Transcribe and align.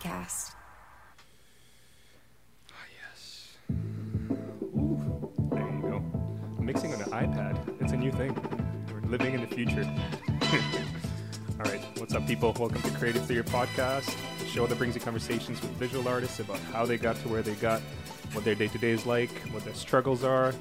podcast. 0.00 0.52
Ah, 2.70 2.86
yes. 2.96 3.56
Ooh, 3.70 5.30
there 5.52 5.60
you 5.60 5.82
go. 5.82 6.62
Mixing 6.62 6.94
on 6.94 7.02
an 7.02 7.10
iPad. 7.10 7.82
It's 7.82 7.92
a 7.92 7.96
new 7.96 8.10
thing. 8.12 8.34
We're 8.90 9.08
living 9.08 9.34
in 9.34 9.42
the 9.42 9.46
future. 9.46 9.82
All 11.62 11.70
right, 11.70 11.82
what's 11.98 12.14
up, 12.14 12.26
people? 12.26 12.54
Welcome 12.58 12.80
to 12.82 12.90
Creative 12.92 13.22
Theater 13.26 13.44
Podcast, 13.44 14.16
the 14.38 14.46
show 14.46 14.66
that 14.66 14.78
brings 14.78 14.94
you 14.94 15.00
conversations 15.02 15.60
with 15.60 15.70
visual 15.72 16.08
artists 16.08 16.40
about 16.40 16.58
how 16.72 16.86
they 16.86 16.96
got 16.96 17.16
to 17.16 17.28
where 17.28 17.42
they 17.42 17.54
got, 17.56 17.82
what 18.32 18.44
their 18.44 18.54
day 18.54 18.68
to 18.68 18.78
day 18.78 18.92
is 18.92 19.04
like, 19.04 19.30
what 19.50 19.64
their 19.64 19.74
struggles 19.74 20.24
are, 20.24 20.54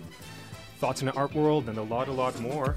thoughts 0.80 1.02
in 1.02 1.06
the 1.06 1.14
art 1.14 1.34
world, 1.34 1.70
and 1.70 1.78
a 1.78 1.84
lot, 1.84 2.10
a 2.10 2.12
lot 2.12 2.38
more. 2.42 2.76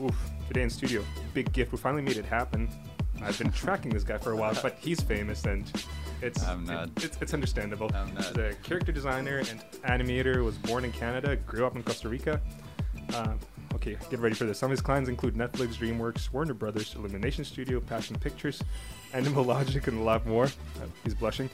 Oof, 0.00 0.14
today 0.46 0.62
in 0.62 0.70
studio, 0.70 1.04
big 1.32 1.52
gift. 1.52 1.72
We 1.72 1.78
finally 1.78 2.02
made 2.02 2.16
it 2.16 2.24
happen. 2.24 2.68
I've 3.22 3.38
been 3.38 3.52
tracking 3.52 3.92
this 3.92 4.04
guy 4.04 4.18
for 4.18 4.32
a 4.32 4.36
while, 4.36 4.56
but 4.62 4.76
he's 4.80 5.00
famous 5.00 5.44
and 5.44 5.70
it's 6.22 6.42
it- 6.42 6.90
it's, 7.02 7.18
it's 7.20 7.34
understandable. 7.34 7.90
I'm 7.94 8.12
not. 8.14 8.24
He's 8.26 8.36
a 8.36 8.54
character 8.62 8.92
designer 8.92 9.38
and 9.38 9.62
animator. 9.84 10.42
Was 10.44 10.56
born 10.58 10.84
in 10.84 10.92
Canada, 10.92 11.36
grew 11.36 11.64
up 11.66 11.76
in 11.76 11.82
Costa 11.82 12.08
Rica. 12.08 12.40
Um, 13.14 13.38
okay, 13.74 13.96
get 14.10 14.18
ready 14.20 14.34
for 14.34 14.44
this. 14.44 14.58
Some 14.58 14.66
of 14.66 14.70
his 14.72 14.80
clients 14.80 15.08
include 15.08 15.34
Netflix, 15.34 15.74
DreamWorks, 15.76 16.32
Warner 16.32 16.54
Brothers, 16.54 16.94
Illumination 16.94 17.44
Studio, 17.44 17.80
Passion 17.80 18.16
Pictures, 18.18 18.62
Animal 19.12 19.44
Logic, 19.44 19.86
and 19.86 19.98
a 20.00 20.02
lot 20.02 20.26
more. 20.26 20.46
Uh, 20.46 20.86
he's 21.04 21.14
blushing. 21.14 21.50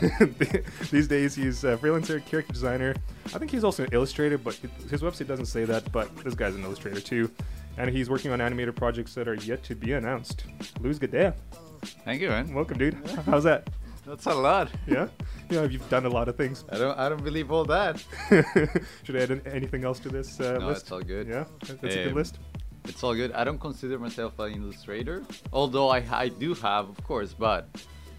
These 0.90 1.08
days, 1.08 1.34
he's 1.34 1.64
a 1.64 1.76
freelancer, 1.76 2.24
character 2.24 2.52
designer. 2.52 2.94
I 3.26 3.38
think 3.38 3.50
he's 3.50 3.64
also 3.64 3.84
an 3.84 3.90
illustrator, 3.92 4.38
but 4.38 4.54
his 4.90 5.02
website 5.02 5.26
doesn't 5.26 5.46
say 5.46 5.64
that. 5.64 5.92
But 5.92 6.14
this 6.18 6.34
guy's 6.34 6.54
an 6.54 6.64
illustrator 6.64 7.00
too, 7.00 7.30
and 7.76 7.90
he's 7.90 8.08
working 8.10 8.30
on 8.32 8.40
animated 8.40 8.74
projects 8.76 9.14
that 9.14 9.28
are 9.28 9.34
yet 9.34 9.62
to 9.64 9.74
be 9.74 9.92
announced. 9.92 10.44
Luis 10.80 10.98
Gadea, 10.98 11.34
Thank 12.04 12.20
you, 12.22 12.28
man. 12.28 12.52
welcome, 12.54 12.78
dude. 12.78 12.94
How's 13.26 13.44
that? 13.44 13.68
That's 14.06 14.26
a 14.26 14.34
lot. 14.34 14.70
Yeah, 14.86 15.08
know 15.50 15.64
you've 15.64 15.88
done 15.90 16.06
a 16.06 16.08
lot 16.08 16.28
of 16.28 16.36
things. 16.36 16.64
I 16.70 16.78
don't. 16.78 16.96
I 16.98 17.08
don't 17.08 17.24
believe 17.24 17.50
all 17.50 17.64
that. 17.64 18.02
Should 19.02 19.16
I 19.16 19.20
add 19.20 19.30
an- 19.32 19.42
anything 19.46 19.84
else 19.84 19.98
to 20.00 20.08
this 20.08 20.38
uh, 20.40 20.58
No, 20.58 20.68
list? 20.68 20.82
it's 20.82 20.92
all 20.92 21.00
good. 21.02 21.26
Yeah, 21.26 21.44
that's 21.60 21.70
a 21.72 21.74
good 21.88 22.08
Um, 22.08 22.14
list. 22.14 22.38
It's 22.84 23.02
all 23.02 23.16
good. 23.16 23.32
I 23.32 23.42
don't 23.42 23.58
consider 23.58 23.98
myself 23.98 24.38
an 24.38 24.52
illustrator, 24.54 25.24
although 25.52 25.88
I 25.88 26.04
I 26.12 26.28
do 26.28 26.54
have, 26.54 26.88
of 26.88 27.02
course. 27.02 27.34
But 27.34 27.66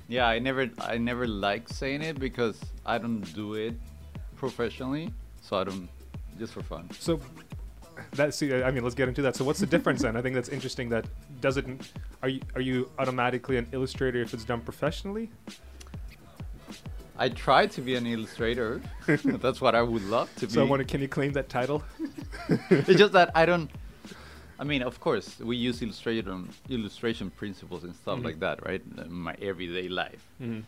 yeah, 0.10 0.28
I 0.28 0.40
never 0.40 0.70
I 0.80 0.98
never 0.98 1.26
like 1.26 1.70
saying 1.70 2.02
it 2.02 2.20
because 2.20 2.60
I 2.86 2.98
don't 2.98 3.22
do 3.34 3.54
it 3.54 3.74
professionally, 4.36 5.14
so 5.42 5.58
I 5.58 5.64
don't 5.64 5.88
just 6.38 6.52
for 6.54 6.64
fun. 6.64 6.90
So 7.00 7.20
that 8.14 8.34
see, 8.34 8.54
I 8.54 8.72
mean, 8.72 8.84
let's 8.84 8.96
get 8.96 9.08
into 9.08 9.22
that. 9.24 9.36
So 9.36 9.44
what's 9.46 9.60
the 9.60 9.66
difference 9.66 10.02
then? 10.02 10.16
I 10.16 10.22
think 10.22 10.36
that's 10.36 10.50
interesting. 10.50 10.90
That 10.90 11.06
does 11.42 11.58
it? 11.58 11.66
Are 12.24 12.30
you 12.30 12.42
are 12.56 12.62
you 12.62 12.90
automatically 13.00 13.58
an 13.58 13.68
illustrator 13.72 14.22
if 14.22 14.34
it's 14.34 14.44
done 14.46 14.62
professionally? 14.62 15.30
I 17.20 17.30
try 17.30 17.66
to 17.68 17.82
be 17.82 17.96
an 17.96 18.06
illustrator. 18.06 18.80
That's 19.08 19.60
what 19.60 19.74
I 19.74 19.82
would 19.82 20.04
love 20.04 20.30
to 20.36 20.46
be. 20.46 20.54
So 20.54 20.72
I 20.72 20.78
to, 20.78 20.86
can 20.86 21.02
you 21.02 21.08
claim 21.08 21.32
that 21.34 21.50
title? 21.50 21.84
it's 22.70 22.88
just 23.00 23.14
that 23.14 23.32
I 23.34 23.46
don't. 23.48 23.72
I 24.60 24.64
mean, 24.64 24.84
of 24.84 25.00
course, 25.00 25.40
we 25.40 25.56
use 25.56 25.82
illustration 25.82 26.50
illustration 26.70 27.32
principles 27.32 27.84
and 27.84 27.96
stuff 27.96 28.20
Mhm. 28.20 28.24
like 28.24 28.40
that, 28.42 28.64
right? 28.66 28.84
In 28.98 29.12
my 29.12 29.36
everyday 29.42 29.88
life. 29.90 30.24
Mhm. 30.40 30.64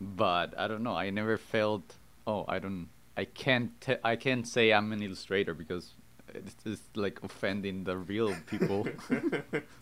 But 0.00 0.58
I 0.58 0.68
don't 0.68 0.82
know. 0.82 0.94
I 0.94 1.08
never 1.10 1.38
felt. 1.38 1.94
Oh, 2.26 2.44
I 2.48 2.58
don't. 2.58 2.88
I 3.16 3.24
can't. 3.24 3.70
I 4.04 4.16
can't 4.16 4.46
say 4.46 4.72
I'm 4.74 4.92
an 4.92 5.02
illustrator 5.02 5.54
because 5.54 5.92
it's 6.34 6.54
just 6.64 6.82
like 6.96 7.22
offending 7.22 7.84
the 7.84 7.96
real 7.96 8.34
people. 8.46 8.86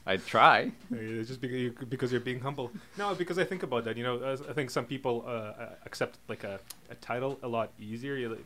I 0.07 0.17
try. 0.19 0.73
Uh, 0.93 0.97
Just 1.25 1.41
because, 1.41 1.57
you, 1.57 1.75
because 1.89 2.13
you're 2.13 2.21
being 2.21 2.41
humble. 2.41 2.71
No, 2.99 3.15
because 3.15 3.39
I 3.39 3.45
think 3.45 3.63
about 3.63 3.85
that. 3.85 3.97
You 3.97 4.05
know, 4.05 4.37
I 4.49 4.53
think 4.53 4.71
some 4.71 4.85
people 4.85 5.25
uh, 5.27 5.71
accept 5.87 6.19
like 6.29 6.45
a, 6.45 6.61
a 6.91 6.95
title 6.97 7.39
a 7.43 7.49
lot 7.49 7.71
easier. 7.81 8.17
You 8.17 8.29
like, 8.31 8.45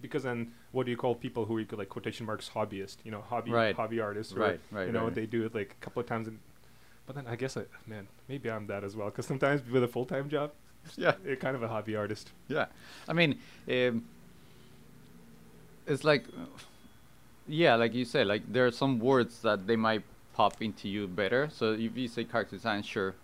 because 0.00 0.22
then 0.22 0.52
what 0.72 0.84
do 0.86 0.90
you 0.92 0.96
call 0.96 1.14
people 1.14 1.44
who 1.44 1.58
you 1.58 1.66
could 1.66 1.78
like 1.78 1.88
quotation 1.88 2.24
marks 2.26 2.48
hobbyist? 2.54 2.96
You 3.04 3.10
know, 3.10 3.22
hobby 3.28 3.50
Right. 3.50 3.74
hobby 3.74 4.00
artists. 4.00 4.32
Or, 4.32 4.40
Right, 4.40 4.60
right, 4.70 4.86
You 4.86 4.92
know, 4.92 5.04
right. 5.04 5.14
they 5.14 5.26
do 5.26 5.44
it 5.44 5.54
like 5.54 5.72
a 5.80 5.84
couple 5.84 6.00
of 6.00 6.06
times. 6.06 6.28
And, 6.28 6.38
but 7.06 7.16
then 7.16 7.26
I 7.26 7.36
guess 7.36 7.56
I, 7.56 7.62
man, 7.86 8.06
maybe 8.28 8.50
I'm 8.50 8.66
that 8.68 8.84
as 8.84 8.94
well. 8.96 9.08
Because 9.10 9.26
sometimes 9.26 9.62
with 9.68 9.82
a 9.82 9.88
full 9.88 10.04
time 10.04 10.28
job, 10.28 10.52
Yeah. 10.96 11.14
you're 11.24 11.36
kind 11.36 11.56
of 11.56 11.62
a 11.62 11.68
hobby 11.68 11.96
artist. 11.96 12.30
Yeah, 12.48 12.66
I 13.08 13.12
mean, 13.12 13.38
um, 13.68 14.04
it's 15.86 16.04
like, 16.04 16.24
yeah, 17.48 17.74
like 17.76 17.94
you 17.94 18.04
said, 18.04 18.26
like 18.26 18.42
there 18.52 18.66
are 18.66 18.70
some 18.70 18.98
words 18.98 19.40
that 19.42 19.66
they 19.66 19.76
might 19.76 20.02
pop 20.34 20.60
into 20.62 20.88
you 20.88 21.08
better. 21.08 21.48
So 21.52 21.72
if 21.72 21.96
you 21.96 22.08
say 22.08 22.24
character 22.24 22.56
design, 22.56 22.82
sure, 22.82 23.14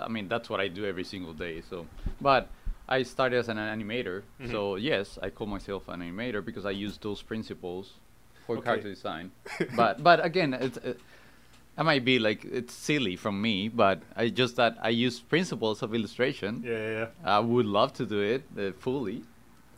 I 0.00 0.08
mean 0.08 0.28
that's 0.28 0.50
what 0.50 0.60
I 0.60 0.68
do 0.68 0.84
every 0.84 1.04
single 1.04 1.32
day. 1.32 1.62
So, 1.62 1.86
but 2.20 2.48
I 2.88 3.02
started 3.02 3.38
as 3.38 3.48
an 3.48 3.56
animator, 3.58 4.22
Mhm. 4.40 4.50
so 4.50 4.76
yes, 4.76 5.18
I 5.22 5.30
call 5.30 5.46
myself 5.46 5.88
an 5.88 6.00
animator 6.00 6.44
because 6.44 6.64
I 6.66 6.70
use 6.72 6.98
those 6.98 7.22
principles 7.22 7.92
for 8.46 8.56
Okay. 8.56 8.64
character 8.64 8.90
design. 8.90 9.30
but 9.76 10.02
but 10.02 10.24
again, 10.24 10.54
it's. 10.54 10.78
Uh, 10.78 10.94
I 11.76 11.84
might 11.84 12.04
be 12.04 12.18
like 12.18 12.44
it's 12.44 12.74
silly 12.74 13.14
from 13.14 13.40
me, 13.40 13.68
but 13.68 14.02
I 14.16 14.30
just 14.30 14.56
that 14.56 14.76
I 14.82 14.88
use 14.88 15.20
principles 15.20 15.80
of 15.80 15.94
illustration. 15.94 16.64
Yeah, 16.66 16.72
yeah, 16.72 16.90
yeah. 16.90 17.06
I 17.36 17.38
would 17.38 17.66
love 17.66 17.92
to 17.94 18.04
do 18.04 18.18
it 18.20 18.42
uh, 18.58 18.72
fully. 18.80 19.22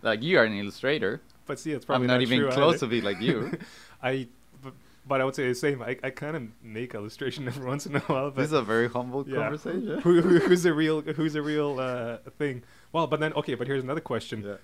Like 0.02 0.22
you 0.22 0.38
are 0.38 0.44
an 0.44 0.54
illustrator. 0.54 1.20
But 1.50 1.58
see, 1.58 1.72
it's 1.72 1.84
probably 1.84 2.04
I'm 2.04 2.12
not, 2.12 2.22
even 2.22 2.38
true 2.38 2.50
close 2.52 2.76
either. 2.76 2.86
to 2.86 2.86
be 2.86 3.00
like 3.00 3.20
you. 3.20 3.50
I, 4.04 4.28
but, 4.62 4.72
but 5.04 5.20
I 5.20 5.24
would 5.24 5.34
say 5.34 5.48
the 5.48 5.54
same. 5.56 5.82
I, 5.82 5.98
I 6.00 6.10
kind 6.10 6.36
of 6.36 6.44
make 6.62 6.94
illustration 6.94 7.48
every 7.52 7.66
once 7.66 7.86
in 7.86 7.96
a 7.96 7.98
while. 7.98 8.30
But 8.30 8.36
this 8.36 8.46
is 8.46 8.52
a 8.52 8.62
very 8.62 8.88
humble 8.88 9.28
yeah. 9.28 9.38
conversation. 9.38 9.98
who, 9.98 10.20
who, 10.20 10.38
who's 10.38 10.64
a 10.64 10.72
real 10.72 11.00
who's 11.00 11.34
a 11.34 11.42
real 11.42 11.80
uh, 11.80 12.18
thing? 12.38 12.62
Well, 12.92 13.08
but 13.08 13.18
then 13.18 13.32
okay, 13.32 13.56
but 13.56 13.66
here's 13.66 13.82
another 13.82 14.00
question. 14.00 14.44
Yeah. 14.46 14.54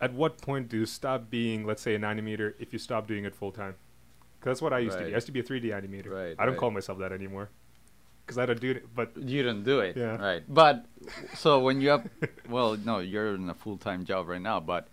At 0.00 0.14
what 0.14 0.40
point 0.40 0.70
do 0.70 0.78
you 0.78 0.86
stop 0.86 1.28
being, 1.28 1.66
let's 1.66 1.82
say, 1.82 1.94
an 1.94 2.00
animator 2.00 2.54
if 2.58 2.72
you 2.72 2.78
stop 2.78 3.06
doing 3.06 3.26
it 3.26 3.34
full 3.34 3.52
time? 3.52 3.74
Because 4.38 4.52
that's 4.52 4.62
what 4.62 4.72
I 4.72 4.78
used 4.78 4.96
to 4.96 5.04
be. 5.04 5.10
I 5.10 5.16
used 5.16 5.26
to 5.26 5.32
be 5.32 5.40
a 5.40 5.42
3D 5.42 5.64
animator. 5.64 6.10
Right, 6.10 6.36
I 6.38 6.46
don't 6.46 6.54
right. 6.54 6.56
call 6.56 6.70
myself 6.70 7.00
that 7.00 7.12
anymore. 7.12 7.50
Because 8.24 8.38
I 8.38 8.46
don't 8.46 8.62
do 8.62 8.70
it. 8.70 8.94
But 8.94 9.14
You 9.14 9.42
don't 9.42 9.62
do 9.62 9.80
it, 9.80 9.94
Yeah. 9.94 10.16
right? 10.16 10.42
But 10.48 10.86
so 11.34 11.60
when 11.60 11.82
you 11.82 11.90
have, 11.90 12.08
well, 12.48 12.78
no, 12.78 13.00
you're 13.00 13.34
in 13.34 13.50
a 13.50 13.54
full 13.54 13.76
time 13.76 14.06
job 14.06 14.26
right 14.26 14.40
now. 14.40 14.58
But 14.58 14.88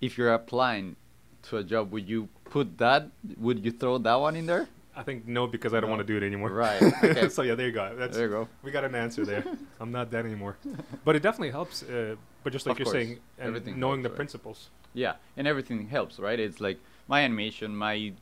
if 0.00 0.16
you're 0.18 0.32
applying 0.32 0.96
to 1.44 1.56
a 1.58 1.64
job, 1.64 1.92
would 1.92 2.08
you 2.08 2.28
put 2.44 2.78
that? 2.78 3.08
Would 3.38 3.64
you 3.64 3.70
throw 3.72 3.98
that 3.98 4.14
one 4.14 4.36
in 4.36 4.46
there? 4.46 4.68
I 4.96 5.02
think 5.02 5.26
no, 5.26 5.46
because 5.46 5.72
I 5.72 5.80
don't 5.80 5.88
No. 5.90 5.96
want 5.96 6.06
to 6.06 6.12
do 6.12 6.16
it 6.16 6.26
anymore. 6.26 6.50
Right. 6.50 6.82
Okay. 7.04 7.28
so 7.28 7.42
yeah, 7.42 7.54
there 7.54 7.66
you 7.68 7.72
go. 7.72 7.94
That's 7.96 8.16
there 8.16 8.26
you 8.26 8.32
go. 8.32 8.48
we 8.62 8.70
got 8.70 8.84
an 8.84 8.94
answer 8.94 9.24
there. 9.24 9.44
I'm 9.80 9.92
not 9.92 10.10
that 10.10 10.24
anymore. 10.26 10.56
But 11.04 11.16
it 11.16 11.22
definitely 11.22 11.50
helps. 11.52 11.82
Uh, 11.82 12.16
but 12.42 12.52
just 12.52 12.66
like 12.66 12.72
Of 12.74 12.78
you're 12.80 12.84
course. 12.86 12.92
saying, 13.06 13.18
and 13.38 13.48
Everything 13.48 13.78
knowing 13.78 14.00
helps, 14.00 14.02
the 14.04 14.08
right? 14.10 14.16
principles. 14.16 14.68
Yeah, 14.92 15.14
and 15.36 15.46
everything 15.46 15.88
helps, 15.88 16.18
right? 16.18 16.38
It's 16.40 16.60
like 16.60 16.78
my 17.08 17.20
animation, 17.22 17.76
my 17.76 18.12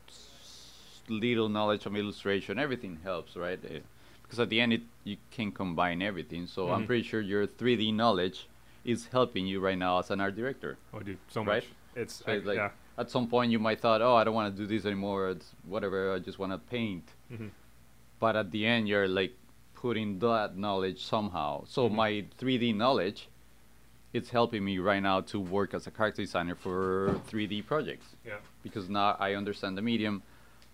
little 1.09 1.49
knowledge 1.49 1.87
of 1.87 1.97
illustration, 1.97 2.59
everything 2.59 2.99
helps, 3.03 3.35
right? 3.37 3.59
Uh, 3.65 3.79
because 4.23 4.39
at 4.39 4.51
the 4.51 4.61
end, 4.61 4.73
it 4.75 4.83
you 5.05 5.17
can 5.31 5.51
combine 5.51 6.03
everything. 6.03 6.47
So 6.47 6.71
I'm 6.71 6.83
Mhm. 6.83 6.87
pretty 6.87 7.03
sure 7.03 7.21
your 7.23 7.47
3D 7.47 7.91
knowledge 7.93 8.47
is 8.85 9.07
helping 9.09 9.47
you 9.47 9.61
right 9.61 9.79
now 9.79 9.99
as 9.99 10.11
an 10.11 10.21
art 10.21 10.37
director. 10.37 10.79
Oh, 10.93 11.01
dude, 11.01 11.19
so 11.29 11.43
Right? 11.43 11.63
much. 11.63 11.67
It's, 11.97 12.15
So 12.15 12.25
I- 12.33 12.37
it's 12.37 12.47
like 12.47 12.57
yeah. 12.57 12.71
at 12.97 13.11
some 13.11 13.29
point 13.29 13.51
you 13.53 13.59
might 13.59 13.81
thought, 13.81 14.01
oh, 14.03 14.15
I 14.15 14.25
don't 14.25 14.35
want 14.35 14.55
to 14.55 14.63
do 14.63 14.67
this 14.67 14.85
anymore. 14.87 15.31
It's 15.31 15.55
whatever. 15.67 16.15
I 16.15 16.19
just 16.21 16.39
want 16.39 16.53
to 16.53 16.59
paint. 16.59 17.05
Mhm. 17.33 17.51
But 18.21 18.37
at 18.37 18.51
the 18.51 18.67
end, 18.67 18.89
you're 18.89 19.09
like 19.09 19.35
putting 19.75 20.19
that 20.21 20.57
knowledge 20.57 21.05
somehow. 21.05 21.65
So 21.67 21.89
Mhm. 21.89 21.95
my 21.95 22.25
3D 22.39 22.73
knowledge, 22.73 23.29
it's 24.13 24.31
helping 24.31 24.65
me 24.65 24.79
right 24.79 25.03
now 25.03 25.21
to 25.21 25.39
work 25.41 25.75
as 25.75 25.87
a 25.87 25.91
character 25.91 26.23
designer 26.23 26.55
for 26.55 27.21
3D 27.27 27.63
projects 27.63 28.17
Yeah. 28.25 28.39
because 28.63 28.89
now 28.89 29.17
I 29.21 29.35
understand 29.35 29.77
the 29.77 29.83
medium. 29.83 30.23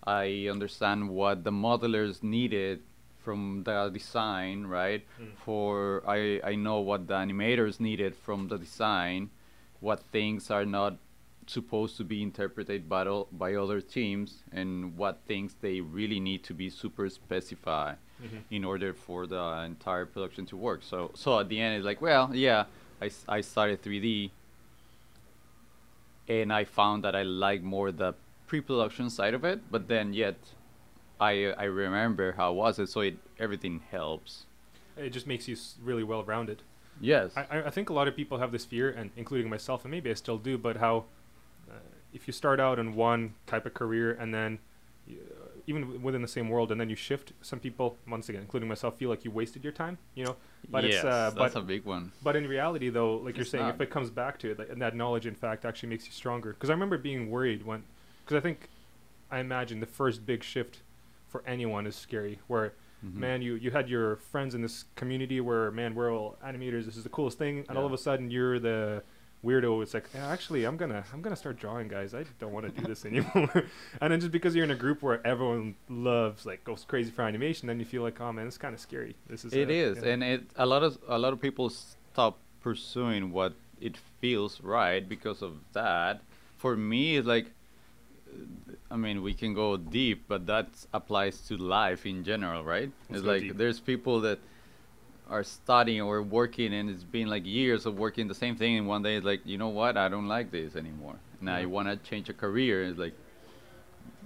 I 0.06 0.49
understand 0.50 1.08
what 1.11 1.44
the 1.44 1.50
modelers 1.50 2.23
needed 2.23 2.82
from 3.25 3.62
the 3.65 3.91
design, 3.93 4.67
right? 4.67 5.03
Mm. 5.21 5.29
For 5.44 6.03
I, 6.06 6.41
I 6.44 6.55
know 6.55 6.81
what 6.81 7.06
the 7.09 7.15
animators 7.15 7.81
needed 7.81 8.15
from 8.15 8.49
the 8.49 8.59
design, 8.59 9.31
what 9.81 10.00
things 10.12 10.50
are 10.50 10.67
not 10.67 10.97
supposed 11.47 11.97
to 11.97 12.05
be 12.05 12.23
interpreted 12.23 12.88
by, 12.88 13.06
o- 13.06 13.26
by 13.32 13.55
other 13.55 13.81
teams, 13.81 14.43
and 14.53 14.97
what 14.97 15.19
things 15.26 15.55
they 15.61 15.81
really 15.81 16.21
need 16.21 16.43
to 16.44 16.55
be 16.55 16.69
super 16.71 17.09
specified 17.11 17.97
Mhm. 18.23 18.43
in 18.50 18.65
order 18.65 18.93
for 18.94 19.26
the 19.26 19.44
entire 19.67 20.06
production 20.06 20.47
to 20.47 20.56
work. 20.56 20.81
So 20.85 21.11
so 21.15 21.29
at 21.41 21.49
the 21.49 21.59
end 21.61 21.73
it's 21.76 21.85
like, 21.85 22.00
well, 22.00 22.31
yeah, 22.32 22.65
I, 23.03 23.11
I 23.29 23.41
started 23.43 23.82
3D 23.82 24.31
and 26.29 26.53
I 26.53 26.65
found 26.65 27.03
that 27.05 27.15
I 27.17 27.23
like 27.25 27.62
more 27.62 27.91
the 27.93 28.15
pre-production 28.47 29.11
side 29.11 29.35
of 29.35 29.44
it, 29.44 29.59
but 29.71 29.88
then 29.88 30.15
yet 30.15 30.37
I 31.25 31.53
I 31.65 31.65
remember 31.65 32.32
how 32.32 32.53
it 32.53 32.56
was 32.56 32.79
it, 32.79 32.88
so 32.88 33.00
it 33.00 33.17
everything 33.38 33.81
helps. 33.91 34.44
It 34.97 35.11
just 35.11 35.26
makes 35.26 35.49
you 35.49 35.56
really 35.82 36.05
well 36.05 36.23
rounded. 36.25 36.62
Yes. 37.00 37.32
I, 37.37 37.62
I- 37.69 37.71
think 37.71 37.91
a 37.91 37.93
lot 37.93 38.06
of 38.06 38.15
people 38.15 38.38
have 38.38 38.53
this 38.53 38.65
fear, 38.65 38.88
and 38.91 39.11
including 39.17 39.49
myself, 39.50 39.85
and 39.85 39.91
maybe 39.91 40.11
I 40.11 40.15
still 40.15 40.38
do, 40.38 40.56
but 40.56 40.76
how 40.76 41.05
uh, 41.69 41.75
if 42.12 42.26
you 42.29 42.32
start 42.32 42.61
out 42.61 42.79
in 42.79 42.94
one 42.94 43.35
type 43.47 43.67
of 43.67 43.75
career 43.75 44.12
and 44.21 44.32
then 44.32 44.59
you, 45.06 45.19
even 45.67 46.03
within 46.03 46.23
the 46.23 46.29
same 46.29 46.49
world, 46.49 46.71
and 46.71 46.81
then 46.81 46.91
you 46.91 46.97
shift. 46.97 47.32
Some 47.43 47.59
people, 47.59 47.97
once 48.09 48.29
again, 48.29 48.43
including 48.43 48.69
myself, 48.69 48.99
feel 48.99 49.11
like 49.11 49.25
you 49.25 49.31
wasted 49.31 49.65
your 49.65 49.73
time. 49.73 49.99
You 50.15 50.25
know, 50.26 50.37
but 50.71 50.85
yes, 50.85 50.94
it's 50.94 51.05
uh, 51.05 51.31
that's 51.37 51.55
but 51.55 51.56
a 51.56 51.62
big 51.62 51.85
one. 51.85 52.12
but 52.23 52.37
in 52.37 52.47
reality, 52.47 52.91
though, 52.91 53.17
like 53.17 53.37
you're 53.37 53.44
saying, 53.47 53.65
not. 53.65 53.75
if 53.75 53.81
it 53.81 53.91
comes 53.91 54.11
back 54.11 54.38
to 54.41 54.50
it, 54.50 54.59
like, 54.59 54.71
and 54.71 54.81
that 54.82 54.94
knowledge, 54.94 55.26
in 55.26 55.35
fact, 55.35 55.65
actually 55.65 55.88
makes 55.88 56.06
you 56.06 56.12
stronger. 56.12 56.50
Because 56.53 56.71
I 56.71 56.75
remember 56.75 56.99
being 56.99 57.31
worried 57.31 57.65
when, 57.67 57.82
because 58.25 58.37
I 58.37 58.41
think, 58.41 58.69
I 59.31 59.38
imagine 59.41 59.81
the 59.81 59.87
first 59.87 60.26
big 60.26 60.44
shift 60.44 60.79
for 61.34 61.42
anyone 61.48 61.84
is 61.84 61.96
scary. 61.96 62.38
Where 62.46 62.75
Mhm. 63.04 63.14
man, 63.16 63.42
you 63.42 63.54
you 63.56 63.72
had 63.72 63.88
your 63.88 64.14
friends 64.32 64.54
in 64.54 64.62
this 64.62 64.84
community 64.94 65.40
where 65.40 65.72
man, 65.72 65.96
we're 65.96 66.12
all 66.14 66.36
animators. 66.46 66.84
This 66.86 66.96
is 66.96 67.02
the 67.02 67.08
coolest 67.19 67.38
thing, 67.38 67.64
and 67.69 67.76
all 67.76 67.84
of 67.84 67.92
a 67.92 67.98
sudden 67.98 68.31
you're 68.31 68.60
the 68.60 69.02
weirdo. 69.44 69.82
It's 69.82 69.92
like, 69.94 70.06
"Yeah, 70.14 70.28
actually, 70.28 70.62
I'm 70.64 70.76
gonna 70.76 71.02
I'm 71.12 71.20
gonna 71.20 71.34
start 71.44 71.56
drawing, 71.58 71.88
guys. 71.88 72.14
I 72.14 72.25
don't 72.38 72.52
want 72.52 72.66
to 72.66 72.72
do 72.81 72.86
this 72.86 73.04
anymore. 73.10 73.50
and 74.00 74.12
then 74.12 74.20
just 74.20 74.31
because 74.31 74.54
you're 74.54 74.64
in 74.64 74.70
a 74.70 74.76
group 74.86 75.02
where 75.02 75.19
everyone 75.26 75.75
loves 75.88 76.46
like 76.46 76.62
goes 76.62 76.84
crazy 76.86 77.10
for 77.10 77.22
animation, 77.22 77.66
then 77.66 77.80
you 77.80 77.84
feel 77.84 78.02
like, 78.02 78.20
oh 78.20 78.32
man, 78.32 78.46
it's 78.46 78.56
kind 78.58 78.75
of 78.75 78.80
scary. 78.80 79.16
This 79.26 79.44
is 79.44 79.52
It 79.52 79.69
uh, 79.69 79.72
is, 79.72 79.94
yeah. 79.98 80.10
and 80.12 80.22
it 80.22 80.40
a 80.56 80.64
lot 80.64 80.84
of 80.84 80.96
a 81.08 81.19
lot 81.19 81.32
of 81.32 81.40
people 81.40 81.69
stop 81.70 82.38
pursuing 82.62 83.32
what 83.32 83.52
it 83.80 83.96
feels 84.20 84.60
right 84.62 85.06
because 85.08 85.42
of 85.42 85.52
that. 85.72 86.22
For 86.56 86.76
me, 86.76 87.16
it's 87.19 87.26
like, 87.26 87.48
I 88.94 88.96
mean, 88.96 89.23
we 89.25 89.35
can 89.35 89.55
go 89.55 89.76
deep, 89.76 90.26
but 90.29 90.46
that 90.46 90.69
applies 90.94 91.41
to 91.49 91.56
life 91.56 92.06
in 92.06 92.23
general, 92.23 92.62
right? 92.62 92.93
Let's 93.11 93.20
it's 93.20 93.26
like 93.26 93.43
deep. 93.43 93.56
there's 93.56 93.81
people 93.81 94.20
that 94.20 94.38
are 95.29 95.43
studying 95.43 96.00
or 96.02 96.23
working, 96.23 96.73
and 96.73 96.88
it's 96.88 97.02
been 97.02 97.26
like 97.26 97.44
years 97.44 97.87
of 97.87 97.99
working 97.99 98.29
the 98.29 98.37
same 98.37 98.55
thing, 98.55 98.76
and 98.79 98.87
one 98.87 99.02
day 99.02 99.17
it's 99.17 99.26
like, 99.26 99.41
you 99.44 99.58
know 99.58 99.69
what, 99.69 99.96
I 99.96 100.08
don't 100.08 100.29
like 100.29 100.52
this 100.52 100.76
anymore. 100.76 101.17
Now 101.41 101.56
Yeah. 101.56 101.62
you 101.62 101.70
want 101.70 101.88
to 101.88 101.96
change 102.08 102.29
a 102.29 102.32
career, 102.32 102.85
it's 102.85 102.96
like, 102.99 103.14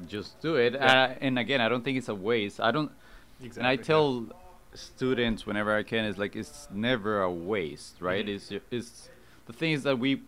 just 0.07 0.39
do 0.43 0.57
it. 0.57 0.75
Yeah. 0.75 0.85
Uh, 1.05 1.15
and 1.23 1.39
again, 1.39 1.63
I 1.63 1.71
don't 1.71 1.83
think 1.83 1.97
it's 1.97 2.11
a 2.11 2.15
waste. 2.15 2.61
I 2.61 2.71
don't. 2.71 2.93
exactly, 3.43 3.61
And 3.61 3.67
I 3.69 3.73
yeah. 3.73 3.83
tell 3.83 4.27
students 4.75 5.47
whenever 5.47 5.75
I 5.75 5.83
can, 5.83 6.05
it's 6.05 6.19
like 6.19 6.37
it's 6.37 6.69
never 6.71 7.23
a 7.23 7.33
waste, 7.33 7.97
right? 8.01 8.27
Mhm. 8.27 8.35
It's 8.35 8.53
it's 8.71 9.09
the 9.47 9.55
thing 9.55 9.73
is 9.73 9.83
that 9.85 9.99
we 9.99 10.21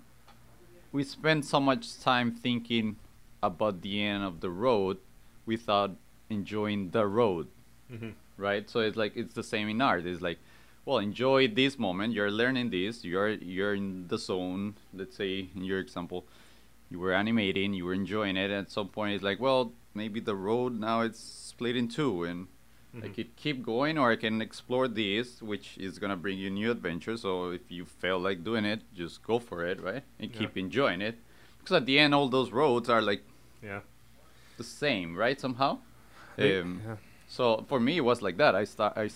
we 0.93 1.05
spend 1.05 1.45
so 1.45 1.61
much 1.61 2.01
time 2.01 2.33
thinking 2.33 2.97
about 3.43 3.83
the 3.83 4.03
end 4.03 4.23
of 4.25 4.41
the 4.41 4.51
road 4.51 4.99
without 5.47 5.97
enjoying 6.29 6.91
the 6.91 7.07
road, 7.07 7.49
Mhm. 7.93 8.15
right? 8.37 8.69
So 8.69 8.81
it's 8.81 8.97
like 8.97 9.17
it's 9.17 9.35
the 9.35 9.43
same 9.43 9.69
in 9.69 9.81
art. 9.81 10.07
It's 10.07 10.21
like, 10.23 10.39
well, 10.85 10.99
enjoy 10.99 11.49
this 11.49 11.79
moment. 11.79 12.15
You're 12.15 12.31
learning 12.31 12.71
this. 12.71 13.05
You're 13.05 13.31
you're 13.31 13.75
in 13.75 14.09
the 14.09 14.19
zone. 14.19 14.75
Let's 14.93 15.17
say 15.17 15.49
in 15.55 15.65
your 15.65 15.79
example, 15.79 16.27
you 16.91 16.99
were 17.01 17.13
animating. 17.13 17.75
You 17.75 17.85
were 17.87 17.95
enjoying 17.95 18.37
it. 18.37 18.51
At 18.51 18.71
some 18.71 18.89
point, 18.89 19.15
it's 19.15 19.25
like, 19.25 19.41
well, 19.41 19.73
maybe 19.95 20.21
the 20.21 20.37
road 20.37 20.79
now 20.79 21.01
it's 21.03 21.19
split 21.21 21.77
in 21.77 21.89
two, 21.89 22.25
and 22.25 22.47
I 23.03 23.07
Mhm. 23.09 23.15
could 23.15 23.37
keep 23.37 23.63
going, 23.63 23.99
or 23.99 24.11
I 24.11 24.17
can 24.17 24.43
explore 24.43 24.89
this, 24.89 25.41
which 25.43 25.79
is 25.79 25.99
gonna 25.99 26.17
bring 26.17 26.39
you 26.39 26.51
new 26.51 26.71
adventures. 26.71 27.23
So 27.23 27.51
if 27.51 27.71
you 27.71 27.85
feel 27.85 28.19
like 28.19 28.43
doing 28.45 28.65
it, 28.65 28.83
just 28.95 29.23
go 29.23 29.39
for 29.39 29.65
it, 29.65 29.81
right? 29.81 30.03
And 30.19 30.31
Yeah. 30.33 30.39
keep 30.39 30.57
enjoying 30.57 31.01
it, 31.01 31.17
because 31.59 31.77
at 31.77 31.87
the 31.87 31.99
end, 31.99 32.15
all 32.15 32.29
those 32.29 32.51
roads 32.51 32.89
are 32.89 33.01
like 33.03 33.23
Yeah. 33.63 33.81
the 34.57 34.65
same, 34.65 35.17
right? 35.17 35.39
Somehow. 35.41 35.79
Um, 36.39 36.81
yeah. 36.87 36.97
so 37.29 37.65
for 37.69 37.79
me, 37.81 37.97
it 37.99 38.05
was 38.05 38.23
like 38.23 38.37
that. 38.39 38.55
I 38.55 38.65
start 38.65 38.95
I, 38.97 39.11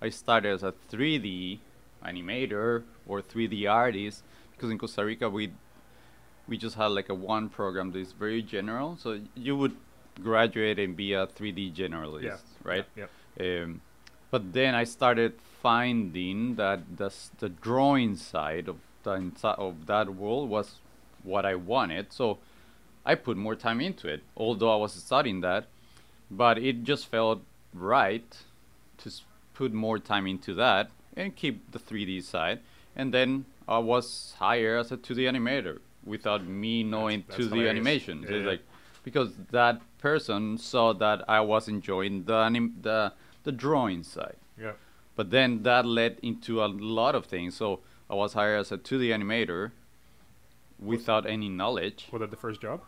I 0.00 0.08
started 0.10 0.52
as 0.52 0.62
a 0.62 0.72
3D 0.90 1.58
animator 2.04 2.82
or 3.06 3.20
3D 3.22 3.70
artist 3.70 4.22
because 4.52 4.70
in 4.70 4.78
Costa 4.78 5.04
Rica 5.04 5.28
we 5.28 5.52
we 6.48 6.56
just 6.56 6.76
had 6.76 6.86
like 6.88 7.08
a 7.08 7.14
one 7.14 7.48
program 7.48 7.92
that 7.92 7.98
is 7.98 8.12
very 8.12 8.42
general. 8.42 8.96
So 8.96 9.20
you 9.34 9.56
would 9.56 9.76
graduate 10.22 10.78
and 10.78 10.96
be 10.96 11.12
a 11.12 11.26
3D 11.26 11.74
generalist, 11.74 12.22
Yeah. 12.24 12.36
right? 12.64 12.84
Yep. 12.96 13.10
Um, 13.40 13.80
but 14.30 14.52
then 14.52 14.74
I 14.74 14.84
started 14.84 15.34
finding 15.62 16.56
that 16.56 16.96
the 16.96 17.12
the 17.38 17.48
drawing 17.48 18.16
side 18.16 18.68
of 18.68 18.76
the 19.02 19.30
of 19.58 19.86
that 19.86 20.14
world 20.14 20.48
was 20.48 20.76
what 21.22 21.44
I 21.44 21.54
wanted. 21.54 22.12
So 22.12 22.38
I 23.06 23.14
put 23.14 23.36
more 23.36 23.54
time 23.54 23.80
into 23.80 24.08
it, 24.08 24.22
although 24.36 24.72
I 24.72 24.76
was 24.76 24.92
studying 24.92 25.40
that. 25.42 25.66
But 26.30 26.58
it 26.58 26.82
just 26.82 27.06
felt 27.06 27.40
right 27.72 28.36
to 28.98 29.10
put 29.54 29.72
more 29.72 29.98
time 29.98 30.26
into 30.26 30.52
that 30.54 30.90
and 31.16 31.34
keep 31.36 31.70
the 31.70 31.78
3D 31.78 32.22
side. 32.22 32.58
And 32.96 33.14
then 33.14 33.44
I 33.68 33.78
was 33.78 34.34
hired 34.38 34.80
as 34.80 34.92
a 34.92 34.96
2D 34.96 35.20
animator 35.32 35.78
without 36.04 36.44
me 36.44 36.82
knowing 36.82 37.24
that's 37.28 37.38
2D 37.40 37.48
hilarious. 37.50 37.70
animation. 37.70 38.22
Yeah, 38.22 38.28
So 38.28 38.34
yeah. 38.36 38.46
like 38.46 38.62
because 39.04 39.30
that 39.52 39.80
person 39.98 40.58
saw 40.58 40.92
that 40.94 41.18
I 41.28 41.40
was 41.40 41.68
enjoying 41.68 42.24
the 42.24 42.34
anim- 42.48 42.76
the 42.82 43.12
the 43.44 43.52
drawing 43.52 44.02
side. 44.02 44.36
Yeah. 44.60 44.72
But 45.14 45.30
then 45.30 45.62
that 45.62 45.86
led 45.86 46.18
into 46.22 46.62
a 46.64 46.66
lot 46.66 47.14
of 47.14 47.26
things. 47.26 47.54
So 47.56 47.80
I 48.10 48.14
was 48.14 48.32
hired 48.34 48.58
as 48.60 48.72
a 48.72 48.78
2D 48.78 49.08
animator 49.16 49.70
without 50.78 51.24
any 51.26 51.48
knowledge. 51.48 52.08
Was 52.12 52.20
that 52.20 52.30
the 52.30 52.36
first 52.36 52.60
job? 52.60 52.80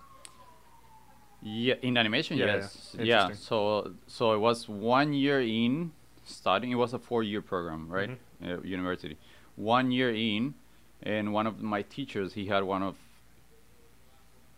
Yeah, 1.42 1.74
in 1.82 1.96
animation, 1.96 2.36
Yeah, 2.36 2.46
yeah. 2.46 2.54
yes. 2.56 2.96
Yeah. 2.98 3.02
Interesting. 3.22 3.36
So 3.36 3.92
so 4.06 4.32
it 4.32 4.38
was 4.38 4.68
one 4.68 5.12
year 5.12 5.40
in 5.40 5.92
studying. 6.24 6.72
It 6.72 6.76
was 6.76 6.92
a 6.94 6.98
four-year 6.98 7.42
program, 7.42 7.88
right? 7.88 8.10
Mm-hmm. 8.10 8.50
Uh, 8.52 8.60
university. 8.62 9.16
One 9.56 9.90
year 9.92 10.10
in, 10.12 10.54
and 11.02 11.32
one 11.32 11.46
of 11.46 11.60
my 11.62 11.82
teachers, 11.82 12.34
he 12.34 12.46
had 12.46 12.62
one 12.64 12.82
of 12.82 12.96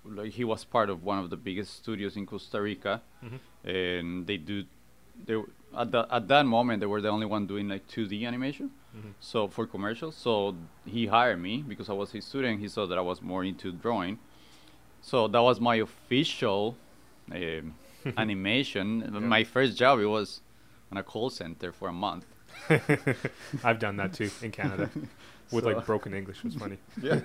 like 0.05 0.33
he 0.33 0.45
was 0.45 0.65
part 0.65 0.89
of 0.91 1.05
one 1.05 1.19
of 1.19 1.31
the 1.31 1.37
biggest 1.37 1.75
studios 1.77 2.17
in 2.17 2.27
Costa 2.27 2.61
Rica, 2.61 3.03
Mhm. 3.23 3.39
and 3.65 4.27
they 4.27 4.37
do. 4.39 4.65
They 5.27 5.35
at 5.77 5.91
the, 5.93 6.07
at 6.11 6.27
that 6.29 6.47
moment 6.47 6.81
they 6.81 6.87
were 6.87 7.01
the 7.03 7.11
only 7.11 7.27
one 7.27 7.47
doing 7.47 7.69
like 7.69 7.87
2D 7.87 8.25
animation. 8.27 8.71
Mhm. 8.97 9.13
So 9.21 9.47
for 9.49 9.67
commercials, 9.67 10.17
so 10.17 10.57
he 10.87 11.07
hired 11.07 11.39
me 11.41 11.63
because 11.63 11.89
I 11.91 11.93
was 11.93 12.11
his 12.13 12.25
student. 12.25 12.61
He 12.61 12.69
saw 12.69 12.87
that 12.87 12.97
I 12.99 13.03
was 13.03 13.21
more 13.23 13.45
into 13.45 13.71
drawing, 13.71 14.19
so 15.03 15.29
that 15.29 15.41
was 15.43 15.61
my 15.61 15.77
official 15.77 16.77
um, 17.33 17.75
animation. 18.17 19.01
Yeah. 19.13 19.21
My 19.21 19.45
first 19.45 19.77
job 19.77 19.99
it 20.01 20.07
was 20.07 20.41
on 20.91 20.99
a 20.99 21.03
call 21.03 21.31
center 21.31 21.73
for 21.73 21.89
a 21.89 21.93
month. 21.93 22.27
I've 23.65 23.79
done 23.79 23.97
that 23.97 24.13
too 24.13 24.31
in 24.43 24.51
Canada 24.51 24.91
with 25.53 25.65
So- 25.65 25.71
like 25.71 25.87
broken 25.87 26.15
English. 26.15 26.39
It 26.39 26.45
was 26.45 26.55
funny. 26.57 26.79
Yeah. 27.03 27.21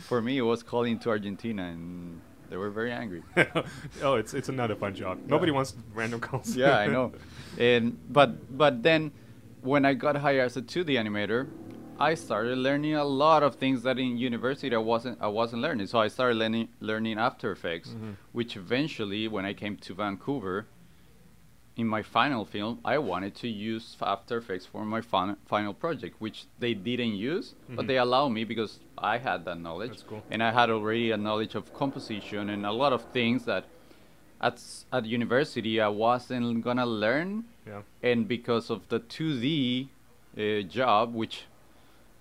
for 0.00 0.20
me, 0.20 0.38
it 0.38 0.42
was 0.42 0.62
calling 0.62 0.98
to 1.00 1.10
Argentina, 1.10 1.64
and 1.64 2.20
they 2.50 2.56
were 2.56 2.70
very 2.70 2.92
angry. 2.92 3.22
oh, 4.02 4.14
it's 4.16 4.34
it's 4.34 4.48
not 4.48 4.70
a 4.70 4.76
fun 4.76 4.94
job. 4.94 5.18
Nobody 5.26 5.52
wants 5.52 5.74
random 5.94 6.20
calls. 6.20 6.54
yeah, 6.56 6.76
I 6.78 6.86
know. 6.86 7.12
And 7.58 7.98
but 8.12 8.56
but 8.56 8.82
then 8.82 9.10
when 9.62 9.84
I 9.84 9.94
got 9.94 10.16
hired 10.16 10.40
as 10.42 10.56
a 10.56 10.62
2D 10.62 10.90
animator, 11.02 11.48
I 12.02 12.14
started 12.14 12.58
learning 12.58 12.94
a 12.96 13.04
lot 13.04 13.44
of 13.44 13.54
things 13.54 13.84
that 13.84 13.96
in 13.96 14.18
university 14.18 14.74
I 14.74 14.78
wasn't 14.92 15.18
I 15.20 15.28
wasn't 15.28 15.62
learning. 15.62 15.86
So 15.86 16.00
I 16.00 16.08
started 16.08 16.36
learning 16.36 16.68
learning 16.80 17.16
After 17.28 17.52
Effects, 17.52 17.90
Mhm. 17.90 18.14
which 18.32 18.56
eventually 18.56 19.28
when 19.28 19.44
I 19.50 19.54
came 19.54 19.76
to 19.86 19.94
Vancouver 19.94 20.66
in 21.76 21.86
my 21.86 22.02
final 22.02 22.44
film, 22.44 22.80
I 22.84 22.98
wanted 22.98 23.34
to 23.42 23.48
use 23.48 23.96
After 24.02 24.34
Effects 24.38 24.66
for 24.66 24.84
my 24.84 25.00
fin- 25.00 25.36
final 25.46 25.72
project, 25.84 26.14
which 26.20 26.38
they 26.58 26.74
didn't 26.74 27.14
use, 27.14 27.54
but 27.76 27.84
Mhm. 27.84 27.88
they 27.88 27.98
allowed 27.98 28.30
me 28.38 28.42
because 28.44 28.72
I 28.98 29.18
had 29.18 29.44
that 29.46 29.58
knowledge 29.64 29.90
That's 29.90 30.02
cool. 30.10 30.22
and 30.32 30.42
I 30.42 30.50
had 30.50 30.68
already 30.70 31.12
a 31.12 31.16
knowledge 31.16 31.54
of 31.54 31.72
composition 31.72 32.50
and 32.50 32.66
a 32.66 32.72
lot 32.82 32.92
of 32.92 33.02
things 33.18 33.44
that 33.44 33.64
at 34.48 34.56
at 34.92 35.04
university 35.06 35.80
I 35.80 35.86
wasn't 36.06 36.62
gonna 36.66 36.84
learn, 37.04 37.44
Yeah. 37.64 37.82
and 38.02 38.26
because 38.26 38.70
of 38.74 38.80
the 38.88 38.98
2D 38.98 39.88
uh, 40.36 40.62
job, 40.78 41.14
which 41.14 41.36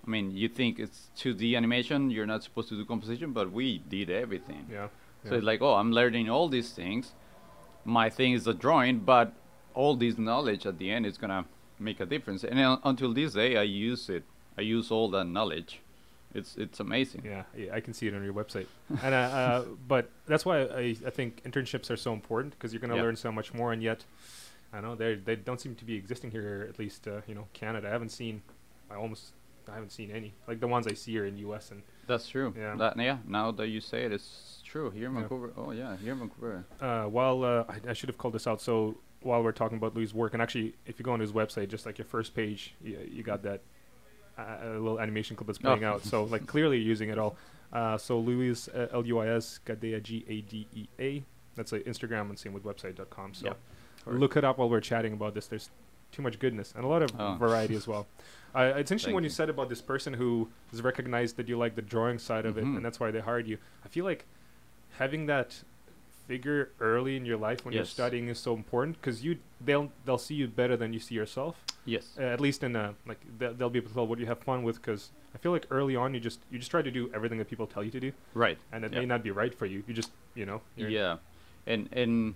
I 0.06 0.10
mean, 0.10 0.32
you 0.32 0.50
think 0.50 0.80
it's 0.80 1.10
2D 1.18 1.56
animation, 1.56 2.10
you're 2.10 2.26
not 2.26 2.44
supposed 2.44 2.70
to 2.70 2.76
do 2.76 2.86
composition, 2.86 3.34
but 3.34 3.52
we 3.52 3.78
did 3.78 4.10
everything. 4.10 4.66
Yeah. 4.72 4.88
So 5.28 5.36
it's 5.36 5.46
like, 5.46 5.62
oh, 5.62 5.76
I'm 5.76 5.92
learning 5.92 6.30
all 6.30 6.50
these 6.50 6.72
things. 6.72 7.14
My 7.86 8.10
thing 8.10 8.34
is 8.34 8.44
the 8.46 8.54
drawing, 8.56 9.00
but 9.00 9.34
all 9.76 9.96
this 9.96 10.18
knowledge 10.18 10.66
at 10.66 10.80
the 10.80 10.90
end 10.90 11.06
is 11.06 11.18
gonna 11.18 11.46
make 11.80 12.00
a 12.00 12.06
difference. 12.06 12.44
And 12.44 12.60
uh, 12.60 12.78
until 12.84 13.14
this 13.14 13.34
day, 13.34 13.58
I 13.58 13.62
use 13.64 14.10
it. 14.10 14.24
I 14.58 14.62
use 14.62 14.90
all 14.92 15.10
that 15.12 15.26
knowledge. 15.26 15.80
It's 16.34 16.56
it's 16.58 16.80
amazing. 16.80 17.22
Yeah, 17.26 17.44
yeah, 17.56 17.76
I 17.76 17.82
can 17.82 17.94
see 17.94 18.08
it 18.08 18.14
on 18.16 18.24
your 18.24 18.34
website. 18.34 18.68
and 19.04 19.14
uh, 19.14 19.18
uh, 19.18 19.66
but 19.88 20.10
that's 20.26 20.46
why 20.46 20.62
I, 20.62 20.96
I 21.06 21.10
think 21.12 21.44
internships 21.44 21.92
are 21.92 21.98
so 21.98 22.14
important 22.14 22.54
because 22.54 22.74
you're 22.74 22.80
going 22.80 22.92
to 22.92 22.96
Yeah. 22.98 23.04
learn 23.04 23.16
so 23.18 23.32
much 23.32 23.54
more, 23.54 23.74
and 23.74 23.84
yet 23.84 24.06
I 24.74 24.82
don't 24.82 24.90
know 24.92 24.96
they 24.96 25.16
they 25.16 25.36
don't 25.36 25.60
seem 25.62 25.76
to 25.76 25.86
be 25.86 25.96
existing 25.96 26.32
here. 26.32 26.66
At 26.70 26.80
least 26.80 27.08
uh, 27.08 27.22
you 27.28 27.36
know 27.36 27.48
Canada. 27.54 27.88
I 27.88 27.92
haven't 27.92 28.10
seen. 28.12 28.42
I 28.90 28.96
almost 28.96 29.34
I 29.70 29.74
haven't 29.76 29.92
seen 29.92 30.12
any. 30.12 30.34
Like 30.48 30.60
the 30.60 30.68
ones 30.68 30.88
I 30.88 30.94
see 30.94 31.18
are 31.20 31.26
in 31.26 31.38
U.S. 31.38 31.72
and 31.72 31.82
That's 32.08 32.28
true. 32.30 32.54
Yeah. 32.58 32.76
That, 32.76 32.98
yeah. 32.98 33.18
Now 33.28 33.52
that 33.52 33.68
you 33.68 33.80
say 33.82 34.04
it, 34.04 34.12
it's 34.12 34.62
true. 34.66 34.90
Here 34.92 35.08
in 35.08 35.14
Yeah. 35.14 35.20
Vancouver. 35.22 35.54
Oh 35.58 35.72
yeah, 35.72 35.98
here 35.98 36.14
in 36.14 36.20
Vancouver. 36.20 36.66
uh, 36.82 37.04
while 37.06 37.44
uh, 37.44 37.64
I, 37.70 37.90
I 37.92 37.94
should 37.94 38.10
have 38.10 38.18
called 38.18 38.34
this 38.34 38.48
out. 38.48 38.62
So 38.62 38.98
while 39.22 39.44
we're 39.44 39.52
talking 39.52 39.78
about 39.78 39.96
Luis' 39.96 40.14
work, 40.14 40.34
and 40.34 40.42
actually, 40.42 40.76
if 40.86 40.98
you 41.00 41.04
go 41.06 41.12
on 41.14 41.20
his 41.20 41.32
website, 41.32 41.70
just 41.70 41.86
like 41.86 41.98
your 41.98 42.06
first 42.06 42.34
page, 42.36 42.74
you, 42.84 42.98
you 43.12 43.24
got 43.24 43.44
that 43.44 43.62
uh, 44.38 44.58
a 44.64 44.70
little 44.80 45.00
animation 45.00 45.36
clip 45.36 45.48
that's 45.48 45.60
playing 45.60 45.84
Oh. 45.84 45.90
out. 45.94 46.04
So 46.04 46.24
like 46.36 46.48
clearly 46.48 46.78
you're 46.78 46.88
using 46.88 47.10
it 47.10 47.18
all. 47.20 47.36
Uh, 47.72 47.98
so 47.98 48.20
Luis 48.20 48.68
uh, 48.70 48.88
L 48.92 49.06
U 49.06 49.20
I 49.20 49.28
S 49.30 49.60
Gadea 49.66 50.02
G 50.04 50.26
A 50.28 50.42
D 50.42 50.68
E 50.74 50.88
A 51.00 51.24
That's 51.56 51.72
like 51.72 51.84
Instagram 51.86 52.30
and 52.30 52.38
same 52.40 52.52
with 52.54 52.64
website.com. 52.64 53.34
So 53.34 53.56
look 54.06 54.36
it 54.36 54.44
up 54.44 54.58
while 54.58 54.70
we're 54.70 54.82
chatting 54.82 55.14
about 55.14 55.36
this. 55.36 55.48
There's 55.48 55.70
too 56.12 56.22
much 56.22 56.40
goodness 56.40 56.74
and 56.76 56.84
a 56.84 56.88
lot 56.88 57.02
of 57.02 57.12
Oh. 57.20 57.36
variety 57.36 57.76
as 57.76 57.88
well. 57.88 58.08
Uh, 58.54 58.74
it's 58.76 58.92
interesting 58.92 59.12
Thank 59.12 59.16
when 59.16 59.24
you. 59.24 59.30
you. 59.30 59.34
said 59.34 59.50
about 59.50 59.70
this 59.70 59.82
person 59.82 60.14
who 60.14 60.50
has 60.72 60.82
recognized 60.82 61.38
that 61.38 61.48
you 61.48 61.58
like 61.58 61.74
the 61.76 61.82
drawing 61.82 62.20
side 62.20 62.46
of 62.46 62.58
it, 62.58 62.66
Mhm. 62.66 62.76
and 62.76 62.86
that's 62.86 63.00
why 63.00 63.10
they 63.10 63.22
hired 63.22 63.48
you. 63.48 63.58
I 63.86 63.88
feel 63.88 64.04
like 64.04 64.26
having 64.98 65.26
that 65.28 65.64
figure 66.28 66.70
early 66.82 67.16
in 67.16 67.26
your 67.26 67.38
life 67.38 67.64
when 67.64 67.74
you're 67.74 67.86
studying 67.86 68.28
is 68.28 68.38
so 68.40 68.54
important 68.54 69.00
because 69.00 69.24
you 69.24 69.38
they'll 69.64 69.90
they'll 70.04 70.18
see 70.18 70.36
you 70.36 70.50
better 70.50 70.76
than 70.76 70.92
you 70.92 71.00
see 71.00 71.16
yourself. 71.16 71.64
Yes. 71.86 72.18
Uh, 72.20 72.24
at 72.24 72.42
least 72.42 72.62
in 72.62 72.76
a 72.76 72.94
like 73.08 73.20
they'll, 73.40 73.54
they'll 73.54 73.70
be 73.70 73.80
able 73.80 73.88
to 73.88 73.94
tell 73.94 74.06
what 74.08 74.20
you 74.20 74.26
have 74.26 74.40
fun 74.40 74.64
with 74.64 74.82
because 74.82 75.12
I 75.34 75.38
feel 75.38 75.54
like 75.54 75.66
early 75.72 75.96
on 75.96 76.14
you 76.14 76.20
just 76.20 76.42
you 76.52 76.60
just 76.60 76.72
try 76.72 76.82
to 76.82 76.92
do 76.92 77.10
everything 77.14 77.38
that 77.38 77.48
people 77.50 77.68
tell 77.68 77.86
you 77.86 77.92
to 77.92 78.02
do, 78.02 78.12
Right. 78.34 78.58
and 78.74 78.84
it 78.84 78.92
Yeah. 78.92 79.00
may 79.00 79.06
not 79.06 79.24
be 79.24 79.32
right 79.32 79.54
for 79.56 79.66
you. 79.66 79.82
You 79.88 79.94
just 79.94 80.12
you 80.36 80.46
know 80.46 80.62
Yeah, 80.76 81.20
and 81.66 81.88
and 81.94 82.36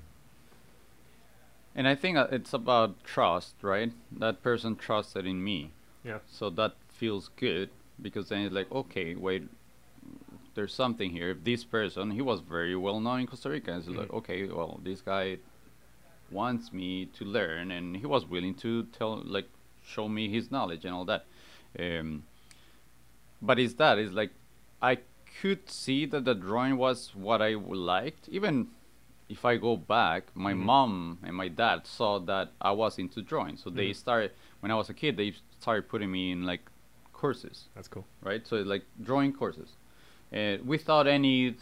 and 1.75 1.87
I 1.87 1.95
think 1.95 2.17
uh, 2.17 2.27
it's 2.31 2.53
about 2.53 3.03
trust, 3.03 3.55
right? 3.61 3.91
That 4.11 4.41
person 4.41 4.75
trusted 4.75 5.25
in 5.25 5.43
me, 5.43 5.71
yeah 6.03 6.19
so 6.27 6.49
that 6.51 6.73
feels 6.89 7.29
good 7.35 7.69
because 8.01 8.29
then 8.29 8.41
it's 8.41 8.53
like, 8.53 8.71
okay, 8.71 9.15
wait, 9.15 9.43
there's 10.55 10.73
something 10.73 11.11
here. 11.11 11.29
If 11.31 11.43
this 11.43 11.63
person, 11.63 12.11
he 12.11 12.21
was 12.21 12.39
very 12.41 12.75
well 12.75 12.99
known 12.99 13.21
in 13.21 13.27
Costa 13.27 13.49
Rica, 13.49 13.71
And 13.71 13.79
it's 13.79 13.89
like, 13.89 14.09
Mhm. 14.09 14.17
okay, 14.19 14.47
well, 14.47 14.79
this 14.83 15.01
guy 15.01 15.37
wants 16.31 16.71
me 16.73 17.05
to 17.17 17.25
learn, 17.25 17.71
and 17.71 17.97
he 17.97 18.05
was 18.05 18.25
willing 18.25 18.55
to 18.55 18.83
tell, 18.97 19.17
like, 19.23 19.49
show 19.83 20.07
me 20.07 20.29
his 20.29 20.49
knowledge 20.51 20.83
and 20.85 20.93
all 20.93 21.05
that. 21.05 21.25
Um, 21.79 22.23
but 23.41 23.59
it's 23.59 23.73
that 23.75 23.97
it's 23.99 24.13
like 24.13 24.31
I 24.81 24.99
could 25.41 25.69
see 25.69 26.05
that 26.05 26.23
the 26.25 26.33
drawing 26.33 26.77
was 26.77 27.13
what 27.15 27.41
I 27.41 27.53
liked. 27.55 28.29
Even 28.29 28.69
if 29.29 29.43
I 29.45 29.57
go 29.57 29.75
back, 29.75 30.35
my 30.35 30.53
Mhm. 30.53 30.57
mom 30.57 31.17
and 31.23 31.35
my 31.35 31.47
dad 31.47 31.87
saw 31.87 32.19
that 32.19 32.51
I 32.61 32.71
was 32.71 32.99
into 32.99 33.21
drawing, 33.21 33.57
so 33.57 33.69
they 33.69 33.89
Mhm. 33.89 33.95
started 33.95 34.31
when 34.59 34.71
I 34.71 34.75
was 34.75 34.89
a 34.89 34.93
kid. 34.93 35.17
They 35.17 35.33
started 35.59 35.89
putting 35.89 36.11
me 36.11 36.31
in 36.31 36.43
like 36.43 36.61
courses, 37.13 37.69
that's 37.73 37.87
cool. 37.87 38.05
right? 38.21 38.45
So 38.45 38.57
like 38.57 38.85
drawing 39.01 39.33
courses, 39.33 39.69
uh, 40.33 40.57
without 40.63 41.07
any 41.07 41.55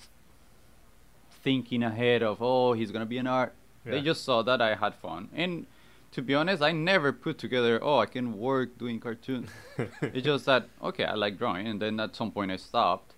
thinking 1.30 1.84
ahead 1.84 2.24
of 2.24 2.42
oh 2.42 2.74
he's 2.74 2.92
gonna 2.92 3.06
be 3.06 3.18
an 3.18 3.28
art. 3.28 3.54
They 3.86 4.02
just 4.02 4.24
saw 4.24 4.42
that 4.44 4.62
I 4.62 4.76
had 4.76 4.96
fun, 4.96 5.30
and 5.34 5.66
to 6.12 6.22
be 6.22 6.34
honest, 6.34 6.62
I 6.64 6.72
never 6.72 7.12
put 7.12 7.38
together 7.38 7.84
oh 7.84 8.00
I 8.00 8.06
can 8.06 8.38
work 8.38 8.78
doing 8.78 9.00
cartoons. 9.00 9.50
it's 10.02 10.24
just 10.26 10.46
that 10.46 10.70
okay 10.82 11.04
I 11.06 11.16
like 11.16 11.38
drawing, 11.38 11.68
and 11.68 11.82
then 11.82 12.00
at 12.00 12.16
some 12.16 12.32
point 12.32 12.50
I 12.52 12.58
stopped, 12.58 13.14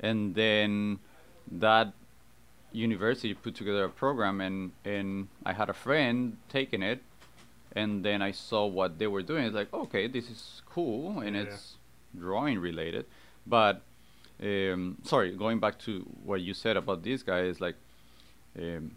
and 0.00 0.34
then 0.34 1.00
that 1.50 1.92
university 2.72 3.34
put 3.34 3.54
together 3.54 3.84
a 3.84 3.88
program, 3.90 4.40
and 4.40 4.72
and 4.84 5.28
I 5.44 5.52
had 5.52 5.68
a 5.70 5.74
friend 5.74 6.36
taking 6.48 6.82
it, 6.82 7.02
and 7.74 8.04
then 8.04 8.22
I 8.22 8.32
saw 8.32 8.66
what 8.66 8.98
they 8.98 9.06
were 9.06 9.22
doing. 9.22 9.44
It's 9.44 9.54
like 9.54 9.72
okay 9.72 10.06
this 10.08 10.28
is 10.30 10.62
cool, 10.68 11.20
and 11.20 11.34
Yeah. 11.36 11.42
it's 11.42 11.76
drawing 12.18 12.58
related, 12.58 13.06
but 13.46 13.82
um, 14.42 14.98
sorry 15.04 15.30
going 15.36 15.60
back 15.60 15.78
to 15.80 16.00
what 16.24 16.40
you 16.42 16.52
said 16.54 16.76
about 16.76 17.02
this 17.02 17.22
guy 17.22 17.40
is 17.40 17.58
like 17.60 17.76
um, 18.58 18.92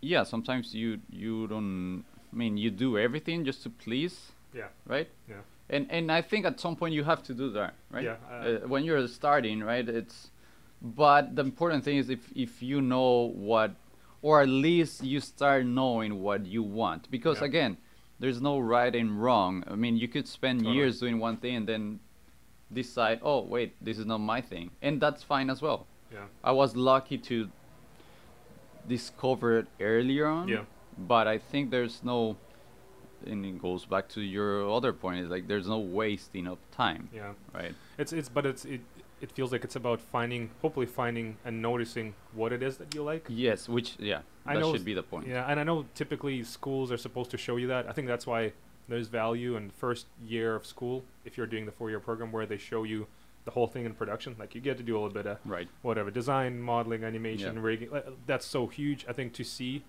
yeah 0.00 0.24
sometimes 0.24 0.74
you 0.74 1.00
you 1.10 1.46
don't 1.46 2.04
I 2.32 2.36
mean 2.36 2.56
you 2.58 2.70
do 2.70 2.98
everything 2.98 3.44
just 3.44 3.62
to 3.62 3.70
please 3.70 4.32
Yeah, 4.54 4.68
right 4.86 5.08
yeah, 5.28 5.42
and 5.70 5.86
and 5.90 6.10
I 6.12 6.20
think 6.22 6.44
at 6.44 6.60
some 6.60 6.76
point 6.76 6.92
you 6.94 7.04
have 7.04 7.22
to 7.22 7.34
do 7.34 7.50
that, 7.52 7.74
right? 7.90 8.04
Yeah, 8.04 8.16
uh, 8.30 8.34
uh, 8.34 8.68
when 8.68 8.84
you're 8.84 9.06
starting, 9.08 9.62
right? 9.64 9.88
It's 9.88 10.30
but 10.82 11.36
the 11.36 11.42
important 11.42 11.84
thing 11.84 11.96
is 11.96 12.10
if 12.10 12.32
if 12.34 12.62
you 12.62 12.80
know 12.82 13.30
what, 13.34 13.74
or 14.20 14.42
at 14.42 14.48
least 14.48 15.02
you 15.04 15.20
start 15.20 15.64
knowing 15.64 16.20
what 16.20 16.44
you 16.46 16.62
want, 16.62 17.10
because 17.10 17.38
Yeah. 17.40 17.46
again, 17.46 17.76
there's 18.18 18.40
no 18.40 18.58
right 18.58 18.94
and 18.94 19.22
wrong. 19.22 19.64
I 19.66 19.74
mean, 19.76 19.96
you 19.96 20.08
could 20.08 20.26
spend 20.28 20.60
Totally. 20.60 20.76
years 20.76 21.00
doing 21.00 21.18
one 21.18 21.36
thing 21.38 21.54
and 21.56 21.66
then 21.68 22.00
decide, 22.72 23.20
oh 23.22 23.40
wait, 23.42 23.74
this 23.80 23.98
is 23.98 24.06
not 24.06 24.18
my 24.18 24.40
thing, 24.40 24.70
and 24.82 25.00
that's 25.00 25.22
fine 25.22 25.50
as 25.50 25.60
well. 25.62 25.86
yeah, 26.12 26.26
I 26.44 26.52
was 26.52 26.76
lucky 26.76 27.16
to 27.18 27.48
discover 28.88 29.58
it 29.58 29.66
earlier 29.80 30.26
on. 30.26 30.48
Yeah. 30.48 30.64
But 30.98 31.26
I 31.26 31.38
think 31.38 31.70
there's 31.70 32.02
no, 32.04 32.36
and 33.26 33.46
it 33.46 33.60
goes 33.62 33.86
back 33.86 34.08
to 34.10 34.20
your 34.20 34.70
other 34.70 34.92
point. 34.92 35.20
Is 35.24 35.30
like 35.30 35.48
there's 35.48 35.68
no 35.68 35.78
wasting 35.78 36.46
of 36.46 36.58
time, 36.70 37.08
yeah. 37.14 37.32
right? 37.54 37.74
It's 37.98 38.12
it's 38.12 38.28
but 38.28 38.44
it's 38.46 38.64
it 38.64 38.80
it 39.22 39.30
feels 39.32 39.52
like 39.52 39.62
it's 39.64 39.76
about 39.76 40.00
finding 40.00 40.50
hopefully 40.60 40.84
finding 40.84 41.36
and 41.44 41.62
noticing 41.62 42.14
what 42.34 42.52
it 42.52 42.62
is 42.62 42.76
that 42.78 42.94
you 42.94 43.02
like. 43.02 43.24
Yes, 43.28 43.68
which 43.68 43.94
yeah, 43.98 44.20
I 44.44 44.54
that 44.54 44.60
know 44.60 44.72
should 44.74 44.84
be 44.84 44.94
the 44.94 45.02
point. 45.02 45.28
Yeah, 45.28 45.46
and 45.48 45.58
I 45.60 45.62
know 45.62 45.86
typically 45.94 46.42
schools 46.42 46.90
are 46.92 46.96
supposed 46.96 47.30
to 47.30 47.38
show 47.38 47.56
you 47.56 47.68
that. 47.68 47.88
I 47.88 47.92
think 47.92 48.08
that's 48.08 48.26
why 48.26 48.52
there's 48.88 49.06
value 49.06 49.54
in 49.56 49.70
first 49.70 50.06
year 50.26 50.56
of 50.56 50.66
school 50.66 51.04
if 51.24 51.36
you're 51.38 51.46
doing 51.46 51.66
the 51.66 51.72
four 51.72 51.88
year 51.88 52.00
program 52.00 52.32
where 52.32 52.46
they 52.46 52.58
show 52.58 52.82
you 52.82 53.06
the 53.44 53.52
whole 53.52 53.68
thing 53.68 53.84
in 53.84 53.94
production. 53.94 54.34
Like 54.38 54.54
you 54.56 54.60
get 54.60 54.76
to 54.78 54.82
do 54.82 54.94
a 54.94 54.98
little 54.98 55.14
bit 55.14 55.26
of 55.26 55.38
Right. 55.44 55.68
whatever 55.82 56.10
design, 56.10 56.60
modeling, 56.60 57.04
animation, 57.04 57.54
Yeah. 57.56 57.62
rigging. 57.62 57.90
That's 58.26 58.44
so 58.44 58.66
huge. 58.66 59.06
I 59.08 59.12
think 59.12 59.32
to 59.34 59.44
see. 59.44 59.84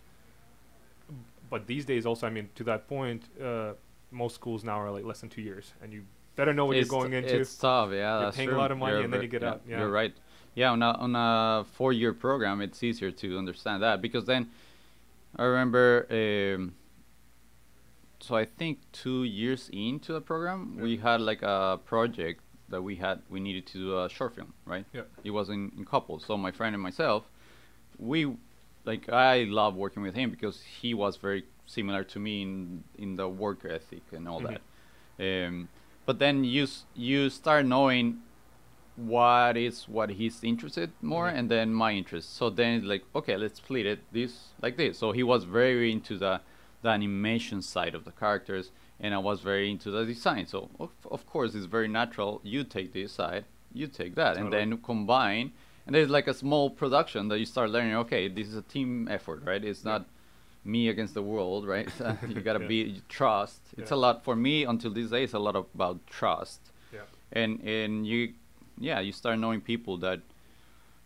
But 1.49 1.67
these 1.67 1.85
days, 1.85 2.05
also, 2.05 2.25
I 2.27 2.29
mean, 2.29 2.49
to 2.55 2.63
that 2.65 2.87
point, 2.87 3.23
uh, 3.41 3.73
most 4.11 4.35
schools 4.35 4.63
now 4.63 4.79
are 4.79 4.91
like 4.91 5.03
less 5.05 5.21
than 5.21 5.29
two 5.29 5.41
years, 5.41 5.73
and 5.81 5.91
you 5.93 6.03
better 6.35 6.53
know 6.53 6.65
what 6.65 6.77
it's, 6.77 6.89
you're 6.89 6.99
going 6.99 7.13
into. 7.13 7.39
It's 7.39 7.55
tough. 7.55 7.91
Yeah, 7.91 8.21
You're 8.21 8.31
paying 8.31 8.49
a 8.49 8.57
lot 8.57 8.71
of 8.71 8.77
money 8.77 8.93
You're 8.93 9.03
and 9.03 9.13
then 9.13 9.21
you 9.21 9.27
get 9.27 9.41
yeah, 9.41 9.49
out, 9.49 9.61
yeah. 9.67 9.79
You're 9.79 9.91
right. 9.91 10.13
Yeah, 10.55 10.71
on 10.71 10.83
a 10.83 10.91
on 10.91 11.15
a 11.15 11.65
four 11.73 11.93
year 11.93 12.13
program, 12.13 12.61
it's 12.61 12.83
easier 12.83 13.11
to 13.11 13.37
understand 13.37 13.81
that 13.83 14.01
because 14.01 14.25
then 14.25 14.49
I 15.35 15.43
remember. 15.43 16.05
Um, 16.11 16.75
so 18.19 18.35
I 18.35 18.45
think 18.45 18.79
two 18.93 19.25
years 19.25 19.69
into 19.73 20.13
the 20.13 20.21
program, 20.21 20.77
we 20.77 20.95
had 20.95 21.19
like 21.19 21.41
a 21.41 21.79
project 21.83 22.39
that 22.69 22.81
we 22.81 22.95
had 22.95 23.21
we 23.29 23.39
needed 23.39 23.65
to 23.67 23.77
do 23.77 23.99
a 23.99 24.09
short 24.09 24.35
film, 24.35 24.53
right? 24.65 24.85
Yeah. 24.93 25.01
It 25.23 25.31
was 25.31 25.49
in, 25.49 25.71
in 25.77 25.85
couples. 25.85 26.23
So 26.25 26.37
my 26.37 26.51
friend 26.51 26.73
and 26.73 26.81
myself, 26.81 27.23
we 27.97 28.33
like 28.85 29.09
I 29.09 29.43
love 29.43 29.75
working 29.75 30.03
with 30.03 30.15
him 30.15 30.29
because 30.29 30.61
he 30.61 30.93
was 30.93 31.17
very 31.17 31.45
similar 31.65 32.03
to 32.05 32.19
me 32.19 32.43
in 32.43 32.83
in 32.97 33.15
the 33.15 33.27
work 33.27 33.65
ethic 33.65 34.03
and 34.11 34.27
all 34.27 34.41
Mhm. 34.41 34.57
that. 35.19 35.47
Um, 35.47 35.69
but 36.05 36.19
then 36.19 36.43
you 36.43 36.67
you 36.95 37.29
start 37.29 37.65
knowing 37.65 38.19
what 38.95 39.57
is 39.57 39.87
what 39.87 40.11
he's 40.11 40.43
interested 40.43 40.91
more 41.01 41.27
Mhm. 41.31 41.37
and 41.37 41.49
then 41.49 41.73
my 41.73 41.91
interest. 41.93 42.35
So 42.35 42.49
then 42.49 42.75
it's 42.75 42.85
like 42.85 43.03
okay, 43.15 43.37
let's 43.37 43.57
split 43.57 43.85
it 43.85 43.99
this 44.11 44.49
like 44.61 44.77
this. 44.77 44.97
So 44.99 45.11
he 45.11 45.23
was 45.23 45.45
very 45.45 45.91
into 45.91 46.17
the 46.17 46.41
the 46.83 46.89
animation 46.89 47.61
side 47.61 47.95
of 47.95 48.03
the 48.03 48.11
characters 48.11 48.71
and 48.99 49.13
I 49.13 49.17
was 49.17 49.39
very 49.41 49.71
into 49.71 49.89
the 49.89 50.05
design. 50.05 50.45
So 50.45 50.69
of, 50.79 50.91
of 51.09 51.25
course 51.25 51.55
it's 51.55 51.65
very 51.65 51.87
natural 51.87 52.41
you 52.43 52.63
take 52.63 52.93
this 52.93 53.11
side, 53.13 53.45
you 53.73 53.87
take 53.87 54.15
that 54.15 54.35
and 54.37 54.51
Totally. 54.51 54.71
then 54.71 54.77
combine 54.79 55.53
and 55.85 55.95
there's 55.95 56.09
like 56.09 56.27
a 56.27 56.33
small 56.33 56.69
production 56.69 57.29
that 57.29 57.39
you 57.39 57.45
start 57.45 57.69
learning 57.71 57.95
okay, 57.95 58.27
this 58.27 58.47
is 58.47 58.55
a 58.55 58.61
team 58.61 59.07
effort, 59.09 59.43
right? 59.43 59.63
It's 59.63 59.83
Yeah. 59.83 59.91
not 59.91 60.05
me 60.65 60.89
against 60.89 61.13
the 61.13 61.21
world, 61.23 61.67
right? 61.67 61.89
you 62.27 62.41
gotta 62.41 62.59
Yeah. 62.59 62.67
be 62.67 63.01
trust. 63.09 63.61
It's 63.77 63.91
Yeah. 63.91 63.97
a 63.97 63.99
lot 63.99 64.23
for 64.23 64.35
me 64.35 64.63
until 64.65 64.91
this 64.91 65.09
day. 65.09 65.23
It's 65.23 65.33
a 65.33 65.39
lot 65.39 65.55
about 65.55 66.05
trust, 66.07 66.71
Yeah. 66.91 67.01
and 67.31 67.59
and 67.61 68.07
you, 68.07 68.33
yeah, 68.79 68.99
you 69.01 69.11
start 69.11 69.39
knowing 69.39 69.61
people 69.61 69.97
that, 69.97 70.19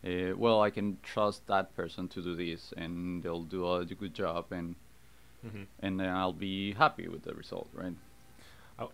uh, 0.06 0.36
well, 0.38 0.62
I 0.62 0.70
can 0.70 0.98
trust 1.04 1.48
that 1.48 1.76
person 1.76 2.08
to 2.10 2.22
do 2.22 2.36
this, 2.36 2.74
and 2.78 3.24
they'll 3.24 3.44
do 3.44 3.72
a 3.72 3.86
good 3.86 4.14
job, 4.14 4.52
and 4.52 4.76
hmm 5.42 5.64
and 5.80 6.00
then 6.00 6.10
I'll 6.10 6.34
be 6.34 6.74
happy 6.74 7.08
with 7.08 7.24
the 7.24 7.34
result, 7.34 7.70
right? 7.74 7.94
I, 8.80 8.88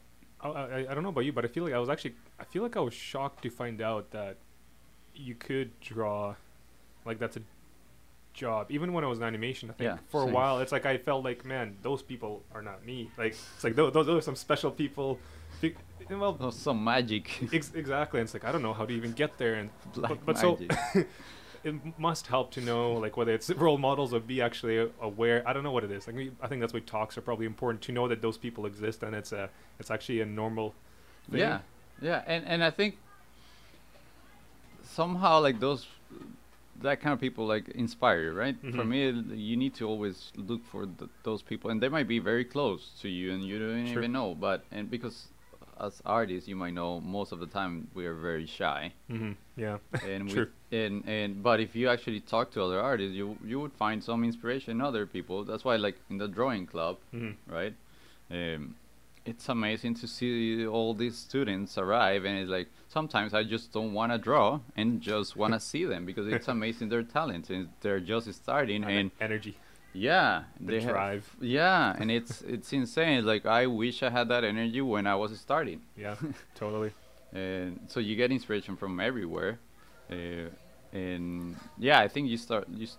I, 0.50 0.78
I 0.90 0.94
don't 0.94 1.04
know 1.04 1.10
about 1.10 1.26
you, 1.26 1.32
but 1.32 1.46
I 1.46 1.48
feel 1.48 1.64
like 1.64 1.74
I 1.74 1.80
was 1.80 1.90
actually 1.90 2.16
I 2.40 2.44
feel 2.44 2.64
like 2.64 2.76
I 2.76 2.82
was 2.82 2.94
shocked 2.94 3.44
to 3.44 3.50
find 3.50 3.82
out 3.82 4.12
that 4.12 4.38
you 5.16 5.36
could 5.36 5.80
draw, 5.80 6.36
like 7.06 7.20
that's 7.20 7.38
a 7.38 7.42
job. 8.34 8.68
Even 8.70 8.94
when 8.94 9.04
I 9.04 9.08
was 9.08 9.20
in 9.20 9.24
animation, 9.24 9.70
I 9.70 9.74
think 9.74 9.88
Yeah, 9.88 9.98
for 10.10 10.22
a 10.22 10.26
while 10.26 10.60
it's 10.60 10.72
like 10.72 10.86
I 10.86 10.98
felt 10.98 11.24
like 11.24 11.46
man, 11.46 11.78
those 11.82 12.02
people 12.02 12.44
are 12.54 12.62
not 12.62 12.86
me. 12.86 13.10
Like 13.18 13.34
it's 13.56 13.64
like 13.64 13.76
those 13.76 13.94
those, 13.94 14.10
are 14.10 14.22
some 14.22 14.36
special 14.36 14.72
people. 14.72 15.20
Well, 16.10 16.38
Oh, 16.40 16.50
some 16.50 16.84
magic, 16.84 17.42
ex- 17.54 17.72
exactly. 17.74 18.20
And 18.20 18.28
it's 18.28 18.34
like 18.34 18.44
I 18.44 18.52
don't 18.52 18.62
know 18.62 18.74
how 18.74 18.86
to 18.86 18.94
even 18.94 19.14
get 19.14 19.38
there, 19.38 19.56
and 19.56 19.70
black 19.94 20.10
but, 20.10 20.26
but 20.26 20.38
so 20.38 20.60
it 21.64 21.76
must 21.98 22.28
help 22.28 22.52
to 22.52 22.62
know 22.62 22.94
like 22.94 23.16
whether 23.16 23.34
it's 23.34 23.50
role 23.52 23.78
models 23.78 24.14
or 24.14 24.20
be 24.20 24.42
actually 24.42 24.90
aware. 25.02 25.42
I 25.48 25.54
don't 25.54 25.64
know 25.64 25.72
what 25.72 25.86
it 25.86 25.92
is. 25.92 26.06
Like 26.08 26.18
I 26.42 26.48
think 26.48 26.60
that's 26.60 26.74
why 26.74 26.82
talks 26.82 27.18
are 27.18 27.22
probably 27.22 27.46
important 27.46 27.82
to 27.84 27.94
know 27.94 28.08
that 28.10 28.22
those 28.22 28.38
people 28.38 28.66
exist 28.66 29.04
and 29.04 29.16
it's 29.16 29.32
a 29.32 29.50
it's 29.80 29.90
actually 29.90 30.20
a 30.22 30.26
normal. 30.26 30.76
Thing. 31.32 31.40
Yeah, 31.40 31.60
yeah, 32.02 32.22
and 32.28 32.46
and 32.46 32.62
I 32.62 32.70
think 32.70 32.98
somehow 34.84 35.40
like 35.40 35.60
those 35.60 35.88
that 36.84 37.02
kind 37.02 37.14
of 37.14 37.20
people 37.20 37.46
like 37.48 37.68
inspire 37.70 38.22
you, 38.26 38.32
right? 38.34 38.56
For 38.76 38.84
Mhm. 38.86 38.88
me, 38.94 39.00
you 39.50 39.58
need 39.58 39.74
to 39.76 39.88
always 39.88 40.32
look 40.36 40.64
for 40.66 40.86
th- 40.86 41.10
those 41.24 41.42
people, 41.42 41.70
and 41.72 41.82
they 41.82 41.90
might 41.90 42.08
be 42.08 42.20
very 42.20 42.46
close 42.46 42.82
to 43.02 43.10
you, 43.10 43.34
and 43.34 43.42
you 43.44 43.58
don't 43.60 43.88
Sure. 43.88 44.04
even 44.04 44.12
know. 44.12 44.36
But 44.36 44.60
and 44.72 44.90
because 44.90 45.30
as 45.80 46.02
artists, 46.06 46.48
you 46.48 46.56
might 46.56 46.74
know 46.74 47.02
most 47.02 47.32
of 47.32 47.40
the 47.40 47.48
time 47.48 47.88
we 47.96 48.06
are 48.06 48.14
very 48.30 48.46
shy, 48.46 48.94
Mm-hmm. 49.10 49.32
Yeah. 49.66 49.78
and 50.12 50.22
we 50.32 50.46
and 50.72 51.04
and 51.08 51.30
but 51.44 51.60
if 51.60 51.76
you 51.76 51.90
actually 51.90 52.20
talk 52.22 52.52
to 52.52 52.62
other 52.68 52.80
artists, 52.92 53.16
you 53.16 53.38
you 53.52 53.60
would 53.62 53.74
find 53.74 54.04
some 54.04 54.24
inspiration 54.24 54.72
in 54.78 54.82
other 54.82 55.06
people. 55.06 55.44
That's 55.50 55.64
why, 55.66 55.76
like 55.78 55.98
in 56.10 56.18
the 56.20 56.28
drawing 56.28 56.66
club, 56.68 56.98
hmm 57.12 57.32
right? 57.48 57.74
Um, 58.32 58.76
it's 59.26 59.48
amazing 59.50 59.94
to 60.02 60.08
see 60.08 60.68
all 60.68 60.94
these 60.94 61.18
students 61.18 61.78
arrive, 61.78 62.26
and 62.28 62.38
it's 62.42 62.50
like 62.58 62.68
sometimes 62.98 63.34
I 63.34 63.44
just 63.56 63.74
don't 63.74 63.94
want 64.00 64.12
to 64.14 64.18
draw 64.30 64.60
and 64.80 65.02
just 65.02 65.36
want 65.42 65.54
to 65.54 65.60
see 65.60 65.84
them 65.94 66.06
because 66.06 66.28
it's 66.36 66.48
amazing 66.58 66.88
their 66.90 67.04
talent 67.18 67.50
and 67.50 67.70
they're 67.82 68.00
just 68.14 68.32
starting 68.44 68.84
and 68.84 69.12
energy, 69.20 69.56
yeah, 69.94 70.44
the 70.60 70.72
they 70.74 70.82
have- 70.82 70.94
drive. 70.98 71.26
yeah, 71.42 71.96
and 72.00 72.08
it's 72.18 72.42
it's 72.56 72.70
insane. 72.82 73.26
Like 73.32 73.44
I 73.46 73.64
wish 73.68 74.04
I 74.08 74.10
had 74.18 74.28
that 74.34 74.44
energy 74.54 74.82
when 74.94 75.06
I 75.14 75.16
was 75.24 75.32
starting. 75.48 75.80
Yeah, 76.06 76.16
totally. 76.64 76.92
And 77.34 77.80
so 77.88 78.00
you 78.08 78.16
get 78.16 78.30
inspiration 78.32 78.74
from 78.82 79.00
everywhere, 79.10 79.54
uh, 80.12 80.48
and 81.04 81.56
yeah, 81.88 82.00
I 82.06 82.08
think 82.14 82.30
you 82.30 82.38
start 82.38 82.64
you 82.70 82.86
s- 82.86 82.98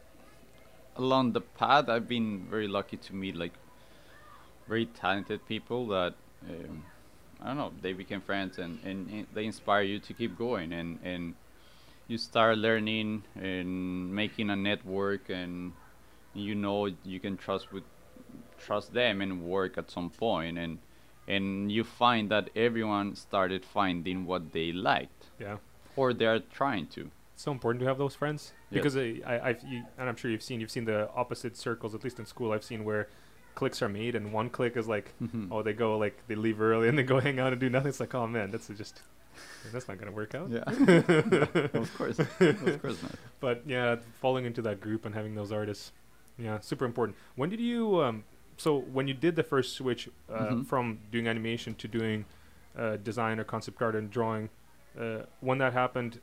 along 0.97 1.33
the 1.33 1.41
path. 1.41 1.89
I've 1.89 2.09
been 2.17 2.29
very 2.55 2.69
lucky 2.79 2.97
to 3.07 3.11
meet 3.23 3.37
like 3.37 3.55
very 4.69 4.87
talented 4.87 5.41
people 5.47 5.87
that 5.89 6.15
um, 6.51 6.83
I 7.45 7.49
don't 7.49 7.57
know. 7.59 7.73
They 7.83 7.93
became 7.93 8.23
friends 8.23 8.59
and, 8.59 8.79
and, 8.85 9.11
and 9.11 9.27
they 9.35 9.45
inspire 9.45 9.83
you 9.83 9.99
to 10.01 10.13
keep 10.15 10.37
going 10.39 10.73
and 10.73 10.99
and 11.05 11.35
you 12.09 12.17
start 12.19 12.59
learning 12.59 13.23
and 13.37 14.15
making 14.15 14.51
a 14.51 14.57
network 14.57 15.29
and 15.29 15.73
you 16.35 16.55
know 16.55 16.87
you 17.05 17.21
can 17.21 17.37
trust 17.37 17.73
with 17.73 17.85
trust 18.59 18.93
them 18.95 19.21
and 19.21 19.43
work 19.43 19.77
at 19.79 19.91
some 19.91 20.11
point 20.11 20.59
and 20.59 20.79
and 21.29 21.71
you 21.73 21.85
find 21.85 22.31
that 22.31 22.51
everyone 22.57 23.15
started 23.17 23.65
finding 23.65 24.27
what 24.27 24.53
they 24.53 24.73
liked 24.73 25.27
Yeah. 25.41 25.57
or 25.97 26.13
they're 26.13 26.41
trying 26.41 26.87
to 26.97 27.11
It's 27.35 27.43
so 27.45 27.53
important 27.53 27.81
to 27.83 27.87
have 27.87 27.99
those 27.99 28.15
friends 28.15 28.53
Yes. 28.71 28.83
because 28.83 28.97
I, 28.97 29.21
I, 29.27 29.49
I've, 29.49 29.63
you, 29.65 29.85
and 29.99 30.09
I'm 30.09 30.17
sure 30.17 30.31
you've 30.31 30.43
seen, 30.43 30.61
you've 30.61 30.71
seen 30.79 30.85
the 30.85 31.09
opposite 31.15 31.57
circles. 31.57 31.95
At 31.95 32.03
least 32.05 32.19
in 32.19 32.27
school, 32.27 32.53
I've 32.53 32.65
seen 32.65 32.85
where 32.85 33.09
cliques 33.54 33.80
are 33.82 33.88
made, 33.88 34.14
and 34.14 34.32
one 34.32 34.50
click 34.50 34.76
is 34.76 34.87
like, 34.88 35.12
oh, 35.50 35.62
they 35.62 35.73
go 35.73 35.96
like 35.99 36.16
they 36.28 36.34
leave 36.34 36.61
early 36.61 36.88
and 36.88 36.96
they 36.99 37.02
go 37.02 37.20
hang 37.26 37.38
out 37.38 37.52
and 37.52 37.61
do 37.61 37.68
nothing. 37.70 37.88
It's 37.88 38.00
like, 38.00 38.14
oh 38.14 38.26
man, 38.26 38.50
that's 38.50 38.68
just 38.68 39.02
that's 39.73 39.88
not 39.88 39.99
gonna 39.99 40.12
work 40.12 40.34
out. 40.34 40.49
yeah 40.50 40.62
of 41.75 41.90
course 41.99 42.18
of 42.18 42.82
course 42.82 43.02
not 43.02 43.12
But 43.40 43.62
yeah, 43.66 43.96
falling 44.20 44.44
into 44.44 44.62
that 44.62 44.80
group 44.80 45.04
and 45.06 45.14
having 45.14 45.34
those 45.34 45.52
artists, 45.52 45.92
yeah, 46.38 46.61
super 46.61 46.84
important. 46.84 47.16
When 47.37 47.50
did 47.50 47.61
you? 47.61 48.02
Um, 48.02 48.25
so 48.56 48.78
when 48.80 49.08
you 49.08 49.14
did 49.14 49.34
the 49.37 49.42
first 49.42 49.75
switch 49.75 50.08
uh, 50.32 50.38
Mhm. 50.46 50.66
from 50.66 50.99
doing 51.11 51.26
animation 51.26 51.75
to 51.76 51.88
doing 51.88 52.25
uh, 52.78 52.96
design 52.96 53.38
or 53.40 53.44
concept 53.44 53.80
art 53.82 53.94
and 53.96 54.11
drawing, 54.11 54.49
uh, 54.99 55.23
when 55.40 55.58
that 55.58 55.73
happened, 55.73 56.20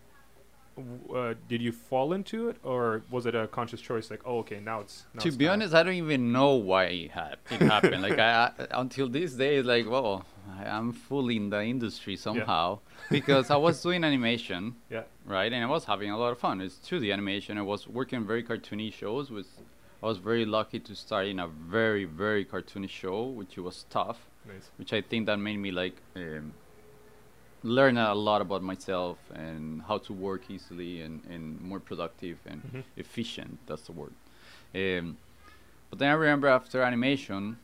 uh, 1.13 1.34
did 1.48 1.62
you 1.62 1.72
fall 1.72 2.13
into 2.13 2.50
it, 2.50 2.58
or 2.63 3.04
was 3.10 3.25
it 3.25 3.36
a 3.36 3.48
conscious 3.48 3.82
choice? 3.82 4.10
Like, 4.10 4.22
oh, 4.25 4.40
okay, 4.40 4.60
now 4.60 4.80
it's. 4.82 5.06
Now 5.13 5.22
to 5.22 5.28
it's 5.28 5.38
be 5.38 5.46
time? 5.46 5.54
honest, 5.54 5.74
I 5.74 5.84
don't 5.84 5.94
even 5.96 6.32
know 6.32 6.56
why 6.56 6.86
it, 6.86 7.12
hap- 7.12 7.40
it 7.51 7.62
happened. 7.62 8.01
like 8.01 8.18
I, 8.20 8.51
I, 8.58 8.68
until 8.80 9.10
this 9.10 9.34
day, 9.34 9.58
it's 9.58 9.68
like, 9.68 9.90
well, 9.90 10.25
I'm 10.66 10.94
fully 10.94 11.38
in 11.38 11.50
the 11.50 11.62
industry 11.63 12.16
somehow 12.16 12.80
because 13.10 13.50
I 13.51 13.58
was 13.58 13.82
doing 13.82 14.04
animation, 14.04 14.75
Yeah. 14.90 15.04
right, 15.25 15.51
and 15.51 15.63
I 15.63 15.68
was 15.68 15.86
having 15.86 16.10
a 16.12 16.18
lot 16.18 16.32
of 16.32 16.40
fun. 16.40 16.62
It's 16.62 16.75
2D 16.75 17.12
animation. 17.12 17.58
I 17.58 17.62
was 17.63 17.88
working 17.88 18.25
very 18.25 18.44
cartoony 18.44 18.92
shows. 18.94 19.30
With 19.30 19.48
I 20.01 20.08
was 20.08 20.18
very 20.18 20.46
lucky 20.46 20.80
to 20.80 20.96
start 20.96 21.28
in 21.28 21.40
a 21.40 21.48
very 21.48 22.05
very 22.05 22.46
cartoony 22.46 22.90
show, 22.90 23.24
which 23.25 23.57
was 23.57 23.86
tough. 23.90 24.27
Nice. 24.48 24.72
Which 24.77 24.94
I 24.94 25.01
think 25.01 25.27
that 25.27 25.38
made 25.38 25.57
me 25.57 25.72
like 25.72 25.98
um, 26.16 26.53
learn 27.63 27.97
a 27.97 28.13
lot 28.15 28.41
about 28.41 28.63
myself 28.63 29.17
and 29.33 29.81
how 29.83 29.97
to 30.00 30.13
work 30.13 30.50
easily 30.50 31.01
and, 31.01 31.24
and 31.29 31.61
more 31.61 31.79
productive 31.79 32.37
and 32.45 32.61
Mhm. 32.63 32.83
efficient. 32.97 33.59
That's 33.67 33.83
the 33.83 33.91
word. 33.91 34.13
Um, 34.74 35.17
but 35.89 36.00
then 36.00 36.09
I 36.09 36.13
remember 36.13 36.47
after 36.47 36.81
animation, 36.81 37.57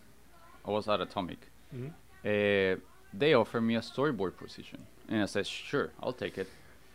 I 0.65 0.71
was 0.71 0.87
at 0.87 1.01
Atomic. 1.01 1.39
Mhm. 1.75 1.91
Uh, 2.25 2.79
they 3.13 3.33
offered 3.33 3.61
me 3.61 3.75
a 3.75 3.79
storyboard 3.81 4.35
position, 4.37 4.85
and 5.09 5.23
I 5.23 5.25
said, 5.25 5.47
"Sure, 5.47 5.91
I'll 6.01 6.13
take 6.13 6.37
it." 6.37 6.47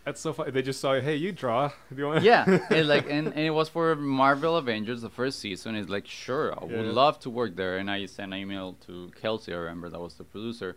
That's 0.04 0.20
so 0.20 0.32
funny. 0.32 0.50
They 0.50 0.62
just 0.62 0.80
saw, 0.80 1.00
hey, 1.00 1.14
you 1.16 1.30
draw. 1.32 1.68
Do 1.90 1.96
you 1.96 2.06
want? 2.08 2.24
yeah, 2.24 2.44
and 2.70 2.88
like, 2.88 3.06
and, 3.08 3.28
and 3.28 3.38
it 3.38 3.50
was 3.60 3.68
for 3.68 3.94
Marvel 3.94 4.56
Avengers, 4.56 5.00
the 5.02 5.08
first 5.08 5.38
season. 5.38 5.74
It's 5.76 5.88
like, 5.88 6.06
sure, 6.08 6.52
I 6.60 6.64
would 6.64 6.86
Yeah. 6.86 6.92
love 6.92 7.18
to 7.20 7.30
work 7.30 7.54
there. 7.56 7.78
And 7.78 7.88
I 7.90 8.06
sent 8.06 8.32
an 8.34 8.38
email 8.40 8.74
to 8.86 9.10
Kelsey. 9.20 9.52
I 9.54 9.56
remember 9.58 9.88
that 9.90 10.00
was 10.00 10.14
the 10.14 10.24
producer, 10.24 10.76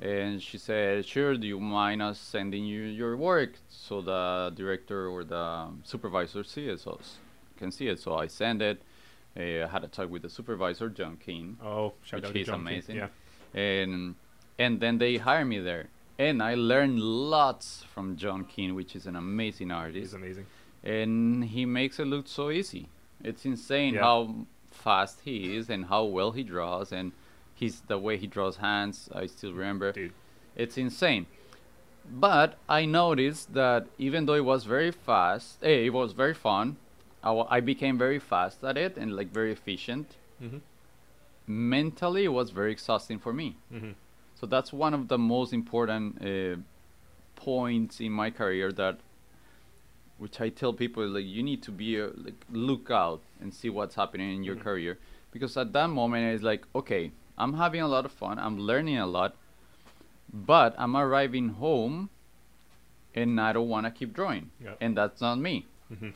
and 0.00 0.42
she 0.42 0.58
said, 0.58 1.04
"Sure, 1.06 1.36
do 1.36 1.46
you 1.46 1.60
mind 1.60 2.00
us 2.02 2.18
sending 2.18 2.64
you 2.64 2.82
your 2.82 3.16
work 3.16 3.52
so 3.68 4.00
the 4.00 4.52
director 4.56 5.08
or 5.08 5.24
the 5.24 5.68
supervisor 5.84 6.42
see 6.44 6.68
it, 6.68 6.80
so 6.80 6.96
s- 7.00 7.18
can 7.58 7.70
see 7.70 7.88
it?" 7.88 7.98
So 8.00 8.14
I 8.14 8.26
sent 8.26 8.62
it. 8.62 8.80
Uh, 9.36 9.64
I 9.64 9.68
had 9.68 9.84
a 9.84 9.88
talk 9.88 10.10
with 10.10 10.22
the 10.22 10.30
supervisor, 10.30 10.88
John 10.88 11.16
Keane, 11.24 11.56
Oh, 11.62 11.92
shout 12.02 12.18
Which 12.20 12.24
out 12.26 12.32
to 12.32 12.38
he's 12.38 12.46
John 12.48 12.58
King. 12.60 12.66
amazing. 12.68 12.96
Yeah. 12.96 13.08
and 13.54 14.14
and 14.58 14.80
then 14.80 14.98
they 14.98 15.16
hired 15.18 15.46
me 15.46 15.58
there. 15.60 15.88
And 16.18 16.42
I 16.42 16.54
learned 16.54 17.00
lots 17.00 17.82
from 17.94 18.16
John 18.16 18.44
Keane, 18.44 18.74
which 18.74 18.94
is 18.94 19.06
an 19.06 19.16
amazing 19.16 19.70
artist 19.70 19.96
He's 20.12 20.14
amazing. 20.14 20.46
and 20.84 21.44
he 21.44 21.64
makes 21.64 21.98
it 21.98 22.06
look 22.06 22.26
so 22.28 22.50
easy. 22.50 22.88
It's 23.24 23.44
insane 23.46 23.94
Yeah. 23.94 24.02
how 24.02 24.34
fast 24.70 25.20
he 25.24 25.56
is 25.56 25.70
and 25.70 25.86
how 25.86 26.04
well 26.04 26.32
he 26.32 26.42
draws 26.42 26.92
and 26.92 27.12
he's 27.60 27.76
the 27.92 27.98
way 28.06 28.14
he 28.16 28.26
draws 28.36 28.56
hands. 28.56 28.96
I 29.22 29.26
still 29.26 29.52
remember. 29.52 29.92
Dude. 29.92 30.12
It's 30.56 30.76
insane. 30.86 31.26
But 32.26 32.50
I 32.68 32.80
noticed 32.86 33.52
that 33.54 33.82
even 33.98 34.20
though 34.26 34.34
it 34.42 34.44
was 34.52 34.64
very 34.64 34.90
fast, 34.90 35.62
eh, 35.62 35.86
it 35.88 35.92
was 36.00 36.12
very 36.12 36.34
fun. 36.34 36.66
I, 37.22 37.30
I 37.56 37.60
became 37.60 37.96
very 37.98 38.18
fast 38.18 38.64
at 38.64 38.76
it 38.76 38.96
and 38.96 39.08
like 39.14 39.30
very 39.40 39.52
efficient. 39.52 40.06
Mm-hmm. 40.42 40.58
Mentally, 41.46 42.24
it 42.24 42.32
was 42.40 42.50
very 42.50 42.72
exhausting 42.72 43.18
for 43.18 43.32
me. 43.32 43.56
Mm-hmm. 43.72 43.92
So 44.34 44.46
that's 44.46 44.72
one 44.72 44.94
of 44.94 45.08
the 45.08 45.18
most 45.18 45.52
important 45.52 46.06
uh, 46.24 46.56
points 47.36 48.00
in 48.00 48.12
my 48.12 48.30
career 48.30 48.72
that, 48.72 48.96
which 50.18 50.40
I 50.40 50.48
tell 50.48 50.72
people 50.72 51.06
like 51.06 51.24
you 51.26 51.42
need 51.42 51.62
to 51.64 51.70
be 51.70 52.00
uh, 52.00 52.08
like 52.16 52.40
look 52.50 52.90
out 52.90 53.20
and 53.40 53.52
see 53.52 53.68
what's 53.70 53.94
happening 53.94 54.34
in 54.36 54.42
your 54.44 54.56
Mhm. 54.56 54.62
career, 54.68 54.98
because 55.32 55.56
at 55.56 55.72
that 55.72 55.88
moment 56.00 56.22
it's 56.34 56.42
like 56.42 56.62
okay, 56.74 57.04
I'm 57.42 57.54
having 57.54 57.80
a 57.80 57.88
lot 57.88 58.04
of 58.04 58.12
fun, 58.12 58.38
I'm 58.38 58.56
learning 58.70 58.98
a 58.98 59.06
lot, 59.06 59.34
but 60.32 60.74
I'm 60.78 60.94
arriving 60.96 61.46
home, 61.64 62.10
and 63.14 63.40
I 63.40 63.52
don't 63.52 63.68
want 63.68 63.84
to 63.86 63.90
keep 63.98 64.10
drawing, 64.12 64.50
Yeah. 64.64 64.74
and 64.80 64.96
that's 64.98 65.20
not 65.20 65.36
me. 65.38 65.66
Mm-hmm. 65.92 66.10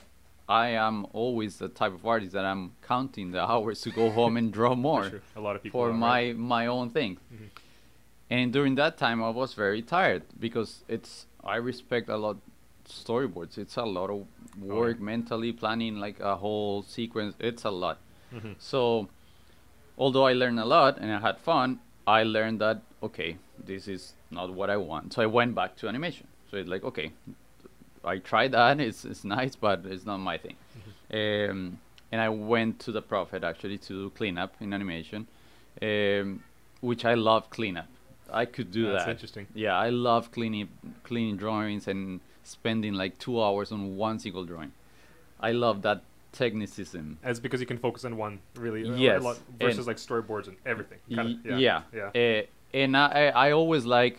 I 0.48 0.66
am 0.87 1.06
always 1.12 1.56
the 1.56 1.68
type 1.80 1.94
of 1.98 2.04
artist 2.06 2.32
that 2.32 2.44
I'm 2.44 2.72
counting 2.87 3.30
the 3.32 3.42
hours 3.52 3.80
to 3.82 3.90
go 3.90 4.10
home 4.10 4.37
and 4.37 4.52
draw 4.52 4.74
more 4.74 5.04
Sure. 5.10 5.22
A 5.37 5.40
lot 5.40 5.56
of 5.56 5.62
people. 5.62 5.80
for 5.80 5.92
my 5.92 6.08
right? 6.26 6.37
my 6.37 6.66
own 6.66 6.90
thing. 6.90 7.12
Mm-hmm. 7.32 7.44
And 8.30 8.52
during 8.52 8.74
that 8.82 8.96
time, 8.98 9.18
I 9.28 9.30
was 9.30 9.54
very 9.54 9.82
tired 9.82 10.22
because 10.38 10.70
it's 10.88 11.26
I 11.42 11.56
respect 11.56 12.08
a 12.08 12.16
lot 12.16 12.37
storyboards. 12.87 13.56
It's 13.58 13.76
a 13.76 13.84
lot 13.84 14.10
of 14.10 14.26
yeah. 14.62 14.72
work 14.74 15.00
mentally 15.00 15.52
planning 15.52 15.94
like 16.06 16.20
a 16.20 16.37
whole 16.37 16.82
sequence. 16.82 17.34
It's 17.38 17.64
a 17.64 17.70
lot. 17.70 17.98
Mm-hmm. 18.34 18.52
So 18.58 19.08
although 19.98 20.26
I 20.26 20.33
learned 20.33 20.61
a 20.61 20.64
lot 20.64 20.98
and 20.98 21.12
I 21.12 21.20
had 21.20 21.38
fun, 21.38 21.80
I 22.07 22.22
learned 22.22 22.61
that 22.61 22.83
okay, 23.02 23.37
this 23.62 23.88
is 23.88 24.14
not 24.30 24.52
what 24.52 24.70
I 24.70 24.76
want. 24.76 25.12
So 25.12 25.22
I 25.22 25.26
went 25.26 25.54
back 25.54 25.76
to 25.76 25.88
animation. 25.88 26.26
So 26.50 26.57
it's 26.57 26.68
like 26.68 26.85
okay, 26.85 27.12
I 28.04 28.18
tried 28.18 28.52
that. 28.52 28.80
It's 28.88 29.04
it's 29.04 29.24
nice, 29.24 29.57
but 29.57 29.85
it's 29.85 30.04
not 30.04 30.18
my 30.18 30.38
thing. 30.38 30.57
Um, 31.12 31.78
and 32.11 32.20
I 32.20 32.28
went 32.28 32.80
to 32.80 32.92
the 32.92 33.02
Prophet 33.02 33.44
actually 33.44 33.78
to 33.78 33.88
do 34.04 34.11
cleanup 34.11 34.54
in 34.61 34.72
animation, 34.72 35.26
um, 35.83 36.42
which 36.80 37.04
I 37.04 37.14
love 37.14 37.50
cleanup. 37.50 37.88
I 38.33 38.46
could 38.46 38.70
do 38.70 38.87
that. 38.87 38.92
That's 38.92 39.04
that. 39.04 39.11
interesting. 39.11 39.46
Yeah, 39.54 39.76
I 39.76 39.90
love 39.90 40.33
cleaning 40.33 40.68
cleaning 41.02 41.37
drawings 41.37 41.88
and 41.88 42.20
spending 42.42 42.94
like 42.94 43.18
two 43.18 43.42
hours 43.42 43.72
on 43.72 43.96
one 43.96 44.18
single 44.18 44.44
drawing. 44.44 44.72
I 45.40 45.52
love 45.52 45.83
that 45.83 46.02
technicism. 46.34 47.16
As 47.22 47.40
because 47.40 47.60
you 47.60 47.66
can 47.66 47.78
focus 47.78 48.04
on 48.04 48.16
one 48.16 48.40
really. 48.56 48.82
Yes, 49.06 49.20
A 49.22 49.24
lot, 49.24 49.38
and- 49.60 49.68
versus 49.68 49.86
like 49.86 49.96
storyboards 49.96 50.48
and 50.48 50.56
everything. 50.66 50.98
Kinda, 51.08 51.38
yeah. 51.44 51.82
yeah. 51.92 52.10
Yeah. 52.14 52.40
Uh, 52.42 52.42
and 52.82 52.96
I, 52.96 53.32
I 53.46 53.52
always 53.52 53.84
like 53.84 54.18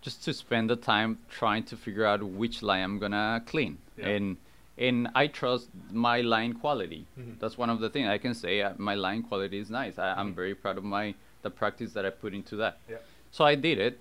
just 0.00 0.24
to 0.24 0.32
spend 0.32 0.68
the 0.68 0.76
time 0.76 1.18
trying 1.30 1.62
to 1.64 1.76
figure 1.76 2.04
out 2.04 2.22
which 2.22 2.62
line 2.62 2.82
I'm 2.84 2.98
gonna 2.98 3.42
clean. 3.46 3.78
Yeah. 3.96 4.08
And 4.08 4.36
and 4.78 5.08
I 5.14 5.26
trust 5.26 5.68
my 5.90 6.22
line 6.22 6.54
quality. 6.54 7.06
Mhm. 7.18 7.38
That's 7.40 7.56
one 7.58 7.70
of 7.70 7.78
the 7.80 7.90
things 7.90 8.08
I 8.08 8.18
can 8.18 8.34
say. 8.34 8.62
Uh, 8.62 8.72
my 8.78 8.94
line 8.94 9.22
quality 9.22 9.58
is 9.58 9.70
nice. 9.70 9.98
I, 9.98 10.12
I'm 10.14 10.32
Mhm. 10.32 10.36
very 10.36 10.54
proud 10.54 10.76
of 10.78 10.84
my 10.84 11.14
the 11.42 11.50
practice 11.50 11.92
that 11.92 12.04
I 12.06 12.10
put 12.10 12.32
into 12.34 12.56
that. 12.56 12.78
Yeah. 12.88 12.96
So 13.30 13.44
I 13.44 13.54
did 13.54 13.78
it. 13.78 13.98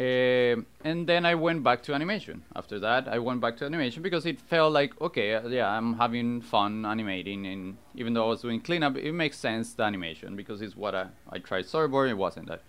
Um, 0.00 0.66
and 0.82 1.06
then 1.06 1.26
I 1.26 1.34
went 1.34 1.62
back 1.62 1.82
to 1.84 1.94
animation. 1.94 2.42
After 2.56 2.78
that, 2.80 3.06
I 3.06 3.18
went 3.18 3.42
back 3.42 3.58
to 3.58 3.66
animation 3.66 4.02
because 4.02 4.24
it 4.24 4.40
felt 4.40 4.72
like 4.72 4.98
okay, 5.00 5.34
uh, 5.34 5.46
yeah, 5.48 5.68
I'm 5.68 5.94
having 5.98 6.40
fun 6.40 6.86
animating, 6.86 7.46
and 7.46 7.76
even 7.94 8.14
though 8.14 8.24
I 8.24 8.28
was 8.28 8.40
doing 8.40 8.60
cleanup, 8.62 8.96
it 8.96 9.12
makes 9.12 9.38
sense 9.38 9.74
the 9.74 9.82
animation 9.82 10.36
because 10.36 10.62
it's 10.62 10.74
what 10.76 10.94
I 10.94 11.08
I 11.30 11.38
tried 11.38 11.66
storyboard. 11.66 12.08
It 12.08 12.14
wasn't 12.14 12.48
that. 12.48 12.62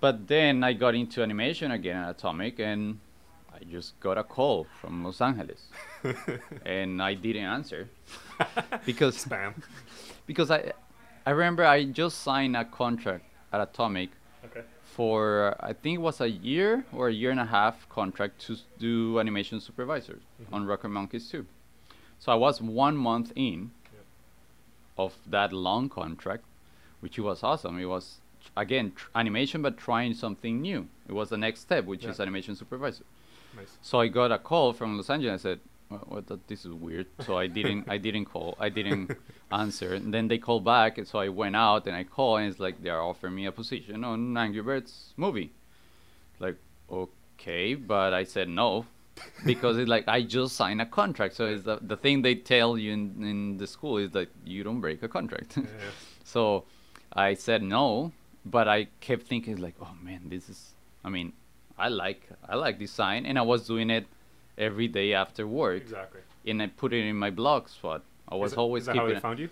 but 0.00 0.26
then 0.28 0.62
I 0.64 0.72
got 0.74 0.94
into 0.94 1.22
animation 1.22 1.70
again 1.72 1.96
at 1.96 2.10
Atomic, 2.10 2.58
and 2.60 3.00
I 3.52 3.64
just 3.64 3.98
got 4.00 4.18
a 4.18 4.24
call 4.24 4.66
from 4.80 5.04
Los 5.04 5.20
Angeles, 5.20 5.66
and 6.64 7.02
I 7.02 7.14
didn't 7.14 7.44
answer 7.44 7.88
because 8.86 9.24
Spam. 9.24 9.54
because 10.26 10.50
I 10.50 10.72
I 11.26 11.30
remember 11.30 11.64
I 11.64 11.84
just 11.84 12.22
signed 12.22 12.56
a 12.56 12.64
contract 12.64 13.24
at 13.52 13.60
Atomic. 13.60 14.10
For 14.98 15.54
I 15.60 15.74
think 15.74 15.94
it 15.94 16.02
was 16.02 16.20
a 16.20 16.28
year 16.28 16.84
or 16.92 17.06
a 17.06 17.12
year 17.12 17.30
and 17.30 17.38
a 17.38 17.44
half 17.44 17.88
contract 17.88 18.40
to 18.46 18.56
do 18.80 19.20
animation 19.20 19.60
supervisor 19.60 20.14
mm-hmm. 20.14 20.52
on 20.52 20.66
Rocket 20.66 20.88
Monkeys 20.88 21.30
2. 21.30 21.46
So 22.18 22.32
I 22.32 22.34
was 22.34 22.60
one 22.60 22.96
month 22.96 23.30
in 23.36 23.70
Yep. 23.94 24.04
of 25.04 25.12
that 25.30 25.52
long 25.52 25.88
contract, 25.88 26.42
which 26.98 27.16
was 27.16 27.44
awesome. 27.44 27.78
It 27.78 27.84
was 27.84 28.18
again 28.56 28.90
tr- 28.96 29.10
animation, 29.14 29.62
but 29.62 29.76
trying 29.78 30.14
something 30.14 30.60
new. 30.60 30.88
It 31.08 31.12
was 31.12 31.28
the 31.28 31.38
next 31.46 31.60
step, 31.60 31.84
which 31.84 32.02
Yeah. 32.02 32.10
is 32.10 32.18
animation 32.18 32.56
supervisor. 32.56 33.04
Nice. 33.56 33.78
So 33.80 34.00
I 34.00 34.08
got 34.08 34.32
a 34.32 34.38
call 34.38 34.72
from 34.72 34.96
Los 34.96 35.10
Angeles. 35.10 35.42
I 35.42 35.42
said, 35.42 35.60
well, 35.90 36.04
what 36.08 36.26
the, 36.26 36.38
"This 36.46 36.64
is 36.64 36.72
weird." 36.72 37.06
So 37.24 37.36
I 37.38 37.46
didn't, 37.46 37.88
I 37.88 37.98
didn't 37.98 38.26
call, 38.26 38.56
I 38.60 38.68
didn't 38.68 39.12
answer. 39.52 39.94
And 39.94 40.12
then 40.12 40.28
they 40.28 40.38
called 40.38 40.64
back, 40.64 40.98
and 40.98 41.06
so 41.06 41.18
I 41.18 41.28
went 41.28 41.56
out 41.56 41.86
and 41.86 41.96
I 41.96 42.04
called, 42.04 42.40
and 42.40 42.50
it's 42.50 42.60
like 42.60 42.82
they 42.82 42.90
are 42.90 43.02
offering 43.02 43.34
me 43.34 43.46
a 43.46 43.52
position 43.52 44.04
on 44.04 44.36
Angry 44.36 44.62
Birds 44.62 45.12
movie. 45.16 45.52
Like, 46.38 46.56
okay, 46.90 47.74
but 47.74 48.12
I 48.12 48.24
said 48.24 48.48
no 48.48 48.86
because 49.44 49.78
it's 49.78 49.88
like 49.88 50.06
I 50.08 50.22
just 50.22 50.56
signed 50.56 50.80
a 50.80 50.86
contract. 50.86 51.34
So 51.34 51.46
it's 51.46 51.64
the 51.64 51.78
the 51.80 51.96
thing 51.96 52.22
they 52.22 52.34
tell 52.34 52.78
you 52.78 52.92
in 52.92 53.22
in 53.22 53.58
the 53.58 53.66
school 53.66 53.98
is 53.98 54.10
that 54.12 54.28
you 54.44 54.64
don't 54.64 54.80
break 54.80 55.02
a 55.02 55.08
contract. 55.08 55.56
Yeah. 55.56 55.64
So 56.24 56.64
I 57.10 57.32
said 57.32 57.62
no, 57.62 58.12
but 58.44 58.68
I 58.68 58.88
kept 59.00 59.26
thinking 59.26 59.56
like, 59.56 59.76
oh 59.80 59.94
man, 60.02 60.24
this 60.26 60.50
is. 60.50 60.74
I 61.02 61.08
mean, 61.08 61.32
I 61.78 61.88
like 61.88 62.28
I 62.46 62.54
like 62.56 62.78
design, 62.78 63.24
and 63.24 63.38
I 63.38 63.42
was 63.42 63.66
doing 63.66 63.88
it 63.88 64.06
every 64.58 64.88
day 64.88 65.14
after 65.14 65.46
work, 65.46 65.80
Exactly. 65.82 66.20
and 66.46 66.62
I 66.62 66.66
put 66.66 66.92
it 66.92 67.04
in 67.04 67.16
my 67.16 67.30
blog 67.30 67.68
spot. 67.68 68.02
I 68.28 68.34
was 68.34 68.52
that- 68.52 68.58
always 68.60 68.82
is 68.82 68.86
that 68.86 68.92
keeping 68.94 69.06
how 69.06 69.12
they 69.12 69.16
it. 69.16 69.22
found 69.22 69.38
you? 69.38 69.48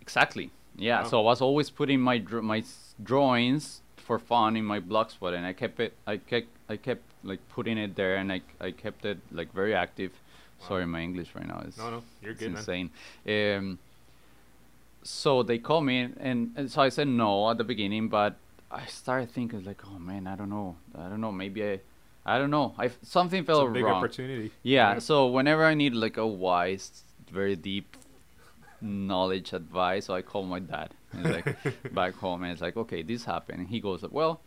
Exactly. 0.00 0.50
Yeah. 0.76 1.02
Wow. 1.02 1.08
So 1.08 1.18
I 1.20 1.22
was 1.24 1.40
always 1.40 1.70
putting 1.70 2.00
my 2.00 2.18
dr- 2.18 2.42
my 2.44 2.62
drawings 3.02 3.80
for 3.96 4.18
fun 4.18 4.56
in 4.56 4.64
my 4.64 4.80
blog 4.80 5.10
spot, 5.10 5.32
and 5.34 5.46
I 5.46 5.52
kept 5.52 5.78
it. 5.80 5.92
I 6.06 6.16
kept 6.18 6.48
I 6.68 6.76
kept 6.76 7.02
like 7.22 7.40
putting 7.56 7.78
it 7.78 7.94
there, 7.96 8.16
and 8.16 8.30
I 8.32 8.40
I 8.60 8.70
kept 8.72 9.04
it 9.04 9.18
like 9.32 9.52
very 9.54 9.74
active. 9.74 10.12
Wow. 10.60 10.68
Sorry, 10.68 10.86
my 10.86 11.00
English 11.00 11.30
right 11.34 11.46
now 11.46 11.60
is 11.68 11.76
No, 11.78 11.90
no, 11.90 12.02
you're 12.22 12.34
good, 12.34 12.52
man. 12.52 12.58
insane. 12.58 12.90
Um, 13.28 13.78
so 15.02 15.42
they 15.42 15.58
call 15.58 15.80
me, 15.80 15.96
and, 16.18 16.52
and 16.56 16.70
so 16.70 16.80
I 16.82 16.88
said 16.88 17.08
no 17.08 17.50
at 17.50 17.58
the 17.58 17.64
beginning, 17.64 18.08
but 18.08 18.36
I 18.70 18.86
started 18.86 19.30
thinking 19.30 19.64
like, 19.64 19.82
oh 19.86 19.98
man, 19.98 20.26
I 20.26 20.34
don't 20.36 20.48
know, 20.48 20.76
I 20.96 21.08
don't 21.08 21.20
know, 21.20 21.32
maybe 21.32 21.62
I, 21.64 21.80
I 22.26 22.38
don't 22.38 22.50
know, 22.50 22.74
I 22.78 22.90
something 23.02 23.44
felt 23.44 23.68
a 23.68 23.72
big 23.72 23.84
wrong. 23.84 23.96
opportunity. 23.96 24.50
Yeah, 24.62 24.98
so 24.98 25.26
whenever 25.26 25.64
I 25.64 25.74
need 25.74 25.94
like 25.94 26.16
a 26.16 26.26
wise, 26.26 27.02
very 27.30 27.54
deep 27.56 27.96
knowledge 28.80 29.52
advice, 29.52 30.06
so 30.06 30.14
I 30.14 30.22
call 30.22 30.44
my 30.44 30.58
dad. 30.60 30.90
And 31.12 31.24
like 31.30 31.56
back 31.94 32.14
home, 32.14 32.42
and 32.42 32.52
it's 32.52 32.60
like, 32.62 32.76
okay, 32.76 33.02
this 33.02 33.24
happened. 33.24 33.60
And 33.60 33.68
he 33.68 33.80
goes, 33.80 34.02
like, 34.02 34.12
well, 34.12 34.40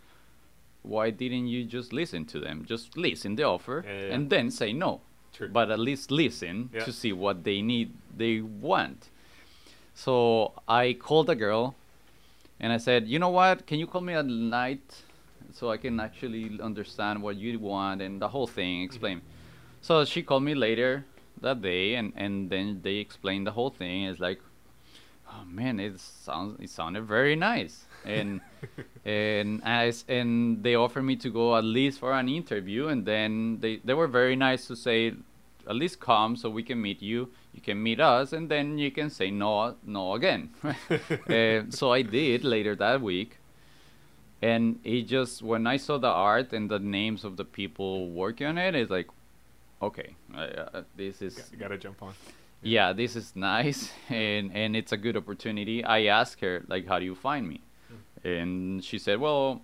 why 0.84 1.10
didn't 1.12 1.48
you 1.48 1.64
just 1.66 1.94
listen 1.94 2.26
to 2.26 2.40
them? 2.40 2.66
Just 2.68 2.98
listen 2.98 3.36
the 3.36 3.44
offer, 3.44 3.84
Yeah, 3.86 3.94
yeah, 3.94 4.08
yeah. 4.08 4.14
and 4.14 4.30
then 4.30 4.52
say 4.52 4.74
no. 4.74 5.02
True. 5.34 5.50
But 5.50 5.70
at 5.72 5.80
least 5.80 6.12
listen 6.12 6.70
Yeah. 6.74 6.84
to 6.84 6.92
see 6.92 7.14
what 7.14 7.44
they 7.44 7.62
need, 7.62 7.94
they 8.16 8.42
want. 8.42 9.10
So 9.94 10.54
I 10.68 10.94
called 10.94 11.28
the 11.28 11.36
girl, 11.36 11.76
and 12.60 12.74
I 12.74 12.78
said, 12.78 13.08
you 13.08 13.20
know 13.20 13.30
what? 13.30 13.66
Can 13.66 13.80
you 13.80 13.88
call 13.88 14.02
me 14.02 14.14
at 14.14 14.26
night, 14.26 15.04
so 15.54 15.72
I 15.72 15.78
can 15.78 16.00
actually 16.00 16.60
understand 16.62 17.22
what 17.22 17.38
you 17.38 17.60
want 17.60 18.02
and 18.02 18.22
the 18.22 18.28
whole 18.28 18.48
thing, 18.48 18.84
explain. 18.84 19.22
So 19.82 20.06
she 20.06 20.24
called 20.24 20.44
me 20.44 20.56
later 20.56 21.06
that 21.42 21.62
day, 21.62 21.96
and, 21.96 22.14
and 22.16 22.50
then 22.50 22.82
they 22.84 22.96
explained 22.96 23.48
the 23.48 23.52
whole 23.52 23.70
thing. 23.70 24.04
It's 24.04 24.20
like, 24.20 24.40
oh 25.30 25.46
man, 25.46 25.80
it 25.80 26.00
sounds 26.00 26.60
it 26.60 26.70
sounded 26.70 27.04
very 27.04 27.36
nice, 27.36 27.86
and 28.06 28.42
and 29.06 29.62
as 29.64 30.06
and 30.08 30.64
they 30.64 30.76
offered 30.76 31.04
me 31.04 31.16
to 31.18 31.30
go 31.30 31.56
at 31.56 31.64
least 31.64 32.00
for 32.00 32.14
an 32.14 32.30
interview, 32.30 32.88
and 32.88 33.06
then 33.06 33.60
they 33.60 33.78
they 33.84 33.94
were 33.94 34.08
very 34.08 34.36
nice 34.36 34.68
to 34.68 34.76
say, 34.76 35.14
at 35.68 35.76
least 35.76 36.00
come 36.00 36.36
so 36.36 36.50
we 36.50 36.64
can 36.64 36.82
meet 36.82 37.02
you. 37.02 37.30
You 37.54 37.62
can 37.62 37.82
meet 37.82 38.00
us, 38.00 38.34
and 38.34 38.50
then 38.50 38.78
you 38.78 38.92
can 38.92 39.10
say 39.10 39.32
no 39.32 39.76
no 39.86 40.14
again. 40.14 40.50
uh, 40.64 41.70
so 41.70 41.92
I 41.92 42.02
did 42.02 42.44
later 42.44 42.76
that 42.76 43.02
week 43.02 43.40
and 44.42 44.80
it 44.84 45.04
just 45.04 45.42
when 45.42 45.66
I 45.68 45.78
saw 45.78 45.98
the 45.98 46.08
art 46.10 46.54
and 46.54 46.70
the 46.70 46.80
names 46.80 47.24
of 47.24 47.38
the 47.38 47.46
people 47.46 48.10
working 48.10 48.48
on 48.48 48.58
it, 48.58 48.76
it's 48.76 48.92
like, 48.92 49.08
okay, 49.82 50.16
uh, 50.36 50.40
uh, 50.40 50.84
this 50.96 51.22
is 51.22 51.50
You 51.52 51.58
gotta 51.58 51.78
jump 51.78 52.02
on. 52.04 52.14
yeah, 52.62 52.94
this 52.94 53.16
is 53.16 53.36
nice, 53.36 53.92
and 54.10 54.52
and 54.54 54.76
it's 54.76 54.92
a 54.92 54.98
good 54.98 55.18
opportunity. 55.18 55.84
I 55.84 56.06
asked 56.06 56.40
her 56.42 56.64
like, 56.68 56.88
how 56.88 57.00
do 57.00 57.06
you 57.06 57.16
find 57.16 57.48
me, 57.48 57.62
and 58.24 58.84
she 58.84 58.98
said, 59.00 59.20
well, 59.20 59.62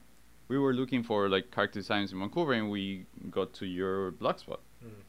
we 0.48 0.58
were 0.58 0.74
looking 0.74 1.04
for 1.04 1.30
like 1.30 1.52
character 1.52 1.80
designs 1.80 2.12
in 2.12 2.20
Vancouver, 2.20 2.54
and 2.54 2.70
we 2.70 3.06
got 3.32 3.54
to 3.54 3.66
your 3.66 4.12
blogspot. 4.14 4.60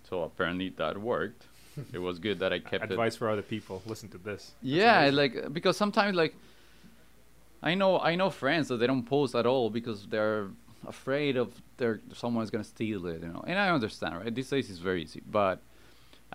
So 0.09 0.23
apparently 0.23 0.69
that 0.77 0.97
worked. 0.99 1.47
it 1.93 1.99
was 1.99 2.19
good 2.21 2.39
that 2.39 2.53
I 2.53 2.59
kept 2.71 2.85
it. 2.85 2.91
Advice 2.93 3.17
for 3.17 3.29
other 3.29 3.43
people. 3.43 3.83
Listen 3.87 4.09
to 4.11 4.19
this. 4.19 4.53
That's 4.53 4.55
Yeah, 4.63 5.01
amazing. 5.09 5.17
like 5.17 5.53
because 5.53 5.77
sometimes 5.77 6.15
like 6.17 6.35
I 7.71 7.75
know 7.81 7.93
I 8.11 8.15
know 8.21 8.31
friends 8.31 8.65
that 8.69 8.77
they 8.81 8.87
don't 8.93 9.07
post 9.17 9.35
at 9.41 9.47
all 9.53 9.71
because 9.79 9.99
they're 10.13 10.47
afraid 10.87 11.35
of 11.43 11.49
their 11.79 11.95
someone's 12.23 12.51
gonna 12.55 12.71
steal 12.77 13.07
it, 13.13 13.19
you 13.25 13.29
know. 13.35 13.43
And 13.51 13.59
I 13.59 13.69
understand, 13.79 14.13
right? 14.21 14.35
These 14.39 14.51
days 14.51 14.67
it's 14.71 14.79
very 14.91 15.03
easy, 15.07 15.23
but 15.41 15.57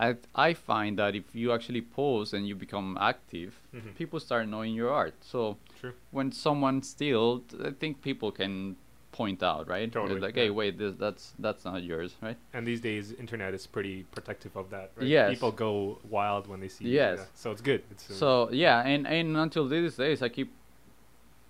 I 0.06 0.08
I 0.48 0.50
find 0.72 0.98
that 1.02 1.12
if 1.22 1.26
you 1.42 1.48
actually 1.58 1.82
post 2.02 2.34
and 2.36 2.48
you 2.50 2.56
become 2.66 2.98
active, 3.12 3.52
Mhm. 3.76 3.92
people 4.02 4.20
start 4.28 4.44
knowing 4.54 4.74
your 4.82 4.90
art. 5.02 5.16
So 5.22 5.40
True. 5.80 5.94
when 6.18 6.28
someone 6.32 6.78
steals, 6.94 7.42
I 7.70 7.72
think 7.82 8.02
people 8.10 8.32
can 8.32 8.76
point 9.12 9.42
out, 9.52 9.68
right? 9.68 9.92
Totally, 9.92 10.20
like, 10.20 10.36
yeah. 10.36 10.44
hey, 10.44 10.50
wait, 10.62 10.74
this 10.82 10.94
that's 11.04 11.24
that's 11.46 11.64
not 11.70 11.80
yours, 11.92 12.12
right? 12.26 12.38
And 12.56 12.62
these 12.70 12.82
days, 12.90 13.12
internet 13.24 13.52
is 13.60 13.68
pretty 13.68 13.98
protective 14.16 14.54
of 14.62 14.66
that. 14.76 14.88
Right? 14.96 15.08
Yes. 15.18 15.30
People 15.36 15.52
go 15.68 15.74
wild 16.10 16.44
when 16.48 16.60
they 16.64 16.70
see. 16.70 16.86
Yes. 17.02 17.18
yeah. 17.20 17.26
So 17.42 17.52
it's 17.54 17.62
good. 17.72 17.82
It's, 17.92 18.10
uh, 18.10 18.14
So 18.24 18.30
yeah, 18.66 18.92
and 18.92 19.02
and 19.18 19.38
until 19.46 19.68
these 19.68 19.96
days, 20.06 20.22
I 20.22 20.30
keep, 20.30 20.50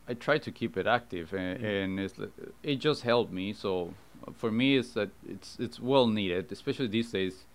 I 0.10 0.14
try 0.16 0.38
to 0.40 0.52
keep 0.52 0.76
it 0.78 0.88
active, 0.88 1.34
and, 1.34 1.60
Mhm. 1.60 1.84
and 1.84 2.00
it's 2.00 2.16
it 2.64 2.78
just 2.80 3.04
helped 3.04 3.32
me. 3.32 3.54
So 3.54 3.94
uh, 4.28 4.32
for 4.42 4.52
me, 4.52 4.78
it's 4.78 4.94
that 4.94 5.10
it's 5.28 5.58
it's 5.60 5.80
well 5.80 6.08
needed, 6.08 6.52
especially 6.52 6.88
these 6.88 7.12
days 7.12 7.46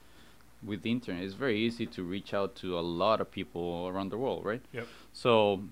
with 0.62 0.82
the 0.82 0.90
internet. 0.90 1.22
It's 1.24 1.34
very 1.34 1.58
easy 1.58 1.86
to 1.86 2.02
reach 2.02 2.32
out 2.32 2.54
to 2.62 2.78
a 2.78 2.84
lot 3.02 3.20
of 3.20 3.30
people 3.30 3.88
around 3.88 4.10
the 4.10 4.18
world, 4.18 4.44
right? 4.44 4.62
Yep. 4.72 4.86
So 5.12 5.62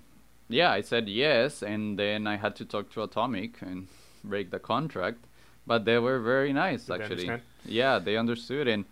yeah, 0.49 0.71
I 0.79 0.81
said 0.81 1.07
yes, 1.07 1.63
and 1.63 1.97
then 1.97 2.27
I 2.27 2.35
had 2.35 2.55
to 2.57 2.65
talk 2.65 2.91
to 2.93 3.01
Atomic 3.03 3.61
and 3.61 3.87
break 4.23 4.49
the 4.51 4.59
contract, 4.59 5.19
but 5.65 5.85
they 5.85 5.97
were 5.99 6.19
very 6.19 6.51
nice 6.53 6.85
Did 6.85 6.93
actually. 7.01 7.29
understand? 7.29 7.41
Yeah, 7.65 7.99
they 7.99 8.17
understood, 8.17 8.67
and 8.67 8.83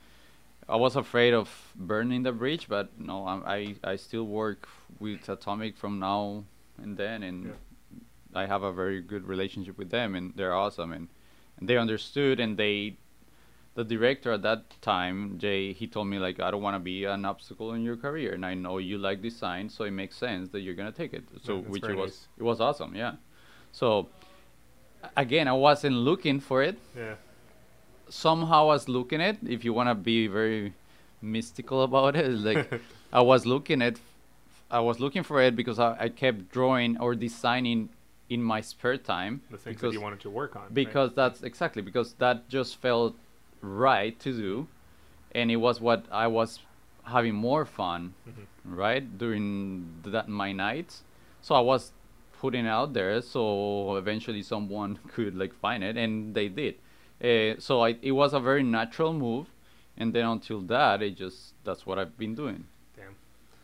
I 0.69 0.77
was 0.77 0.95
afraid 0.95 1.33
of 1.33 1.47
burning 1.75 2.23
the 2.23 2.31
bridge, 2.31 2.67
but 2.69 2.87
no, 2.97 3.27
I'm, 3.27 3.43
I 3.45 3.75
I 3.83 3.97
still 3.97 4.25
work 4.25 4.67
with 4.99 5.27
Atomic 5.29 5.75
from 5.77 5.99
now 5.99 6.45
and 6.81 6.95
then, 6.97 7.23
and 7.23 7.45
Yeah. 7.45 7.51
I 8.33 8.45
have 8.45 8.63
a 8.63 8.71
very 8.71 9.01
good 9.01 9.27
relationship 9.27 9.77
with 9.77 9.89
them, 9.89 10.15
and 10.15 10.33
they're 10.35 10.53
awesome, 10.53 10.91
and, 10.91 11.07
and 11.59 11.67
they 11.69 11.77
understood, 11.77 12.39
and 12.39 12.57
they. 12.57 12.97
The 13.73 13.85
director 13.85 14.33
at 14.33 14.41
that 14.41 14.81
time, 14.81 15.39
Jay, 15.39 15.71
he 15.71 15.87
told 15.87 16.07
me 16.07 16.19
like, 16.19 16.41
I 16.41 16.51
don't 16.51 16.61
want 16.61 16.75
to 16.75 16.79
be 16.79 17.05
an 17.05 17.23
obstacle 17.23 17.71
in 17.73 17.83
your 17.83 17.95
career, 17.95 18.33
and 18.33 18.45
I 18.45 18.53
know 18.53 18.79
you 18.79 18.97
like 18.97 19.21
design, 19.21 19.69
so 19.69 19.85
it 19.85 19.91
makes 19.91 20.17
sense 20.17 20.49
that 20.49 20.59
you're 20.59 20.73
gonna 20.73 20.91
take 20.91 21.13
it. 21.13 21.23
So 21.45 21.61
that's 21.61 21.69
which 21.69 21.83
it 21.85 21.95
was, 21.95 22.11
nice. 22.11 22.27
it 22.37 22.43
was 22.43 22.59
awesome, 22.59 22.93
yeah. 22.95 23.13
So 23.71 24.09
again, 25.15 25.47
I 25.47 25.53
wasn't 25.53 25.95
looking 25.95 26.41
for 26.41 26.61
it, 26.63 26.77
yeah. 26.97 27.15
somehow 28.09 28.63
I 28.63 28.73
was 28.73 28.89
looking 28.89 29.21
at 29.21 29.37
if 29.47 29.63
you 29.63 29.71
want 29.73 29.89
to 29.89 29.95
be 29.95 30.27
very 30.27 30.73
mystical 31.21 31.83
about 31.83 32.15
it 32.15 32.29
like 32.29 32.81
I 33.13 33.21
was 33.21 33.45
looking 33.45 33.81
at 33.81 33.99
I 34.69 34.79
was 34.79 34.99
looking 34.99 35.23
for 35.23 35.41
it 35.41 35.55
because 35.55 35.79
I, 35.79 35.97
I 35.99 36.09
kept 36.09 36.49
drawing 36.51 36.97
or 36.97 37.13
designing 37.15 37.89
in 38.31 38.41
my 38.41 38.61
spare 38.61 38.97
time 38.97 39.33
The 39.51 39.57
things 39.57 39.75
because 39.75 39.81
that 39.93 39.97
you 39.97 40.01
wanted 40.07 40.21
to 40.21 40.29
work 40.41 40.55
on. 40.55 40.61
right? 40.63 40.73
because 40.73 41.09
that's 41.13 41.43
exactly 41.43 41.81
because 41.89 42.09
that 42.23 42.37
just 42.57 42.71
felt 42.87 43.13
right 43.61 44.17
to 44.25 44.31
do 44.45 44.67
and 45.33 45.51
it 45.51 45.57
was 45.67 45.75
what 45.87 46.01
I 46.11 46.27
was 46.27 46.49
having 47.15 47.35
more 47.35 47.65
fun 47.65 48.01
Mhm. 48.29 48.45
right 48.83 49.05
during 49.23 49.45
that 50.15 50.27
my 50.43 50.51
nights 50.67 51.03
so 51.45 51.55
I 51.61 51.63
was 51.73 51.91
putting 52.41 52.65
it 52.65 52.69
out 52.79 52.93
there 52.93 53.21
so 53.21 53.95
eventually 54.03 54.41
someone 54.53 54.91
could 55.13 55.33
like 55.41 55.53
find 55.65 55.83
it 55.83 55.95
and 56.03 56.33
they 56.37 56.47
did 56.61 56.75
uh, 57.29 57.59
so 57.59 57.73
I, 57.87 57.89
it 58.01 58.13
was 58.21 58.33
a 58.33 58.39
very 58.39 58.63
natural 58.63 59.13
move 59.13 59.45
and 59.97 60.07
then 60.15 60.25
until 60.25 60.61
that 60.73 61.01
it 61.07 61.13
just 61.23 61.53
that's 61.65 61.85
what 61.85 61.99
I've 61.99 62.17
been 62.17 62.33
doing. 62.43 62.61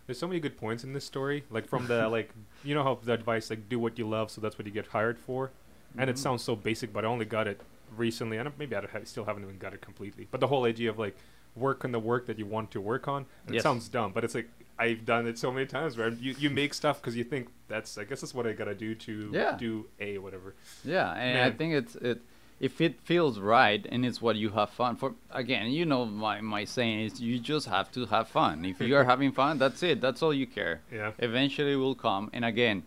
There's 0.08 0.18
so 0.18 0.28
many 0.28 0.40
good 0.40 0.58
points 0.58 0.84
in 0.84 0.94
this 0.94 1.06
story. 1.06 1.44
Like 1.50 1.68
from 1.68 1.86
the 1.88 2.08
like, 2.18 2.32
you 2.64 2.74
know 2.74 2.84
how 2.84 2.98
the 3.04 3.14
advice 3.14 3.50
like 3.50 3.70
do 3.70 3.78
what 3.78 4.00
you 4.00 4.08
love, 4.08 4.32
so 4.32 4.42
that's 4.42 4.58
what 4.58 4.66
you 4.66 4.72
get 4.74 4.88
hired 4.88 5.20
for. 5.20 5.52
and 6.00 6.10
it 6.10 6.16
Mhm. 6.16 6.20
sounds 6.20 6.44
so 6.44 6.56
basic, 6.56 6.92
but 6.94 7.04
I 7.06 7.08
only 7.08 7.26
got 7.26 7.48
it 7.48 7.60
recently, 7.96 8.38
and 8.38 8.52
maybe 8.60 8.76
I 8.76 8.84
still 9.06 9.26
haven't 9.26 9.44
even 9.44 9.58
got 9.58 9.74
it 9.74 9.82
completely. 9.82 10.28
But 10.30 10.42
the 10.42 10.48
whole 10.48 10.66
idea 10.66 10.90
of 10.92 11.00
like 11.00 11.16
work 11.56 11.84
on 11.86 11.92
the 11.92 12.00
work 12.00 12.28
that 12.28 12.38
you 12.38 12.46
want 12.46 12.70
to 12.72 12.82
work 12.82 13.08
on, 13.08 13.26
and 13.48 13.56
it 13.56 13.64
sounds 13.64 13.88
dumb, 13.90 14.12
but 14.14 14.24
it's 14.24 14.36
like 14.36 14.48
I've 14.78 15.06
done 15.06 15.26
it 15.28 15.40
so 15.40 15.52
many 15.52 15.66
times 15.66 15.98
where 15.98 16.10
you, 16.10 16.36
you 16.38 16.50
make 16.52 16.74
stuff 16.76 17.02
because 17.02 17.16
you 17.18 17.24
think 17.24 17.48
that's 17.68 17.98
I 17.98 18.04
guess 18.04 18.22
that's 18.22 18.36
what 18.36 18.46
I 18.46 18.52
gotta 18.54 18.76
do 18.76 18.94
to 18.96 19.32
Yeah. 19.34 19.58
do 19.58 19.88
a 20.00 20.20
whatever. 20.20 20.54
Yeah, 20.86 21.12
and 21.14 21.40
I 21.40 21.50
think 21.52 21.74
it's 21.74 21.96
it 21.96 22.22
if 22.60 22.82
it 22.82 23.00
feels 23.02 23.40
right 23.40 23.86
and 23.90 24.06
it's 24.06 24.22
what 24.22 24.36
you 24.36 24.50
have 24.50 24.70
fun 24.72 24.96
for. 24.96 25.14
Again, 25.32 25.70
you 25.72 25.86
know 25.86 26.06
my 26.06 26.42
my 26.42 26.66
saying 26.66 27.02
is 27.02 27.22
you 27.22 27.40
just 27.40 27.68
have 27.68 27.92
to 27.92 28.06
have 28.08 28.28
fun. 28.28 28.66
If 28.66 28.82
you 28.82 28.96
are 28.96 29.04
having 29.14 29.32
fun, 29.32 29.58
that's 29.60 29.84
it. 29.84 30.02
That's 30.02 30.22
all 30.24 30.34
you 30.34 30.48
care. 30.48 30.82
Yeah. 30.92 31.12
Eventually, 31.20 31.74
it 31.74 31.78
will 31.78 31.96
come. 31.96 32.30
And 32.34 32.44
again, 32.44 32.84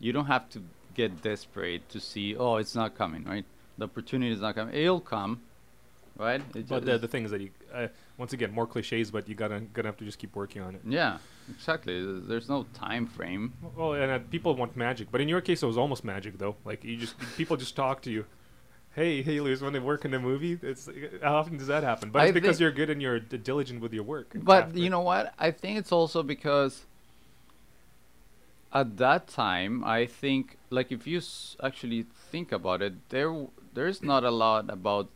you 0.00 0.12
don't 0.12 0.26
have 0.26 0.48
to 0.50 0.62
get 0.94 1.22
desperate 1.22 1.88
to 1.90 2.00
see. 2.00 2.36
Oh, 2.36 2.56
it's 2.56 2.74
not 2.74 2.96
coming. 2.96 3.24
Right? 3.24 3.44
The 3.78 3.84
opportunity 3.84 4.32
is 4.32 4.40
not 4.40 4.54
coming. 4.54 4.74
It'll 4.74 5.00
come. 5.00 5.42
Right? 6.18 6.42
It 6.54 6.68
But 6.68 6.84
the, 6.84 6.98
the 6.98 7.08
thing 7.08 7.24
is 7.24 7.30
that 7.30 7.40
you 7.40 7.50
uh, 7.72 7.88
once 8.18 8.32
again 8.34 8.52
more 8.52 8.66
cliches, 8.66 9.10
but 9.10 9.28
you 9.28 9.34
gotta 9.34 9.60
gonna 9.72 9.88
have 9.88 9.96
to 9.96 10.04
just 10.04 10.18
keep 10.18 10.36
working 10.36 10.60
on 10.62 10.74
it. 10.74 10.82
yeah, 10.86 11.18
exactly. 11.50 12.20
There's 12.20 12.48
no 12.50 12.66
time 12.74 13.06
frame. 13.06 13.54
Well, 13.76 13.94
and 13.94 14.12
uh, 14.12 14.18
people 14.30 14.54
want 14.54 14.76
magic, 14.76 15.08
but 15.10 15.20
in 15.22 15.28
your 15.28 15.40
case, 15.40 15.62
it 15.62 15.66
was 15.66 15.78
almost 15.78 16.04
magic 16.04 16.38
though. 16.38 16.56
Like 16.64 16.84
you 16.84 16.96
just 16.98 17.14
people 17.36 17.56
just 17.56 17.74
talk 17.74 18.02
to 18.02 18.10
you. 18.10 18.24
Hey, 18.94 19.22
hey, 19.22 19.40
Luis, 19.40 19.62
when 19.62 19.72
they 19.72 19.78
work 19.78 20.04
in 20.04 20.10
the 20.10 20.18
movie, 20.20 20.58
it's 20.62 20.88
how 21.22 21.36
often 21.36 21.56
does 21.56 21.68
that 21.68 21.82
happen? 21.82 22.10
But 22.10 22.22
I 22.22 22.24
it's 22.26 22.34
because 22.34 22.56
think- 22.56 22.60
you're 22.60 22.72
good 22.72 22.90
and 22.90 23.00
you're 23.00 23.18
diligent 23.20 23.80
with 23.80 23.92
your 23.94 24.02
work. 24.04 24.32
But 24.34 24.62
craft, 24.64 24.76
you 24.76 24.90
know 24.90 25.00
what? 25.00 25.32
I 25.38 25.50
think 25.50 25.78
it's 25.78 25.92
also 25.92 26.22
because 26.22 26.84
at 28.72 28.96
that 28.98 29.28
time, 29.28 29.82
I 29.84 30.06
think 30.06 30.58
like 30.70 30.92
if 30.92 31.06
you 31.06 31.18
s- 31.18 31.56
actually 31.62 32.02
think 32.30 32.52
about 32.52 32.82
it, 32.82 32.94
there 33.08 33.46
there's 33.74 34.02
not 34.02 34.24
a 34.24 34.30
lot 34.30 34.68
about 34.70 35.08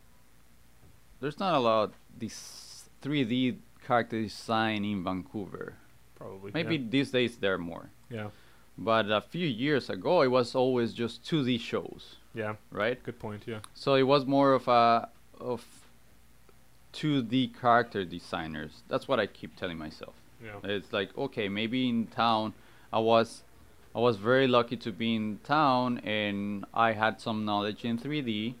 there's 1.19 1.39
not 1.39 1.53
a 1.55 1.59
lot 1.59 1.93
this 2.17 2.89
3D 3.01 3.57
character 3.85 4.21
design 4.21 4.83
in 4.85 5.03
Vancouver. 5.03 5.75
probably 6.15 6.51
Maybe 6.51 6.77
these 6.77 7.11
days 7.11 7.37
there 7.37 7.53
are 7.53 7.57
more. 7.59 7.89
Yeah. 8.09 8.29
But 8.77 9.09
a 9.11 9.21
few 9.21 9.47
years 9.47 9.89
ago, 9.89 10.21
it 10.21 10.27
was 10.29 10.53
always 10.55 10.93
just 10.93 11.23
2D 11.23 11.59
shows, 11.59 12.15
yeah, 12.37 12.53
right? 12.71 13.01
Good 13.03 13.19
point. 13.19 13.43
Yeah. 13.45 13.59
So 13.73 13.95
it 13.95 14.03
was 14.03 14.25
more 14.25 14.53
of 14.53 14.67
a 14.67 15.09
of 15.39 15.65
2D 16.93 17.59
character 17.59 18.05
designers. 18.05 18.83
That's 18.87 19.07
what 19.07 19.19
I 19.19 19.25
keep 19.27 19.55
telling 19.55 19.77
myself. 19.77 20.13
Yeah. 20.43 20.59
It's 20.63 20.93
like 20.93 21.17
okay, 21.17 21.49
maybe 21.49 21.89
in 21.89 22.07
town, 22.07 22.53
I 22.91 22.99
was, 22.99 23.43
I 23.95 23.99
was 23.99 24.17
very 24.17 24.47
lucky 24.47 24.77
to 24.77 24.91
be 24.91 25.15
in 25.15 25.39
town, 25.43 25.99
and 25.99 26.65
I 26.73 26.93
had 26.93 27.19
some 27.19 27.45
knowledge 27.45 27.83
in 27.83 27.97
3D. 27.97 28.53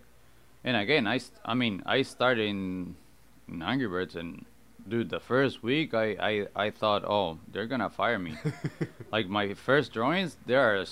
And 0.63 0.75
again, 0.75 1.07
I, 1.07 1.19
I 1.45 1.53
mean, 1.53 1.83
I 1.85 2.01
started 2.01 2.47
in, 2.47 2.95
in 3.47 3.61
Angry 3.61 3.87
Birds, 3.87 4.15
and 4.15 4.45
dude, 4.87 5.09
the 5.09 5.19
first 5.19 5.63
week, 5.63 5.93
I, 5.93 6.15
I, 6.19 6.65
I 6.65 6.69
thought, 6.71 7.05
oh, 7.05 7.39
they're 7.51 7.67
gonna 7.67 7.89
fire 7.89 8.19
me. 8.19 8.37
like 9.11 9.27
my 9.27 9.53
first 9.53 9.93
drawings, 9.93 10.35
they 10.45 10.55
are 10.55 10.85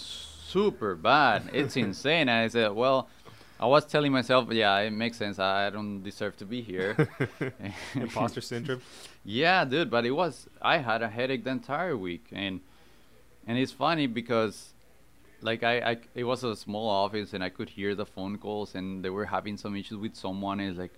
super 0.55 0.95
bad. 0.95 1.49
It's 1.53 1.75
insane. 1.85 2.29
And 2.29 2.45
I 2.45 2.47
said, 2.47 2.71
well. 2.71 3.09
I 3.57 3.67
was 3.67 3.85
telling 3.85 4.11
myself, 4.11 4.51
yeah, 4.51 4.77
it 4.79 4.91
makes 4.91 5.15
sense. 5.15 5.39
I 5.39 5.69
don't 5.69 6.03
deserve 6.03 6.35
to 6.41 6.45
be 6.45 6.61
here. 6.61 6.91
Imposter 7.95 8.41
syndrome. 8.51 8.81
Yeah, 9.23 9.63
dude, 9.63 9.89
but 9.89 10.05
it 10.05 10.11
was 10.11 10.49
I 10.61 10.79
had 10.79 11.01
a 11.01 11.07
headache 11.07 11.45
the 11.45 11.51
entire 11.51 11.95
week 11.95 12.25
and 12.33 12.59
and 13.47 13.57
it's 13.57 13.71
funny 13.71 14.07
because 14.07 14.73
like 15.41 15.63
I, 15.63 15.75
I 15.91 15.97
it 16.15 16.25
was 16.25 16.43
a 16.43 16.53
small 16.53 16.89
office 16.89 17.33
and 17.33 17.41
I 17.41 17.47
could 17.47 17.69
hear 17.69 17.95
the 17.95 18.05
phone 18.05 18.37
calls 18.37 18.75
and 18.75 19.05
they 19.05 19.09
were 19.09 19.27
having 19.37 19.55
some 19.55 19.73
issues 19.77 19.99
with 19.99 20.15
someone 20.17 20.59
and 20.59 20.71
it's 20.71 20.79
like 20.85 20.95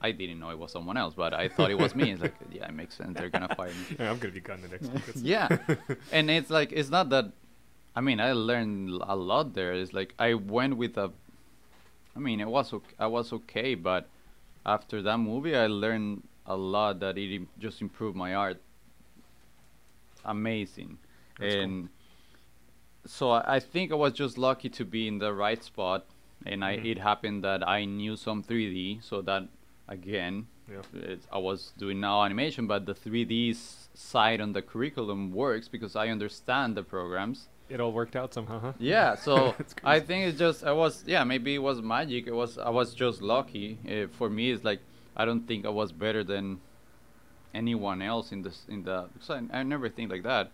I 0.00 0.12
didn't 0.12 0.40
know 0.40 0.48
it 0.48 0.58
was 0.58 0.72
someone 0.72 0.96
else, 0.96 1.14
but 1.14 1.34
I 1.34 1.48
thought 1.48 1.70
it 1.70 1.78
was 1.78 1.94
me. 1.94 2.10
It's 2.12 2.22
like, 2.22 2.34
yeah, 2.50 2.68
it 2.68 2.74
makes 2.74 2.96
sense. 2.96 3.18
They're 3.18 3.28
gonna 3.28 3.54
fire 3.54 3.68
me. 3.68 3.96
Yeah, 3.98 4.10
I'm 4.10 4.18
gonna 4.18 4.32
be 4.32 4.40
gone 4.40 4.62
the 4.62 4.68
next 4.68 4.88
week. 4.88 5.02
Yeah, 5.16 5.58
and 6.10 6.30
it's 6.30 6.48
like 6.48 6.72
it's 6.72 6.88
not 6.88 7.10
that. 7.10 7.26
I 7.94 8.00
mean, 8.00 8.20
I 8.20 8.32
learned 8.32 9.02
a 9.02 9.14
lot 9.16 9.54
there. 9.54 9.72
It's 9.74 9.92
like 9.92 10.14
I 10.18 10.34
went 10.34 10.76
with 10.76 10.96
a. 10.96 11.12
I 12.16 12.18
mean, 12.18 12.40
it 12.40 12.48
was 12.48 12.72
okay, 12.72 12.94
I 12.98 13.06
was 13.06 13.32
okay, 13.32 13.74
but 13.74 14.08
after 14.64 15.02
that 15.02 15.18
movie, 15.18 15.56
I 15.56 15.66
learned 15.66 16.22
a 16.46 16.56
lot 16.56 17.00
that 17.00 17.16
it 17.18 17.34
im- 17.34 17.48
just 17.58 17.80
improved 17.80 18.16
my 18.16 18.34
art. 18.34 18.60
Amazing, 20.24 20.98
That's 21.38 21.54
cool. 21.54 21.62
and 21.64 21.88
so 23.04 23.30
I, 23.30 23.56
I 23.56 23.60
think 23.60 23.90
I 23.90 23.96
was 23.96 24.12
just 24.12 24.38
lucky 24.38 24.68
to 24.70 24.84
be 24.84 25.08
in 25.08 25.18
the 25.18 25.32
right 25.32 25.62
spot, 25.62 26.06
and 26.46 26.64
I 26.64 26.76
Mhm. 26.76 26.84
it 26.92 26.98
happened 26.98 27.42
that 27.44 27.66
I 27.66 27.84
knew 27.84 28.16
some 28.16 28.42
3D, 28.42 29.00
so 29.02 29.20
that 29.22 29.48
again 29.88 30.46
Yeah. 30.70 30.82
it's, 30.94 31.26
I 31.32 31.38
was 31.38 31.72
doing 31.76 31.98
now 31.98 32.22
animation, 32.22 32.66
but 32.68 32.86
the 32.86 32.94
3D 32.94 33.50
s- 33.50 33.88
side 33.94 34.40
on 34.40 34.52
the 34.52 34.62
curriculum 34.62 35.32
works 35.32 35.66
because 35.68 35.96
I 35.96 36.08
understand 36.08 36.76
the 36.76 36.84
programs. 36.84 37.48
It 37.72 37.80
all 37.80 37.92
worked 37.92 38.16
out 38.16 38.34
somehow, 38.34 38.58
huh? 38.60 38.72
Yeah, 38.78 39.14
so 39.26 39.54
I 39.82 40.00
think 40.00 40.28
it's 40.28 40.38
just 40.38 40.62
I 40.64 40.72
was 40.72 41.04
yeah 41.06 41.24
maybe 41.24 41.54
it 41.54 41.62
was 41.70 41.80
magic. 41.80 42.26
It 42.26 42.34
was 42.42 42.58
I 42.58 42.70
was 42.70 42.94
just 42.94 43.22
lucky. 43.22 43.78
Uh, 43.92 44.06
for 44.18 44.28
me, 44.28 44.50
it's 44.52 44.64
like 44.64 44.80
I 45.16 45.24
don't 45.24 45.46
think 45.48 45.64
I 45.66 45.70
was 45.70 45.90
better 45.92 46.22
than 46.24 46.60
anyone 47.54 48.02
else 48.02 48.32
in 48.32 48.42
this 48.42 48.64
in 48.68 48.84
the. 48.84 49.08
Because 49.12 49.30
I, 49.30 49.58
I 49.60 49.62
never 49.62 49.88
think 49.88 50.10
like 50.10 50.22
that. 50.24 50.46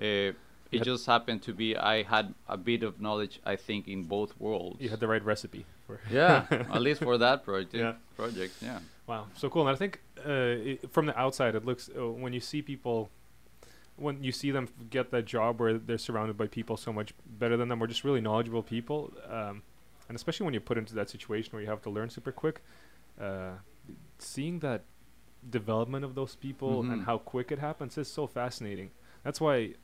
Uh, 0.00 0.32
it 0.72 0.78
had- 0.78 0.84
just 0.84 1.06
happened 1.06 1.42
to 1.42 1.52
be 1.54 1.76
I 1.76 2.02
had 2.02 2.34
a 2.48 2.56
bit 2.56 2.82
of 2.82 3.00
knowledge 3.00 3.40
I 3.44 3.56
think 3.56 3.86
in 3.88 4.04
both 4.04 4.32
worlds. 4.38 4.80
You 4.80 4.88
had 4.88 5.00
the 5.00 5.08
right 5.08 5.24
recipe 5.24 5.64
for. 5.86 6.00
yeah, 6.10 6.44
at 6.50 6.82
least 6.82 7.02
for 7.02 7.16
that 7.18 7.44
project. 7.44 7.74
Yeah. 7.74 7.94
Project, 8.16 8.54
yeah. 8.60 8.80
Wow, 9.06 9.26
so 9.36 9.48
cool. 9.48 9.68
And 9.68 9.76
I 9.76 9.78
think 9.78 10.00
uh, 10.26 10.30
it, 10.72 10.90
from 10.92 11.06
the 11.06 11.16
outside, 11.18 11.54
it 11.54 11.64
looks 11.64 11.88
uh, 11.96 12.08
when 12.10 12.32
you 12.32 12.40
see 12.40 12.60
people, 12.62 13.08
when 13.96 14.22
you 14.22 14.32
see 14.32 14.50
them 14.50 14.68
get 14.90 15.10
that 15.10 15.24
job 15.24 15.58
where 15.60 15.78
they're 15.78 15.98
surrounded 15.98 16.36
by 16.36 16.46
people 16.46 16.76
so 16.76 16.92
much 16.92 17.14
better 17.26 17.56
than 17.56 17.68
them, 17.68 17.82
or 17.82 17.86
just 17.86 18.04
really 18.04 18.20
knowledgeable 18.20 18.62
people, 18.62 19.12
um, 19.28 19.62
and 20.08 20.14
especially 20.16 20.44
when 20.44 20.54
you 20.54 20.60
put 20.60 20.76
into 20.78 20.94
that 20.94 21.08
situation 21.10 21.50
where 21.52 21.62
you 21.62 21.68
have 21.68 21.82
to 21.82 21.90
learn 21.90 22.10
super 22.10 22.30
quick, 22.32 22.62
uh, 23.20 23.52
seeing 24.18 24.58
that 24.60 24.84
development 25.50 26.04
of 26.04 26.14
those 26.14 26.34
people 26.36 26.82
Mhm. 26.82 26.92
and 26.92 27.02
how 27.04 27.18
quick 27.18 27.50
it 27.52 27.58
happens 27.58 27.96
is 27.98 28.08
so 28.08 28.26
fascinating. 28.26 28.90
That's 29.22 29.40
why 29.40 29.74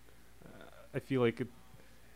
uh, 0.44 0.48
I 0.94 0.98
feel 0.98 1.20
like 1.20 1.40
it. 1.40 1.48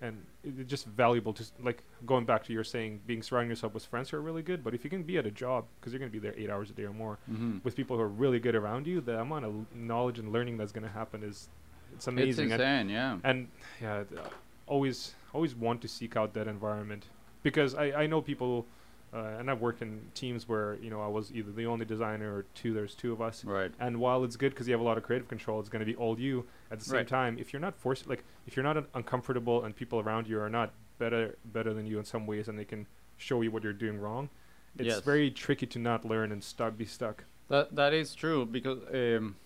And 0.02 0.26
it's 0.44 0.68
just 0.70 0.84
valuable 0.84 1.32
to 1.32 1.44
like 1.58 1.82
going 2.04 2.26
back 2.26 2.44
to 2.44 2.52
your 2.52 2.64
saying, 2.64 3.00
being 3.06 3.22
surrounding 3.22 3.48
yourself 3.48 3.72
with 3.72 3.86
friends 3.86 4.10
who 4.10 4.18
are 4.18 4.20
really 4.20 4.42
good. 4.42 4.62
But 4.62 4.74
if 4.74 4.84
you 4.84 4.90
can 4.90 5.04
be 5.04 5.16
at 5.16 5.24
a 5.24 5.30
job, 5.30 5.64
because 5.80 5.92
you're 5.92 5.98
going 6.00 6.10
to 6.12 6.12
be 6.12 6.18
there 6.18 6.34
eight 6.36 6.50
hours 6.50 6.68
a 6.68 6.74
day 6.74 6.82
or 6.84 6.92
more, 6.92 7.18
Mm-hmm. 7.30 7.58
with 7.64 7.74
people 7.76 7.96
who 7.96 8.02
are 8.02 8.08
really 8.08 8.38
good 8.38 8.54
around 8.54 8.86
you, 8.86 9.00
the 9.00 9.18
amount 9.20 9.46
of 9.46 9.54
l- 9.54 9.66
knowledge 9.74 10.18
and 10.18 10.32
learning 10.32 10.58
that's 10.58 10.70
going 10.72 10.84
to 10.86 10.92
happen 10.92 11.22
is 11.22 11.48
it's 11.94 12.06
amazing. 12.06 12.50
It's 12.50 12.62
and, 12.62 12.90
yeah. 12.90 13.18
and 13.24 13.48
yeah, 13.80 14.04
uh, 14.16 14.28
always 14.66 15.14
always 15.32 15.54
want 15.54 15.80
to 15.82 15.88
seek 15.88 16.16
out 16.16 16.34
that 16.34 16.48
environment 16.48 17.06
because 17.42 17.74
I 17.74 18.02
I 18.02 18.06
know 18.06 18.20
people. 18.20 18.66
Uh, 19.14 19.36
and 19.38 19.48
I've 19.50 19.60
worked 19.62 19.80
in 19.82 20.00
teams 20.14 20.46
where 20.48 20.74
you 20.82 20.90
know 20.90 21.00
I 21.00 21.06
was 21.06 21.32
either 21.32 21.50
the 21.52 21.64
only 21.66 21.86
designer 21.86 22.34
or 22.34 22.44
two. 22.54 22.74
There's 22.74 22.94
two 22.94 23.12
of 23.12 23.22
us, 23.22 23.44
Right. 23.44 23.72
and 23.78 23.98
while 23.98 24.24
it's 24.24 24.36
good 24.36 24.50
because 24.50 24.66
you 24.66 24.72
have 24.74 24.80
a 24.80 24.84
lot 24.84 24.98
of 24.98 25.04
creative 25.04 25.28
control, 25.28 25.60
it's 25.60 25.68
going 25.70 25.80
to 25.80 25.86
be 25.86 25.94
all 25.96 26.18
you. 26.18 26.44
At 26.72 26.80
the 26.80 26.84
same 26.84 26.96
Right. 26.96 27.08
time, 27.08 27.38
if 27.38 27.52
you're 27.52 27.60
not 27.60 27.76
forced, 27.78 28.08
like 28.08 28.24
if 28.48 28.56
you're 28.56 28.64
not 28.64 28.76
un- 28.76 28.88
uncomfortable 28.94 29.64
and 29.64 29.74
people 29.74 30.00
around 30.00 30.28
you 30.28 30.38
are 30.40 30.50
not 30.50 30.72
better 30.98 31.36
better 31.46 31.72
than 31.72 31.86
you 31.86 31.98
in 32.00 32.04
some 32.04 32.26
ways, 32.26 32.48
and 32.48 32.58
they 32.58 32.64
can 32.64 32.86
show 33.16 33.40
you 33.42 33.50
what 33.52 33.62
you're 33.62 33.72
doing 33.72 33.98
wrong, 33.98 34.28
it's 34.76 34.86
Yes. 34.88 35.00
very 35.00 35.30
tricky 35.30 35.66
to 35.68 35.78
not 35.78 36.04
learn 36.04 36.32
and 36.32 36.42
stuck 36.42 36.76
be 36.76 36.84
stuck. 36.84 37.24
That 37.48 37.74
that 37.76 37.94
is 37.94 38.14
true 38.14 38.44
because 38.44 38.80
um, 38.92 39.36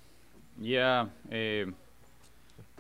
yeah, 0.59 1.07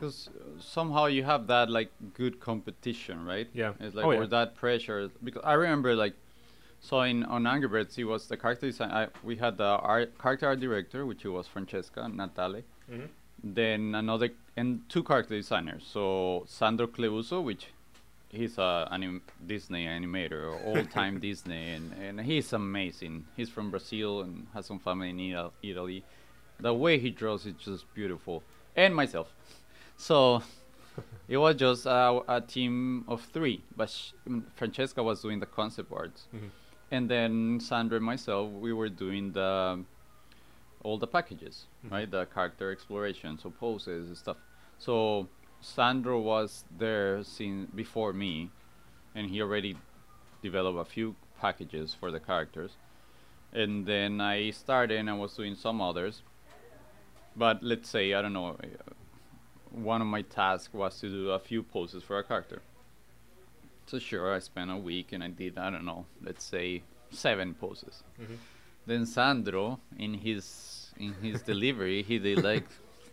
because 0.00 0.30
somehow 0.58 1.06
you 1.06 1.22
have 1.24 1.46
that 1.48 1.70
like 1.70 1.90
good 2.14 2.40
competition, 2.40 3.24
right? 3.24 3.48
Yeah. 3.52 3.72
It's 3.80 3.94
like 3.94 4.04
Oh, 4.04 4.10
or 4.12 4.22
yeah. 4.22 4.26
that 4.28 4.54
pressure 4.54 5.10
because 5.22 5.42
I 5.44 5.54
remember 5.54 5.94
like 5.94 6.14
so 6.80 7.02
in 7.02 7.24
on 7.24 7.46
Angry 7.46 7.68
Birds 7.68 7.98
it 7.98 8.04
was 8.04 8.26
the 8.26 8.36
character 8.36 8.66
design. 8.66 8.90
I, 8.90 9.08
we 9.22 9.36
had 9.36 9.58
the 9.58 9.64
art 9.64 10.18
character 10.18 10.46
art 10.48 10.60
director 10.60 11.04
which 11.04 11.24
was 11.24 11.46
Francesca 11.46 12.08
Natale, 12.08 12.62
Mm-hmm. 12.90 13.06
then 13.44 13.94
another 13.94 14.30
and 14.56 14.80
two 14.88 15.02
character 15.04 15.36
designers. 15.36 15.86
So 15.92 16.44
Sandro 16.46 16.86
Cleuzo, 16.86 17.42
which 17.44 17.66
he's 18.30 18.58
a 18.58 18.88
anim- 18.90 19.22
Disney 19.46 19.86
animator, 19.86 20.42
old 20.64 20.90
time 20.90 21.20
Disney, 21.28 21.72
and, 21.74 21.92
and 22.02 22.20
he's 22.20 22.52
amazing. 22.52 23.26
He's 23.36 23.48
from 23.50 23.70
Brazil 23.70 24.22
and 24.22 24.46
has 24.54 24.66
some 24.66 24.78
family 24.78 25.10
in 25.10 25.20
Ital- 25.20 25.52
Italy. 25.62 26.02
The 26.58 26.74
way 26.74 26.98
he 26.98 27.10
draws 27.10 27.46
is 27.46 27.54
just 27.54 27.84
beautiful, 27.94 28.42
and 28.76 28.94
myself. 28.94 29.32
So 30.00 30.42
it 31.28 31.36
was 31.36 31.56
just 31.56 31.84
a, 31.84 32.20
a 32.26 32.40
team 32.40 33.04
of 33.06 33.20
three, 33.22 33.62
but 33.76 33.90
sh- 33.90 34.12
mm, 34.26 34.42
Francesca 34.56 35.02
was 35.02 35.20
doing 35.20 35.40
the 35.40 35.46
concept 35.46 35.92
art, 35.92 36.16
Mm-hmm. 36.34 36.46
and 36.90 37.08
then 37.10 37.60
Sandro 37.60 37.96
and 37.96 38.04
myself 38.06 38.50
we 38.50 38.72
were 38.72 38.88
doing 38.88 39.32
the 39.32 39.84
all 40.82 40.96
the 40.96 41.06
packages, 41.06 41.66
Mhm. 41.84 41.90
right? 41.92 42.10
The 42.10 42.24
character 42.26 42.72
exploration, 42.72 43.36
so 43.38 43.50
poses 43.50 44.08
and 44.08 44.16
stuff. 44.16 44.38
So 44.78 45.28
Sandro 45.60 46.18
was 46.18 46.64
there 46.78 47.22
since 47.22 47.68
before 47.74 48.14
me, 48.14 48.48
and 49.14 49.28
he 49.28 49.42
already 49.42 49.76
developed 50.42 50.78
a 50.78 50.90
few 50.90 51.14
packages 51.42 51.92
for 51.92 52.10
the 52.10 52.20
characters, 52.20 52.72
and 53.52 53.84
then 53.84 54.22
I 54.22 54.50
started 54.50 54.96
and 54.98 55.10
I 55.10 55.12
was 55.24 55.36
doing 55.36 55.54
some 55.54 55.82
others. 55.82 56.22
But 57.36 57.62
let's 57.62 57.88
say 57.90 58.14
I 58.14 58.22
don't 58.22 58.32
know, 58.32 58.56
one 59.72 60.00
of 60.00 60.06
my 60.06 60.22
tasks 60.22 60.72
was 60.74 61.00
to 61.00 61.08
do 61.08 61.30
a 61.30 61.38
few 61.38 61.62
poses 61.62 62.02
for 62.02 62.18
a 62.18 62.24
character. 62.24 62.62
So 63.86 63.98
sure, 63.98 64.34
I 64.34 64.38
spent 64.38 64.70
a 64.70 64.76
week 64.76 65.12
and 65.12 65.22
I 65.22 65.28
did 65.28 65.58
I 65.58 65.70
don't 65.70 65.84
know, 65.84 66.06
let's 66.22 66.44
say 66.44 66.82
seven 67.10 67.54
poses. 67.54 68.02
Mhm. 68.20 68.38
Then 68.86 69.06
Sandro, 69.06 69.80
in 69.98 70.14
his 70.14 70.92
in 70.98 71.14
his 71.14 71.42
delivery, 71.52 72.02
he 72.02 72.18
did 72.18 72.42
like 72.42 72.66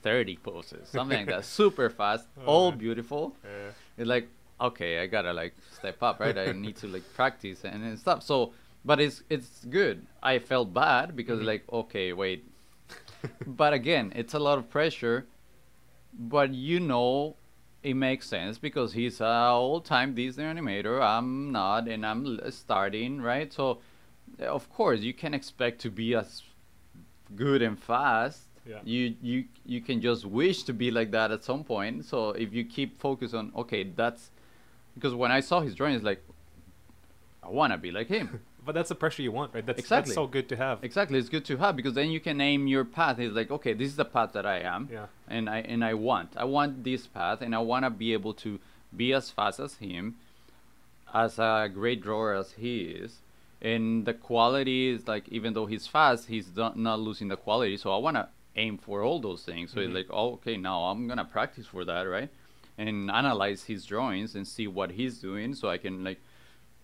30 0.04 0.38
poses, 0.38 0.88
something 0.90 1.18
like 1.18 1.28
that, 1.28 1.46
super 1.60 1.90
fast, 1.90 2.28
all 2.46 2.66
Alright. 2.66 2.80
beautiful. 2.80 3.36
Uh, 3.44 3.72
It's 3.98 4.08
like 4.08 4.30
okay, 4.60 5.00
I 5.00 5.08
gotta 5.08 5.34
like 5.34 5.54
step 5.72 6.02
up, 6.04 6.20
right? 6.20 6.38
I 6.38 6.52
need 6.52 6.76
to 6.78 6.88
like 6.88 7.04
practice 7.16 7.64
and, 7.66 7.84
and 7.84 7.98
stuff. 8.00 8.22
So, 8.24 8.54
but 8.86 9.00
it's 9.00 9.24
it's 9.30 9.66
good. 9.66 10.06
I 10.22 10.40
felt 10.40 10.74
bad 10.74 11.16
because 11.16 11.40
Mhm. 11.40 11.46
like 11.46 11.64
okay, 11.72 12.14
wait. 12.14 12.46
but 13.48 13.74
again, 13.74 14.14
it's 14.16 14.34
a 14.36 14.40
lot 14.40 14.58
of 14.60 14.70
pressure. 14.70 15.26
But 16.18 16.54
you 16.54 16.80
know, 16.80 17.36
it 17.84 17.94
makes 17.94 18.28
sense 18.28 18.58
because 18.58 18.94
he's 18.94 19.22
a 19.22 19.50
old-time 19.52 20.16
Disney 20.16 20.44
animator. 20.44 21.02
I'm 21.02 21.52
not, 21.52 21.88
and 21.88 22.06
I'm 22.06 22.40
starting, 22.52 23.22
right? 23.22 23.52
So, 23.54 23.80
uh, 24.42 24.46
of 24.46 24.70
course, 24.70 25.02
you 25.02 25.14
can 25.14 25.34
expect 25.34 25.80
to 25.82 25.90
be 25.90 26.16
as 26.16 26.44
good 27.36 27.62
and 27.62 27.80
fast. 27.80 28.42
Yeah. 28.66 28.80
You 28.84 29.16
you 29.22 29.46
you 29.66 29.80
can 29.82 30.02
just 30.02 30.26
wish 30.26 30.64
to 30.64 30.74
be 30.74 30.92
like 30.92 31.12
that 31.12 31.32
at 31.32 31.44
some 31.44 31.64
point. 31.64 32.04
So 32.06 32.32
if 32.32 32.54
you 32.54 32.66
keep 32.66 33.00
focus 33.00 33.34
on 33.34 33.52
okay, 33.56 33.84
that's 33.84 34.32
because 34.96 35.14
when 35.14 35.32
I 35.32 35.40
saw 35.40 35.62
his 35.62 35.74
drawing, 35.76 35.96
it's 35.96 36.04
like 36.04 36.22
I 37.42 37.50
wanna 37.50 37.78
be 37.78 37.92
like 37.92 38.08
him. 38.08 38.42
but 38.68 38.76
that's 38.76 38.90
the 38.90 38.96
pressure 39.04 39.24
you 39.24 39.32
want, 39.32 39.54
right? 39.56 39.66
That's 39.66 39.80
Exactly. 39.80 40.10
that's 40.12 40.16
so 40.16 40.28
good 40.28 40.48
to 40.50 40.56
have. 40.58 40.84
exactly, 40.84 41.18
it's 41.18 41.30
good 41.30 41.46
to 41.46 41.58
have 41.58 41.76
because 41.76 41.94
then 41.94 42.10
you 42.12 42.20
can 42.20 42.40
aim 42.40 42.68
your 42.68 42.86
path. 42.86 43.18
It's 43.18 43.34
like 43.36 43.50
okay, 43.58 43.74
this 43.74 43.88
is 43.88 43.96
the 43.96 44.06
path 44.06 44.34
that 44.34 44.46
I 44.46 44.60
am, 44.60 44.82
Yeah. 44.92 45.08
and 45.36 45.50
I 45.50 45.60
and 45.74 45.84
I 45.84 45.94
want 45.96 46.30
I 46.38 46.44
want 46.58 46.84
this 46.84 47.08
path, 47.08 47.42
and 47.42 47.56
I 47.56 47.60
wanna 47.72 47.90
be 47.90 48.14
able 48.14 48.34
to 48.46 48.60
be 48.96 49.14
as 49.14 49.32
fast 49.32 49.60
as 49.60 49.76
him, 49.76 50.04
as 51.14 51.40
a 51.40 51.70
great 51.74 52.02
drawer 52.02 52.34
as 52.34 52.52
he 52.54 52.82
is. 53.04 53.20
And 53.62 54.06
the 54.06 54.14
quality 54.14 54.90
is 54.90 55.08
like, 55.08 55.28
even 55.30 55.54
though 55.54 55.66
he's 55.66 55.88
fast, 55.88 56.28
he's 56.28 56.56
not, 56.56 56.78
not 56.78 57.00
losing 57.00 57.28
the 57.28 57.38
quality. 57.38 57.76
So 57.78 57.92
I 57.92 57.98
want 57.98 58.16
to 58.16 58.28
aim 58.56 58.78
for 58.78 59.02
all 59.02 59.20
those 59.20 59.44
things. 59.44 59.72
So 59.72 59.80
Mhm. 59.80 59.86
it's 59.86 59.96
like, 59.96 60.08
oh, 60.12 60.34
okay, 60.34 60.58
now 60.58 60.78
I'm 60.90 61.08
gonna 61.08 61.26
practice 61.26 61.66
for 61.66 61.84
that, 61.86 62.04
right? 62.04 62.30
And 62.78 63.10
analyze 63.10 63.64
his 63.64 63.86
drawings 63.86 64.36
and 64.36 64.48
see 64.48 64.68
what 64.68 64.92
he's 64.92 65.20
doing, 65.20 65.56
so 65.56 65.70
I 65.70 65.78
can 65.80 66.04
like 66.04 66.20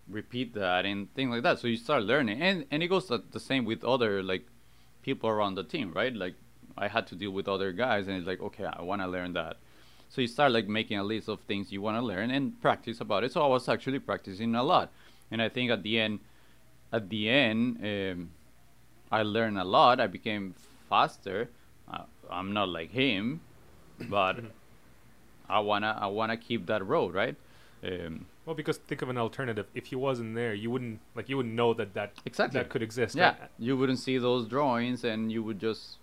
repeat 0.10 0.54
that 0.54 0.86
and 0.86 1.14
things 1.14 1.32
like 1.32 1.44
that. 1.44 1.60
So 1.60 1.68
you 1.68 1.78
start 1.78 2.04
learning, 2.04 2.42
and 2.42 2.66
and 2.72 2.84
it 2.84 2.88
goes 2.88 3.08
the, 3.08 3.40
same 3.40 3.66
with 3.66 3.84
other 3.84 4.22
like 4.24 4.46
people 5.02 5.30
around 5.30 5.56
the 5.56 5.64
team, 5.64 5.92
right? 5.94 6.14
Like 6.14 6.36
I 6.78 6.88
had 6.88 7.08
to 7.08 7.16
deal 7.16 7.32
with 7.32 7.48
other 7.48 7.72
guys, 7.72 8.08
and 8.08 8.18
it's 8.18 8.28
like, 8.28 8.42
okay, 8.42 8.66
I 8.66 8.82
want 8.82 9.02
to 9.02 9.08
learn 9.08 9.34
that. 9.34 9.58
So 10.10 10.22
you 10.22 10.28
start 10.28 10.52
like 10.52 10.68
making 10.68 11.00
a 11.00 11.04
list 11.04 11.28
of 11.28 11.40
things 11.42 11.72
you 11.72 11.82
want 11.82 11.98
to 11.98 12.02
learn 12.02 12.30
and 12.32 12.62
practice 12.62 13.02
about 13.02 13.24
it. 13.24 13.32
So 13.32 13.42
I 13.42 13.48
was 13.48 13.68
actually 13.68 14.00
practicing 14.00 14.54
a 14.56 14.64
lot, 14.64 14.92
and 15.32 15.42
I 15.42 15.50
think 15.50 15.72
at 15.72 15.84
the 15.84 16.00
end, 16.00 16.20
at 16.92 17.10
the 17.10 17.30
end, 17.30 17.80
um, 17.84 18.30
I 19.12 19.24
learned 19.24 19.58
a 19.58 19.64
lot. 19.64 20.00
I 20.00 20.08
became 20.08 20.56
faster. 20.90 21.50
Uh, 21.92 22.04
I'm 22.30 22.54
not 22.54 22.70
like 22.70 22.92
him, 22.92 23.42
but 24.10 24.40
I 25.50 25.60
wanna 25.60 25.98
I 26.00 26.08
wanna 26.08 26.38
keep 26.38 26.68
that 26.68 26.86
road, 26.86 27.14
right? 27.14 27.36
Um, 27.84 28.26
Well, 28.46 28.56
because 28.56 28.78
think 28.78 29.02
of 29.02 29.10
an 29.10 29.18
alternative. 29.18 29.68
If 29.74 29.88
he 29.88 29.96
wasn't 29.96 30.36
there, 30.36 30.54
you 30.54 30.70
wouldn't 30.70 31.00
like 31.16 31.30
you 31.30 31.38
wouldn't 31.38 31.56
know 31.56 31.74
that 31.76 31.94
that 31.94 32.12
Exactly. 32.26 32.60
that 32.60 32.70
could 32.70 32.82
exist. 32.84 33.16
yeah, 33.16 33.30
right? 33.40 33.50
you 33.58 33.78
wouldn't 33.78 34.00
see 34.00 34.18
those 34.18 34.48
drawings, 34.48 35.04
and 35.04 35.32
you 35.32 35.42
would 35.44 35.60
just 35.60 35.98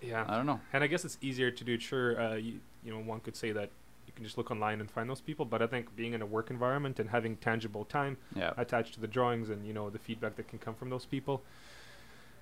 Yeah. 0.00 0.24
I 0.28 0.36
don't 0.36 0.46
know. 0.46 0.60
And 0.72 0.82
I 0.82 0.86
guess 0.88 1.04
it's 1.04 1.18
easier 1.20 1.50
to 1.50 1.64
do 1.64 1.74
it. 1.74 1.82
Sure, 1.82 2.20
uh, 2.20 2.34
you, 2.34 2.60
you 2.84 2.92
know, 2.92 2.98
one 3.00 3.20
could 3.20 3.36
say 3.36 3.52
that 3.52 3.70
you 4.06 4.12
can 4.14 4.24
just 4.24 4.36
look 4.38 4.50
online 4.50 4.80
and 4.80 4.90
find 4.90 5.08
those 5.08 5.20
people. 5.20 5.44
But 5.44 5.62
I 5.62 5.66
think 5.68 5.94
being 5.94 6.14
in 6.14 6.22
a 6.22 6.26
work 6.26 6.50
environment 6.50 6.98
and 6.98 7.10
having 7.10 7.36
tangible 7.36 7.84
time 7.84 8.16
Yeah, 8.34 8.52
attached 8.56 8.94
to 8.94 9.00
the 9.00 9.06
drawings 9.06 9.50
and 9.50 9.64
you 9.66 9.72
know 9.72 9.88
the 9.90 9.98
feedback 10.00 10.34
that 10.36 10.48
can 10.48 10.58
come 10.58 10.74
from 10.74 10.90
those 10.90 11.04
people, 11.06 11.42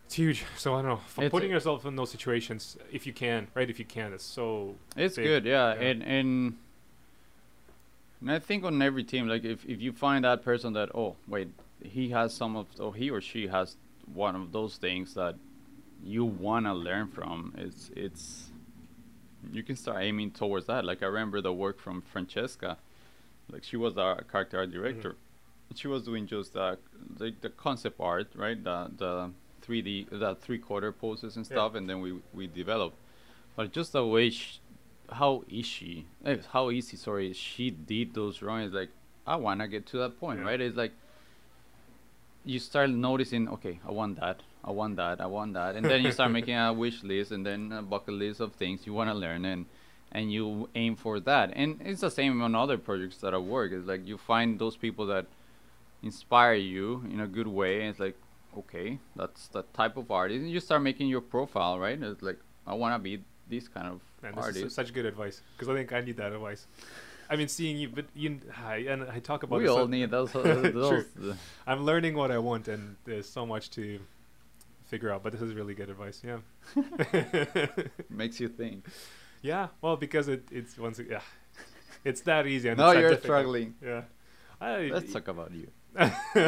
it's 0.07 0.15
huge. 0.15 0.45
So 0.57 0.75
I 0.77 0.83
don't 0.83 0.91
know. 1.19 1.29
Putting 1.29 1.51
yourself 1.51 1.85
in 1.85 1.95
those 1.97 2.11
situations, 2.11 2.79
if 2.91 3.07
you 3.07 3.13
can, 3.13 3.49
right? 3.55 3.69
If 3.69 3.79
you 3.79 3.85
can, 3.85 4.15
it's 4.15 4.25
so. 4.25 4.77
It's 4.97 5.17
big, 5.17 5.27
good, 5.27 5.45
yeah. 5.45 5.75
yeah. 5.75 5.81
And, 5.89 6.03
and 6.03 6.57
and 8.21 8.31
I 8.31 8.39
think 8.39 8.65
on 8.65 8.81
every 8.83 9.05
team, 9.05 9.29
like 9.29 9.45
if, 9.45 9.65
if 9.65 9.81
you 9.81 9.93
find 9.93 10.25
that 10.25 10.43
person 10.45 10.73
that 10.75 10.91
oh 10.95 11.17
wait, 11.27 11.49
he 11.83 12.11
has 12.11 12.35
some 12.35 12.57
of 12.57 12.67
or 12.79 12.95
he 12.95 13.11
or 13.11 13.21
she 13.21 13.47
has 13.49 13.77
one 14.13 14.35
of 14.37 14.53
those 14.53 14.77
things 14.77 15.15
that 15.15 15.37
you 16.03 16.25
wanna 16.25 16.75
learn 16.75 17.09
from, 17.09 17.55
it's 17.57 17.91
it's 17.97 18.51
you 19.53 19.63
can 19.63 19.77
start 19.77 20.03
aiming 20.03 20.33
towards 20.33 20.67
that. 20.67 20.85
Like 20.85 21.03
I 21.03 21.07
remember 21.07 21.41
the 21.41 21.53
work 21.53 21.79
from 21.81 22.03
Francesca, 22.03 22.77
like 23.51 23.65
she 23.65 23.77
was 23.77 23.97
our 23.97 24.23
character 24.23 24.59
art 24.59 24.71
director. 24.71 25.17
She 25.75 25.87
was 25.87 26.03
doing 26.03 26.27
just 26.27 26.57
uh, 26.57 26.77
the 27.19 27.35
the 27.41 27.51
concept 27.51 28.01
art, 28.01 28.29
right? 28.35 28.63
The 28.63 28.91
the 28.97 29.31
3D, 29.67 30.09
the 30.11 30.35
three 30.37 30.59
quarter 30.59 30.93
poses 30.93 31.37
and 31.37 31.45
Yeah. 31.45 31.55
stuff, 31.57 31.75
and 31.75 31.89
then 31.89 32.01
we 32.01 32.19
we 32.33 32.47
developed. 32.47 32.97
But 33.55 33.73
just 33.73 33.93
the 33.93 34.07
way 34.07 34.31
she, 34.31 34.61
how 35.11 35.45
easy, 35.49 36.07
eh, 36.25 36.37
how 36.53 36.71
easy, 36.71 36.97
sorry, 36.97 37.33
she 37.33 37.71
did 37.71 38.15
those 38.15 38.37
drawings. 38.39 38.73
Like, 38.73 38.91
I 39.27 39.37
wanna 39.37 39.69
get 39.69 39.87
to 39.87 39.99
that 39.99 40.19
point, 40.21 40.41
Yeah. 40.41 40.47
right? 40.47 40.61
It's 40.61 40.77
like 40.77 40.93
you 42.45 42.59
start 42.59 42.91
noticing, 42.91 43.49
okay, 43.49 43.79
I 43.87 43.91
want 43.91 44.21
that, 44.21 44.43
I 44.65 44.71
want 44.71 44.97
that, 44.97 45.21
I 45.21 45.27
want 45.27 45.55
that, 45.55 45.77
and 45.77 45.85
then 45.85 46.03
you 46.03 46.13
start 46.13 46.31
making 46.39 46.55
a 46.57 46.73
wish 46.73 47.03
list 47.03 47.31
and 47.33 47.45
then 47.45 47.73
a 47.73 47.83
bucket 47.83 48.15
list 48.15 48.41
of 48.41 48.53
things 48.55 48.87
you 48.87 48.93
wanna 48.93 49.15
learn, 49.15 49.45
and 49.45 49.67
and 50.11 50.33
you 50.33 50.71
aim 50.75 50.97
for 50.97 51.21
that. 51.21 51.53
And 51.55 51.83
it's 51.85 52.01
the 52.01 52.11
same 52.11 52.41
on 52.41 52.55
other 52.55 52.79
projects 52.79 53.19
that 53.19 53.35
I 53.35 53.37
work. 53.39 53.73
It's 53.73 53.87
like 53.87 54.07
you 54.07 54.17
find 54.17 54.59
those 54.59 54.75
people 54.75 55.05
that 55.09 55.27
inspire 56.03 56.55
you 56.55 57.05
in 57.13 57.21
a 57.21 57.27
good 57.27 57.47
way, 57.47 57.81
and 57.83 57.91
it's 57.91 58.01
like, 58.01 58.17
okay, 58.57 58.99
that's 59.15 59.49
the 59.49 59.65
type 59.75 59.99
of 59.99 60.11
artist, 60.11 60.41
and 60.41 60.51
you 60.51 60.61
start 60.61 60.81
making 60.81 61.09
your 61.09 61.21
profile, 61.21 61.79
right? 61.79 62.01
It's 62.03 62.23
like 62.23 62.39
I 62.67 62.73
wanna 62.75 62.99
be 62.99 63.23
this 63.51 63.69
kind 63.69 63.87
of 63.87 64.01
Man, 64.23 64.35
this 64.35 64.57
is 64.57 64.75
such 64.75 64.93
good 64.93 65.07
advice 65.07 65.41
because 65.57 65.69
I 65.69 65.75
think 65.75 65.93
I 65.93 66.01
need 66.01 66.17
that 66.17 66.33
advice. 66.33 66.67
I 67.31 67.37
mean, 67.37 67.49
seeing 67.49 67.77
you, 67.77 67.89
but 67.89 68.07
you, 68.15 68.41
I, 68.65 68.77
and 68.89 69.03
I 69.05 69.19
talk 69.19 69.43
about 69.43 69.59
we 69.59 69.67
it 69.67 69.69
all 69.69 69.77
so- 69.79 69.87
need 69.87 70.11
those. 70.11 70.35
uh, 70.35 70.71
those 70.73 71.05
uh, 71.23 71.35
I'm 71.67 71.85
learning 71.85 72.15
what 72.15 72.31
I 72.31 72.39
want, 72.39 72.69
and 72.69 72.97
there's 73.05 73.29
so 73.29 73.45
much 73.45 73.71
to 73.73 74.01
figure 74.87 75.13
out. 75.13 75.23
But 75.23 75.33
this 75.33 75.43
is 75.43 75.55
really 75.55 75.75
good 75.75 75.91
advice. 75.91 76.23
Yeah. 76.25 76.39
makes 78.11 78.41
you 78.41 78.49
think. 78.49 78.87
yeah. 79.43 79.69
Well, 79.83 79.97
because 79.97 80.29
it 80.29 80.45
it's 80.51 80.79
once 80.79 81.01
yeah, 81.09 81.21
it's 82.05 82.23
that 82.23 82.47
easy. 82.47 82.71
And 82.71 82.81
that 82.81 82.97
you're 82.97 83.11
difficult. 83.11 83.25
struggling. 83.25 83.75
Yeah. 83.85 84.03
I, 84.61 84.91
Let's 84.93 85.13
talk 85.13 85.29
about 85.29 85.53
you. 85.53 85.69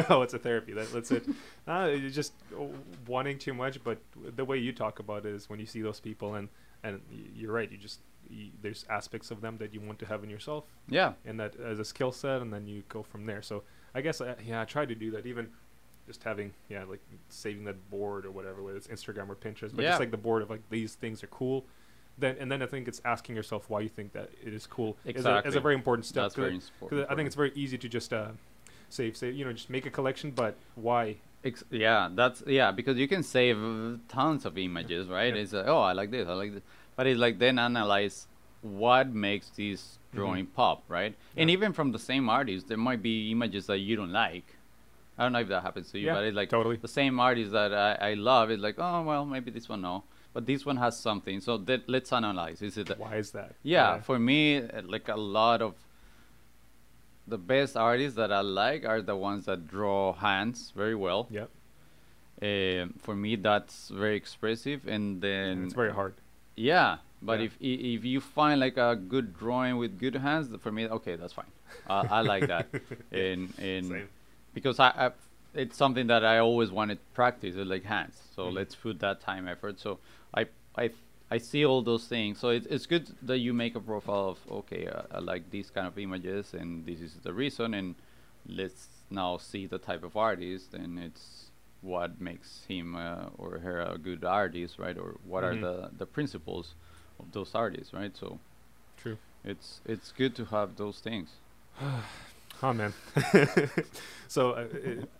oh, 0.09 0.21
it's 0.21 0.33
a 0.33 0.39
therapy. 0.39 0.73
That, 0.73 0.91
that's 0.91 1.11
it. 1.11 1.25
Uh, 1.67 1.91
you're 1.93 2.09
just 2.09 2.33
uh, 2.57 2.65
wanting 3.07 3.37
too 3.37 3.53
much, 3.53 3.83
but 3.83 3.99
the 4.35 4.45
way 4.45 4.57
you 4.57 4.71
talk 4.71 4.99
about 4.99 5.25
it 5.25 5.33
is 5.33 5.49
when 5.49 5.59
you 5.59 5.65
see 5.65 5.81
those 5.81 5.99
people, 5.99 6.35
and 6.35 6.49
and 6.83 7.01
you're 7.35 7.51
right. 7.51 7.71
You 7.71 7.77
just 7.77 7.99
y 8.29 8.51
there's 8.61 8.85
aspects 8.89 9.31
of 9.31 9.41
them 9.41 9.57
that 9.57 9.73
you 9.73 9.81
want 9.81 9.99
to 9.99 10.05
have 10.05 10.23
in 10.23 10.29
yourself, 10.29 10.65
Yeah, 10.87 11.13
and 11.25 11.39
that 11.39 11.55
as 11.59 11.79
a 11.79 11.85
skill 11.85 12.11
set, 12.11 12.41
and 12.41 12.53
then 12.53 12.67
you 12.67 12.83
go 12.89 13.03
from 13.03 13.25
there. 13.25 13.41
So 13.41 13.63
I 13.93 14.01
guess 14.01 14.21
I, 14.21 14.35
yeah, 14.45 14.61
I 14.61 14.65
try 14.65 14.85
to 14.85 14.95
do 14.95 15.11
that. 15.11 15.25
Even 15.25 15.49
just 16.07 16.23
having 16.23 16.53
yeah, 16.69 16.83
like 16.85 17.01
saving 17.29 17.63
that 17.65 17.89
board 17.89 18.25
or 18.25 18.31
whatever, 18.31 18.61
whether 18.63 18.77
it's 18.77 18.87
Instagram 18.87 19.29
or 19.29 19.35
Pinterest, 19.35 19.75
but 19.75 19.83
Yeah. 19.83 19.89
just 19.91 19.99
like 19.99 20.11
the 20.11 20.17
board 20.17 20.41
of 20.41 20.49
like 20.49 20.61
these 20.69 20.95
things 20.95 21.23
are 21.23 21.27
cool. 21.27 21.65
Then 22.17 22.35
and 22.39 22.51
then 22.51 22.61
I 22.61 22.65
think 22.65 22.87
it's 22.87 23.01
asking 23.05 23.35
yourself 23.35 23.69
why 23.69 23.81
you 23.81 23.89
think 23.89 24.13
that 24.13 24.29
it 24.45 24.53
is 24.53 24.67
cool. 24.67 24.97
Is 25.05 25.25
a, 25.25 25.39
is 25.45 25.55
a 25.55 25.59
very 25.59 25.75
important 25.75 26.05
step. 26.05 26.23
that's 26.25 26.35
'cause 26.35 26.41
very 26.43 26.55
it- 26.57 26.63
important. 26.81 27.01
'cause 27.01 27.11
I 27.11 27.15
think 27.15 27.27
it's 27.27 27.35
very 27.35 27.51
easy 27.55 27.77
to 27.77 27.89
just 27.89 28.11
uh, 28.13 28.31
save, 28.89 29.15
save, 29.17 29.33
you 29.35 29.45
know, 29.45 29.53
just 29.53 29.69
make 29.69 29.85
a 29.85 29.89
collection, 29.89 30.31
but 30.31 30.55
why? 30.75 31.17
Ex- 31.43 31.63
yeah, 31.71 32.09
that's 32.13 32.43
yeah 32.45 32.71
because 32.71 32.97
you 32.97 33.07
can 33.07 33.23
save 33.23 33.57
tons 34.07 34.45
of 34.45 34.57
images, 34.57 35.07
right? 35.07 35.33
Yeah. 35.35 35.41
It's 35.41 35.53
uh, 35.53 35.63
oh 35.67 35.79
I 35.79 35.93
like 35.93 36.11
this, 36.11 36.27
I 36.27 36.33
like 36.33 36.53
this, 36.53 36.63
but 36.95 37.07
it's 37.07 37.19
like 37.19 37.39
then 37.39 37.57
analyze 37.57 38.27
what 38.61 39.11
makes 39.11 39.49
this 39.49 39.97
drawing 40.13 40.45
pop, 40.45 40.83
right? 40.87 41.15
And 41.35 41.49
even 41.49 41.73
from 41.73 41.91
the 41.91 41.97
same 41.99 42.29
artist, 42.29 42.67
there 42.67 42.77
might 42.77 43.01
be 43.01 43.31
images 43.31 43.65
that 43.67 43.79
you 43.79 43.95
don't 43.95 44.11
like. 44.11 44.55
I 45.17 45.23
don't 45.23 45.33
know 45.33 45.39
if 45.39 45.47
that 45.47 45.63
happens 45.63 45.91
to 45.91 45.99
you, 45.99 46.07
Yeah, 46.07 46.13
but 46.15 46.23
it's 46.25 46.35
like 46.35 46.49
totally. 46.49 46.75
the 46.77 46.87
same 46.87 47.19
artist 47.19 47.51
that 47.51 47.73
I, 47.73 48.11
I 48.11 48.13
love 48.13 48.51
is 48.51 48.59
like 48.59 48.75
oh 48.77 49.01
well 49.03 49.25
maybe 49.25 49.49
this 49.49 49.67
one 49.67 49.81
no, 49.81 50.03
but 50.33 50.45
this 50.45 50.63
one 50.65 50.77
has 50.77 50.99
something. 50.99 51.41
So 51.41 51.57
that 51.57 51.89
let's 51.89 52.13
analyze. 52.13 52.61
Is 52.61 52.77
it 52.77 52.89
Why 52.99 53.15
is 53.15 53.31
that? 53.31 53.55
yeah, 53.63 53.99
for 54.01 54.19
me, 54.19 54.61
like 54.85 55.09
a 55.09 55.15
lot 55.15 55.61
of 55.63 55.73
the 57.31 57.37
best 57.53 57.73
artists 57.77 58.15
that 58.21 58.31
I 58.31 58.41
like 58.41 58.81
are 58.85 59.01
the 59.01 59.15
ones 59.15 59.45
that 59.49 59.59
draw 59.75 60.13
hands 60.13 60.71
very 60.75 60.95
well. 61.05 61.27
Yep. 61.39 61.49
Um, 62.41 62.93
for 63.05 63.15
me, 63.15 63.35
that's 63.35 63.89
very 63.89 64.15
expressive, 64.15 64.87
and 64.87 65.21
then 65.21 65.51
And 65.57 65.65
it's 65.65 65.73
very 65.75 65.93
hard. 65.93 66.13
yeah. 66.55 66.97
But 67.23 67.37
Yeah. 67.39 67.45
if 67.47 67.53
if 67.61 68.01
you 68.13 68.19
find 68.19 68.59
like 68.59 68.77
a 68.77 68.95
good 68.95 69.27
drawing 69.37 69.77
with 69.77 69.99
good 69.99 70.15
hands, 70.15 70.45
for 70.63 70.71
me, 70.71 70.87
okay, 70.99 71.15
that's 71.17 71.33
fine. 71.33 71.51
Uh, 71.87 72.05
I 72.09 72.21
like 72.21 72.47
that. 72.47 72.67
and 73.25 73.53
and 73.59 73.85
Same. 73.85 74.07
because 74.57 74.79
I, 74.79 74.89
I 75.05 75.11
it's 75.53 75.77
something 75.77 76.07
that 76.07 76.23
I 76.25 76.39
always 76.39 76.71
wanted 76.71 76.95
to 77.03 77.05
practice, 77.13 77.55
uh, 77.57 77.65
like 77.73 77.83
hands. 77.83 78.15
So 78.35 78.41
Mhm. 78.47 78.53
let's 78.59 78.75
put 78.75 78.99
that 79.05 79.21
time 79.21 79.47
effort. 79.47 79.79
So 79.79 79.99
I 80.33 80.41
I 80.83 80.89
I 81.31 81.37
see 81.39 81.65
all 81.65 81.81
those 81.81 82.05
things. 82.07 82.39
So 82.39 82.49
it's 82.49 82.67
it's 82.67 82.85
good 82.85 83.07
that 83.23 83.37
you 83.39 83.53
make 83.53 83.75
a 83.75 83.79
profile 83.79 84.29
of 84.29 84.39
okay, 84.51 84.87
uh, 84.87 85.03
I 85.11 85.19
like 85.19 85.49
these 85.49 85.69
kind 85.71 85.87
of 85.87 85.97
images, 85.97 86.53
and 86.53 86.85
this 86.85 86.99
is 87.01 87.13
the 87.23 87.33
reason, 87.33 87.73
and 87.73 87.95
let's 88.45 88.87
now 89.09 89.37
see 89.37 89.65
the 89.67 89.77
type 89.79 90.03
of 90.03 90.15
artist, 90.17 90.73
and 90.73 90.99
it's 90.99 91.51
what 91.81 92.19
makes 92.21 92.65
him 92.67 92.95
uh, 92.95 93.29
or 93.37 93.59
her 93.59 93.79
a 93.81 93.97
good 93.97 94.23
artist, 94.25 94.77
right? 94.77 94.97
Or 94.97 95.15
what 95.25 95.43
Mhm. 95.43 95.47
are 95.49 95.55
the 95.67 95.89
the 95.97 96.05
principles 96.05 96.75
of 97.19 97.31
those 97.31 97.55
artists, 97.55 97.93
right? 97.93 98.15
So 98.17 98.39
True. 98.97 99.17
it's 99.43 99.81
it's 99.85 100.11
good 100.11 100.35
to 100.35 100.45
have 100.45 100.75
those 100.75 100.99
things. 100.99 101.29
Oh 102.63 102.73
man. 102.73 102.93
so 104.27 104.51
uh, 104.51 104.67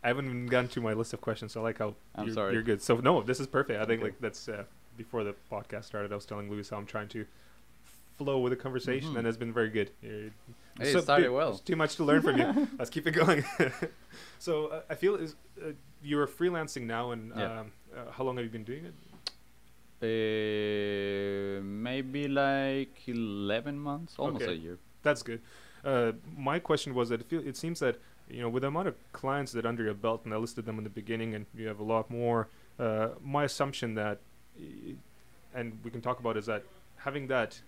I 0.04 0.08
haven't 0.10 0.26
even 0.26 0.46
gotten 0.46 0.70
to 0.70 0.82
my 0.82 0.94
list 0.94 1.14
of 1.14 1.22
questions. 1.22 1.54
So 1.54 1.62
I 1.62 1.64
like 1.64 1.80
how 1.80 1.96
I'm 2.16 2.26
you're, 2.28 2.36
sorry. 2.36 2.54
you're 2.54 2.62
good. 2.62 2.82
So 2.84 2.98
no, 2.98 3.24
this 3.24 3.40
is 3.40 3.48
perfect. 3.48 3.82
I 3.82 3.86
think 3.86 4.00
Okay. 4.02 4.12
like 4.12 4.20
that's 4.22 4.48
uh, 4.48 4.64
before 5.04 5.24
the 5.24 5.36
podcast 5.52 5.86
started. 5.86 6.12
I 6.12 6.16
was 6.16 6.26
telling 6.26 6.50
Luis 6.50 6.70
how 6.70 6.78
I'm 6.78 6.86
trying 6.86 7.08
to 7.10 7.26
flow 8.18 8.38
with 8.40 8.52
the 8.52 8.62
conversation, 8.66 9.10
Mhm. 9.14 9.18
and 9.20 9.28
it's 9.28 9.38
been 9.46 9.54
very 9.60 9.70
good. 9.70 9.90
Hey, 10.02 10.32
so 10.94 11.00
it 11.00 11.04
started 11.04 11.28
good. 11.30 11.36
well. 11.40 11.54
Too 11.58 11.76
much 11.76 11.96
to 11.98 12.04
learn 12.04 12.22
from 12.22 12.38
you. 12.42 12.68
Let's 12.80 12.92
keep 12.96 13.06
it 13.08 13.16
going. 13.24 13.44
so 14.40 14.54
uh, 14.68 14.82
I 14.94 14.96
feel 14.96 15.16
is 15.16 15.36
uh, 15.60 15.72
you're 16.04 16.28
freelancing 16.28 16.84
now, 16.98 17.12
and 17.14 17.22
Yeah. 17.36 17.60
um, 17.62 17.72
uh, 17.98 18.12
how 18.16 18.24
long 18.26 18.36
have 18.38 18.46
you 18.46 18.52
been 18.60 18.64
doing 18.74 18.86
it? 18.90 18.96
Uh, 20.04 21.62
maybe 21.64 22.28
like 22.28 22.96
11 23.08 23.80
months, 23.80 24.16
almost 24.18 24.44
Okay. 24.44 24.54
a 24.54 24.56
year. 24.56 24.78
That's 25.04 25.24
good. 25.24 25.42
Uh, 25.84 26.12
my 26.38 26.60
question 26.60 26.94
was 26.94 27.10
that 27.10 27.32
it, 27.32 27.58
seems 27.58 27.80
that 27.80 27.96
you 28.30 28.42
know 28.42 28.50
with 28.50 28.62
the 28.62 28.68
amount 28.68 28.88
of 28.88 28.96
clients 29.14 29.52
that 29.54 29.66
under 29.66 29.84
your 29.84 29.94
belt, 30.06 30.22
and 30.26 30.34
I 30.34 30.38
listed 30.38 30.66
them 30.66 30.78
in 30.78 30.84
the 30.84 30.90
beginning, 31.02 31.34
and 31.36 31.46
you 31.56 31.68
have 31.68 31.80
a 31.80 31.84
lot 31.96 32.10
more. 32.10 32.50
Uh, 32.80 33.10
my 33.38 33.44
assumption 33.46 33.96
that, 33.96 34.20
and 35.54 35.78
we 35.84 35.92
can 35.92 36.02
talk 36.02 36.20
about 36.20 36.38
is 36.38 36.46
that 36.46 36.64
having 36.98 37.28
that 37.28 37.60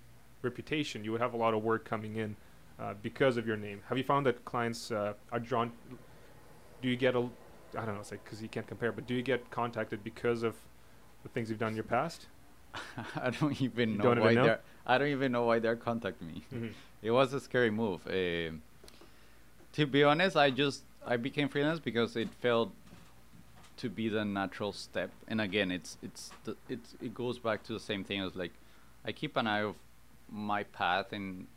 reputation, 0.42 1.04
you 1.04 1.12
would 1.12 1.22
have 1.22 1.34
a 1.34 1.38
lot 1.38 1.54
of 1.54 1.64
work 1.64 1.86
coming 1.86 2.16
in 2.16 2.36
uh, 2.80 2.94
because 3.02 3.38
of 3.38 3.48
your 3.48 3.58
name. 3.58 3.82
Have 3.90 3.98
you 3.98 4.04
found 4.04 4.26
that 4.26 4.44
clients 4.46 4.92
uh, 4.92 5.14
are 5.32 5.40
drawn? 5.40 5.72
Do 6.82 6.88
you 6.90 6.96
get 6.96 7.16
a, 7.16 7.20
I 7.78 7.86
don't 7.86 7.96
know, 7.96 8.02
it's 8.02 8.12
like 8.12 8.24
because 8.24 8.42
you 8.42 8.50
can't 8.50 8.68
compare, 8.68 8.92
but 8.92 9.08
do 9.08 9.14
you 9.14 9.22
get 9.22 9.50
contacted 9.52 10.04
because 10.04 10.44
of 10.44 10.56
the 11.24 11.30
things 11.30 11.50
you've 11.50 11.60
done 11.60 11.70
in 11.70 11.76
your 11.76 11.86
past? 11.86 12.28
I 13.16 13.30
don't 13.30 13.62
even 13.62 13.92
You 13.92 13.98
know 13.98 14.04
don't 14.04 14.18
even 14.18 14.24
why 14.24 14.34
know? 14.34 14.44
they're. 14.44 14.60
I 14.86 14.98
don't 14.98 15.08
even 15.10 15.32
know 15.32 15.46
why 15.46 15.60
they're 15.60 15.76
contacting 15.78 16.28
me. 16.28 16.44
Mhm. 16.54 16.72
it 17.02 17.12
was 17.12 17.34
a 17.34 17.40
scary 17.40 17.70
move. 17.72 18.02
Um 18.08 18.62
to 19.74 19.86
be 19.86 20.04
honest, 20.04 20.36
I 20.38 20.50
just 20.52 20.84
I 21.06 21.18
became 21.18 21.50
freelance 21.50 21.80
because 21.80 22.16
it 22.16 22.30
felt 22.42 22.72
to 23.78 23.90
be 23.90 24.10
the 24.10 24.24
natural 24.26 24.72
step. 24.74 25.12
And 25.28 25.42
again, 25.42 25.72
it's 25.72 25.98
it's 26.04 26.32
the, 26.44 26.56
it's 26.70 26.96
it 27.02 27.14
goes 27.14 27.40
back 27.40 27.64
to 27.64 27.74
the 27.74 27.80
same 27.80 28.04
thing 28.04 28.22
as 28.22 28.36
like 28.36 28.54
I 29.06 29.12
keep 29.12 29.38
an 29.38 29.48
eye 29.48 29.62
of 29.64 29.76
my 30.32 30.64
path 30.64 31.14
and 31.14 31.48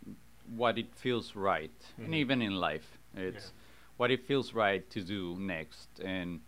what 0.56 0.78
it 0.78 0.94
feels 0.94 1.34
right, 1.34 1.70
and 1.98 2.08
Mhm. 2.08 2.14
even 2.14 2.42
in 2.42 2.54
life, 2.56 2.98
it's 3.14 3.52
what 3.96 4.10
it 4.10 4.24
feels 4.26 4.54
right 4.54 4.88
to 4.90 5.00
do 5.02 5.36
next, 5.38 5.88
and 6.00 6.40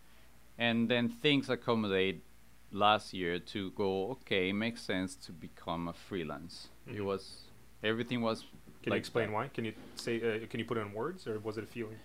and 0.58 0.88
then 0.88 1.08
things 1.08 1.48
accommodate 1.50 2.22
last 2.70 3.14
year 3.14 3.38
to 3.38 3.70
go 3.70 4.10
okay 4.10 4.50
it 4.50 4.52
makes 4.52 4.82
sense 4.82 5.14
to 5.14 5.32
become 5.32 5.88
a 5.88 5.92
freelance 5.94 6.68
it 6.86 6.98
Mhm. 6.98 7.04
was 7.06 7.44
everything 7.82 8.20
was 8.20 8.44
Can 8.82 8.92
you 8.92 8.98
explain 8.98 9.28
that. 9.28 9.34
why? 9.34 9.48
Can 9.48 9.64
you 9.64 9.72
say? 9.96 10.16
Uh, 10.20 10.46
can 10.46 10.60
you 10.60 10.66
put 10.66 10.76
it 10.76 10.82
in 10.82 10.92
words, 10.92 11.26
or 11.26 11.38
was 11.40 11.56
it 11.58 11.64
a 11.64 11.66
feeling? 11.66 11.98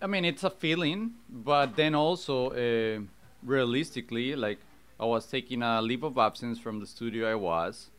I 0.00 0.06
mean, 0.06 0.24
it's 0.24 0.44
a 0.44 0.50
feeling, 0.50 1.14
but 1.28 1.74
then 1.76 1.94
also 1.94 2.50
uh, 2.50 3.00
realistically, 3.42 4.36
like 4.36 4.58
I 5.00 5.04
was 5.04 5.26
taking 5.26 5.62
a 5.62 5.82
leave 5.82 6.04
of 6.04 6.18
absence 6.18 6.58
from 6.58 6.80
the 6.80 6.86
studio 6.86 7.30
I 7.30 7.34
was, 7.34 7.90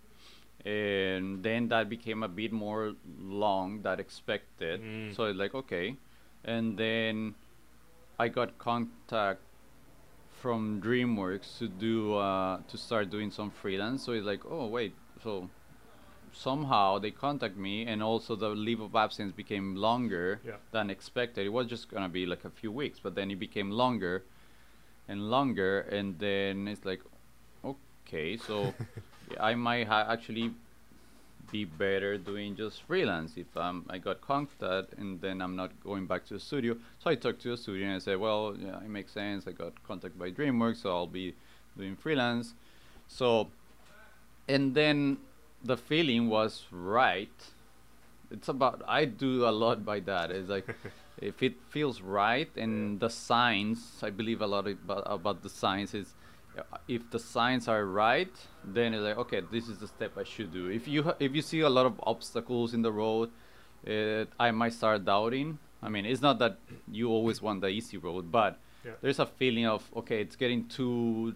and 0.66 1.43
then 1.43 1.68
that 1.70 1.89
became 1.89 2.24
a 2.24 2.28
bit 2.28 2.52
more 2.52 2.93
long 3.20 3.82
than 3.82 4.00
expected. 4.00 4.82
Mm. 4.82 5.16
So 5.16 5.26
it's 5.26 5.38
like 5.38 5.54
okay, 5.56 5.97
and 6.45 6.78
then 6.78 7.36
I 8.18 8.30
got 8.30 8.58
contact 8.58 9.41
from 10.41 10.82
DreamWorks 10.82 11.58
to 11.60 11.68
do 11.68 12.16
uh, 12.16 12.60
to 12.70 12.78
start 12.78 13.10
doing 13.10 13.30
some 13.30 13.52
freelance. 13.52 14.06
So 14.06 14.14
it's 14.14 14.26
like 14.26 14.45
oh 14.50 14.68
wait, 14.68 14.93
so 15.22 15.50
somehow 16.34 16.99
they 16.99 17.11
contact 17.11 17.57
me, 17.57 17.86
and 17.86 18.01
also 18.03 18.36
the 18.36 18.49
leave 18.49 18.80
of 18.80 18.95
absence 18.95 19.34
became 19.34 19.75
longer 19.75 20.39
Yeah. 20.45 20.57
than 20.71 20.89
expected. 20.89 21.45
It 21.45 21.49
was 21.49 21.67
just 21.67 21.89
gonna 21.89 22.09
be 22.09 22.25
like 22.25 22.45
a 22.45 22.49
few 22.49 22.71
weeks, 22.71 22.99
but 22.99 23.15
then 23.15 23.32
it 23.32 23.39
became 23.39 23.71
longer 23.71 24.23
and 25.07 25.30
longer, 25.30 25.82
and 25.82 26.19
then 26.19 26.67
it's 26.67 26.86
like, 26.86 27.01
okay, 27.63 28.38
so 28.38 28.73
I 29.39 29.55
might 29.55 29.88
ha- 29.88 30.05
actually 30.09 30.51
be 31.51 31.65
better 31.65 32.17
doing 32.17 32.55
just 32.55 32.84
freelance 32.84 33.36
if 33.36 33.55
um, 33.57 33.86
I 33.89 33.97
got 33.97 34.21
contacted 34.21 34.99
and 34.99 35.19
then 35.19 35.41
I'm 35.41 35.55
not 35.55 35.71
going 35.84 36.05
back 36.05 36.25
to 36.27 36.36
the 36.36 36.39
studio. 36.39 36.75
So 36.99 37.09
I 37.09 37.15
talked 37.15 37.41
to 37.41 37.49
the 37.49 37.57
studio 37.57 37.88
and 37.88 37.95
I 37.95 37.99
said, 37.99 38.19
well, 38.19 38.55
yeah, 38.59 38.77
it 38.77 38.89
makes 38.89 39.11
sense. 39.11 39.47
I 39.47 39.51
got 39.51 39.73
contacted 39.84 40.19
by 40.19 40.30
DreamWorks, 40.30 40.84
so 40.84 40.91
I'll 40.91 41.07
be 41.07 41.34
doing 41.75 41.95
freelance. 41.95 42.53
So, 43.07 43.47
and 44.47 44.75
then 44.75 45.17
the 45.64 45.78
feeling 45.78 46.30
was 46.30 46.66
right. 46.72 47.30
It's 48.32 48.47
about 48.47 48.82
I 48.88 49.05
do 49.05 49.45
a 49.47 49.51
lot 49.51 49.84
by 49.86 49.99
that. 50.01 50.32
It's 50.32 50.49
like 50.49 50.68
if 51.22 51.41
it 51.41 51.55
feels 51.70 52.01
right 52.01 52.49
and 52.55 52.99
the 52.99 53.10
signs, 53.10 53.99
I 54.03 54.10
believe 54.10 54.41
a 54.41 54.47
lot 54.47 54.68
about, 54.68 55.03
about 55.05 55.41
the 55.43 55.49
signs 55.49 55.93
is 55.93 56.14
uh, 56.57 56.64
if 56.88 57.10
the 57.12 57.20
signs 57.20 57.68
are 57.68 57.86
right, 57.86 58.32
then 58.64 58.93
it's 58.93 59.03
like 59.03 59.18
okay, 59.18 59.41
this 59.51 59.68
is 59.68 59.80
the 59.80 59.88
step 59.88 60.18
I 60.18 60.24
should 60.24 60.51
do. 60.53 60.70
If 60.70 60.88
you 60.88 61.14
if 61.20 61.36
you 61.36 61.41
see 61.41 61.62
a 61.62 61.70
lot 61.70 61.86
of 61.86 61.99
obstacles 62.03 62.74
in 62.74 62.82
the 62.82 62.91
road, 62.91 63.30
uh, 63.88 64.26
I 64.39 64.51
might 64.51 64.74
start 64.74 65.05
doubting. 65.05 65.57
I 65.82 65.89
mean, 65.89 66.05
it's 66.05 66.22
not 66.22 66.39
that 66.39 66.57
you 66.91 67.10
always 67.10 67.41
want 67.41 67.62
the 67.62 67.68
easy 67.70 67.97
road, 67.97 68.32
but 68.32 68.60
Yeah. 68.86 68.93
there's 69.01 69.20
a 69.20 69.26
feeling 69.26 69.66
of 69.66 69.84
okay, 69.95 70.22
it's 70.22 70.36
getting 70.36 70.68
too 70.68 71.34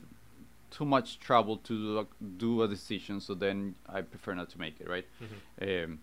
too 0.77 0.85
much 0.85 1.19
trouble 1.19 1.57
to 1.69 1.75
uh, 1.99 2.03
do 2.37 2.63
a 2.63 2.67
decision, 2.67 3.19
so 3.21 3.33
then 3.35 3.75
I 3.87 4.01
prefer 4.01 4.33
not 4.33 4.49
to 4.53 4.59
make 4.59 4.75
it, 4.81 4.87
right? 4.89 5.05
Mhm. 5.21 5.39
Um, 5.85 5.99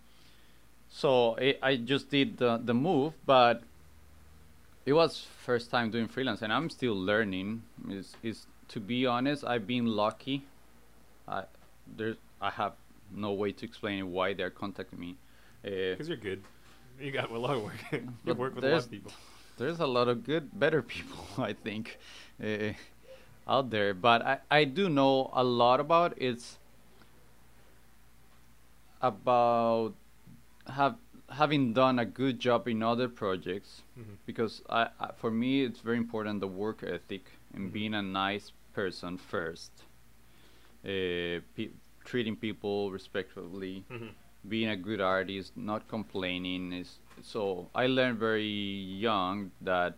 so 0.89 1.37
I, 1.39 1.57
I 1.63 1.77
just 1.77 2.11
did 2.11 2.37
the, 2.39 2.61
the 2.65 2.75
move, 2.75 3.13
but 3.27 3.63
it 4.87 4.93
was 4.93 5.27
first 5.47 5.71
time 5.71 5.91
doing 5.91 6.09
freelance, 6.09 6.43
and 6.43 6.53
I'm 6.53 6.71
still 6.71 6.95
learning. 6.95 7.63
Is 7.89 8.17
is 8.23 8.47
to 8.69 8.81
be 8.81 9.07
honest, 9.07 9.45
I've 9.45 9.67
been 9.67 9.87
lucky. 9.87 10.43
I 11.29 11.45
there 11.97 12.15
I 12.41 12.51
have 12.51 12.73
no 13.13 13.33
way 13.33 13.53
to 13.53 13.65
explain 13.67 14.11
why 14.13 14.35
they're 14.35 14.51
contacting 14.63 14.99
me. 15.01 15.17
Uh, 15.65 15.93
Because 15.93 16.09
you're 16.09 16.17
good. 16.31 16.43
You 17.01 17.11
got 17.13 17.31
a 17.31 17.39
lot 17.39 17.57
of 17.57 17.63
work. 17.65 17.81
you 18.25 18.35
work 18.35 18.55
with 18.55 18.65
a 18.65 18.69
lot 18.71 18.85
of 18.85 18.91
people. 18.91 19.13
there's 19.59 19.81
a 19.81 19.87
lot 19.87 20.09
of 20.09 20.25
good, 20.25 20.45
better 20.59 20.83
people, 20.95 21.25
I 21.39 21.53
think, 21.53 21.99
uh, 22.43 22.73
out 23.51 23.71
there. 23.71 23.93
But 23.93 24.23
I, 24.25 24.39
I 24.51 24.65
do 24.65 24.89
know 24.89 25.31
a 25.33 25.45
lot 25.45 25.81
about 25.81 26.15
it's 26.17 26.59
about 29.03 29.95
have 30.67 30.97
having 31.31 31.73
done 31.73 31.99
a 31.99 32.05
good 32.05 32.39
job 32.41 32.67
in 32.69 32.83
other 32.83 33.09
projects 33.09 33.83
Mhm. 33.99 34.17
because 34.27 34.63
I, 34.69 34.89
I 34.99 35.13
for 35.17 35.31
me 35.31 35.63
it's 35.65 35.81
very 35.81 35.97
important 35.97 36.41
the 36.41 36.49
work 36.49 36.83
ethic 36.83 37.31
and 37.55 37.69
Mhm. 37.69 37.73
being 37.73 37.95
a 37.95 38.03
nice 38.03 38.53
person 38.73 39.17
first, 39.17 39.85
uh, 40.85 41.39
pe- 41.57 41.71
treating 42.05 42.37
people 42.37 42.91
respectfully 42.91 43.85
Mhm. 43.91 44.11
being 44.49 44.69
a 44.69 44.77
good 44.77 45.01
artist, 45.01 45.57
not 45.57 45.87
complaining 45.89 46.73
is 46.73 46.99
so 47.23 47.69
I 47.75 47.87
learned 47.87 48.19
very 48.19 48.53
young 49.07 49.51
that 49.61 49.97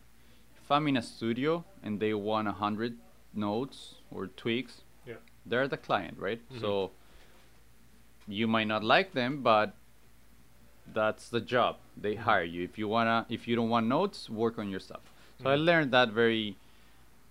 if 0.62 0.70
I'm 0.70 0.86
in 0.88 0.96
a 0.96 1.02
studio 1.02 1.64
and 1.82 1.98
they 2.00 2.12
want 2.14 2.48
a 2.48 2.52
hundred 2.52 2.98
notes 3.34 3.94
or 4.10 4.26
tweaks, 4.26 4.82
Yeah. 5.06 5.14
they're 5.46 5.68
the 5.68 5.76
client, 5.76 6.18
right? 6.18 6.40
Mhm. 6.50 6.60
So 6.60 6.90
you 8.28 8.46
might 8.46 8.66
not 8.68 8.84
like 8.84 9.12
them, 9.12 9.42
but 9.42 9.74
that's 10.92 11.28
the 11.28 11.40
job. 11.40 11.76
They 11.96 12.14
Mhm. 12.14 12.18
hire 12.18 12.44
you. 12.44 12.62
If 12.64 12.78
you 12.78 12.88
wanna 12.88 13.26
if 13.28 13.46
you 13.48 13.56
don't 13.56 13.68
want 13.70 13.86
notes, 13.86 14.28
work 14.28 14.58
on 14.58 14.68
your 14.70 14.80
stuff. 14.80 15.00
So 15.42 15.50
I 15.50 15.56
Mhm. 15.56 15.64
learned 15.64 15.90
that 15.92 16.10
very 16.10 16.56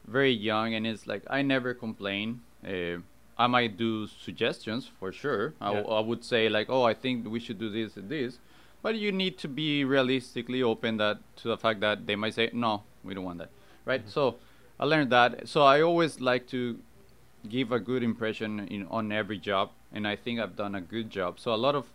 very 0.08 0.32
young 0.32 0.74
and 0.74 0.86
it's 0.88 1.06
like 1.06 1.24
I 1.30 1.42
never 1.44 1.74
complain. 1.74 2.42
Uh, 2.66 2.98
I 3.38 3.48
might 3.48 3.78
do 3.78 4.08
suggestions 4.08 4.88
for 4.88 5.12
sure. 5.12 5.54
I, 5.62 5.68
w- 5.68 5.86
Yeah. 5.88 5.94
I 5.96 6.00
would 6.00 6.24
say 6.24 6.50
like, 6.50 6.70
oh, 6.70 6.84
I 6.84 6.94
think 6.94 7.28
we 7.28 7.40
should 7.40 7.60
do 7.60 7.70
this 7.70 7.96
and 7.98 8.10
this, 8.10 8.40
but 8.82 8.96
you 8.96 9.12
need 9.12 9.38
to 9.40 9.48
be 9.48 9.84
realistically 9.86 10.62
open 10.64 10.98
that 10.98 11.18
to 11.38 11.48
the 11.48 11.58
fact 11.58 11.80
that 11.82 12.08
they 12.08 12.16
might 12.16 12.34
say 12.34 12.50
no, 12.52 12.84
we 13.04 13.14
don't 13.14 13.24
want 13.24 13.38
that, 13.40 13.50
right? 13.86 14.04
Mhm. 14.06 14.10
So 14.10 14.36
I 14.82 14.86
learned 14.86 15.12
that. 15.12 15.48
So 15.48 15.64
I 15.64 15.82
always 15.82 16.20
like 16.22 16.48
to 16.50 16.80
give 17.50 17.72
a 17.72 17.80
good 17.80 18.04
impression 18.04 18.60
in 18.68 18.88
on 18.90 19.12
every 19.12 19.38
job, 19.38 19.72
and 19.94 20.08
I 20.08 20.16
think 20.16 20.40
I've 20.40 20.56
done 20.56 20.76
a 20.76 20.82
good 20.82 21.10
job. 21.10 21.40
So 21.40 21.54
a 21.54 21.62
lot 21.68 21.76
of 21.76 21.86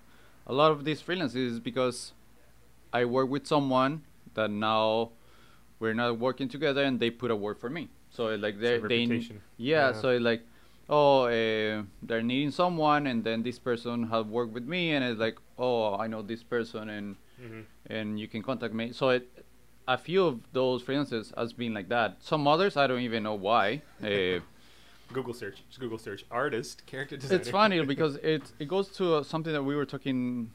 a 0.46 0.52
lot 0.54 0.72
of 0.72 0.84
these 0.84 1.02
freelances 1.02 1.36
is 1.54 1.60
because 1.60 2.12
I 2.92 3.04
work 3.04 3.28
with 3.30 3.46
someone 3.46 4.02
that 4.34 4.50
now 4.50 5.10
we're 5.80 5.94
not 5.94 6.18
working 6.18 6.48
together, 6.48 6.84
and 6.84 7.00
they 7.00 7.10
put 7.10 7.30
a 7.30 7.36
word 7.36 7.58
for 7.58 7.70
me. 7.70 7.88
So 8.10 8.34
like 8.36 8.60
they 8.60 8.78
they 8.78 9.06
yeah, 9.58 9.88
Yeah. 9.88 9.92
so 9.92 10.16
like 10.18 10.42
oh 10.88 11.24
uh, 11.26 11.82
they're 12.02 12.22
needing 12.22 12.50
someone, 12.52 13.06
and 13.06 13.24
then 13.24 13.42
this 13.42 13.58
person 13.58 14.04
have 14.08 14.28
worked 14.28 14.52
with 14.52 14.64
me, 14.64 14.92
and 14.92 15.04
it's 15.04 15.20
like 15.20 15.38
oh 15.58 15.96
I 15.96 16.06
know 16.06 16.22
this 16.22 16.42
person, 16.42 16.88
and 16.90 17.16
hmm 17.38 17.62
and 17.88 18.18
you 18.18 18.28
can 18.28 18.42
contact 18.42 18.74
me. 18.74 18.92
So 18.92 19.10
it 19.10 19.28
a 19.88 19.96
few 19.96 20.24
of 20.26 20.40
those 20.52 20.82
freelancers 20.82 21.34
has 21.36 21.52
been 21.52 21.74
like 21.74 21.88
that. 21.88 22.16
Some 22.20 22.46
others 22.48 22.76
I 22.76 22.86
don't 22.86 23.00
even 23.00 23.22
know 23.22 23.34
why. 23.34 23.82
Uh, 24.02 24.40
Google 25.12 25.34
search. 25.34 25.58
Just 25.68 25.78
Google 25.80 25.98
search. 25.98 26.24
Artist, 26.30 26.84
character 26.86 27.16
designer. 27.16 27.40
it's 27.40 27.50
funny 27.50 27.84
because 27.94 28.16
it 28.16 28.42
it 28.58 28.66
goes 28.68 28.88
to 28.96 29.16
uh, 29.16 29.22
something 29.22 29.52
that 29.52 29.62
we 29.62 29.76
were 29.76 29.86
talking 29.86 30.50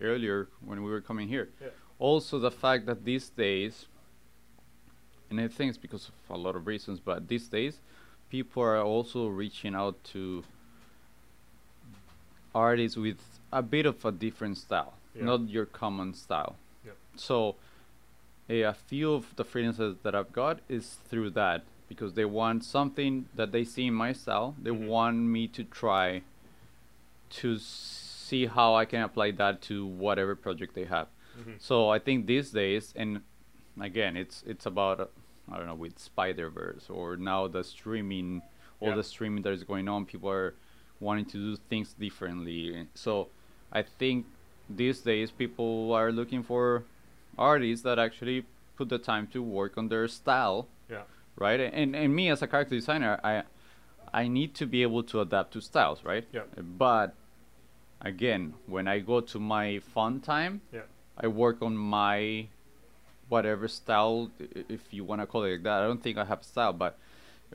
earlier 0.00 0.48
when 0.64 0.82
we 0.82 0.90
were 0.90 1.00
coming 1.00 1.28
here. 1.28 1.48
Yeah. 1.60 1.68
Also, 1.98 2.38
the 2.38 2.50
fact 2.50 2.84
that 2.86 3.04
these 3.06 3.30
days, 3.30 3.86
and 5.30 5.40
I 5.40 5.48
think 5.48 5.70
it's 5.70 5.78
because 5.78 6.08
of 6.10 6.36
a 6.36 6.38
lot 6.38 6.54
of 6.54 6.66
reasons, 6.66 7.00
but 7.00 7.26
these 7.28 7.48
days, 7.48 7.78
people 8.28 8.62
are 8.62 8.78
also 8.82 9.28
reaching 9.28 9.74
out 9.74 9.96
to 10.12 10.44
artists 12.54 12.96
with 12.96 13.18
a 13.52 13.62
bit 13.62 13.86
of 13.86 14.04
a 14.04 14.12
different 14.12 14.58
style, 14.58 14.92
Yeah. 15.14 15.24
not 15.24 15.48
your 15.48 15.66
common 15.66 16.12
style. 16.14 16.56
Yep. 16.84 16.96
So, 17.16 17.56
a, 18.48 18.62
a 18.62 18.74
few 18.74 19.12
of 19.12 19.34
the 19.36 19.44
freelancers 19.44 19.96
that 20.02 20.14
I've 20.14 20.32
got 20.32 20.60
is 20.68 20.98
through 21.08 21.30
that 21.30 21.64
because 21.88 22.14
they 22.14 22.24
want 22.24 22.64
something 22.64 23.26
that 23.34 23.52
they 23.52 23.64
see 23.64 23.86
in 23.86 23.94
my 23.94 24.12
style. 24.12 24.54
They 24.60 24.70
Mhm. 24.70 24.86
want 24.88 25.16
me 25.18 25.46
to 25.48 25.64
try 25.64 26.22
to 27.30 27.58
see 27.58 28.46
how 28.46 28.74
I 28.74 28.84
can 28.84 29.02
apply 29.02 29.32
that 29.32 29.62
to 29.62 29.86
whatever 29.86 30.34
project 30.36 30.74
they 30.74 30.84
have. 30.84 31.08
Mhm. 31.38 31.60
So 31.60 31.90
I 31.90 31.98
think 31.98 32.26
these 32.26 32.50
days, 32.50 32.92
and 32.96 33.22
again, 33.80 34.16
it's 34.16 34.42
it's 34.46 34.66
about 34.66 35.00
uh, 35.00 35.06
I 35.50 35.56
don't 35.58 35.66
know 35.66 35.74
with 35.74 35.98
Spider 35.98 36.48
Verse 36.50 36.88
or 36.90 37.16
now 37.16 37.46
the 37.48 37.62
streaming, 37.62 38.42
all 38.80 38.88
Yeah. 38.90 38.96
the 38.96 39.04
streaming 39.04 39.42
that 39.42 39.52
is 39.52 39.64
going 39.64 39.88
on. 39.88 40.06
People 40.06 40.28
are 40.30 40.54
wanting 40.98 41.26
to 41.26 41.38
do 41.38 41.56
things 41.68 41.92
differently. 41.94 42.86
So 42.94 43.28
I 43.72 43.82
think 43.82 44.26
these 44.68 45.02
days 45.02 45.30
people 45.30 45.92
are 45.92 46.10
looking 46.10 46.42
for 46.42 46.84
artists 47.38 47.82
that 47.84 47.98
actually 47.98 48.44
put 48.76 48.88
the 48.88 48.98
time 48.98 49.26
to 49.28 49.42
work 49.42 49.76
on 49.78 49.88
their 49.88 50.08
style, 50.08 50.68
Yeah. 50.90 51.02
right? 51.36 51.60
And 51.60 51.94
and 51.96 52.14
me 52.14 52.28
as 52.30 52.42
a 52.42 52.46
character 52.46 52.74
designer, 52.74 53.18
I 53.24 53.42
I 54.12 54.28
need 54.28 54.54
to 54.54 54.66
be 54.66 54.82
able 54.82 55.02
to 55.04 55.20
adapt 55.20 55.52
to 55.54 55.60
styles, 55.60 56.04
right? 56.04 56.24
Yeah. 56.32 56.42
But 56.78 57.14
again, 58.00 58.54
when 58.66 58.86
I 58.88 59.00
go 59.00 59.20
to 59.20 59.38
my 59.38 59.78
fun 59.80 60.20
time, 60.20 60.60
Yeah. 60.72 60.82
I 61.18 61.26
work 61.28 61.62
on 61.62 61.76
my 61.76 62.48
whatever 63.28 63.66
style, 63.68 64.30
if 64.68 64.92
you 64.94 65.02
want 65.04 65.20
to 65.20 65.26
call 65.26 65.42
it 65.44 65.50
like 65.52 65.62
that. 65.64 65.82
I 65.82 65.86
don't 65.86 66.02
think 66.02 66.16
I 66.16 66.24
have 66.24 66.40
a 66.42 66.44
style, 66.44 66.72
but 66.72 66.96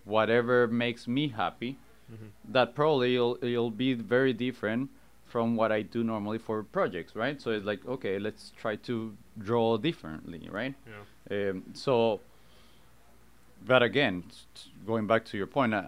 whatever 0.04 0.68
makes 0.68 1.08
me 1.08 1.30
happy, 1.30 1.78
Mhm. 2.12 2.30
that 2.50 2.76
probably 2.76 3.16
it'll, 3.16 3.38
it'll 3.42 3.72
be 3.72 3.94
very 3.94 4.34
different 4.34 4.90
from 5.32 5.56
what 5.56 5.72
I 5.72 5.82
do 5.82 6.04
normally 6.04 6.38
for 6.38 6.62
projects, 6.64 7.16
right? 7.16 7.42
So 7.42 7.52
it's 7.52 7.66
like, 7.66 7.86
okay, 7.88 8.20
let's 8.20 8.52
try 8.58 8.76
to 8.88 9.16
draw 9.40 9.78
differently, 9.78 10.50
right? 10.52 10.76
Yeah. 10.86 11.50
Um, 11.50 11.64
so, 11.74 12.20
but 13.66 13.82
again, 13.82 14.24
going 14.86 15.08
back 15.08 15.24
to 15.26 15.38
your 15.38 15.48
point, 15.48 15.74
uh, 15.74 15.88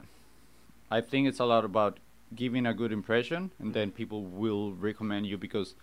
I 0.89 1.01
think 1.01 1.27
it's 1.27 1.39
a 1.39 1.45
lot 1.45 1.65
about 1.65 1.99
giving 2.33 2.65
a 2.65 2.73
good 2.73 2.91
impression, 2.93 3.51
and 3.59 3.73
then 3.73 3.91
people 3.91 4.23
will 4.23 4.71
recommend 4.73 5.27
you 5.27 5.37
because 5.37 5.75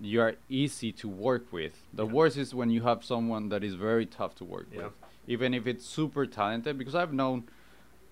you 0.00 0.20
are 0.20 0.34
easy 0.48 0.92
to 0.92 1.08
work 1.08 1.52
with. 1.52 1.74
The 1.92 2.06
Yeah. 2.06 2.12
worst 2.12 2.36
is 2.36 2.54
when 2.54 2.70
you 2.70 2.82
have 2.82 3.02
someone 3.04 3.48
that 3.48 3.64
is 3.64 3.74
very 3.74 4.06
tough 4.06 4.34
to 4.36 4.44
work 4.44 4.68
Yeah. 4.72 4.84
with, 4.84 4.92
even 5.26 5.52
if 5.54 5.66
it's 5.66 5.84
super 5.84 6.26
talented. 6.26 6.78
Because 6.78 6.94
I've 6.94 7.12
known 7.12 7.44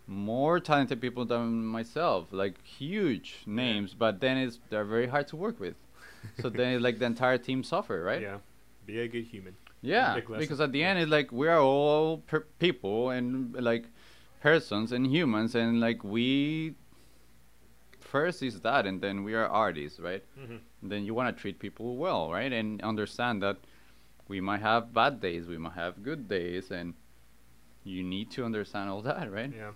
more 0.06 0.60
talented 0.60 1.00
people 1.00 1.24
than 1.24 1.64
myself, 1.64 2.28
like 2.32 2.62
huge 2.64 3.42
names, 3.46 3.94
but 3.94 4.20
then 4.20 4.36
it's 4.36 4.58
they're 4.70 4.84
very 4.84 5.06
hard 5.06 5.28
to 5.28 5.36
work 5.36 5.58
with. 5.60 5.74
so 6.40 6.48
then 6.48 6.74
it's 6.74 6.82
like 6.82 6.98
the 6.98 7.06
entire 7.06 7.38
team 7.38 7.62
suffer, 7.62 8.02
right? 8.02 8.22
Yeah. 8.22 8.38
Be 8.86 9.00
a 9.00 9.08
good 9.08 9.24
human. 9.24 9.54
Yeah, 9.80 10.14
because 10.40 10.60
at 10.60 10.70
the 10.72 10.82
end 10.84 10.98
it's 11.00 11.10
like 11.10 11.32
we 11.32 11.48
are 11.48 11.60
all 11.60 12.18
per- 12.18 12.46
people 12.58 13.10
and 13.10 13.54
like 13.54 13.86
persons 14.40 14.92
and 14.92 15.06
humans, 15.06 15.54
and 15.54 15.80
like 15.80 16.02
we 16.04 16.74
first 18.00 18.42
is 18.42 18.60
that, 18.60 18.86
and 18.86 19.00
then 19.00 19.24
we 19.24 19.34
are 19.34 19.46
artists, 19.46 19.98
right? 20.00 20.24
hmm 20.36 20.56
then 20.84 21.04
you 21.04 21.14
want 21.14 21.34
to 21.34 21.40
treat 21.40 21.60
people 21.60 21.96
well, 21.96 22.28
right? 22.32 22.52
And 22.52 22.82
understand 22.82 23.40
that 23.44 23.56
we 24.26 24.40
might 24.40 24.62
have 24.62 24.92
bad 24.92 25.20
days, 25.20 25.46
we 25.46 25.56
might 25.56 25.74
have 25.74 26.02
good 26.02 26.28
days, 26.28 26.72
and 26.72 26.94
you 27.84 28.02
need 28.02 28.32
to 28.32 28.44
understand 28.44 28.90
all 28.90 29.00
that, 29.02 29.30
right? 29.30 29.52
Yeah. 29.56 29.70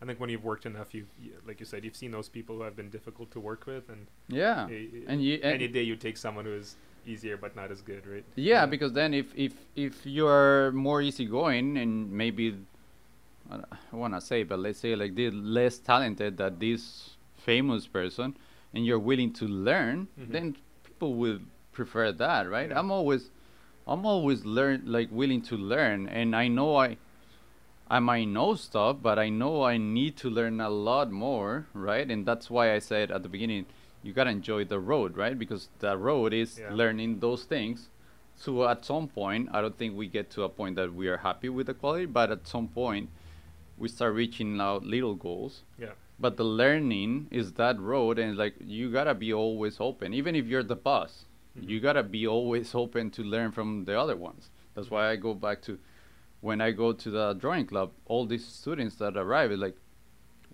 I 0.00 0.04
think 0.06 0.20
when 0.20 0.30
you've 0.30 0.44
worked 0.44 0.66
enough, 0.66 0.94
you 0.94 1.06
like 1.46 1.58
you 1.60 1.66
said, 1.66 1.84
you've 1.84 1.96
seen 1.96 2.12
those 2.12 2.28
people 2.28 2.56
who 2.56 2.62
have 2.62 2.76
been 2.76 2.90
difficult 2.90 3.30
to 3.32 3.40
work 3.40 3.66
with, 3.66 3.88
and 3.88 4.06
Yeah, 4.28 4.68
and 5.08 5.22
you 5.22 5.34
and 5.42 5.54
any 5.54 5.68
day 5.68 5.82
you 5.82 5.96
take 5.96 6.16
someone 6.16 6.44
who 6.44 6.52
is 6.52 6.76
easier 7.06 7.36
but 7.36 7.56
not 7.56 7.70
as 7.70 7.80
good, 7.80 8.06
right? 8.06 8.24
Yeah, 8.36 8.66
because 8.66 8.92
then 8.92 9.12
if 9.14 9.26
if 9.36 9.54
if 9.74 10.06
you're 10.06 10.70
more 10.72 11.02
easygoing 11.02 11.76
and 11.78 12.10
maybe 12.12 12.56
I 13.50 13.96
want 13.96 14.14
to 14.14 14.20
say, 14.20 14.42
but 14.42 14.58
let's 14.58 14.78
say 14.78 14.94
like 14.94 15.14
the 15.14 15.30
less 15.30 15.78
talented 15.78 16.36
that 16.36 16.60
this 16.60 17.16
famous 17.34 17.86
person, 17.86 18.36
and 18.74 18.84
you're 18.84 18.98
willing 18.98 19.32
to 19.34 19.46
learn, 19.46 20.06
Mhm. 20.20 20.30
then 20.32 20.56
people 20.84 21.14
will 21.14 21.40
prefer 21.72 22.12
that, 22.12 22.48
right? 22.50 22.68
Yeah. 22.68 22.78
I'm 22.78 22.90
always, 22.90 23.30
I'm 23.86 24.04
always 24.04 24.44
learn 24.44 24.82
like 24.84 25.08
willing 25.10 25.40
to 25.42 25.56
learn, 25.56 26.08
and 26.08 26.36
I 26.36 26.48
know 26.48 26.76
I, 26.76 26.98
I 27.90 28.00
might 28.00 28.26
know 28.28 28.54
stuff, 28.54 28.98
but 29.00 29.18
I 29.18 29.28
know 29.30 29.62
I 29.62 29.78
need 29.78 30.16
to 30.18 30.28
learn 30.30 30.60
a 30.60 30.68
lot 30.68 31.10
more, 31.10 31.66
right? 31.72 32.08
And 32.10 32.26
that's 32.26 32.50
why 32.50 32.74
I 32.74 32.80
said 32.80 33.10
at 33.10 33.22
the 33.22 33.28
beginning, 33.28 33.66
you 34.02 34.12
gotta 34.12 34.30
enjoy 34.30 34.64
the 34.64 34.78
road, 34.78 35.16
right? 35.16 35.38
Because 35.38 35.68
the 35.78 35.96
road 35.96 36.32
is 36.34 36.58
Yeah. 36.58 36.72
learning 36.72 37.20
those 37.20 37.44
things. 37.44 37.88
So 38.36 38.68
at 38.68 38.84
some 38.84 39.08
point, 39.08 39.48
I 39.52 39.60
don't 39.62 39.76
think 39.76 39.96
we 39.96 40.06
get 40.06 40.30
to 40.30 40.42
a 40.44 40.48
point 40.48 40.76
that 40.76 40.94
we 40.94 41.08
are 41.08 41.16
happy 41.18 41.48
with 41.48 41.66
the 41.66 41.74
quality, 41.74 42.06
but 42.06 42.30
at 42.30 42.46
some 42.46 42.68
point, 42.68 43.08
we 43.78 43.88
start 43.88 44.14
reaching 44.14 44.60
out 44.60 44.84
little 44.84 45.14
goals. 45.14 45.62
Yeah. 45.78 45.92
But 46.20 46.36
the 46.36 46.44
learning 46.44 47.28
is 47.30 47.52
that 47.54 47.80
road, 47.80 48.18
and 48.18 48.36
like 48.36 48.54
you 48.60 48.90
gotta 48.90 49.14
be 49.14 49.32
always 49.32 49.80
open, 49.80 50.12
even 50.12 50.34
if 50.34 50.46
you're 50.46 50.62
the 50.62 50.76
boss. 50.76 51.24
Mhm. 51.56 51.68
You 51.68 51.80
gotta 51.80 52.02
be 52.02 52.26
always 52.26 52.74
open 52.74 53.10
to 53.12 53.22
learn 53.24 53.50
from 53.50 53.84
the 53.86 53.98
other 53.98 54.16
ones. 54.16 54.50
That's 54.74 54.90
why 54.90 55.08
I 55.10 55.16
go 55.16 55.34
back 55.34 55.62
to 55.62 55.78
when 56.40 56.60
I 56.60 56.70
go 56.70 56.92
to 56.92 57.10
the 57.10 57.34
drawing 57.34 57.66
club. 57.66 57.90
All 58.06 58.26
these 58.26 58.44
students 58.46 58.96
that 58.96 59.16
arrive, 59.16 59.50
is 59.52 59.58
like, 59.58 59.76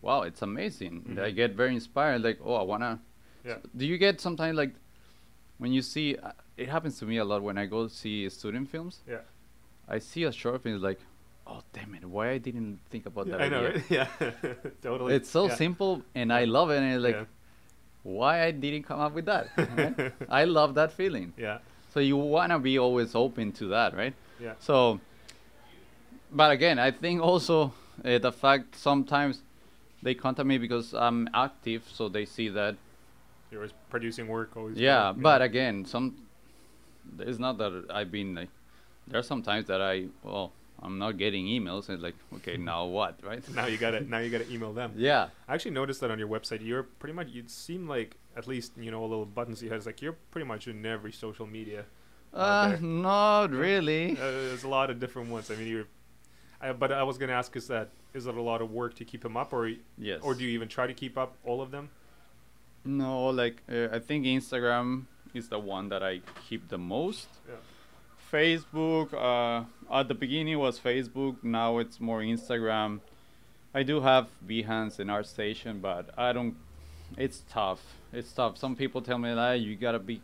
wow, 0.00 0.22
it's 0.22 0.42
amazing. 0.42 1.04
I 1.20 1.30
Mhm. 1.30 1.34
get 1.34 1.54
very 1.54 1.74
inspired. 1.74 2.22
Like, 2.22 2.38
oh, 2.44 2.54
I 2.54 2.62
wanna. 2.62 3.00
Yeah. 3.44 3.58
Do 3.76 3.84
you 3.86 3.98
get 3.98 4.20
sometimes 4.20 4.56
like 4.56 4.74
when 5.58 5.72
you 5.72 5.82
see? 5.82 6.16
Uh, 6.16 6.32
it 6.56 6.68
happens 6.68 6.98
to 7.00 7.04
me 7.06 7.16
a 7.18 7.24
lot 7.24 7.42
when 7.42 7.58
I 7.58 7.66
go 7.66 7.88
see 7.88 8.28
student 8.30 8.68
films. 8.70 9.02
Yeah. 9.08 9.18
I 9.88 9.98
see 9.98 10.24
a 10.24 10.32
short 10.32 10.62
film, 10.62 10.76
it's 10.76 10.84
like, 10.84 11.00
oh 11.46 11.62
damn 11.74 11.94
it, 11.94 12.04
why 12.04 12.30
I 12.30 12.38
didn't 12.38 12.78
think 12.88 13.04
about 13.06 13.26
that. 13.28 13.40
I 13.42 13.48
know, 13.50 13.66
idea?" 13.66 13.72
right? 13.74 13.90
Yeah. 13.90 14.52
totally. 14.82 15.14
It's 15.14 15.28
so 15.28 15.46
Yeah. 15.48 15.54
simple, 15.56 16.02
and 16.14 16.32
I 16.32 16.44
love 16.44 16.70
it. 16.70 16.78
And 16.78 16.94
it's 16.94 17.02
like, 17.04 17.16
Yeah. 17.16 17.24
why 18.02 18.44
I 18.44 18.50
didn't 18.50 18.84
come 18.84 19.00
up 19.00 19.12
with 19.14 19.26
that? 19.26 19.48
right? 19.76 20.12
I 20.30 20.44
love 20.44 20.74
that 20.76 20.92
feeling. 20.92 21.32
Yeah. 21.36 21.58
So 21.92 22.00
you 22.00 22.16
wanna 22.16 22.58
be 22.58 22.78
always 22.78 23.14
open 23.14 23.52
to 23.52 23.66
that, 23.68 23.94
right? 23.94 24.14
Yeah. 24.40 24.54
So, 24.58 25.00
but 26.34 26.50
again, 26.50 26.78
I 26.78 26.90
think 26.90 27.22
also 27.22 27.72
uh, 28.04 28.18
the 28.18 28.32
fact 28.32 28.76
sometimes 28.76 29.40
they 30.02 30.14
contact 30.14 30.46
me 30.46 30.58
because 30.58 30.92
I'm 30.92 31.28
active, 31.32 31.84
so 31.90 32.08
they 32.08 32.26
see 32.26 32.48
that. 32.50 32.76
You're 33.50 33.60
always 33.60 33.72
producing 33.88 34.28
work. 34.28 34.56
Always. 34.56 34.76
Yeah, 34.76 35.12
but 35.16 35.40
again, 35.40 35.84
some 35.84 36.26
it's 37.18 37.38
not 37.38 37.58
that 37.58 37.86
I've 37.90 38.10
been 38.10 38.34
like. 38.34 38.48
There 39.06 39.20
are 39.20 39.22
some 39.22 39.42
times 39.42 39.66
that 39.66 39.80
I 39.80 40.06
well, 40.22 40.52
I'm 40.82 40.98
not 40.98 41.18
getting 41.18 41.46
emails, 41.46 41.88
and 41.88 41.94
it's 41.94 42.02
like, 42.02 42.16
okay, 42.34 42.56
now 42.72 42.84
what, 42.86 43.18
right? 43.22 43.42
now 43.54 43.66
you 43.66 43.78
gotta 43.78 44.00
now 44.00 44.18
you 44.18 44.30
gotta 44.30 44.50
email 44.52 44.72
them. 44.72 44.92
Yeah. 44.96 45.28
I 45.48 45.54
actually 45.54 45.72
noticed 45.72 46.00
that 46.00 46.10
on 46.10 46.18
your 46.18 46.28
website. 46.28 46.64
You're 46.64 46.82
pretty 46.82 47.14
much. 47.14 47.28
You 47.28 47.44
seem 47.46 47.88
like 47.88 48.16
at 48.36 48.46
least 48.46 48.72
you 48.76 48.90
know 48.90 49.02
a 49.04 49.06
little 49.06 49.26
buttons 49.26 49.62
you 49.62 49.70
have. 49.70 49.78
It's 49.78 49.86
like 49.86 50.02
you're 50.02 50.16
pretty 50.30 50.46
much 50.46 50.68
in 50.68 50.84
every 50.84 51.12
social 51.12 51.46
media. 51.46 51.84
Uh, 52.32 52.76
not 52.80 53.52
really. 53.52 54.12
Uh, 54.12 54.30
there's 54.30 54.64
a 54.64 54.68
lot 54.68 54.90
of 54.90 54.98
different 54.98 55.30
ones. 55.30 55.50
I 55.50 55.56
mean, 55.56 55.68
you're. 55.68 55.86
I, 56.64 56.72
but 56.72 56.90
I 56.92 57.02
was 57.02 57.18
gonna 57.18 57.32
ask: 57.32 57.54
Is 57.56 57.68
that 57.68 57.88
is 58.14 58.26
it 58.26 58.34
a 58.34 58.42
lot 58.42 58.60
of 58.62 58.70
work 58.70 58.94
to 58.96 59.04
keep 59.04 59.22
them 59.22 59.36
up, 59.36 59.52
or 59.52 59.70
Yes. 59.98 60.20
or 60.22 60.34
do 60.34 60.44
you 60.44 60.50
even 60.50 60.68
try 60.68 60.86
to 60.86 60.94
keep 60.94 61.16
up 61.18 61.36
all 61.44 61.60
of 61.60 61.70
them? 61.70 61.90
No, 62.84 63.26
like 63.26 63.62
uh, 63.70 63.88
I 63.92 63.98
think 63.98 64.24
Instagram 64.26 65.04
is 65.34 65.48
the 65.48 65.58
one 65.58 65.88
that 65.88 66.02
I 66.02 66.20
keep 66.48 66.68
the 66.68 66.78
most. 66.78 67.28
Yeah. 67.48 67.54
Facebook, 68.32 69.12
uh, 69.14 69.64
at 69.94 70.08
the 70.08 70.14
beginning 70.14 70.58
was 70.58 70.78
Facebook. 70.78 71.36
Now 71.42 71.78
it's 71.78 72.00
more 72.00 72.20
Instagram. 72.20 73.00
I 73.72 73.82
do 73.82 74.00
have 74.00 74.28
Behance 74.46 74.98
and 74.98 75.10
ArtStation, 75.10 75.80
but 75.80 76.10
I 76.16 76.32
don't. 76.32 76.56
It's 77.16 77.42
tough. 77.48 77.80
It's 78.12 78.32
tough. 78.32 78.56
Some 78.58 78.74
people 78.76 79.02
tell 79.02 79.18
me 79.18 79.34
that 79.34 79.60
you 79.60 79.76
gotta 79.76 79.98
be 79.98 80.20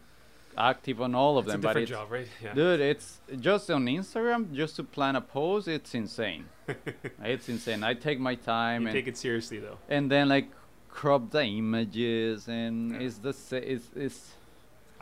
active 0.60 1.00
on 1.00 1.14
all 1.14 1.38
of 1.38 1.46
It's 1.46 1.52
them. 1.52 1.60
but 1.60 1.76
it's, 1.76 1.90
job, 1.90 2.10
right? 2.10 2.28
Yeah. 2.42 2.54
dude, 2.54 2.80
it's 2.80 3.20
just 3.40 3.70
on 3.70 3.86
Instagram 3.86 4.52
just 4.52 4.76
to 4.76 4.84
plan 4.84 5.16
a 5.16 5.20
post. 5.20 5.68
It's 5.68 5.94
insane. 5.94 6.44
it's 7.24 7.48
insane. 7.48 7.82
I 7.82 7.94
take 7.94 8.18
my 8.20 8.34
time 8.34 8.82
you 8.82 8.88
and 8.88 8.94
take 8.94 9.08
it 9.08 9.16
seriously 9.16 9.58
though. 9.58 9.78
and 9.88 10.10
then 10.10 10.28
like 10.28 10.48
crop 10.88 11.30
the 11.30 11.42
images 11.44 12.48
and 12.48 12.92
Yeah. 12.92 13.06
it's 13.06 13.18
the 13.18 13.32
it's 13.72 13.86
it's 13.96 14.20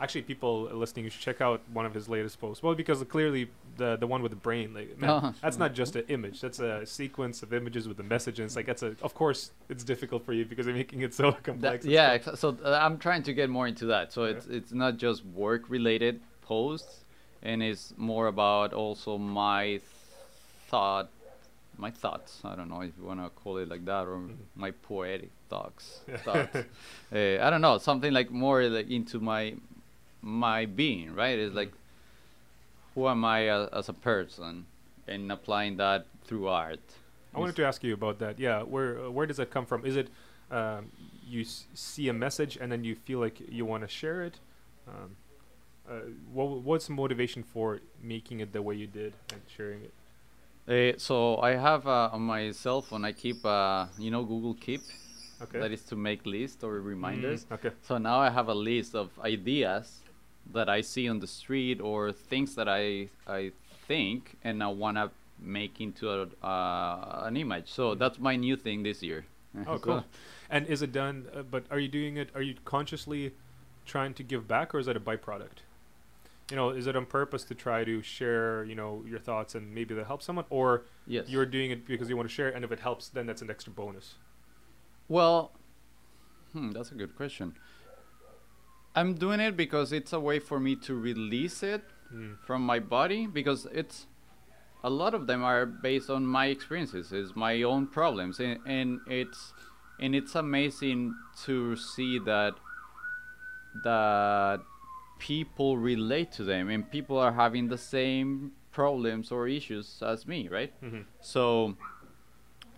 Actually, 0.01 0.21
people 0.21 0.61
listening, 0.71 1.03
you 1.03 1.11
should 1.11 1.19
check 1.21 1.41
out 1.41 1.59
one 1.73 1.85
of 1.85 1.93
his 1.93 2.07
latest 2.07 2.39
posts. 2.39 2.63
Well, 2.63 2.73
because 2.73 3.03
clearly 3.03 3.49
the 3.79 3.95
the 3.97 4.05
one 4.13 4.21
with 4.21 4.31
the 4.31 4.41
brain, 4.49 4.67
like 4.73 4.89
man, 5.01 5.09
Uh-huh. 5.09 5.31
that's 5.41 5.57
not 5.57 5.73
just 5.73 5.95
an 5.95 6.05
image. 6.07 6.39
That's 6.41 6.59
a 6.59 6.85
sequence 6.85 7.41
of 7.43 7.49
images 7.53 7.87
with 7.89 7.97
the 7.97 8.03
message, 8.15 8.37
and 8.39 8.45
it's 8.45 8.55
like 8.55 8.67
that's 8.71 8.83
a. 8.83 8.91
Of 9.01 9.13
course, 9.21 9.51
it's 9.69 9.83
difficult 9.83 10.21
for 10.25 10.33
you 10.33 10.45
because 10.45 10.65
you're 10.67 10.75
making 10.83 11.01
it 11.01 11.13
so 11.13 11.31
complex. 11.49 11.83
and 11.85 11.93
yeah. 11.93 12.19
stuff. 12.21 12.37
So 12.43 12.47
uh, 12.63 12.79
I'm 12.85 12.97
trying 12.99 13.23
to 13.23 13.33
get 13.33 13.49
more 13.49 13.67
into 13.67 13.85
that. 13.87 14.13
So 14.13 14.19
Yeah. 14.25 14.31
it's 14.33 14.45
it's 14.57 14.71
not 14.83 14.93
just 15.05 15.25
work 15.25 15.63
related 15.69 16.21
posts, 16.51 16.93
and 17.41 17.63
it's 17.63 17.93
more 17.97 18.27
about 18.27 18.69
also 18.73 19.17
my 19.17 19.79
thought, 20.69 21.09
my 21.77 21.91
thoughts. 21.91 22.41
I 22.45 22.55
don't 22.55 22.69
know 22.69 22.81
if 22.81 22.91
you 22.97 23.05
want 23.11 23.19
to 23.23 23.29
call 23.41 23.57
it 23.57 23.67
like 23.69 23.85
that 23.85 24.05
or 24.07 24.17
Mhm. 24.17 24.35
my 24.55 24.71
poetic 24.71 25.31
thoughts. 25.49 26.01
thoughts. 26.25 26.55
uh, 27.17 27.45
I 27.45 27.49
don't 27.51 27.61
know 27.67 27.77
something 27.79 28.13
like 28.19 28.29
more 28.31 28.63
like 28.77 28.89
into 28.89 29.19
my 29.19 29.55
my 30.21 30.65
being, 30.65 31.15
right? 31.15 31.37
It's 31.39 31.55
like 31.55 31.71
who 32.99 33.07
am 33.07 33.23
I 33.23 33.47
uh, 33.47 33.69
as 33.79 33.87
a 33.87 33.93
person, 33.93 34.65
and 35.07 35.31
applying 35.31 35.77
that 35.77 36.05
through 36.25 36.47
art. 36.49 36.81
I 37.33 37.39
wanted 37.39 37.55
to 37.55 37.65
ask 37.65 37.81
you 37.83 37.93
about 37.93 38.19
that. 38.19 38.39
Yeah, 38.39 38.63
where 38.63 38.99
uh, 38.99 39.09
where 39.09 39.25
does 39.25 39.37
that 39.37 39.49
come 39.51 39.65
from? 39.65 39.85
Is 39.85 39.95
it 39.95 40.09
um, 40.51 40.91
you 41.25 41.41
s- 41.41 41.65
see 41.73 42.09
a 42.09 42.13
message 42.13 42.57
and 42.59 42.69
then 42.71 42.83
you 42.83 42.95
feel 42.95 43.19
like 43.19 43.37
you 43.57 43.63
want 43.65 43.83
to 43.83 43.87
share 43.87 44.21
it? 44.21 44.35
Um, 44.87 45.15
uh, 45.89 45.93
what 46.33 46.47
what's 46.67 46.87
the 46.87 46.93
motivation 46.93 47.41
for 47.43 47.79
making 48.03 48.41
it 48.41 48.51
the 48.51 48.61
way 48.61 48.75
you 48.75 48.87
did 48.87 49.13
and 49.31 49.41
sharing 49.55 49.81
it? 49.87 49.93
Uh, 50.67 50.97
so 50.97 51.37
I 51.37 51.51
have 51.55 51.87
uh, 51.87 52.09
on 52.15 52.21
my 52.21 52.51
cell 52.51 52.81
phone. 52.81 53.05
I 53.05 53.13
keep, 53.13 53.43
uh, 53.45 53.85
you 53.97 54.11
know, 54.11 54.23
Google 54.23 54.55
Keep. 54.55 54.81
Okay. 55.41 55.59
That 55.59 55.71
is 55.71 55.83
to 55.83 55.95
make 55.95 56.25
lists 56.25 56.63
or 56.63 56.73
reminders. 56.81 57.45
Mm, 57.45 57.53
okay. 57.55 57.71
So 57.81 57.97
now 57.97 58.19
I 58.19 58.29
have 58.29 58.49
a 58.49 58.53
list 58.53 58.93
of 58.93 59.07
ideas 59.23 60.01
that 60.53 60.69
I 60.69 60.81
see 60.81 61.07
on 61.09 61.19
the 61.19 61.27
street 61.27 61.79
or 61.81 62.11
things 62.11 62.55
that 62.55 62.67
I 62.69 63.09
I 63.27 63.51
think 63.87 64.35
and 64.43 64.63
I 64.63 64.67
wanna 64.67 65.11
make 65.41 65.79
into 65.81 66.09
a, 66.09 66.27
uh, 66.45 67.23
an 67.25 67.37
image. 67.37 67.69
So 67.71 67.95
Mhm. 67.95 67.99
that's 67.99 68.19
my 68.19 68.35
new 68.35 68.55
thing 68.57 68.83
this 68.83 69.01
year. 69.01 69.25
Oh, 69.67 69.77
So- 69.77 69.79
cool. 69.85 70.05
And 70.49 70.67
is 70.67 70.81
it 70.81 70.91
done? 70.91 71.27
Uh, 71.33 71.43
but 71.43 71.63
are 71.71 71.79
you 71.79 71.87
doing 71.87 72.17
it? 72.17 72.29
Are 72.35 72.41
you 72.41 72.55
consciously 72.65 73.33
trying 73.85 74.13
to 74.15 74.23
give 74.23 74.47
back, 74.47 74.73
or 74.75 74.79
is 74.79 74.85
that 74.87 74.97
a 74.97 74.99
byproduct? 74.99 75.59
You 76.49 76.55
know, 76.55 76.71
is 76.71 76.87
it 76.87 76.95
on 76.95 77.05
purpose 77.05 77.43
to 77.45 77.55
try 77.55 77.83
to 77.83 78.01
share, 78.01 78.63
you 78.63 78.73
know, 78.75 79.03
your 79.07 79.19
thoughts 79.19 79.53
and 79.55 79.73
maybe 79.73 79.93
that 79.95 80.07
helps 80.07 80.25
someone, 80.25 80.45
or 80.49 80.83
Yes. 81.07 81.29
you're 81.29 81.45
doing 81.45 81.69
it 81.71 81.85
because 81.85 82.09
you 82.09 82.17
want 82.17 82.27
to 82.27 82.33
share, 82.33 82.49
and 82.49 82.65
if 82.65 82.71
it 82.71 82.79
helps, 82.79 83.07
then 83.09 83.25
that's 83.27 83.41
an 83.43 83.49
extra 83.51 83.71
bonus. 83.71 84.15
Well, 85.07 85.51
hmm, 86.53 86.71
that's 86.71 86.91
a 86.91 86.95
good 86.95 87.15
question. 87.15 87.55
I'm 88.99 89.13
doing 89.13 89.39
it 89.39 89.55
because 89.55 89.93
it's 89.93 90.13
a 90.13 90.19
way 90.19 90.39
for 90.39 90.59
me 90.59 90.75
to 90.87 90.93
release 90.95 91.63
it 91.63 91.83
Mm. 92.13 92.37
from 92.47 92.63
my 92.63 92.79
body 92.79 93.27
because 93.27 93.67
it's 93.71 94.07
a 94.83 94.89
lot 94.89 95.13
of 95.13 95.27
them 95.27 95.43
are 95.43 95.65
based 95.67 96.09
on 96.09 96.25
my 96.25 96.47
experiences 96.47 97.11
is 97.11 97.35
my 97.35 97.61
own 97.61 97.85
problems 97.85 98.39
and, 98.39 98.57
and 98.65 98.99
it's 99.05 99.53
and 99.99 100.15
it's 100.15 100.33
amazing 100.33 101.13
to 101.45 101.75
see 101.75 102.17
that 102.17 102.55
that 103.83 104.61
people 105.19 105.77
relate 105.77 106.31
to 106.31 106.43
them 106.43 106.69
and 106.69 106.89
people 106.89 107.17
are 107.19 107.33
having 107.33 107.67
the 107.67 107.77
same 107.77 108.53
problems 108.71 109.31
or 109.31 109.47
issues 109.47 110.01
as 110.01 110.25
me 110.25 110.47
right 110.47 110.73
hmm 110.81 111.01
so 111.21 111.75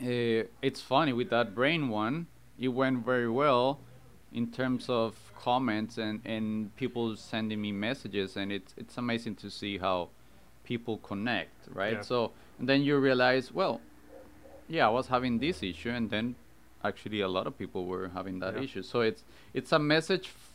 uh, 0.01 0.43
it's 0.61 0.82
funny 0.82 1.13
with 1.13 1.30
that 1.30 1.55
brain 1.55 1.88
one 1.88 2.28
it 2.59 2.67
went 2.69 3.05
very 3.05 3.30
well 3.30 3.80
in 4.34 4.51
terms 4.51 4.89
of 4.89 5.30
comments 5.48 5.98
and, 5.98 6.22
and 6.26 6.76
people 6.76 7.06
sending 7.32 7.60
me 7.66 7.72
messages 7.88 8.30
and 8.38 8.52
it's 8.58 8.72
it's 8.82 8.96
amazing 9.04 9.36
to 9.44 9.50
see 9.60 9.74
how 9.86 9.98
people 10.72 10.96
connect 11.10 11.58
right 11.82 11.94
Yeah. 12.00 12.10
so 12.12 12.18
and 12.60 12.66
then 12.70 12.80
you 12.88 12.94
realize 13.10 13.46
well 13.60 13.76
yeah 14.76 14.86
i 14.86 14.92
was 15.00 15.08
having 15.16 15.39
this 15.46 15.58
issue 15.72 15.89
and 15.98 16.10
then 16.16 16.36
actually 16.89 17.22
a 17.22 17.32
lot 17.38 17.46
of 17.50 17.54
people 17.58 17.82
were 17.94 18.08
having 18.20 18.39
that 18.44 18.54
Yeah. 18.56 18.64
issue 18.66 18.84
so 18.94 18.98
it's 19.10 19.24
it's 19.60 19.72
a 19.72 19.80
message 19.80 20.26
f- 20.28 20.54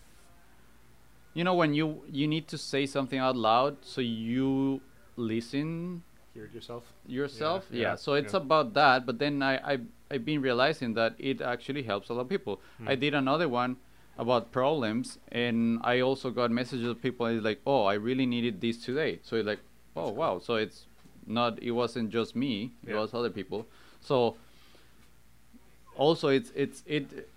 you 1.39 1.43
know 1.47 1.55
when 1.63 1.75
you 1.75 1.87
you 2.21 2.27
need 2.35 2.47
to 2.55 2.59
say 2.59 2.87
something 2.87 3.19
out 3.27 3.37
loud 3.37 3.75
so 3.83 4.01
you 4.01 4.81
listen 5.17 6.03
Hear 6.35 6.45
it 6.45 6.53
yourself. 6.55 6.85
yourself 7.07 7.65
yeah, 7.71 7.81
yeah, 7.83 7.95
so 7.97 8.13
it's 8.21 8.35
about 8.35 8.75
that 8.75 9.07
but 9.07 9.19
then 9.19 9.43
I, 9.43 9.55
I 9.73 9.79
i've 10.11 10.25
been 10.25 10.41
realizing 10.43 10.95
that 10.95 11.13
it 11.19 11.41
actually 11.41 11.83
helps 11.83 12.09
a 12.11 12.15
lot 12.15 12.23
of 12.23 12.29
people 12.29 12.55
i 12.87 12.95
Mm. 12.95 13.01
did 13.05 13.15
another 13.15 13.49
one 13.49 13.77
about 14.19 14.51
problems 14.53 15.19
and 15.31 15.79
i 15.85 16.01
also 16.01 16.31
got 16.31 16.51
messages 16.51 16.87
of 16.87 17.01
people 17.03 17.27
is 17.27 17.43
like 17.43 17.61
oh 17.67 17.85
i 17.85 17.95
really 17.95 18.25
needed 18.27 18.61
this 18.61 18.83
today 18.83 19.19
so 19.23 19.37
it's 19.37 19.47
like 19.47 19.59
oh 19.95 20.01
That's 20.01 20.07
cool. 20.11 20.15
wow 20.17 20.39
so 20.39 20.55
it's 20.55 20.87
not 21.27 21.63
it 21.63 21.73
wasn't 21.73 22.11
just 22.11 22.35
me 22.35 22.73
it 22.87 22.91
Yeah. 22.91 23.01
was 23.01 23.13
other 23.13 23.31
people 23.31 23.67
so 24.01 24.37
also 25.97 26.29
it's 26.29 26.51
it's 26.55 26.83
it 26.87 27.29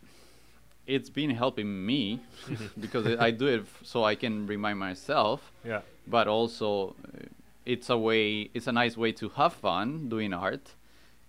it's 0.87 1.09
been 1.09 1.29
helping 1.31 1.85
me 1.85 2.19
because 2.79 3.05
i 3.19 3.31
do 3.31 3.47
it 3.47 3.65
so 3.83 4.03
i 4.03 4.15
can 4.15 4.47
remind 4.47 4.79
myself 4.79 5.51
Yeah. 5.65 5.81
but 6.07 6.27
also 6.27 6.95
uh, 7.05 7.25
it's 7.65 7.89
a 7.89 7.97
way 7.97 8.49
it's 8.53 8.67
a 8.67 8.71
nice 8.71 8.97
way 8.97 9.11
to 9.13 9.29
have 9.29 9.53
fun 9.53 10.09
doing 10.09 10.33
art 10.33 10.75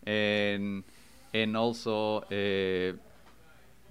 and 0.06 0.84
and 1.34 1.56
also 1.56 2.18
uh, 2.32 2.96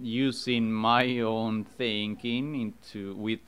using 0.01 0.71
my 0.71 1.19
own 1.19 1.63
thinking 1.63 2.55
into 2.61 3.15
with 3.15 3.39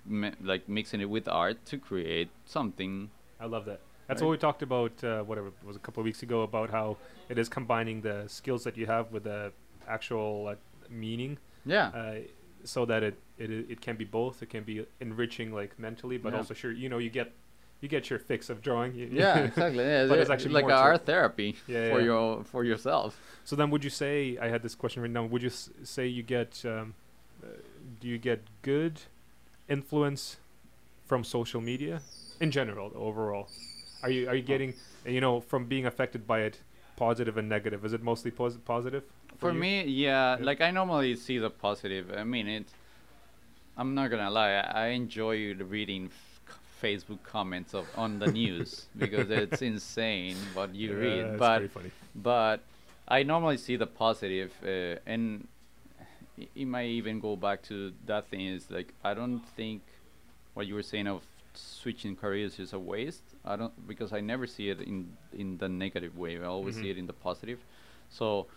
like 0.41 0.67
mixing 0.67 1.01
it 1.01 1.09
with 1.09 1.27
art 1.27 1.65
to 1.65 1.77
create 1.77 2.29
something 2.45 3.09
I 3.39 3.45
love 3.45 3.65
that. 3.65 3.79
That's 4.07 4.21
Right. 4.21 4.27
what 4.27 4.31
we 4.31 4.37
talked 4.37 4.61
about. 4.61 5.03
Uh, 5.03 5.23
whatever 5.23 5.47
it 5.47 5.53
was 5.65 5.75
a 5.75 5.79
couple 5.79 6.01
of 6.01 6.05
weeks 6.05 6.21
ago 6.21 6.41
about 6.43 6.69
how 6.69 6.97
it 7.29 7.37
is 7.39 7.49
combining 7.49 8.01
the 8.01 8.25
skills 8.27 8.63
that 8.65 8.77
you 8.77 8.85
have 8.85 9.11
with 9.11 9.23
the 9.23 9.51
actual 9.87 10.47
uh, 10.47 10.55
meaning, 10.89 11.37
yeah 11.65 11.87
uh, 11.95 12.15
so 12.63 12.85
that 12.85 13.01
it, 13.03 13.15
it 13.37 13.49
it 13.73 13.81
can 13.81 13.95
be 13.95 14.05
both. 14.05 14.43
It 14.43 14.49
can 14.49 14.63
be 14.63 14.85
enriching 14.99 15.51
like 15.53 15.79
mentally, 15.79 16.17
but 16.17 16.33
Yeah. 16.33 16.37
also 16.39 16.53
sure 16.53 16.71
you 16.71 16.89
know 16.89 16.99
you 16.99 17.09
get 17.09 17.31
you 17.81 17.87
get 17.89 18.09
your 18.09 18.19
fix 18.19 18.49
of 18.49 18.61
drawing. 18.61 18.93
you- 18.95 19.09
yeah 19.11 19.39
exactly 19.49 19.83
yeah, 19.83 20.05
But 20.07 20.19
it's 20.19 20.29
actually 20.29 20.53
like 20.53 20.65
art 20.65 21.05
therapy 21.05 21.55
Yeah, 21.67 21.89
for 21.91 21.99
yeah. 21.99 22.05
your 22.05 22.43
for 22.43 22.63
yourself 22.63 23.19
So 23.43 23.55
then, 23.55 23.69
would 23.71 23.83
you 23.83 23.89
say 23.89 24.37
I 24.45 24.47
had 24.49 24.61
this 24.61 24.75
question 24.75 25.01
written 25.01 25.15
down? 25.15 25.29
Would 25.31 25.41
you 25.41 25.49
s- 25.49 25.69
say 25.83 26.05
you 26.07 26.23
get 26.23 26.63
um, 26.65 26.93
uh, 27.43 27.47
do 27.99 28.07
you 28.07 28.17
get 28.19 28.39
good 28.61 28.93
influence 29.67 30.37
from 31.05 31.23
social 31.23 31.61
media 31.61 32.01
in 32.39 32.51
general, 32.51 32.91
overall? 32.95 33.47
Are 34.03 34.09
you 34.15 34.29
are 34.29 34.35
you 34.35 34.43
getting 34.53 34.73
uh, 35.05 35.09
you 35.09 35.21
know 35.21 35.41
from 35.41 35.65
being 35.65 35.85
affected 35.85 36.25
by 36.27 36.39
it, 36.41 36.55
positive 36.97 37.35
and 37.39 37.47
negative? 37.49 37.83
Is 37.85 37.93
it 37.93 38.01
mostly 38.03 38.31
pos- 38.31 38.57
positive? 38.65 39.03
For 39.37 39.51
you? 39.51 39.59
me, 39.59 39.73
yeah, 39.85 40.37
Yeah. 40.37 40.45
like 40.45 40.61
I 40.61 40.69
normally 40.71 41.15
see 41.15 41.37
the 41.39 41.49
positive. 41.49 42.05
I 42.15 42.23
mean, 42.23 42.47
it. 42.47 42.67
I'm 43.77 43.95
not 43.95 44.09
gonna 44.11 44.29
lie. 44.29 44.53
I, 44.53 44.85
I 44.85 44.87
enjoy 44.89 45.53
reading 45.55 46.09
Facebook 46.81 47.21
comments 47.23 47.73
of 47.73 47.85
on 47.95 48.19
the 48.19 48.27
news 48.27 48.85
because 48.97 49.29
it's 49.29 49.61
insane 49.61 50.35
what 50.53 50.73
you 50.75 50.91
Yeah, 50.93 50.99
read. 50.99 51.37
But 51.37 51.63
but 52.15 52.59
I 53.07 53.23
normally 53.23 53.57
see 53.57 53.75
the 53.75 53.87
positive, 53.87 54.51
uh, 54.63 54.99
and 55.05 55.47
it 56.55 56.65
might 56.65 56.87
even 56.89 57.19
go 57.19 57.35
back 57.35 57.61
to 57.63 57.93
that 58.05 58.27
thing. 58.29 58.41
Is 58.47 58.69
like 58.71 58.93
I 59.03 59.13
don't 59.13 59.41
think 59.55 59.81
what 60.53 60.67
you 60.67 60.75
were 60.75 60.83
saying 60.83 61.07
of 61.07 61.23
switching 61.53 62.15
careers 62.15 62.59
is 62.59 62.73
a 62.73 62.79
waste. 62.79 63.23
I 63.45 63.55
don't 63.55 63.87
because 63.87 64.13
I 64.13 64.21
never 64.21 64.47
see 64.47 64.69
it 64.69 64.81
in 64.81 65.17
in 65.33 65.57
the 65.57 65.69
negative 65.69 66.17
way. 66.17 66.39
I 66.39 66.45
always 66.45 66.75
see 66.75 66.87
Mhm. 66.87 66.91
it 66.91 66.97
in 66.97 67.07
the 67.07 67.13
positive. 67.13 67.59
So 68.09 68.47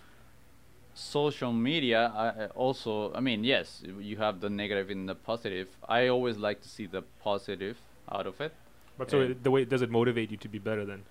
social 0.94 1.52
media 1.52 2.12
I 2.14 2.46
also 2.54 3.12
i 3.14 3.20
mean 3.20 3.42
yes 3.42 3.82
you 3.98 4.16
have 4.16 4.40
the 4.40 4.48
negative 4.48 4.90
and 4.90 5.08
the 5.08 5.14
positive 5.16 5.68
i 5.88 6.06
always 6.06 6.36
like 6.36 6.60
to 6.62 6.68
see 6.68 6.86
the 6.86 7.02
positive 7.20 7.76
out 8.10 8.26
of 8.26 8.40
it 8.40 8.52
But 8.98 9.10
so 9.10 9.20
it, 9.20 9.42
the 9.44 9.50
way 9.50 9.64
does 9.64 9.82
it 9.82 9.90
motivate 9.90 10.30
you 10.30 10.36
to 10.38 10.48
be 10.48 10.58
better 10.58 10.84
then? 10.84 11.02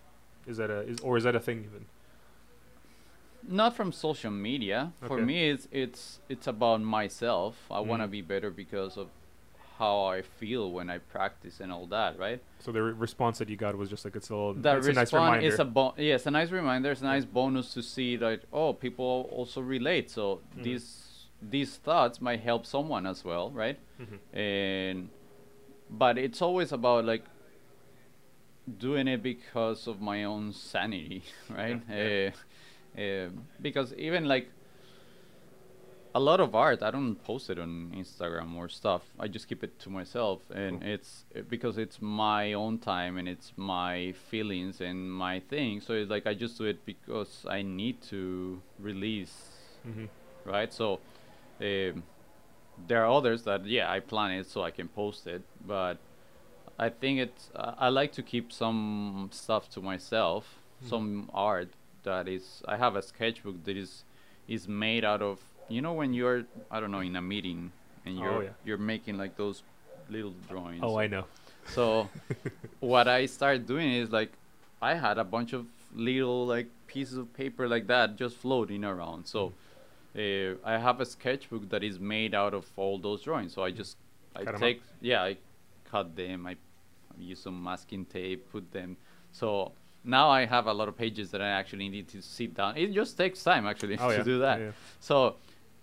Is 0.48 0.58
that 0.58 0.70
a 0.70 0.80
is 0.82 1.00
or 1.02 1.18
is 1.18 1.24
that 1.24 1.36
a 1.36 1.40
thing 1.40 1.60
even? 1.70 1.86
not 3.46 3.76
from 3.76 3.92
social 3.92 4.32
media 4.32 4.94
for 5.06 5.18
me 5.18 5.50
it's 5.50 5.68
it's 5.70 6.20
it's 6.30 6.48
about 6.48 6.80
myself 6.82 7.58
i 7.70 7.80
want 7.80 8.02
to 8.02 8.08
be 8.08 8.22
better 8.22 8.50
because 8.50 8.96
of 8.98 9.08
how 9.80 10.06
i 10.06 10.22
feel 10.22 10.72
when 10.72 10.90
i 10.90 10.98
practice 10.98 11.60
and 11.60 11.70
all 11.70 11.86
that 11.88 12.18
right 12.18 12.42
So 12.60 12.72
the 12.72 12.82
re- 12.82 12.94
response 12.94 13.40
that 13.40 13.50
you 13.50 13.58
got 13.58 13.78
was 13.78 13.90
just 13.90 14.06
like 14.06 14.16
it's 14.16 14.30
a 14.30 14.34
little. 14.36 14.54
that 14.54 14.78
it's 14.78 14.88
a 14.88 14.94
nice 14.94 14.98
response 15.12 15.26
reminder. 15.36 15.48
is 15.48 15.60
a 15.60 15.66
bo- 15.66 15.94
yes 15.98 16.26
a 16.26 16.32
nice 16.32 16.52
reminder 16.52 16.92
it's 16.92 17.02
a 17.02 17.12
nice 17.16 17.26
bonus 17.26 17.74
to 17.74 17.82
see 17.84 18.16
that 18.16 18.44
oh 18.54 18.72
people 18.72 19.28
also 19.32 19.60
relate 19.60 20.10
so 20.10 20.40
Mhm. 20.58 20.64
these 20.64 20.86
these 21.42 21.76
thoughts 21.76 22.22
might 22.22 22.40
help 22.40 22.66
someone 22.66 23.06
as 23.06 23.26
well 23.26 23.52
right 23.52 23.78
Mhm. 24.00 24.20
and 24.40 25.10
but 25.94 26.18
it's 26.18 26.42
always 26.42 26.72
about 26.72 27.06
like 27.06 27.24
doing 28.80 29.08
it 29.08 29.22
because 29.24 29.88
of 29.88 30.02
my 30.02 30.24
own 30.24 30.54
sanity, 30.54 31.24
right? 31.50 31.82
Yeah, 31.90 32.32
Uh, 32.98 33.02
uh, 33.02 33.30
because 33.62 33.94
even 33.94 34.26
like 34.26 34.50
a 36.16 36.20
lot 36.20 36.40
of 36.40 36.54
art, 36.54 36.84
I 36.84 36.92
don't 36.92 37.16
post 37.24 37.50
it 37.50 37.58
on 37.58 37.92
Instagram 37.96 38.56
or 38.56 38.70
stuff. 38.70 39.02
I 39.20 39.28
just 39.28 39.48
keep 39.48 39.64
it 39.64 39.80
to 39.80 39.90
myself, 39.90 40.42
and 40.54 40.84
it's 40.84 41.26
because 41.50 41.78
it's 41.80 42.02
my 42.02 42.54
own 42.54 42.78
time 42.78 43.18
and 43.18 43.28
it's 43.28 43.52
my 43.58 44.14
feelings 44.30 44.80
and 44.82 45.12
my 45.12 45.40
thing. 45.40 45.82
So 45.82 45.94
it's 45.94 46.12
like 46.12 46.28
I 46.28 46.36
just 46.36 46.58
do 46.58 46.66
it 46.66 46.86
because 46.86 47.46
I 47.50 47.64
need 47.64 48.02
to 48.10 48.62
release 48.80 49.36
hmm 49.84 50.06
right? 50.46 50.72
So 50.74 51.00
um, 51.62 52.04
there 52.88 53.04
are 53.06 53.12
others 53.12 53.44
that 53.44 53.66
yeah 53.66 53.92
I 53.92 54.00
plan 54.00 54.32
it 54.32 54.48
so 54.48 54.62
I 54.64 54.72
can 54.72 54.88
post 54.88 55.28
it, 55.28 55.42
but 55.66 55.98
I 56.80 56.90
think 56.90 57.20
it's 57.20 57.50
uh, 57.56 57.74
I 57.78 57.90
like 57.90 58.12
to 58.14 58.24
keep 58.24 58.52
some 58.52 59.30
stuff 59.32 59.70
to 59.72 59.82
myself, 59.82 60.44
Mhm. 60.84 60.90
some 60.90 61.30
art 61.34 61.70
that 62.04 62.28
is 62.28 62.62
I 62.68 62.76
have 62.78 62.96
a 62.96 63.02
sketchbook 63.02 63.64
that 63.66 63.78
is 63.78 64.04
is 64.48 64.68
made 64.68 65.06
out 65.06 65.22
of 65.22 65.40
you 65.70 65.82
know 65.82 65.94
when 65.94 66.14
you're 66.14 66.46
I 66.70 66.80
don't 66.80 66.92
know 66.92 67.00
in 67.00 67.16
a 67.16 67.22
meeting 67.22 67.72
and 68.06 68.18
Oh, 68.20 68.24
you're 68.24 68.44
yeah. 68.44 68.50
you're 68.66 68.78
making 68.94 69.18
like 69.18 69.36
those 69.38 69.64
little 70.10 70.34
drawings. 70.50 70.82
Oh, 70.84 70.98
I 71.00 71.08
know. 71.08 71.26
So 71.68 72.10
what 72.80 73.08
I 73.08 73.26
started 73.28 73.66
doing 73.68 73.92
is 73.94 74.10
like 74.12 74.32
I 74.82 74.96
had 74.96 75.18
a 75.18 75.24
bunch 75.24 75.54
of 75.54 75.66
little 75.96 76.46
like 76.46 76.68
pieces 76.88 77.18
of 77.18 77.32
paper 77.34 77.68
like 77.70 77.88
that 77.88 78.18
just 78.18 78.36
floating 78.36 78.84
around. 78.84 79.26
So 79.28 79.54
uh, 80.16 80.56
I 80.64 80.78
have 80.78 81.02
a 81.02 81.06
sketchbook 81.06 81.70
that 81.70 81.84
is 81.84 82.00
made 82.00 82.34
out 82.36 82.54
of 82.54 82.70
all 82.76 83.00
those 83.00 83.22
drawings. 83.24 83.54
So 83.54 83.64
I 83.64 83.72
just 83.72 83.98
I 84.36 84.44
Cut 84.44 84.58
take 84.58 84.82
yeah 85.02 85.24
I 85.24 85.38
cut 85.86 86.16
them. 86.16 86.48
I 86.48 86.56
use 87.18 87.40
some 87.40 87.64
masking 87.64 88.06
tape, 88.06 88.52
put 88.52 88.72
them. 88.72 88.98
So 89.32 89.72
now 90.04 90.30
I 90.30 90.46
have 90.46 90.68
a 90.68 90.74
lot 90.74 90.88
of 90.88 90.98
pages 90.98 91.32
that 91.32 91.42
I 91.42 91.50
actually 91.50 91.88
need 91.90 92.08
to 92.10 92.22
sit 92.22 92.54
down. 92.56 92.78
It 92.78 92.94
just 92.94 93.18
takes 93.18 93.44
time 93.44 93.66
actually 93.66 93.98
Oh, 94.02 94.10
to 94.10 94.18
yeah. 94.18 94.24
do 94.24 94.40
that. 94.40 94.60
Yeah, 94.60 94.66
yeah. 94.66 94.72
So 95.00 95.36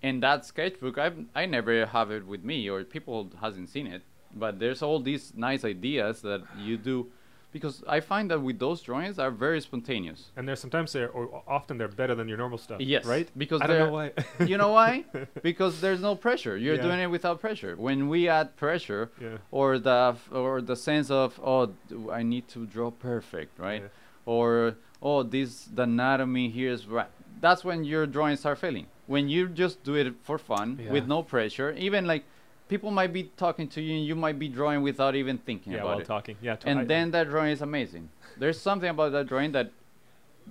in 0.03 0.21
that 0.21 0.45
sketchbook, 0.45 0.99
I 0.99 1.13
I 1.35 1.47
never 1.47 1.87
have 1.87 2.11
it 2.11 2.27
with 2.27 2.45
me 2.45 2.69
or 2.69 2.85
people 2.85 3.31
hasn't 3.41 3.69
seen 3.69 3.87
it, 3.87 4.03
but 4.35 4.59
there's 4.59 4.83
all 4.83 5.01
these 5.01 5.33
nice 5.35 5.65
ideas 5.65 6.23
that 6.23 6.43
you 6.59 6.77
do, 6.77 7.07
because 7.53 7.83
I 7.89 8.01
find 8.01 8.31
that 8.31 8.41
with 8.41 8.59
those 8.59 8.81
drawings 8.83 9.19
are 9.19 9.31
very 9.31 9.61
spontaneous. 9.61 10.31
And 10.37 10.47
there's 10.47 10.61
sometimes 10.61 10.93
they're, 10.93 11.09
or 11.11 11.43
often 11.49 11.79
they're 11.79 11.89
better 11.89 12.15
than 12.15 12.29
your 12.29 12.39
normal 12.39 12.59
stuff. 12.59 12.81
Yes, 12.81 13.05
Right? 13.05 13.29
because 13.37 13.61
I 13.61 13.67
don't 13.67 13.79
know 13.79 13.93
why. 13.93 14.13
you 14.47 14.57
know 14.57 14.73
why? 14.73 15.05
Because 15.43 15.81
there's 15.81 16.01
no 16.01 16.15
pressure. 16.15 16.57
You're 16.57 16.77
Yeah. 16.77 16.83
doing 16.83 17.01
it 17.01 17.11
without 17.11 17.41
pressure. 17.41 17.75
When 17.77 18.09
we 18.09 18.29
add 18.29 18.57
pressure, 18.57 19.11
yeah. 19.21 19.39
or 19.51 19.79
the 19.79 20.17
or 20.33 20.61
the 20.63 20.77
sense 20.77 21.11
of 21.11 21.41
oh 21.43 21.73
I 22.13 22.23
need 22.23 22.47
to 22.55 22.67
draw 22.67 22.91
perfect, 22.91 23.59
right? 23.59 23.83
Yeah. 23.83 23.89
Or 24.27 24.77
oh 25.03 25.23
this 25.23 25.65
the 25.75 25.83
anatomy 25.83 26.49
here 26.51 26.71
is 26.71 26.87
right. 26.87 27.09
That's 27.41 27.65
when 27.65 27.85
your 27.85 28.07
drawings 28.07 28.41
start 28.41 28.59
failing. 28.59 28.87
When 29.07 29.29
you 29.29 29.49
just 29.49 29.83
do 29.83 29.95
it 29.97 30.15
for 30.23 30.39
fun 30.39 30.79
with 30.91 31.07
no 31.09 31.23
pressure, 31.23 31.73
even 31.73 32.07
like 32.07 32.25
people 32.71 32.91
might 33.01 33.13
be 33.13 33.25
talking 33.45 33.67
to 33.75 33.81
you 33.87 33.93
and 33.99 34.07
you 34.11 34.15
might 34.25 34.39
be 34.39 34.49
drawing 34.49 34.81
without 34.91 35.15
even 35.23 35.37
thinking 35.49 35.75
about 35.75 35.75
it. 35.75 35.77
Yeah, 35.77 35.83
about 35.83 35.95
while 35.97 36.01
it. 36.01 36.07
talking. 36.15 36.37
Yeah. 36.41 36.57
and 36.71 36.79
I- 36.81 36.85
then 36.93 37.11
that 37.17 37.29
drawing 37.29 37.53
is 37.53 37.63
amazing. 37.71 38.09
There's 38.39 38.61
something 38.69 38.89
about 38.97 39.13
that 39.13 39.27
drawing 39.27 39.53
that 39.59 39.71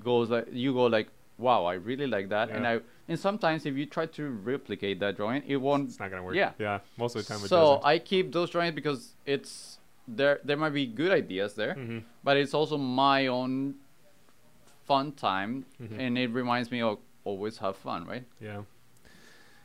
goes 0.04 0.30
like 0.30 0.48
you 0.52 0.74
go 0.74 0.86
like 0.86 1.08
wow 1.38 1.66
I 1.66 1.74
really 1.90 2.06
like 2.16 2.28
that 2.30 2.50
and 2.52 2.68
I 2.72 2.74
and 3.08 3.18
sometimes 3.28 3.66
if 3.66 3.74
you 3.80 3.86
try 3.98 4.06
to 4.18 4.24
replicate 4.54 5.00
that 5.04 5.18
drawing 5.18 5.42
it 5.48 5.58
won't 5.68 5.90
it's 5.90 6.00
not 6.00 6.10
gonna 6.12 6.24
work. 6.24 6.36
yeah. 6.36 6.52
Yeah. 6.60 6.80
Most 6.98 7.16
of 7.16 7.26
the 7.26 7.28
time 7.34 7.44
it 7.44 7.50
so. 7.50 7.82
I 7.94 7.98
keep 8.12 8.32
those 8.38 8.50
drawings 8.52 8.76
because 8.76 9.02
it's 9.26 9.80
there. 10.08 10.36
There 10.44 10.58
might 10.64 10.76
be 10.82 10.86
good 11.02 11.12
ideas 11.24 11.54
there, 11.62 11.74
Mhm. 11.76 12.04
but 12.24 12.38
it's 12.38 12.54
also 12.60 12.78
my 12.78 13.20
own 13.28 13.76
fun 14.90 15.12
time, 15.14 15.66
Mhm. 15.82 16.00
and 16.04 16.18
it 16.18 16.30
reminds 16.42 16.72
me 16.72 16.82
of 16.82 16.98
always 17.24 17.58
have 17.60 17.76
fun, 17.78 18.06
right? 18.14 18.26
Yeah. 18.42 18.62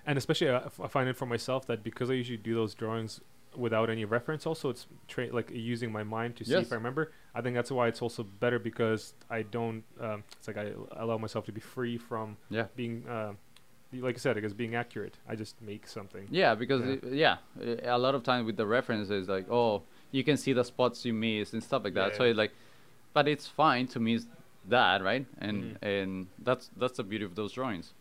And 0.06 0.18
especially, 0.18 0.48
uh, 0.48 0.60
f- 0.66 0.80
I 0.80 0.88
find 0.88 1.08
it 1.08 1.16
for 1.16 1.26
myself 1.26 1.66
that 1.66 1.82
because 1.82 2.10
I 2.10 2.14
usually 2.14 2.36
do 2.36 2.54
those 2.54 2.74
drawings 2.74 3.20
without 3.56 3.88
any 3.88 4.04
reference, 4.04 4.46
also 4.46 4.68
it's 4.68 4.86
tra- 5.08 5.32
like 5.32 5.50
using 5.50 5.90
my 5.92 6.02
mind 6.02 6.36
to 6.36 6.44
see 6.44 6.50
Yes. 6.52 6.66
if 6.66 6.72
I 6.72 6.76
remember. 6.76 7.12
I 7.34 7.40
think 7.40 7.54
that's 7.54 7.70
why 7.70 7.88
it's 7.88 8.02
also 8.02 8.22
better 8.24 8.58
because 8.58 9.14
I 9.30 9.42
don't. 9.42 9.84
Um, 10.00 10.24
it's 10.32 10.46
like 10.48 10.56
i 10.56 10.72
allow 10.96 11.18
myself 11.18 11.46
to 11.46 11.52
be 11.52 11.60
free 11.60 11.96
from 11.96 12.36
Yeah. 12.50 12.66
being, 12.76 13.06
uh, 13.08 13.32
like 13.92 14.16
I 14.16 14.18
said, 14.18 14.34
because 14.34 14.52
being 14.52 14.74
accurate. 14.74 15.16
I 15.28 15.36
just 15.36 15.60
make 15.62 15.86
something. 15.86 16.26
Yeah, 16.30 16.54
because 16.56 16.82
Yeah. 16.84 16.92
it- 16.92 17.12
yeah, 17.12 17.96
a 17.96 17.98
lot 17.98 18.14
of 18.14 18.22
times 18.24 18.44
with 18.46 18.56
the 18.56 18.66
references, 18.66 19.28
like 19.28 19.48
oh, 19.50 19.82
you 20.10 20.22
can 20.24 20.36
see 20.36 20.52
the 20.52 20.64
spots 20.64 21.04
you 21.04 21.12
miss 21.14 21.52
and 21.52 21.62
stuff 21.62 21.84
like 21.84 21.94
that. 21.94 22.12
Yeah, 22.12 22.18
So 22.18 22.24
yeah. 22.24 22.30
it 22.32 22.36
like, 22.36 22.52
but 23.12 23.28
it's 23.28 23.46
fine 23.46 23.86
to 23.88 24.00
miss 24.00 24.26
that, 24.68 25.02
right? 25.02 25.26
And 25.38 25.76
Mhm. 25.80 25.82
and 25.82 26.26
that's 26.40 26.70
that's 26.76 26.96
the 26.96 27.04
beauty 27.04 27.24
of 27.24 27.36
those 27.36 27.52
drawings. 27.52 27.94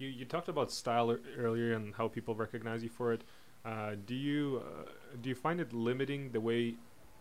You 0.00 0.08
you 0.08 0.24
talked 0.24 0.48
about 0.48 0.72
style 0.72 1.10
ear- 1.10 1.20
earlier 1.38 1.74
and 1.74 1.94
how 1.94 2.08
people 2.08 2.34
recognize 2.34 2.82
you 2.82 2.88
for 2.88 3.12
it. 3.12 3.22
Uh, 3.64 3.92
do 4.06 4.14
you 4.14 4.62
uh, 4.66 4.90
do 5.20 5.28
you 5.28 5.34
find 5.34 5.60
it 5.60 5.72
limiting 5.74 6.32
the 6.32 6.40
way 6.40 6.74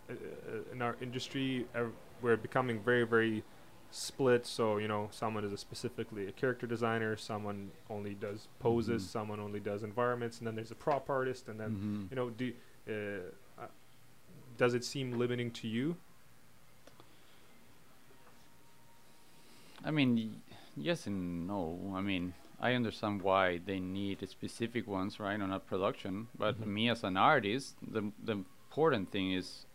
uh, 0.10 0.14
uh, 0.14 0.72
in 0.72 0.82
our 0.82 0.96
industry 1.02 1.66
uh, 1.76 1.84
we're 2.22 2.38
becoming 2.38 2.80
very 2.80 3.04
very 3.06 3.44
split? 3.92 4.46
So 4.46 4.78
you 4.78 4.88
know, 4.88 5.10
someone 5.12 5.44
is 5.44 5.52
a 5.52 5.58
specifically 5.58 6.28
a 6.28 6.32
character 6.32 6.66
designer, 6.68 7.18
someone 7.18 7.72
only 7.90 8.14
does 8.14 8.48
poses, 8.60 9.04
Mhm. 9.04 9.08
someone 9.08 9.40
only 9.42 9.60
does 9.60 9.84
environments, 9.84 10.38
and 10.38 10.48
then 10.48 10.56
there's 10.56 10.72
a 10.72 10.76
prop 10.86 11.10
artist, 11.10 11.50
and 11.50 11.60
then 11.60 11.72
Mhm. 11.76 12.10
you 12.12 12.16
know, 12.16 12.30
do 12.30 12.54
uh, 12.88 13.62
uh, 13.62 13.68
does 14.58 14.74
it 14.74 14.86
seem 14.86 15.20
limiting 15.20 15.52
to 15.52 15.68
you? 15.68 15.98
I 19.84 19.92
mean, 19.92 20.16
y- 20.16 20.56
yes 20.78 21.08
and 21.08 21.46
no. 21.48 21.94
I 21.96 22.02
mean, 22.02 22.34
I 22.62 22.74
understand 22.74 23.22
why 23.22 23.60
they 23.66 23.80
need 23.80 24.28
specific 24.30 24.86
ones, 24.88 25.20
right, 25.20 25.39
on 25.41 25.51
a 25.51 25.60
production. 25.60 26.28
But 26.38 26.60
Mhm. 26.62 26.68
me 26.68 26.89
as 26.89 27.03
an 27.03 27.18
artist, 27.18 27.76
the 27.82 28.12
the 28.24 28.34
important 28.34 29.12
thing 29.12 29.32
is 29.32 29.66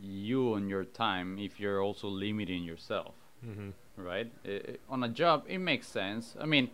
you 0.00 0.54
and 0.54 0.68
your 0.70 0.84
time. 0.84 1.38
If 1.38 1.58
you're 1.60 1.82
also 1.82 2.08
limiting 2.08 2.62
yourself, 2.64 3.14
Mm-hmm. 3.44 3.70
right, 3.96 4.30
I- 4.44 4.62
I- 4.72 4.78
on 4.88 5.02
a 5.04 5.08
job, 5.08 5.44
it 5.48 5.58
makes 5.58 5.86
sense. 5.88 6.36
I 6.40 6.46
mean, 6.46 6.70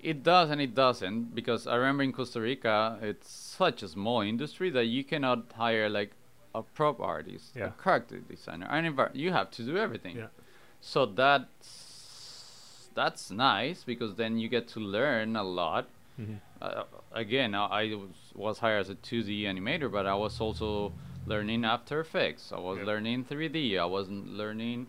it 0.00 0.22
does 0.22 0.50
and 0.50 0.60
it 0.60 0.74
doesn't 0.74 1.34
because 1.34 1.66
I 1.66 1.76
remember 1.76 2.02
in 2.02 2.12
Costa 2.12 2.40
Rica, 2.40 2.98
it's 3.02 3.30
such 3.30 3.82
a 3.82 3.88
small 3.88 4.20
industry 4.22 4.70
that 4.70 4.86
you 4.86 5.04
cannot 5.04 5.52
hire 5.52 5.88
like 5.88 6.12
a 6.54 6.62
prop 6.62 7.00
artist, 7.00 7.54
Yeah. 7.56 7.66
a 7.68 7.70
character 7.82 8.18
designer, 8.20 8.66
an 8.70 8.84
envir- 8.84 9.14
You 9.14 9.32
have 9.32 9.50
to 9.52 9.62
do 9.62 9.76
everything. 9.76 10.16
Yeah. 10.16 10.28
So 10.80 11.06
that's 11.06 11.66
that's 12.94 13.30
nice 13.30 13.84
because 13.84 14.14
then 14.16 14.38
you 14.38 14.48
get 14.48 14.68
to 14.68 14.80
learn 14.80 15.36
a 15.36 15.42
lot. 15.42 15.86
Mm-hmm. 16.20 16.34
Uh, 16.60 16.84
again, 17.12 17.54
I, 17.54 17.66
I 17.66 17.94
was, 17.94 18.10
was 18.34 18.58
hired 18.58 18.80
as 18.80 18.90
a 18.90 18.94
2D 18.94 19.42
animator, 19.42 19.90
but 19.90 20.06
I 20.06 20.14
was 20.14 20.40
also 20.40 20.92
learning 21.26 21.64
After 21.64 22.00
Effects. 22.00 22.52
I 22.52 22.58
was 22.58 22.78
Yep. 22.78 22.86
learning 22.86 23.24
3D. 23.24 23.78
I 23.78 23.84
was 23.84 24.08
learning 24.10 24.86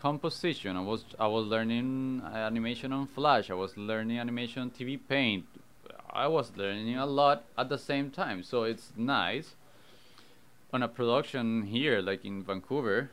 composition. 0.00 0.76
I 0.76 0.80
was 0.80 1.04
I 1.18 1.26
was 1.28 1.46
learning 1.46 2.22
animation 2.24 2.92
on 2.92 3.06
Flash. 3.06 3.50
I 3.50 3.54
was 3.54 3.76
learning 3.76 4.18
animation 4.18 4.62
on 4.62 4.70
TV 4.70 4.98
Paint. 5.08 5.44
I 6.10 6.26
was 6.28 6.52
learning 6.56 6.96
a 6.96 7.06
lot 7.06 7.44
at 7.56 7.68
the 7.68 7.78
same 7.78 8.10
time. 8.10 8.42
So 8.42 8.64
it's 8.64 8.92
nice. 8.96 9.54
On 10.72 10.82
a 10.82 10.88
production 10.88 11.62
here, 11.62 12.00
like 12.00 12.24
in 12.24 12.42
Vancouver, 12.42 13.10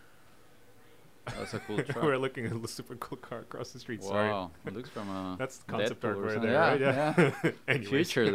that's 1.38 1.54
a 1.54 1.60
cool 1.60 1.82
truck. 1.84 2.04
We're 2.04 2.18
looking 2.18 2.46
at 2.46 2.52
a 2.54 2.68
super 2.68 2.96
cool 2.96 3.18
car 3.18 3.40
across 3.40 3.72
the 3.72 3.80
street. 3.80 4.04
Sorry. 4.04 4.30
Wow, 4.30 4.52
it 4.66 4.74
looks 4.74 4.90
from 4.90 5.10
a 5.10 5.36
That's 5.38 5.60
concept 5.68 6.04
art 6.06 6.18
Deadpool 6.18 6.20
or 6.20 6.26
right 6.28 6.42
there, 6.42 6.52
Yeah, 6.52 7.14
right? 7.22 7.34
Yeah. 7.44 7.52
Anyways. 7.68 7.90
future 7.90 8.32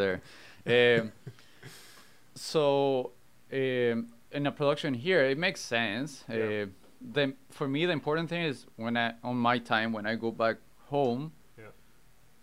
there. 0.66 1.00
Um, 1.00 1.12
so 2.34 3.12
um, 3.52 4.08
in 4.32 4.46
a 4.46 4.52
production 4.52 4.94
here, 4.94 5.24
it 5.24 5.38
makes 5.38 5.60
sense. 5.60 6.24
Yeah. 6.28 6.36
Uh, 6.64 6.66
the 7.12 7.34
for 7.50 7.68
me, 7.68 7.84
the 7.86 7.92
important 7.92 8.28
thing 8.30 8.42
is 8.42 8.66
when 8.76 8.96
I 8.96 9.14
on 9.22 9.36
my 9.36 9.58
time 9.58 9.92
when 9.92 10.06
I 10.06 10.14
go 10.14 10.30
back 10.30 10.56
home 10.86 11.32
Yeah. 11.58 11.64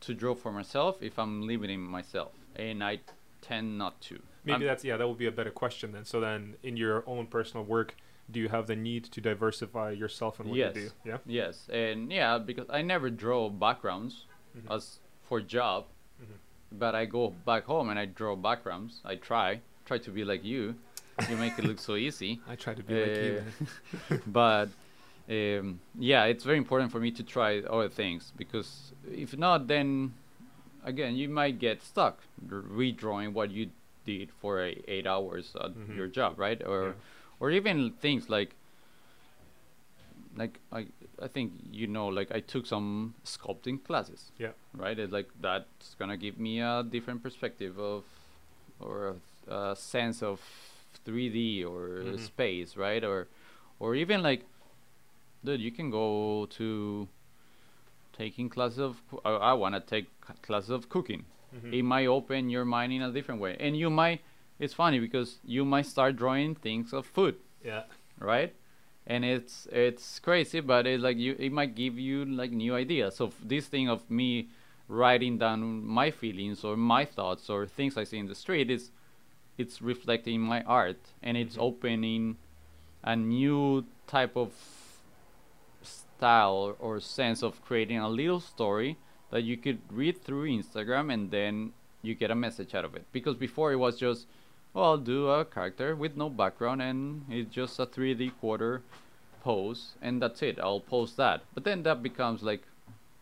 to 0.02 0.14
draw 0.14 0.36
for 0.36 0.52
myself. 0.52 1.02
If 1.02 1.18
I'm 1.18 1.42
limiting 1.48 1.82
myself, 1.82 2.34
and 2.56 2.84
I 2.84 3.00
tend 3.42 3.78
not 3.78 4.00
to. 4.02 4.22
Maybe 4.44 4.54
I'm- 4.54 4.64
that's 4.66 4.84
yeah. 4.84 4.98
That 4.98 5.08
would 5.08 5.18
be 5.18 5.26
a 5.26 5.32
better 5.32 5.52
question 5.52 5.92
then. 5.94 6.06
So 6.06 6.20
then, 6.20 6.56
in 6.64 6.78
your 6.78 7.04
own 7.08 7.26
personal 7.28 7.66
work, 7.66 7.96
do 8.32 8.40
you 8.40 8.50
have 8.50 8.68
the 8.68 8.76
need 8.76 9.04
to 9.06 9.22
diversify 9.22 9.92
yourself 9.92 10.40
and 10.40 10.50
what 10.50 10.58
Yes. 10.58 10.76
you 10.76 10.82
do? 10.84 10.92
Yeah. 11.06 11.18
Yes, 11.26 11.70
and 11.70 12.12
yeah, 12.12 12.38
because 12.38 12.68
I 12.70 12.82
never 12.82 13.10
draw 13.10 13.50
backgrounds 13.50 14.26
Mhm. 14.58 14.76
as 14.76 15.00
for 15.28 15.42
job, 15.42 15.86
Mhm. 16.22 16.38
but 16.80 16.96
I 16.96 17.06
go 17.06 17.30
back 17.46 17.64
home 17.66 17.90
and 17.90 18.00
I 18.00 18.06
draw 18.06 18.36
backgrounds. 18.36 19.02
I 19.06 19.16
try, 19.16 19.62
try 19.86 19.98
to 20.00 20.12
be 20.12 20.24
like 20.24 20.44
you. 20.44 20.76
You 21.30 21.38
make 21.38 21.58
it 21.60 21.66
look 21.66 21.80
so 21.80 21.96
easy. 21.96 22.40
I 22.48 22.56
try 22.56 22.74
to 22.74 22.84
be 22.84 22.94
like 22.94 23.18
you. 23.18 23.44
Uh, 24.12 24.18
but 24.28 24.70
um, 25.30 25.80
yeah, 25.98 26.26
it's 26.26 26.44
very 26.44 26.58
important 26.58 26.92
for 26.92 27.00
me 27.00 27.12
to 27.12 27.24
try 27.24 27.60
other 27.60 27.90
things 27.90 28.34
because 28.38 28.94
if 29.10 29.38
not, 29.38 29.68
then 29.68 30.14
again 30.84 31.16
you 31.16 31.30
might 31.30 31.60
get 31.60 31.82
stuck 31.84 32.24
redrawing 32.48 33.34
what 33.34 33.52
you 33.52 33.70
did 34.06 34.32
for 34.42 34.64
a 34.66 34.82
eight 34.88 35.06
hours 35.06 35.56
at 35.64 35.72
Mhm. 35.76 35.96
your 35.96 36.08
job, 36.08 36.40
right? 36.40 36.62
Or 36.66 36.84
Yeah. 36.88 36.94
Or 37.42 37.52
even 37.52 37.92
things 38.00 38.30
like 38.30 38.56
like 40.38 40.60
I 40.72 40.86
I 41.22 41.28
think 41.28 41.52
you 41.72 41.88
know 41.88 42.08
like 42.08 42.32
I 42.32 42.40
took 42.40 42.66
some 42.66 43.16
sculpting 43.26 43.84
classes. 43.84 44.32
Yeah. 44.38 44.52
Right? 44.74 44.98
It's 44.98 45.12
like 45.12 45.30
that's 45.42 45.96
gonna 46.00 46.16
give 46.18 46.40
me 46.40 46.62
a 46.62 46.84
different 46.90 47.22
perspective 47.24 47.78
of 47.78 48.04
or 48.80 49.16
a, 49.48 49.54
a 49.54 49.76
sense 49.76 50.24
of 50.24 50.40
3D 51.06 51.66
or 51.66 52.04
Mhm. 52.04 52.20
space, 52.20 52.78
right? 52.78 53.04
Or 53.04 53.28
or 53.80 53.96
even 53.96 54.22
like 54.24 54.46
dude, 55.44 55.60
you 55.60 55.72
can 55.72 55.90
go 55.90 56.46
to 56.58 57.08
taking 58.14 58.50
classes 58.50 58.80
of 58.80 59.02
I, 59.26 59.32
I 59.32 59.54
want 59.54 59.74
to 59.76 59.82
take 59.82 60.08
classes 60.44 60.70
of 60.70 60.88
cooking 60.90 61.26
Mhm. 61.56 61.74
it 61.74 61.84
might 61.84 62.08
open 62.08 62.50
your 62.50 62.64
mind 62.64 62.94
in 62.94 63.02
a 63.02 63.12
different 63.12 63.42
way 63.42 63.58
and 63.60 63.76
you 63.76 63.90
might 63.90 64.22
it's 64.62 64.74
funny 64.74 65.00
because 65.00 65.30
you 65.44 65.66
might 65.66 65.86
start 65.88 66.16
drawing 66.16 66.54
things 66.56 66.94
of 66.94 67.06
food 67.06 67.36
yeah. 67.66 67.84
right 68.20 68.54
and 69.08 69.26
it's 69.26 69.68
it's 69.72 70.20
crazy 70.20 70.60
but 70.62 70.86
it's 70.88 71.02
like 71.04 71.18
you 71.18 71.36
it 71.40 71.52
might 71.52 71.74
give 71.76 71.98
you 72.08 72.24
like 72.26 72.52
new 72.52 72.74
ideas 72.76 73.16
so 73.16 73.32
this 73.44 73.66
thing 73.68 73.90
of 73.90 74.00
me 74.10 74.48
writing 74.88 75.38
down 75.40 75.60
my 76.00 76.12
feelings 76.12 76.64
or 76.64 76.78
my 76.78 77.04
thoughts 77.04 77.50
or 77.50 77.66
things 77.66 77.98
i 77.98 78.04
see 78.04 78.20
in 78.20 78.28
the 78.28 78.36
street 78.36 78.70
is 78.70 78.92
it's 79.58 79.82
reflecting 79.82 80.40
my 80.54 80.62
art 80.64 81.02
and 81.24 81.36
it's 81.38 81.56
Mhm. 81.58 81.62
opening 81.70 82.24
a 83.04 83.16
new 83.16 83.84
type 84.08 84.36
of 84.38 84.52
style 85.82 86.54
or, 86.54 86.74
or 86.80 87.00
sense 87.00 87.42
of 87.42 87.62
creating 87.66 87.98
a 87.98 88.10
little 88.10 88.40
story 88.40 88.98
that 89.32 89.44
you 89.44 89.58
could 89.58 89.80
read 89.90 90.16
through 90.22 90.46
instagram 90.48 91.12
and 91.14 91.32
then 91.32 91.74
you 92.04 92.14
get 92.16 92.30
a 92.32 92.36
message 92.36 92.76
out 92.76 92.86
of 92.86 92.96
it 92.96 93.06
because 93.12 93.36
before 93.36 93.72
it 93.72 93.78
was 93.78 93.98
just 93.98 94.28
well, 94.74 94.86
I'll 94.86 94.98
do 94.98 95.30
a 95.30 95.46
character 95.46 95.96
with 95.96 96.16
no 96.16 96.30
background 96.30 96.82
and 96.82 97.26
it's 97.30 97.54
just 97.54 97.80
a 97.80 97.86
3D 97.86 98.32
quarter 98.40 98.82
pose 99.44 99.96
and 100.02 100.22
that's 100.22 100.42
it. 100.42 100.60
I'll 100.60 100.80
post 100.80 101.18
that. 101.18 101.44
But 101.54 101.64
then 101.64 101.84
that 101.84 102.02
becomes 102.02 102.42
like 102.42 102.64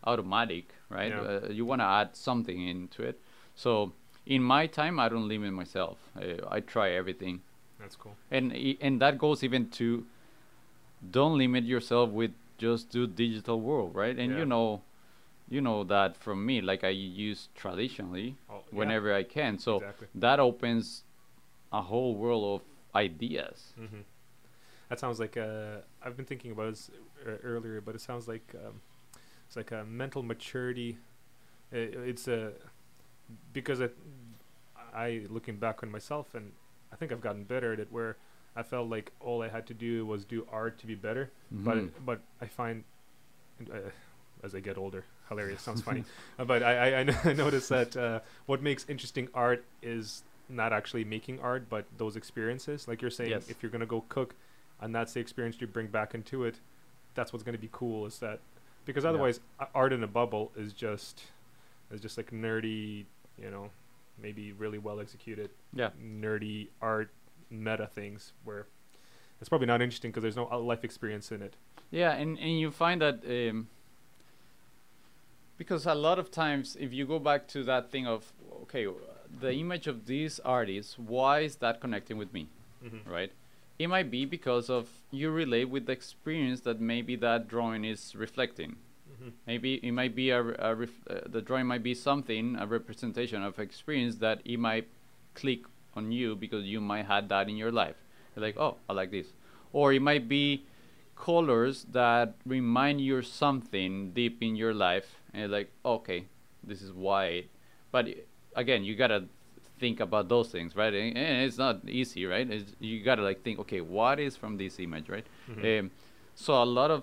automatic, 0.04 0.74
right? 0.88 1.08
Yeah. 1.10 1.20
Uh, 1.20 1.48
you 1.50 1.64
want 1.64 1.80
to 1.80 1.86
add 1.86 2.16
something 2.16 2.66
into 2.66 3.02
it. 3.02 3.20
So 3.54 3.92
in 4.26 4.42
my 4.42 4.66
time, 4.66 5.00
I 5.00 5.08
don't 5.08 5.28
limit 5.28 5.52
myself. 5.52 5.98
I, 6.16 6.38
I 6.48 6.60
try 6.60 6.90
everything. 6.90 7.42
That's 7.78 7.96
cool. 7.96 8.16
And 8.30 8.52
and 8.80 9.00
that 9.00 9.18
goes 9.18 9.42
even 9.42 9.70
to 9.70 10.06
don't 11.10 11.38
limit 11.38 11.64
yourself 11.64 12.10
with 12.10 12.32
just 12.58 12.90
do 12.90 13.06
digital 13.06 13.60
world, 13.60 13.94
right? 13.94 14.16
And 14.16 14.32
Yeah. 14.32 14.38
you 14.40 14.44
know 14.46 14.82
you 15.48 15.60
know 15.60 15.82
that 15.84 16.16
from 16.16 16.46
me 16.46 16.60
like 16.60 16.84
I 16.84 16.90
use 16.90 17.48
traditionally 17.56 18.36
Oh, 18.48 18.62
yeah. 18.70 18.78
whenever 18.78 19.12
I 19.12 19.24
can. 19.24 19.58
So 19.58 19.76
Exactly. 19.76 20.06
that 20.14 20.38
opens 20.38 21.02
a 21.72 21.82
whole 21.82 22.14
world 22.16 22.60
of 22.60 22.66
ideas. 22.94 23.74
hmm 23.76 24.02
That 24.88 25.00
sounds 25.00 25.20
like 25.20 25.36
uh, 25.36 25.78
I've 26.02 26.16
been 26.16 26.26
thinking 26.26 26.52
about 26.52 26.70
this 26.70 26.90
uh, 27.26 27.32
earlier, 27.44 27.80
but 27.80 27.94
it 27.94 28.00
sounds 28.00 28.28
like 28.28 28.54
um, 28.56 28.80
it's 29.46 29.56
like 29.56 29.72
a 29.72 29.84
mental 29.84 30.22
maturity. 30.22 30.98
I 31.72 31.76
it's 31.76 32.28
a 32.28 32.52
because 33.52 33.80
it, 33.80 33.96
I 34.94 35.26
looking 35.28 35.56
back 35.56 35.82
on 35.82 35.90
myself, 35.90 36.34
and 36.34 36.52
I 36.92 36.96
think 36.96 37.12
I've 37.12 37.20
gotten 37.20 37.44
better 37.44 37.72
at 37.72 37.80
it. 37.80 37.88
Where 37.90 38.16
I 38.56 38.62
felt 38.62 38.88
like 38.88 39.12
all 39.20 39.42
I 39.42 39.48
had 39.48 39.66
to 39.68 39.74
do 39.74 40.04
was 40.06 40.24
do 40.24 40.46
art 40.50 40.78
to 40.80 40.86
be 40.86 40.94
better, 40.94 41.30
but 41.64 41.76
Mhm. 41.76 41.78
it, 41.78 42.04
but 42.04 42.20
I 42.40 42.46
find 42.46 42.84
uh, 43.72 43.90
as 44.42 44.54
I 44.54 44.60
get 44.60 44.78
older, 44.78 45.04
hilarious 45.28 45.62
sounds 45.62 45.82
funny, 45.82 46.04
uh, 46.38 46.44
but 46.44 46.62
I 46.62 46.90
I, 46.92 47.00
I, 47.00 47.02
no- 47.04 47.18
I 47.24 47.32
notice 47.32 47.68
that 47.68 47.96
uh, 47.96 48.20
what 48.46 48.62
makes 48.62 48.86
interesting 48.88 49.28
art 49.34 49.64
is 49.82 50.22
not 50.50 50.72
actually 50.72 51.04
making 51.04 51.40
art, 51.40 51.68
but 51.68 51.86
those 51.96 52.16
experiences. 52.16 52.88
Like 52.88 53.00
you're 53.02 53.10
saying, 53.10 53.30
Yes. 53.30 53.48
if 53.48 53.62
you're 53.62 53.70
gonna 53.70 53.86
go 53.86 54.04
cook, 54.08 54.34
and 54.80 54.94
that's 54.94 55.12
the 55.12 55.20
experience 55.20 55.60
you 55.60 55.66
bring 55.66 55.86
back 55.86 56.14
into 56.14 56.44
it, 56.44 56.60
that's 57.14 57.32
what's 57.32 57.42
gonna 57.42 57.58
be 57.58 57.68
cool. 57.72 58.06
Is 58.06 58.18
that 58.18 58.40
because 58.84 59.04
otherwise, 59.04 59.40
a- 59.58 59.68
art 59.74 59.92
in 59.92 60.02
a 60.02 60.06
bubble 60.08 60.52
is 60.56 60.72
just 60.72 61.24
is 61.90 62.00
just 62.00 62.16
like 62.16 62.30
nerdy, 62.30 63.04
you 63.38 63.50
know, 63.50 63.70
maybe 64.18 64.52
really 64.52 64.78
well 64.78 65.00
executed 65.00 65.50
yeah. 65.72 65.90
nerdy 66.02 66.68
art 66.80 67.10
meta 67.50 67.86
things 67.86 68.32
where 68.44 68.66
it's 69.40 69.48
probably 69.48 69.66
not 69.66 69.80
interesting 69.82 70.10
because 70.10 70.22
there's 70.22 70.36
no 70.36 70.48
uh, 70.50 70.58
life 70.58 70.84
experience 70.84 71.32
in 71.32 71.42
it. 71.42 71.56
Yeah, 71.90 72.12
and, 72.12 72.38
and 72.38 72.60
you 72.60 72.70
find 72.70 73.00
that 73.00 73.24
um, 73.26 73.68
because 75.56 75.86
a 75.86 75.94
lot 75.94 76.18
of 76.18 76.30
times, 76.30 76.76
if 76.78 76.92
you 76.92 77.06
go 77.06 77.18
back 77.18 77.48
to 77.48 77.64
that 77.64 77.90
thing 77.90 78.06
of, 78.06 78.32
okay, 78.62 78.86
the 79.40 79.52
image 79.52 79.86
of 79.86 80.06
this 80.06 80.40
artist, 80.44 80.98
why 80.98 81.40
is 81.40 81.56
that 81.56 81.80
connecting 81.80 82.16
with 82.18 82.32
me, 82.32 82.48
Mm-hmm. 82.84 83.10
right? 83.10 83.32
It 83.78 83.88
might 83.88 84.10
be 84.10 84.24
because 84.26 84.68
of 84.70 84.88
you 85.10 85.30
relate 85.30 85.66
with 85.70 85.86
the 85.86 85.92
experience 85.92 86.60
that 86.62 86.80
maybe 86.80 87.16
that 87.16 87.48
drawing 87.48 87.84
is 87.84 88.14
reflecting. 88.14 88.76
Mm-hmm. 89.10 89.28
Maybe 89.46 89.74
it 89.82 89.92
might 89.92 90.14
be 90.14 90.30
a, 90.30 90.40
a 90.42 90.74
ref- 90.74 91.06
uh, 91.08 91.20
the 91.26 91.40
drawing 91.42 91.66
might 91.66 91.82
be 91.82 91.94
something, 91.94 92.56
a 92.56 92.66
representation 92.66 93.42
of 93.42 93.58
experience 93.58 94.16
that 94.16 94.40
it 94.44 94.58
might 94.58 94.88
click 95.34 95.60
on 95.94 96.12
you 96.12 96.36
because 96.36 96.64
you 96.64 96.80
might 96.80 97.06
had 97.06 97.28
that 97.30 97.48
in 97.48 97.56
your 97.56 97.72
life. 97.72 97.96
You're 98.36 98.44
like, 98.44 98.58
oh, 98.58 98.76
I 98.88 98.92
like 98.92 99.10
this. 99.10 99.28
Or 99.72 99.92
it 99.92 100.02
might 100.02 100.28
be 100.28 100.64
colors 101.16 101.86
that 101.92 102.34
remind 102.46 103.00
you 103.00 103.22
something 103.22 104.12
deep 104.12 104.42
in 104.42 104.56
your 104.56 104.72
life, 104.74 105.16
and 105.32 105.40
you're 105.40 105.48
like, 105.48 105.70
okay, 105.84 106.26
this 106.62 106.80
is 106.82 106.92
why. 106.92 107.44
But 107.92 108.08
again, 108.60 108.84
you 108.84 108.94
gotta 108.94 109.24
think 109.78 110.00
about 110.00 110.28
those 110.28 110.50
things, 110.50 110.76
right? 110.76 110.92
And, 110.92 111.16
and 111.16 111.44
it's 111.46 111.58
not 111.58 111.88
easy, 111.88 112.26
right? 112.26 112.48
It's, 112.48 112.72
you 112.78 113.02
gotta 113.02 113.22
like 113.22 113.42
think, 113.42 113.58
okay, 113.60 113.80
what 113.80 114.20
is 114.20 114.36
from 114.36 114.56
this 114.56 114.78
image, 114.78 115.08
right? 115.08 115.26
Mhm. 115.50 115.80
Um, 115.80 115.90
so 116.34 116.62
a 116.62 116.68
lot 116.78 116.90
of 116.90 117.02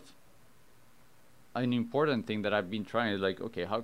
an 1.56 1.74
important 1.74 2.28
thing 2.28 2.44
that 2.44 2.54
I've 2.54 2.70
been 2.70 2.86
trying 2.86 3.14
is 3.14 3.22
like, 3.22 3.42
okay, 3.42 3.66
how 3.66 3.84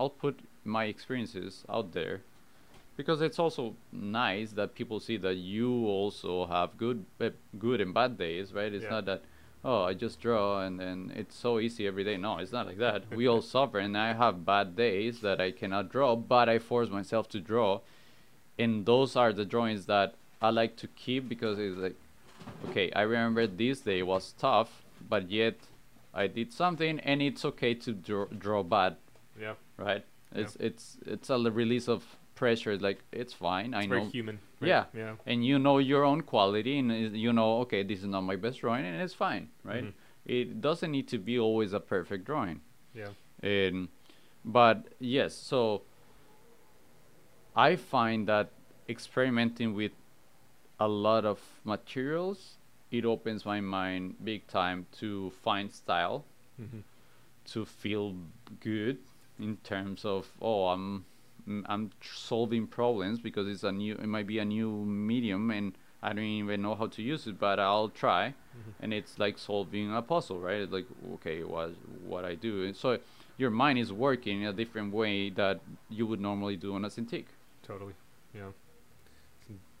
I'll 0.00 0.10
put 0.10 0.40
my 0.64 0.84
experiences 0.84 1.64
out 1.68 1.92
there 1.92 2.22
because 2.96 3.20
it's 3.20 3.38
also 3.38 3.74
nice 3.92 4.52
that 4.52 4.74
people 4.74 5.00
see 5.00 5.16
that 5.18 5.36
you 5.36 5.86
also 5.86 6.46
have 6.46 6.76
good 6.76 7.04
uh, 7.20 7.30
good 7.58 7.80
and 7.80 7.92
bad 7.94 8.18
days, 8.18 8.52
right? 8.52 8.72
It's 8.72 8.84
Yeah. 8.84 8.90
not 8.96 9.04
that 9.06 9.22
oh, 9.64 9.82
I 9.84 9.94
just 9.94 10.20
draw 10.20 10.60
and 10.60 10.78
then 10.80 11.12
it's 11.14 11.36
so 11.36 11.58
easy 11.58 11.86
every 11.86 12.04
day. 12.04 12.16
No, 12.16 12.38
it's 12.38 12.52
not 12.52 12.66
like 12.66 12.78
that. 12.78 13.04
we 13.14 13.26
all 13.26 13.42
suffer 13.56 13.78
and 13.78 13.96
I 13.96 14.12
have 14.12 14.44
bad 14.44 14.76
days 14.76 15.20
that 15.20 15.40
I 15.40 15.50
cannot 15.52 15.90
draw, 15.90 16.16
but 16.16 16.48
I 16.48 16.58
force 16.58 16.90
myself 16.90 17.28
to 17.30 17.40
draw. 17.40 17.80
And 18.58 18.84
those 18.86 19.16
are 19.16 19.32
the 19.32 19.44
drawings 19.44 19.86
that 19.86 20.14
I 20.40 20.50
like 20.50 20.76
to 20.76 20.88
keep 20.88 21.28
because 21.28 21.58
it's 21.58 21.78
like 21.78 21.96
okay, 22.70 22.90
I 22.92 23.02
remember 23.02 23.46
this 23.46 23.80
day 23.80 24.02
was 24.02 24.32
tough, 24.38 24.82
but 25.08 25.30
yet 25.30 25.56
I 26.12 26.26
did 26.26 26.52
something 26.52 27.00
and 27.00 27.22
it's 27.22 27.44
okay 27.44 27.74
to 27.74 27.92
draw, 27.92 28.26
draw 28.26 28.62
bad, 28.62 28.96
Yeah, 29.40 29.54
right? 29.76 30.04
It's 30.34 30.56
it's 30.56 30.98
it's 31.06 31.30
a 31.30 31.38
release 31.38 31.88
of 31.88 32.04
pressure. 32.42 32.74
Like 32.88 33.00
it's 33.22 33.34
fine. 33.48 33.70
I 33.74 33.82
it's 33.82 33.88
know, 33.92 34.04
human. 34.16 34.36
right? 34.60 34.68
Yeah. 34.72 34.84
yeah, 35.02 35.14
and 35.30 35.38
you 35.50 35.56
know 35.66 35.78
your 35.92 36.02
own 36.10 36.20
quality, 36.32 36.74
and 36.80 36.88
you 37.26 37.32
know, 37.38 37.50
okay, 37.62 37.82
this 37.90 37.98
is 38.04 38.08
not 38.16 38.22
my 38.32 38.36
best 38.44 38.60
drawing, 38.60 38.84
and 38.86 38.96
it's 39.06 39.14
fine, 39.26 39.44
right? 39.72 39.84
Mhm. 39.84 39.92
It 40.38 40.60
doesn't 40.60 40.90
need 40.96 41.08
to 41.14 41.18
be 41.18 41.36
always 41.46 41.72
a 41.72 41.80
perfect 41.94 42.24
drawing. 42.30 42.60
yeah. 43.02 43.12
And 43.58 43.88
but 44.44 44.76
yes, 45.00 45.34
so 45.34 45.82
I 47.56 47.76
find 47.76 48.26
that 48.28 48.50
experimenting 48.88 49.74
with 49.74 49.92
a 50.80 50.88
lot 50.88 51.24
of 51.24 51.38
materials, 51.64 52.56
it 52.90 53.04
opens 53.04 53.44
my 53.44 53.60
mind 53.60 54.16
big 54.24 54.46
time 54.48 54.86
to 55.00 55.30
find 55.44 55.70
style, 55.72 56.24
Mm-hmm. 56.60 56.80
to 57.52 57.64
feel 57.64 58.14
good 58.60 58.98
in 59.38 59.56
terms 59.64 60.04
of 60.04 60.26
oh 60.40 60.68
I'm 60.72 61.04
I'm 61.66 61.90
solving 62.02 62.66
problems 62.66 63.20
because 63.20 63.46
it's 63.48 63.64
a 63.64 63.72
new 63.72 63.94
it 63.94 64.06
might 64.06 64.26
be 64.26 64.38
a 64.38 64.44
new 64.44 64.70
medium 64.70 65.50
and 65.50 65.72
I 66.02 66.08
don't 66.12 66.24
even 66.24 66.62
know 66.62 66.74
how 66.74 66.86
to 66.88 67.02
use 67.02 67.26
it 67.26 67.38
but 67.38 67.58
I'll 67.60 67.88
try 67.88 68.34
Mhm. 68.56 68.72
and 68.80 68.92
it's 68.94 69.18
like 69.18 69.38
solving 69.38 69.94
a 69.94 70.02
puzzle 70.02 70.38
right 70.40 70.60
It's 70.60 70.72
like 70.72 70.86
okay 71.14 71.42
what 71.42 71.70
what 72.04 72.24
I 72.24 72.34
do 72.34 72.64
and 72.64 72.76
so 72.76 72.98
your 73.38 73.50
mind 73.50 73.78
is 73.78 73.92
working 73.92 74.42
in 74.42 74.48
a 74.48 74.52
different 74.52 74.92
way 74.92 75.30
that 75.30 75.60
you 75.90 76.06
would 76.06 76.20
normally 76.20 76.56
do 76.56 76.74
on 76.74 76.84
a 76.84 76.88
Cintiq 76.88 77.24
Totally. 77.62 77.94
Yeah. 78.34 78.50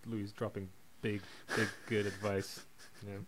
Luis 0.06 0.32
dropping 0.32 0.68
big, 1.00 1.20
big, 1.56 1.68
good 1.86 2.06
advice. 2.06 2.64
Yeah. 3.06 3.18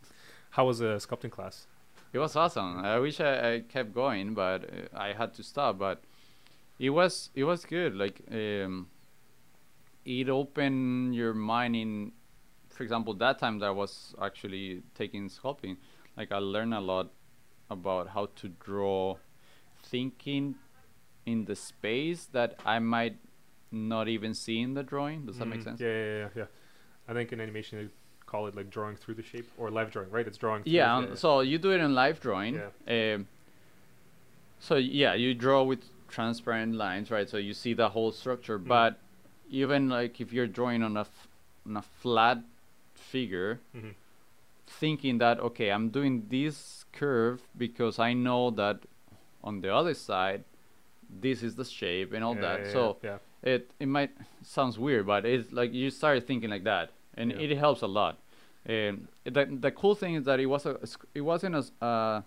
How 0.51 0.66
was 0.66 0.80
a 0.80 0.97
sculpting 0.99 1.30
class? 1.30 1.66
It 2.12 2.18
was 2.18 2.37
awesome. 2.37 2.78
I 2.78 2.99
wish 3.01 3.20
I, 3.20 3.55
I 3.55 3.61
kept 3.61 3.93
going, 3.93 4.35
but 4.35 4.64
uh, 4.64 4.97
I 4.97 5.12
had 5.12 5.35
to 5.35 5.43
stop. 5.43 5.78
But 5.78 6.03
it 6.78 6.90
was 6.90 7.30
it 7.34 7.44
was 7.44 7.64
good. 7.64 7.94
Like 7.94 8.20
um, 8.30 8.88
it 10.04 10.28
opened 10.28 11.14
your 11.14 11.34
mind 11.34 11.76
in, 11.76 12.12
for 12.70 12.82
example, 12.82 13.14
that 13.14 13.38
time 13.38 13.58
that 13.60 13.66
I 13.66 13.70
was 13.70 14.14
actually 14.20 14.82
taking 14.94 15.28
sculpting. 15.28 15.76
Like 16.16 16.32
I 16.32 16.38
learned 16.38 16.74
a 16.74 16.80
lot 16.80 17.10
about 17.70 18.08
how 18.08 18.26
to 18.36 18.48
draw, 18.48 19.16
thinking 19.82 20.56
in 21.26 21.46
the 21.46 21.56
space 21.56 22.26
that 22.32 22.58
I 22.66 22.78
might 22.78 23.16
not 23.72 24.08
even 24.08 24.34
see 24.34 24.60
in 24.60 24.74
the 24.74 24.82
drawing. 24.82 25.26
Does 25.26 25.38
that 25.38 25.46
make 25.46 25.60
Mhm. 25.60 25.64
sense? 25.64 25.80
Yeah, 25.80 25.88
yeah, 25.88 26.18
yeah, 26.18 26.28
yeah. 26.36 26.44
I 27.08 27.12
think 27.14 27.32
in 27.32 27.40
animation 27.40 27.78
they 27.78 27.88
call 28.26 28.46
it 28.46 28.54
like 28.54 28.70
drawing 28.70 28.96
through 28.96 29.14
the 29.14 29.22
shape 29.22 29.50
or 29.58 29.70
live 29.70 29.90
drawing, 29.90 30.10
right? 30.10 30.26
It's 30.26 30.38
drawing. 30.38 30.62
Through 30.62 30.72
Yeah. 30.72 31.00
the- 31.00 31.10
um, 31.10 31.16
So 31.16 31.40
you 31.40 31.58
do 31.58 31.70
it 31.72 31.80
in 31.80 31.94
live 31.94 32.20
drawing. 32.20 32.60
Um, 32.86 33.26
so 34.60 34.76
yeah, 34.76 35.14
you 35.14 35.34
draw 35.34 35.62
with 35.62 35.82
transparent 36.14 36.74
lines, 36.84 37.10
right? 37.10 37.28
So 37.28 37.36
you 37.48 37.54
see 37.54 37.74
the 37.74 37.88
whole 37.94 38.12
structure. 38.12 38.58
Mhm. 38.58 38.68
But 38.76 38.92
even 39.62 39.88
like 39.98 40.20
if 40.24 40.32
you're 40.34 40.52
drawing 40.58 40.82
on 40.88 40.96
a 40.96 41.06
f- 41.10 41.28
on 41.68 41.76
a 41.76 41.82
flat 42.02 42.38
figure, 43.12 43.60
Mhm. 43.76 43.94
thinking 44.66 45.18
that 45.18 45.36
okay, 45.48 45.68
I'm 45.74 45.88
doing 45.98 46.14
this 46.36 46.84
curve 46.92 47.38
because 47.56 47.98
I 47.98 48.12
know 48.26 48.50
that 48.62 48.76
on 49.42 49.60
the 49.60 49.70
other 49.80 49.94
side, 49.94 50.44
this 51.26 51.42
is 51.42 51.52
the 51.60 51.64
shape 51.64 52.12
and 52.14 52.22
all 52.24 52.34
Yeah, 52.36 52.46
that. 52.46 52.58
yeah, 52.66 52.72
so 52.72 52.82
yeah. 53.02 53.18
it 53.42 53.62
it 53.78 53.88
might 53.96 54.10
sounds 54.42 54.76
weird, 54.78 55.04
but 55.06 55.24
it's 55.24 55.52
like 55.52 55.70
you 55.74 55.90
start 55.90 56.16
thinking 56.26 56.50
like 56.50 56.64
that, 56.64 56.86
and 57.18 57.32
it 57.32 57.56
helps 57.64 57.82
a 57.82 57.86
lot. 58.00 58.14
And 58.66 59.08
the 59.36 59.44
the 59.66 59.70
cool 59.80 59.94
thing 59.94 60.14
is 60.18 60.24
that 60.24 60.38
it 60.40 60.46
was 60.54 60.64
a 60.66 60.74
it 61.14 61.20
wasn't 61.32 61.54
as 61.60 61.66
uh, 61.82 62.22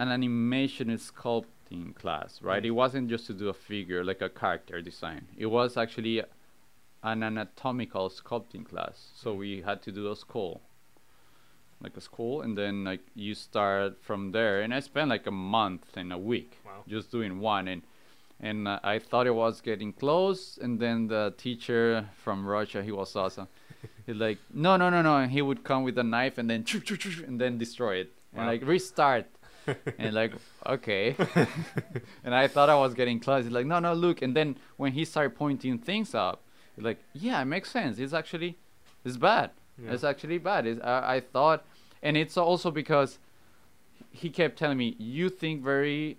an 0.00 0.08
animation 0.18 0.90
sculpting 1.68 1.94
class, 1.94 2.40
right? 2.42 2.62
Mm. 2.62 2.66
It 2.66 2.70
wasn't 2.70 3.08
just 3.08 3.26
to 3.26 3.32
do 3.32 3.48
a 3.48 3.54
figure 3.54 4.04
like 4.04 4.20
a 4.20 4.28
character 4.28 4.80
design. 4.82 5.26
It 5.36 5.46
was 5.46 5.76
actually 5.76 6.22
an 7.02 7.22
anatomical 7.22 8.10
sculpting 8.10 8.68
class. 8.68 9.08
So 9.14 9.34
we 9.34 9.62
had 9.62 9.82
to 9.82 9.92
do 9.92 10.10
a 10.10 10.16
skull, 10.16 10.60
like 11.80 11.96
a 11.96 12.00
skull, 12.00 12.42
and 12.42 12.56
then 12.56 12.84
like 12.84 13.00
you 13.14 13.34
start 13.34 14.02
from 14.02 14.32
there. 14.32 14.62
And 14.62 14.74
I 14.74 14.80
spent 14.80 15.08
like 15.10 15.26
a 15.26 15.30
month 15.32 15.96
and 15.96 16.12
a 16.12 16.18
week 16.18 16.58
Wow. 16.64 16.84
just 16.88 17.10
doing 17.10 17.40
one 17.40 17.68
and 17.68 17.82
and 18.40 18.68
uh, 18.68 18.78
I 18.84 19.00
thought 19.00 19.26
it 19.26 19.34
was 19.34 19.60
getting 19.60 19.92
close 19.92 20.58
and 20.62 20.78
then 20.78 21.08
the 21.08 21.34
teacher 21.36 22.08
from 22.22 22.46
Russia 22.46 22.84
he 22.84 22.92
was 22.92 23.16
awesome 23.16 23.48
he's 24.06 24.14
like 24.14 24.38
no 24.54 24.76
no 24.76 24.90
no 24.90 25.02
no 25.02 25.16
and 25.16 25.32
he 25.32 25.42
would 25.42 25.64
come 25.64 25.82
with 25.82 25.98
a 25.98 26.04
knife 26.04 26.38
and 26.38 26.48
then 26.48 26.64
and 27.26 27.40
then 27.40 27.58
destroy 27.58 27.96
it 27.96 28.12
and 28.34 28.46
like 28.46 28.64
restart 28.64 29.26
and 29.98 30.14
like 30.14 30.32
okay. 30.66 31.16
And 32.24 32.34
I 32.34 32.48
thought 32.48 32.68
I 32.68 32.74
was 32.76 32.94
getting 32.94 33.20
close 33.20 33.44
he's 33.44 33.52
like 33.52 33.66
no 33.66 33.78
no 33.78 33.94
look. 33.94 34.22
And 34.22 34.34
then 34.36 34.56
when 34.76 34.92
he 34.92 35.04
started 35.04 35.36
pointing 35.36 35.78
things 35.78 36.14
up 36.14 36.42
like 36.76 36.98
yeah 37.12 37.40
it 37.42 37.46
makes 37.46 37.70
sense. 37.70 37.98
It's 37.98 38.12
actually 38.12 38.56
it's 39.04 39.16
bad. 39.16 39.50
Yeah. 39.82 39.92
it's 39.92 40.04
actually 40.04 40.38
bad. 40.38 40.66
It's, 40.66 40.80
I, 40.82 41.16
I 41.16 41.20
thought 41.20 41.64
and 42.02 42.16
it's 42.16 42.36
also 42.36 42.70
because 42.70 43.18
he 44.10 44.30
kept 44.30 44.58
telling 44.58 44.78
me 44.78 44.96
you 44.98 45.28
think 45.28 45.62
very 45.62 46.18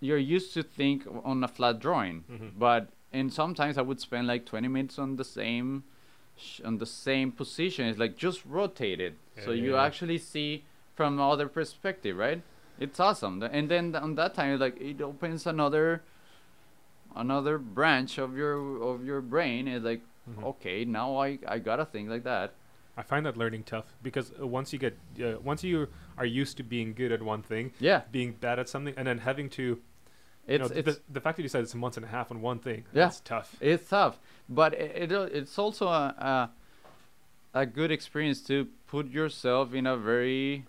you're 0.00 0.18
used 0.36 0.54
to 0.54 0.62
think 0.62 1.06
on 1.24 1.42
a 1.44 1.48
flat 1.48 1.78
drawing. 1.80 2.24
Mhm. 2.30 2.50
but 2.58 2.88
and 3.12 3.32
sometimes 3.32 3.76
i 3.76 3.82
would 3.82 4.00
spend 4.00 4.26
like 4.28 4.46
20 4.46 4.68
minutes 4.68 4.96
on 4.98 5.16
the 5.16 5.24
same 5.24 5.82
sh- 6.36 6.60
on 6.64 6.78
the 6.78 6.86
same 6.86 7.32
position. 7.32 7.86
It's 7.86 7.98
like 7.98 8.16
just 8.16 8.44
rotate 8.46 9.00
it. 9.00 9.14
So 9.44 9.50
you 9.50 9.72
Yeah. 9.72 9.82
actually 9.84 10.18
see 10.18 10.64
from 10.94 11.18
other 11.20 11.48
perspective 11.48 12.16
right 12.16 12.42
it's 12.80 12.98
awesome 12.98 13.42
and 13.42 13.68
then 13.70 13.94
on 13.94 14.14
that 14.16 14.34
time 14.34 14.58
like 14.58 14.80
it 14.80 15.00
opens 15.00 15.46
another 15.46 16.02
another 17.16 17.58
branch 17.58 18.18
of 18.18 18.36
your 18.36 18.82
of 18.82 19.04
your 19.04 19.20
brain 19.20 19.68
it's 19.68 19.84
like 19.84 20.00
Mhm. 20.28 20.44
okay 20.44 20.84
now 20.84 21.16
i 21.16 21.38
i 21.48 21.58
gotta 21.58 21.84
think 21.84 22.08
like 22.08 22.24
that 22.24 22.54
I 22.96 23.02
find 23.02 23.24
that 23.24 23.36
learning 23.36 23.62
tough 23.64 23.86
because 24.02 24.30
uh, 24.38 24.46
once 24.46 24.72
you 24.74 24.78
get 24.78 24.98
uh, 25.22 25.38
once 25.42 25.64
you 25.64 25.88
are 26.18 26.26
used 26.26 26.56
to 26.58 26.62
being 26.62 26.92
good 26.92 27.12
at 27.12 27.22
one 27.22 27.40
thing, 27.42 27.72
yeah 27.78 28.02
being 28.12 28.32
bad 28.32 28.58
at 28.58 28.68
something, 28.68 28.92
and 28.96 29.06
then 29.06 29.18
having 29.18 29.48
to 29.50 29.80
it's 30.46 30.68
know, 30.68 30.76
it's 30.76 30.96
the, 30.96 31.00
the 31.08 31.20
fact 31.20 31.36
that 31.36 31.42
you 31.42 31.48
said 31.48 31.62
it's 31.62 31.72
a 31.72 31.78
month 31.78 31.96
and 31.96 32.04
a 32.04 32.08
half 32.08 32.30
on 32.30 32.42
one 32.42 32.58
thing, 32.58 32.84
Yeah. 32.92 33.06
it's 33.06 33.20
tough. 33.20 33.56
It's 33.60 33.88
tough, 33.88 34.18
but 34.48 34.74
it, 34.74 35.10
it 35.10 35.12
it's 35.32 35.56
also 35.58 35.86
a, 35.88 36.06
a 37.54 37.60
a 37.62 37.64
good 37.64 37.90
experience 37.90 38.42
to 38.42 38.66
put 38.86 39.06
yourself 39.08 39.72
in 39.72 39.86
a 39.86 39.96
very 39.96 40.66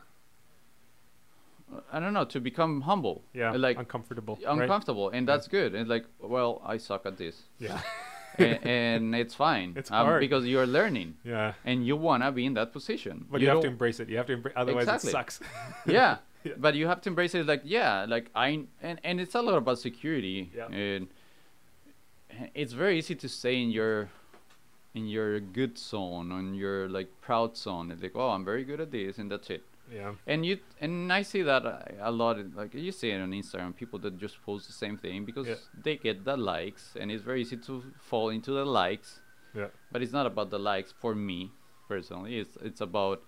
I 1.91 1.99
don't 1.99 2.13
know 2.13 2.26
to 2.26 2.39
become 2.39 2.82
humble, 2.82 3.24
Yeah, 3.34 3.51
like 3.51 3.78
uncomfortable. 3.78 4.38
right? 4.45 4.57
uncomfortable, 4.61 5.09
and 5.09 5.28
Yeah. 5.28 5.34
that's 5.36 5.47
good. 5.47 5.74
And 5.76 5.88
like, 5.88 6.05
well, 6.19 6.61
I 6.65 6.78
suck 6.78 7.05
at 7.05 7.17
this, 7.17 7.43
Yeah, 7.59 7.80
and, 8.38 8.59
and 8.78 9.15
it's 9.15 9.36
fine. 9.36 9.74
It's 9.76 9.91
um, 9.91 10.05
hard. 10.05 10.19
because 10.19 10.45
you're 10.45 10.67
learning, 10.67 11.15
yeah. 11.24 11.53
and 11.65 11.86
you 11.86 11.95
wanna 11.95 12.32
be 12.32 12.45
in 12.45 12.53
that 12.55 12.72
position. 12.74 13.26
But 13.32 13.41
you, 13.41 13.47
have 13.49 13.61
to 13.61 13.67
embrace 13.67 13.99
it. 13.99 14.09
You 14.09 14.17
have 14.17 14.28
to 14.28 14.34
embrace. 14.34 14.53
Otherwise, 14.57 14.84
Exactly. 14.84 15.09
it 15.09 15.11
sucks. 15.13 15.39
yeah. 15.86 16.17
Yeah. 16.43 16.53
but 16.57 16.74
you 16.74 16.88
have 16.88 17.01
to 17.01 17.09
embrace 17.09 17.36
it 17.36 17.45
like 17.45 17.61
yeah 17.63 18.03
like 18.09 18.32
i 18.34 18.47
and, 18.82 18.99
and 19.03 19.22
it's 19.22 19.36
a 19.36 19.41
lot 19.43 19.57
about 19.63 19.78
security 19.78 20.49
Yeah. 20.55 20.69
and 20.72 21.07
it's 22.55 22.74
very 22.74 22.97
easy 22.97 23.13
to 23.13 23.30
stay 23.30 23.61
in 23.61 23.69
your 23.69 24.09
in 24.95 25.07
your 25.07 25.39
good 25.39 25.78
zone 25.78 26.32
on 26.32 26.55
your 26.55 26.89
like 26.89 27.09
proud 27.22 27.55
zone 27.55 27.91
it's 27.91 28.01
like 28.01 28.15
oh 28.15 28.30
i'm 28.30 28.43
very 28.43 28.63
good 28.63 28.80
at 28.82 28.89
this 28.89 29.19
and 29.19 29.30
that's 29.32 29.51
it 29.51 29.63
yeah. 29.91 30.13
and 30.25 30.45
you 30.45 30.57
and 30.79 31.11
i 31.13 31.21
see 31.21 31.41
that 31.41 31.65
uh, 31.65 31.79
a 31.99 32.11
lot 32.11 32.39
in- 32.39 32.53
like 32.55 32.73
you 32.73 32.91
see 32.91 33.09
it 33.11 33.19
on 33.21 33.31
instagram 33.31 33.75
people 33.75 33.99
that 33.99 34.17
just 34.17 34.41
post 34.43 34.67
the 34.67 34.73
same 34.73 34.97
thing 34.97 35.25
because 35.25 35.47
Yeah. 35.47 35.55
they 35.83 35.95
get 35.97 36.23
the 36.23 36.37
likes 36.37 36.95
and 36.99 37.11
it's 37.11 37.23
very 37.23 37.41
easy 37.41 37.57
to 37.57 37.83
fall 37.99 38.29
into 38.29 38.51
the 38.51 38.65
likes 38.65 39.19
Yeah. 39.53 39.67
but 39.91 40.01
it's 40.01 40.13
not 40.13 40.25
about 40.25 40.49
the 40.49 40.59
likes 40.59 40.91
for 41.03 41.13
me 41.15 41.51
personally 41.87 42.37
it's 42.39 42.55
it's 42.61 42.81
about 42.81 43.21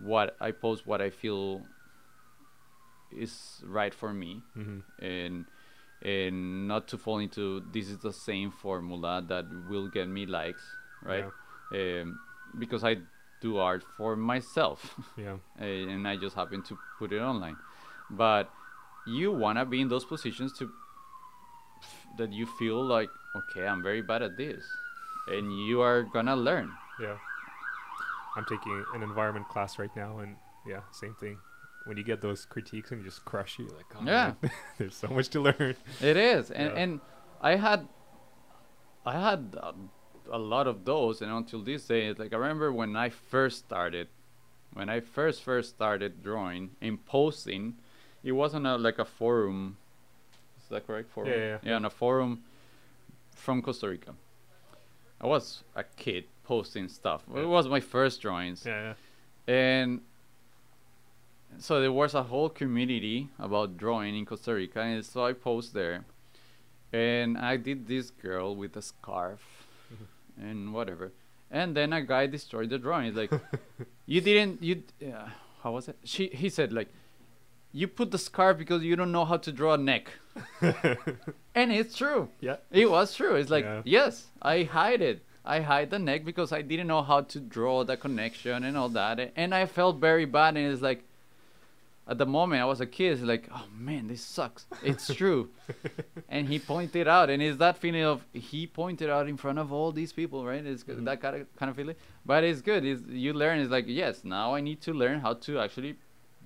what 0.00 0.36
i 0.40 0.50
post 0.50 0.86
what 0.86 1.00
i 1.00 1.10
feel 1.10 1.62
is 3.12 3.62
right 3.66 3.92
for 3.94 4.12
me 4.12 4.42
hmm 4.54 4.78
and 5.00 5.44
and 6.02 6.66
not 6.66 6.88
to 6.88 6.96
fall 6.96 7.18
into 7.18 7.62
this 7.72 7.88
is 7.90 7.98
the 7.98 8.12
same 8.12 8.50
formula 8.50 9.22
that 9.28 9.44
will 9.68 9.88
get 9.88 10.08
me 10.08 10.24
likes 10.26 10.62
right 11.02 11.24
um, 11.74 12.18
because 12.58 12.82
i 12.84 12.96
do 13.40 13.56
art 13.58 13.82
for 13.96 14.16
myself 14.16 14.94
Yeah. 15.16 15.36
uh, 15.60 15.64
and 15.94 16.06
i 16.06 16.16
just 16.16 16.36
happen 16.36 16.62
to 16.64 16.78
put 16.98 17.12
it 17.12 17.20
online 17.20 17.56
but 18.10 18.50
you 19.06 19.32
want 19.32 19.58
to 19.58 19.64
be 19.64 19.80
in 19.80 19.88
those 19.88 20.04
positions 20.04 20.52
to 20.58 20.70
that 22.18 22.32
you 22.32 22.46
feel 22.58 22.84
like 22.84 23.08
okay 23.36 23.66
i'm 23.66 23.82
very 23.82 24.02
bad 24.02 24.22
at 24.22 24.36
this 24.36 24.64
and 25.28 25.52
you 25.66 25.80
are 25.80 26.02
gonna 26.02 26.36
learn 26.36 26.70
Yeah. 27.00 27.16
I'm 28.36 28.44
taking 28.44 28.84
an 28.94 29.02
environment 29.02 29.48
class 29.48 29.76
right 29.78 29.90
now, 29.96 30.20
and 30.20 30.36
yeah, 30.64 30.82
same 30.92 31.14
thing. 31.18 31.38
When 31.84 31.96
you 31.96 32.04
get 32.04 32.20
those 32.20 32.44
critiques 32.44 32.92
and 32.92 33.00
you 33.00 33.04
just 33.04 33.24
crush 33.24 33.58
you, 33.58 33.66
like, 33.76 33.86
oh, 33.96 34.04
Yeah. 34.06 34.34
man, 34.40 34.50
there's 34.78 34.94
so 34.94 35.08
much 35.08 35.30
to 35.30 35.40
learn. 35.40 35.74
It 36.00 36.16
is, 36.16 36.52
and 36.52 36.70
Yeah. 36.70 36.78
and 36.82 37.00
I 37.40 37.56
had, 37.56 37.88
I 39.04 39.18
had 39.18 39.56
a, 39.58 39.74
a 40.30 40.38
lot 40.38 40.66
of 40.66 40.84
those, 40.84 41.22
and 41.22 41.30
until 41.30 41.62
this 41.62 41.86
day, 41.86 42.06
it's 42.06 42.18
like 42.18 42.32
I 42.32 42.36
remember 42.36 42.72
when 42.72 42.96
I 42.96 43.08
first 43.10 43.58
started, 43.58 44.08
when 44.72 44.88
I 44.88 45.00
first 45.00 45.42
first 45.42 45.70
started 45.70 46.22
drawing 46.22 46.70
and 46.80 47.04
posting, 47.06 47.74
it 48.22 48.32
wasn't 48.32 48.66
a, 48.66 48.76
like 48.76 48.98
a 48.98 49.04
forum. 49.04 49.76
Is 50.62 50.68
that 50.68 50.86
correct? 50.86 51.10
Forum. 51.10 51.30
Yeah, 51.30 51.36
yeah, 51.36 51.46
yeah. 51.46 51.58
yeah, 51.62 51.74
on 51.76 51.84
a 51.84 51.90
forum 51.90 52.42
from 53.34 53.62
Costa 53.62 53.88
Rica. 53.88 54.14
I 55.20 55.26
was 55.26 55.64
a 55.76 55.84
kid 55.84 56.24
posting 56.44 56.88
stuff. 56.88 57.22
Yeah. 57.32 57.42
It 57.42 57.48
was 57.48 57.68
my 57.68 57.80
first 57.80 58.22
drawings 58.22 58.64
Yeah. 58.66 58.82
yeah 58.82 58.94
and 59.50 60.00
so 61.58 61.80
there 61.80 61.92
was 61.92 62.14
a 62.14 62.22
whole 62.22 62.48
community 62.48 63.28
about 63.38 63.76
drawing 63.76 64.16
in 64.16 64.24
Costa 64.24 64.54
Rica, 64.54 64.80
and 64.80 65.04
so 65.04 65.24
I 65.24 65.32
posed 65.32 65.74
there, 65.74 66.04
and 66.92 67.36
I 67.36 67.56
did 67.56 67.88
this 67.88 68.10
girl 68.10 68.54
with 68.54 68.76
a 68.76 68.82
scarf. 68.82 69.59
And 70.38 70.72
whatever, 70.72 71.12
and 71.50 71.76
then 71.76 71.92
a 71.92 72.02
guy 72.02 72.26
destroyed 72.26 72.70
the 72.70 72.78
drawing. 72.78 73.06
He's 73.06 73.14
like, 73.16 73.32
"You 74.06 74.20
didn't, 74.20 74.62
you, 74.62 74.82
uh, 75.06 75.28
how 75.62 75.72
was 75.72 75.88
it?" 75.88 75.96
She, 76.04 76.28
he 76.28 76.48
said 76.48 76.72
like, 76.72 76.88
"You 77.72 77.88
put 77.88 78.10
the 78.10 78.18
scarf 78.18 78.58
because 78.58 78.82
you 78.82 78.96
don't 78.96 79.12
know 79.12 79.24
how 79.24 79.36
to 79.38 79.52
draw 79.52 79.74
a 79.74 79.78
neck," 79.78 80.10
and 81.54 81.72
it's 81.72 81.96
true. 81.96 82.28
Yeah. 82.40 82.56
It 82.70 82.90
was 82.90 83.14
true. 83.14 83.34
It's 83.36 83.50
like, 83.50 83.64
Yeah. 83.64 83.82
yes, 83.84 84.26
I 84.42 84.62
hide 84.64 85.02
it. 85.02 85.22
I 85.44 85.60
hide 85.60 85.90
the 85.90 85.98
neck 85.98 86.24
because 86.24 86.52
I 86.52 86.62
didn't 86.62 86.86
know 86.86 87.02
how 87.02 87.22
to 87.22 87.40
draw 87.40 87.82
the 87.84 87.96
connection 87.96 88.62
and 88.64 88.76
all 88.76 88.90
that. 88.90 89.32
And 89.36 89.54
I 89.54 89.66
felt 89.66 89.96
very 89.96 90.26
bad. 90.26 90.56
And 90.56 90.70
it's 90.72 90.82
like, 90.82 91.02
at 92.08 92.18
the 92.18 92.26
moment 92.26 92.60
I 92.60 92.64
was 92.64 92.80
a 92.80 92.86
kid, 92.86 93.12
it's 93.12 93.22
like, 93.22 93.48
oh 93.54 93.66
man, 93.72 94.08
this 94.08 94.20
sucks. 94.22 94.66
It's 94.82 95.12
true. 95.20 95.50
and 96.28 96.48
he 96.48 96.58
pointed 96.58 97.06
out, 97.06 97.30
and 97.30 97.40
it's 97.42 97.58
that 97.58 97.76
feeling 97.78 98.02
of 98.04 98.24
he 98.32 98.66
pointed 98.66 99.08
out 99.10 99.28
in 99.28 99.36
front 99.36 99.58
of 99.58 99.72
all 99.72 99.92
these 99.92 100.12
people, 100.12 100.44
right? 100.44 100.64
It's 100.64 100.82
Mhm. 100.84 101.04
that 101.04 101.20
kind 101.20 101.36
of, 101.36 101.56
kind 101.56 101.70
of 101.70 101.76
feeling. 101.76 101.96
But 102.26 102.42
it's 102.44 102.60
good. 102.60 102.84
Is 102.84 103.02
you 103.08 103.32
learn. 103.32 103.60
It's 103.60 103.70
like, 103.70 103.84
yes, 103.86 104.24
now 104.24 104.54
I 104.54 104.60
need 104.60 104.80
to 104.82 104.92
learn 104.92 105.20
how 105.20 105.34
to 105.34 105.58
actually 105.60 105.96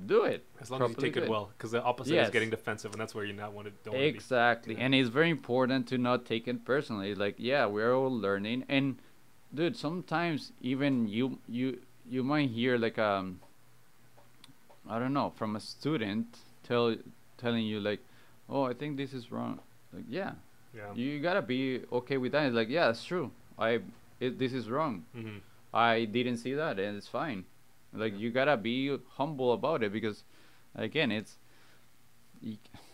do 0.07 0.25
it. 0.25 0.45
As 0.61 0.71
long 0.73 0.83
as 0.83 0.91
you 0.91 0.97
take 0.97 1.17
it 1.17 1.29
well, 1.29 1.51
because 1.57 1.71
the 1.71 1.83
opposite 1.83 2.15
Yes. 2.15 2.27
is 2.27 2.33
getting 2.33 2.51
defensive, 2.51 2.91
and 2.93 3.01
that's 3.01 3.15
where 3.15 3.25
you 3.25 3.33
not 3.33 3.53
want 3.53 3.69
to. 3.69 3.73
Don't 3.85 3.95
be. 3.95 4.05
Exactly. 4.05 4.77
And 4.77 4.95
it's 4.95 5.09
very 5.09 5.31
important 5.31 5.87
to 5.89 5.99
not 5.99 6.27
take 6.27 6.49
it 6.49 6.65
personally. 6.65 7.15
Like, 7.15 7.37
yeah, 7.39 7.65
we're 7.67 7.95
all 7.95 8.11
learning 8.27 8.65
and 8.69 8.99
dude, 9.55 9.77
sometimes 9.77 10.53
even 10.61 11.07
you 11.09 11.39
you 11.49 11.79
you 12.07 12.23
might 12.25 12.51
hear 12.51 12.77
like 12.77 12.99
um 12.99 13.41
I 14.89 14.99
don't 14.99 15.13
know, 15.13 15.31
from 15.37 15.57
a 15.57 15.61
student 15.61 16.39
tell 16.63 16.97
telling 17.39 17.65
you 17.67 17.81
like, 17.81 18.01
"Oh, 18.49 18.65
I 18.65 18.75
think 18.75 18.97
this 18.97 19.13
is 19.13 19.31
wrong." 19.33 19.61
Like, 19.93 20.05
yeah. 20.09 20.33
Yeah. 20.77 20.93
You 20.95 21.21
gotta 21.21 21.43
be 21.43 21.83
okay 21.93 22.17
with 22.17 22.33
that. 22.33 22.47
It's 22.47 22.55
like, 22.57 22.69
yeah, 22.69 22.91
it's 22.91 23.05
true. 23.05 23.31
I 23.59 23.81
it, 24.21 24.39
this 24.39 24.53
is 24.53 24.69
wrong. 24.71 25.05
hmm 25.15 25.39
I 25.73 26.05
didn't 26.05 26.37
see 26.39 26.55
that, 26.55 26.79
and 26.79 26.97
it's 26.97 27.09
fine. 27.09 27.45
Like 27.93 28.19
you 28.19 28.31
gotta 28.31 28.57
be 28.57 28.97
humble 29.17 29.53
about 29.53 29.83
it 29.83 29.93
because, 29.93 30.23
again, 30.75 31.11
it's. 31.11 31.37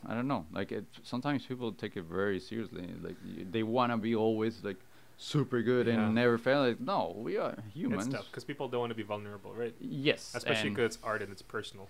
I 0.07 0.15
don't 0.15 0.29
know. 0.29 0.47
Like 0.53 0.73
it, 0.73 0.85
sometimes 1.03 1.45
people 1.45 1.73
take 1.73 1.97
it 1.97 2.05
very 2.05 2.41
seriously. 2.41 2.89
Like 3.03 3.17
they 3.51 3.63
wanna 3.63 3.99
be 3.99 4.15
always 4.15 4.63
like 4.63 4.77
super 5.21 5.61
good 5.63 5.87
Yeah. 5.87 6.07
and 6.07 6.15
never 6.15 6.39
fail. 6.39 6.61
Like 6.67 6.81
no, 6.81 7.15
we 7.17 7.37
are 7.37 7.55
humans. 7.75 8.07
It's 8.07 8.15
tough 8.17 8.27
because 8.31 8.45
people 8.45 8.69
don't 8.69 8.81
want 8.81 8.91
to 8.91 8.97
be 8.97 9.03
vulnerable, 9.03 9.53
right? 9.53 9.75
Yes, 9.79 10.33
Especially 10.35 10.71
because 10.71 10.97
it's 10.97 10.99
art 11.05 11.23
and 11.23 11.31
it's 11.31 11.43
personal. 11.43 11.89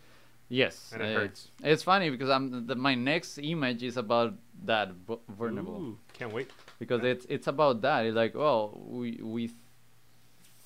Yes, 0.48 0.90
and 0.92 1.00
it 1.02 1.16
uh, 1.16 1.20
hurts. 1.20 1.48
It's 1.62 1.84
funny 1.84 2.10
because 2.10 2.28
I'm 2.28 2.66
the, 2.66 2.74
my 2.74 2.96
next 2.96 3.38
image 3.38 3.84
is 3.84 3.96
about 3.96 4.34
that 4.64 4.90
vulnerable 5.28 5.76
Ooh, 5.80 5.98
can't 6.12 6.32
wait. 6.32 6.50
because 6.80 7.02
yeah. 7.04 7.10
it's 7.10 7.24
it's 7.30 7.46
about 7.46 7.80
that. 7.82 8.04
It's 8.04 8.16
like, 8.16 8.34
well, 8.34 8.76
we 8.84 9.20
we 9.22 9.52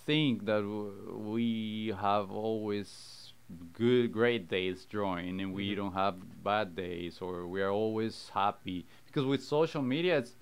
think 0.06 0.44
that 0.46 0.60
w- 0.60 1.18
we 1.32 1.94
have 2.00 2.30
always 2.30 3.32
good 3.74 4.10
great 4.10 4.48
days 4.48 4.86
drawing 4.86 5.40
and 5.40 5.52
we 5.52 5.72
Mhm. 5.72 5.76
don't 5.76 5.92
have 5.92 6.16
bad 6.42 6.74
days 6.74 7.20
or 7.20 7.46
we 7.46 7.60
are 7.62 7.70
always 7.70 8.30
happy 8.30 8.86
because 9.06 9.24
with 9.26 9.42
social 9.42 9.82
media 9.82 10.18
it's 10.18 10.34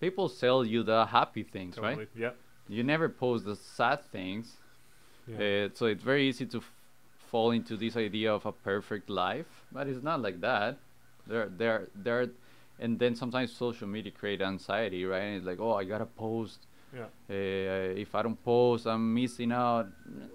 people 0.00 0.28
sell 0.28 0.64
you 0.64 0.82
the 0.82 1.06
happy 1.06 1.42
things 1.42 1.76
Totally. 1.76 1.96
right 1.96 2.08
Yep. 2.14 2.36
you 2.68 2.82
never 2.82 3.08
post 3.08 3.44
the 3.44 3.56
sad 3.56 4.00
things 4.16 4.56
Yeah. 5.26 5.36
uh, 5.66 5.68
so 5.74 5.86
it's 5.86 6.02
very 6.02 6.24
easy 6.28 6.46
to 6.46 6.58
f- 6.58 6.72
fall 7.30 7.50
into 7.52 7.76
this 7.76 7.96
idea 7.96 8.32
of 8.34 8.44
a 8.46 8.52
perfect 8.52 9.08
life, 9.08 9.46
but 9.70 9.86
it's 9.86 10.02
not 10.02 10.20
like 10.26 10.40
that. 10.40 10.78
There, 11.28 11.48
there, 11.60 11.86
there, 11.94 12.22
and 12.80 12.98
then 12.98 13.14
sometimes 13.14 13.52
social 13.52 13.86
media 13.86 14.10
create 14.10 14.40
anxiety, 14.42 15.04
right? 15.04 15.22
And 15.28 15.36
it's 15.36 15.46
like, 15.46 15.60
oh, 15.60 15.74
I 15.80 15.84
gotta 15.84 16.06
post. 16.06 16.66
yeah. 16.92 17.04
Uh, 17.30 18.02
if 18.04 18.10
I 18.16 18.22
don't 18.22 18.42
post, 18.42 18.86
I'm 18.86 19.14
missing 19.14 19.52
out. 19.52 19.86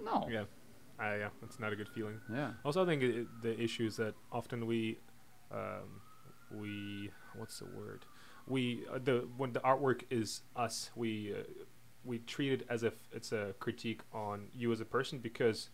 No. 0.08 0.26
Yeah. 0.30 0.44
Uh, 0.98 1.16
yeah. 1.22 1.28
It's 1.42 1.58
not 1.60 1.70
a 1.74 1.76
good 1.76 1.90
feeling. 1.96 2.18
Yeah. 2.32 2.52
Also, 2.64 2.82
I 2.84 2.86
think 2.86 3.02
i 3.04 3.24
the 3.42 3.52
issue 3.66 3.84
is 3.90 3.96
that 4.02 4.14
often 4.32 4.64
we, 4.70 4.96
um, 5.52 5.88
we 6.60 7.10
what's 7.38 7.58
the 7.58 7.66
word? 7.66 8.02
We 8.46 8.84
uh, 8.92 8.98
the 9.02 9.26
when 9.36 9.52
the 9.52 9.60
artwork 9.60 10.02
is 10.10 10.42
us, 10.54 10.90
we 10.94 11.32
uh, 11.34 11.42
we 12.04 12.18
treat 12.20 12.52
it 12.52 12.66
as 12.68 12.82
if 12.84 12.94
it's 13.12 13.32
a 13.32 13.54
critique 13.58 14.02
on 14.12 14.48
you 14.54 14.70
as 14.72 14.80
a 14.80 14.84
person 14.84 15.18
because 15.18 15.70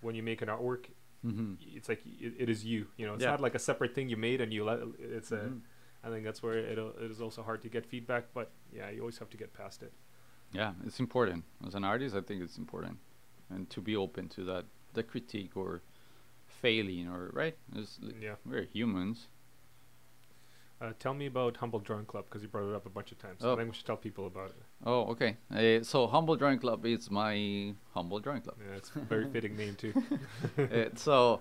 when 0.00 0.14
you 0.14 0.22
make 0.22 0.42
an 0.42 0.48
artwork, 0.48 0.86
Mm-hmm. 1.24 1.52
it's 1.76 1.86
like 1.90 2.00
it, 2.18 2.32
it 2.38 2.48
is 2.48 2.64
you. 2.64 2.86
You 2.96 3.06
know, 3.06 3.12
it's 3.14 3.22
Yeah. 3.22 3.32
not 3.32 3.42
like 3.42 3.54
a 3.54 3.58
separate 3.58 3.94
thing 3.94 4.08
you 4.08 4.16
made 4.16 4.40
and 4.40 4.52
you 4.54 4.64
let. 4.64 4.80
It's 4.98 5.30
a. 5.32 5.36
Mhm. 5.40 5.60
I 6.02 6.08
think 6.08 6.24
that's 6.24 6.42
where 6.42 6.56
it 6.56 6.78
it 6.78 7.10
is 7.10 7.20
also 7.20 7.42
hard 7.42 7.60
to 7.62 7.68
get 7.68 7.84
feedback, 7.84 8.32
but 8.32 8.50
yeah, 8.72 8.88
you 8.88 9.00
always 9.00 9.18
have 9.18 9.28
to 9.30 9.36
get 9.36 9.52
past 9.52 9.82
it. 9.82 9.92
Yeah, 10.52 10.72
it's 10.86 10.98
important. 10.98 11.44
As 11.66 11.74
an 11.74 11.84
artist, 11.84 12.16
I 12.16 12.22
think 12.22 12.42
it's 12.42 12.56
important, 12.56 12.98
and 13.50 13.68
to 13.68 13.82
be 13.82 13.94
open 13.96 14.28
to 14.30 14.44
that, 14.44 14.64
the 14.94 15.02
critique 15.02 15.56
or 15.58 15.82
failing 16.46 17.06
or 17.08 17.30
right. 17.34 17.56
It's, 17.76 18.00
Yeah. 18.20 18.36
We're 18.46 18.64
humans. 18.72 19.28
Uh, 20.80 20.92
tell 20.98 21.12
me 21.12 21.26
about 21.26 21.56
Humble 21.58 21.78
Drawing 21.80 22.06
Club 22.06 22.24
because 22.28 22.40
you 22.42 22.48
brought 22.48 22.70
it 22.70 22.74
up 22.74 22.86
a 22.86 22.88
bunch 22.88 23.12
of 23.12 23.18
times. 23.18 23.40
Oh. 23.42 23.52
I 23.52 23.56
think 23.56 23.68
we 23.68 23.74
should 23.74 23.84
tell 23.84 23.96
people 23.98 24.26
about 24.26 24.48
it. 24.50 24.62
Oh, 24.86 25.02
okay. 25.12 25.36
Uh, 25.54 25.82
so 25.84 26.06
humble 26.06 26.36
drawing 26.36 26.58
club 26.58 26.86
is 26.86 27.10
my 27.10 27.74
humble 27.92 28.18
drawing 28.18 28.40
club. 28.40 28.56
Yeah, 28.66 28.76
it's 28.76 28.90
a 28.96 29.00
very 29.00 29.28
fitting 29.32 29.56
name 29.58 29.74
too. 29.74 29.92
uh, 30.58 30.84
so 30.94 31.40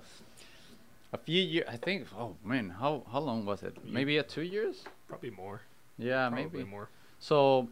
a 1.11 1.17
few 1.17 1.41
years 1.41 1.65
i 1.67 1.75
think 1.75 2.05
oh 2.15 2.35
man 2.43 2.69
how 2.69 3.01
how 3.11 3.17
long 3.19 3.43
was 3.43 3.63
it 3.63 3.75
maybe 3.83 4.19
uh, 4.19 4.23
two 4.27 4.43
years 4.43 4.83
Probably 5.07 5.31
more. 5.31 5.61
yeah 5.97 6.29
Probably 6.29 6.59
maybe 6.59 6.69
more. 6.69 6.87
so 7.17 7.67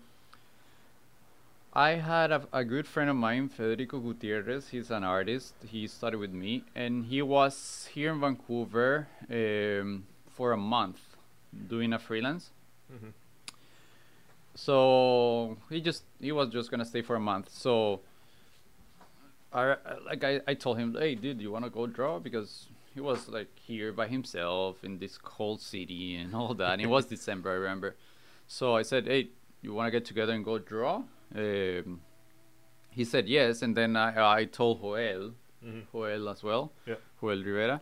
i 1.72 1.90
had 1.92 2.32
a, 2.32 2.48
a 2.52 2.64
good 2.66 2.88
friend 2.88 3.12
of 3.12 3.16
mine 3.16 3.48
federico 3.48 4.00
gutierrez 4.00 4.70
he's 4.70 4.90
an 4.90 5.04
artist 5.04 5.54
he 5.68 5.86
studied 5.86 6.16
with 6.18 6.32
me 6.32 6.64
and 6.74 7.06
he 7.06 7.22
was 7.22 7.88
here 7.94 8.12
in 8.12 8.20
vancouver 8.22 9.08
um, 9.30 10.06
for 10.32 10.52
a 10.52 10.58
month 10.58 11.07
doing 11.68 11.94
a 11.94 12.00
freelance. 12.00 12.52
Hmm 12.90 13.10
so 14.58 15.56
he 15.70 15.80
just 15.80 16.04
he 16.20 16.32
was 16.32 16.50
just 16.50 16.72
gonna 16.72 16.84
stay 16.84 17.04
for 17.04 17.16
a 17.16 17.20
month. 17.20 17.48
So 17.52 18.02
I 19.54 19.76
like 20.04 20.24
I, 20.24 20.42
I 20.48 20.56
told 20.56 20.80
him 20.80 20.96
hey 20.98 21.14
dude 21.14 21.40
you 21.40 21.52
wanna 21.52 21.70
go 21.70 21.86
draw? 21.86 22.18
Because 22.18 22.68
he 22.94 23.00
was 23.00 23.30
like 23.30 23.50
here 23.56 23.94
by 23.94 24.08
himself 24.08 24.84
in 24.84 24.98
this 24.98 25.18
cold 25.20 25.62
city 25.62 26.16
and 26.16 26.34
all 26.34 26.56
that. 26.56 26.74
And 26.74 26.82
it 26.82 26.88
was 26.88 27.06
December 27.16 27.52
I 27.52 27.54
remember. 27.54 27.96
So 28.48 28.76
I 28.76 28.82
said 28.82 29.06
hey 29.06 29.30
you 29.62 29.74
wanna 29.74 29.92
get 29.92 30.06
together 30.06 30.34
and 30.34 30.44
go 30.44 30.58
draw? 30.58 31.04
Um, 31.36 32.02
he 32.90 33.06
said 33.06 33.28
yes. 33.28 33.62
And 33.62 33.78
then 33.78 33.96
I, 33.96 34.40
I 34.40 34.46
told 34.46 34.82
Joel 34.82 35.34
hmm 35.64 35.82
Joel 35.92 36.30
as 36.30 36.42
well. 36.42 36.72
Yeah. 36.88 36.96
Joel 37.22 37.44
Rivera, 37.44 37.80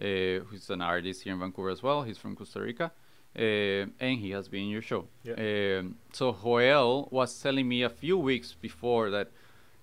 uh, 0.00 0.44
who's 0.46 0.70
an 0.70 0.80
artist 0.80 1.22
here 1.22 1.34
in 1.34 1.38
Vancouver 1.40 1.68
as 1.68 1.82
well. 1.82 2.02
He's 2.02 2.16
from 2.16 2.34
Costa 2.34 2.60
Rica, 2.60 2.92
uh, 3.38 3.86
and 4.00 4.18
he 4.20 4.30
has 4.30 4.48
been 4.48 4.64
in 4.64 4.68
your 4.68 4.82
show. 4.82 5.06
Yeah. 5.24 5.78
Um, 5.78 5.96
so 6.12 6.32
Joel 6.42 7.08
was 7.10 7.40
telling 7.42 7.68
me 7.68 7.82
a 7.82 7.90
few 7.90 8.16
weeks 8.18 8.54
before 8.60 9.10
that, 9.10 9.28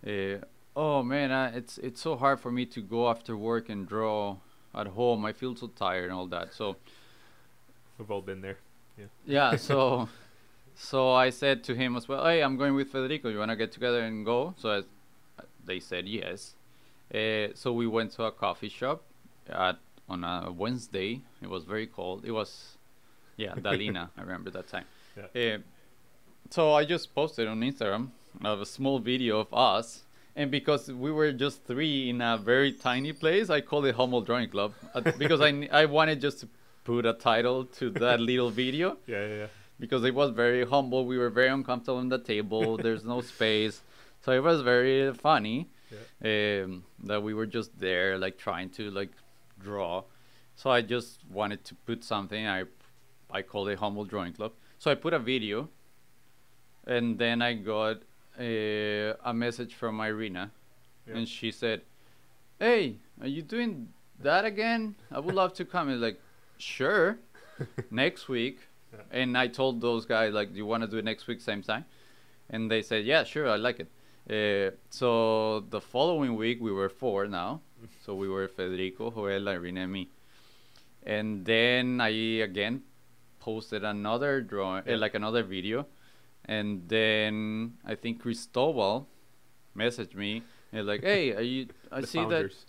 uh, 0.07 0.45
oh 0.75 1.03
man, 1.03 1.31
uh, 1.31 1.51
it's 1.53 1.77
it's 1.79 2.01
so 2.01 2.15
hard 2.15 2.39
for 2.39 2.51
me 2.51 2.65
to 2.67 2.81
go 2.81 3.09
after 3.09 3.35
work 3.35 3.69
and 3.69 3.87
draw 3.87 4.37
at 4.73 4.87
home. 4.87 5.25
I 5.25 5.33
feel 5.33 5.55
so 5.55 5.67
tired 5.67 6.05
and 6.05 6.13
all 6.13 6.27
that. 6.27 6.53
So 6.53 6.77
We've 7.97 8.09
all 8.09 8.21
been 8.21 8.41
there. 8.41 8.57
yeah, 9.25 9.55
so 9.69 10.09
so 10.75 11.11
I 11.11 11.29
said 11.29 11.63
to 11.65 11.75
him 11.75 11.95
as 11.95 12.07
well, 12.07 12.23
"Hey, 12.25 12.41
I'm 12.41 12.57
going 12.57 12.73
with 12.75 12.89
Federico. 12.91 13.29
You 13.29 13.39
wanna 13.39 13.55
get 13.55 13.71
together 13.71 14.01
and 14.01 14.25
go?" 14.25 14.55
So 14.57 14.69
I, 14.69 15.43
they 15.65 15.79
said 15.79 16.07
yes. 16.07 16.55
Uh, 17.13 17.49
so 17.53 17.73
we 17.73 17.85
went 17.87 18.11
to 18.13 18.23
a 18.23 18.31
coffee 18.31 18.69
shop 18.69 19.03
at 19.49 19.77
on 20.09 20.23
a 20.23 20.51
Wednesday. 20.51 21.21
It 21.41 21.49
was 21.49 21.63
very 21.65 21.85
cold. 21.87 22.23
It 22.25 22.31
was, 22.31 22.77
yeah, 23.41 23.53
Dalina. 23.65 24.03
I 24.17 24.21
remember 24.21 24.49
that 24.51 24.67
time. 24.67 24.85
Yeah. 25.17 25.55
Uh, 25.55 25.57
so 26.49 26.61
I 26.73 26.85
just 26.85 27.05
posted 27.19 27.47
on 27.47 27.59
Instagram 27.61 28.03
of 28.43 28.61
a 28.61 28.65
small 28.65 28.99
video 28.99 29.39
of 29.39 29.49
us. 29.53 30.03
And 30.35 30.49
because 30.49 30.83
we 31.05 31.11
were 31.11 31.31
just 31.33 31.57
three 31.65 32.09
in 32.09 32.21
a 32.21 32.37
very 32.37 32.71
tiny 32.71 33.13
place, 33.23 33.49
I 33.49 33.59
called 33.61 33.85
it 33.85 33.95
Humble 33.95 34.21
Drawing 34.21 34.49
Club 34.49 34.71
uh, 34.93 35.01
because 35.23 35.41
I, 35.41 35.67
I 35.71 35.85
wanted 35.85 36.21
just 36.21 36.39
to 36.41 36.47
put 36.83 37.05
a 37.05 37.13
title 37.13 37.65
to 37.79 37.89
that 38.03 38.19
little 38.29 38.49
video 38.49 38.97
Yeah, 39.07 39.27
yeah, 39.27 39.35
yeah. 39.41 39.47
because 39.79 40.03
it 40.05 40.15
was 40.15 40.29
very 40.31 40.65
humble. 40.65 41.05
We 41.05 41.17
were 41.17 41.29
very 41.29 41.49
uncomfortable 41.49 41.99
on 41.99 42.09
the 42.09 42.19
table. 42.33 42.77
There's 42.77 43.03
no 43.03 43.19
space, 43.21 43.81
so 44.23 44.31
it 44.31 44.41
was 44.41 44.61
very 44.61 45.13
funny 45.13 45.67
um, 46.23 46.83
that 47.03 47.21
we 47.21 47.33
were 47.33 47.45
just 47.45 47.77
there, 47.77 48.17
like 48.17 48.37
trying 48.37 48.69
to 48.77 48.89
like 48.91 49.11
draw. 49.59 50.03
So 50.55 50.69
I 50.69 50.81
just 50.81 51.19
wanted 51.29 51.63
to 51.65 51.75
put 51.87 52.03
something. 52.03 52.47
I 52.47 52.63
I 53.31 53.41
called 53.41 53.69
it 53.69 53.79
Humble 53.79 54.05
Drawing 54.05 54.33
Club. 54.33 54.51
So 54.79 54.91
I 54.91 54.95
put 54.95 55.13
a 55.13 55.19
video, 55.19 55.69
and 56.85 57.17
then 57.17 57.41
I 57.41 57.53
got 57.53 58.01
a, 58.39 59.13
a 59.23 59.33
message 59.33 59.75
from 59.75 59.99
Irina, 60.01 60.51
Yeah. 61.07 61.17
and 61.17 61.27
she 61.27 61.51
said, 61.51 61.81
"Hey, 62.59 62.97
are 63.21 63.27
you 63.27 63.41
doing 63.41 63.89
that 64.19 64.45
again? 64.45 64.95
I 65.11 65.19
would 65.19 65.35
love 65.35 65.53
to 65.55 65.65
come." 65.65 65.89
And 65.89 66.01
like, 66.01 66.19
sure, 66.57 67.17
next 67.91 68.27
week. 68.27 68.59
Yeah. 68.93 69.21
And 69.21 69.37
I 69.37 69.47
told 69.47 69.79
those 69.81 70.05
guys 70.05 70.33
like, 70.33 70.51
"Do 70.51 70.57
you 70.57 70.65
want 70.65 70.83
to 70.83 70.87
do 70.87 70.97
it 70.97 71.05
next 71.05 71.27
week, 71.27 71.41
same 71.41 71.61
time?" 71.63 71.85
And 72.49 72.69
they 72.69 72.81
said, 72.81 73.05
"Yeah, 73.05 73.23
sure, 73.23 73.47
I 73.49 73.55
like 73.57 73.79
it." 73.79 73.89
Uh, 74.29 74.75
so 74.89 75.61
the 75.69 75.81
following 75.81 76.35
week 76.35 76.61
we 76.61 76.71
were 76.71 76.89
four 76.89 77.27
now, 77.27 77.61
so 78.05 78.15
we 78.15 78.27
were 78.29 78.47
Federico, 78.47 79.11
Joel, 79.11 79.47
Irina, 79.47 79.81
and 79.81 79.91
me. 79.91 80.09
And 81.03 81.43
then 81.45 81.99
I 82.01 82.09
again 82.49 82.83
posted 83.41 83.83
another 83.83 84.41
drawing, 84.41 84.83
Yeah. 84.85 84.95
uh, 84.95 84.97
like 85.05 85.15
another 85.15 85.43
video, 85.43 85.85
and 86.45 86.87
then 86.87 87.73
I 87.83 87.95
think 87.95 88.21
Cristobal 88.21 89.07
messaged 89.75 90.15
me 90.15 90.43
and 90.71 90.87
like, 90.87 91.01
"Hey, 91.03 91.33
are 91.35 91.41
you? 91.53 91.67
I 91.91 92.01
see 92.01 92.23
that." 92.25 92.51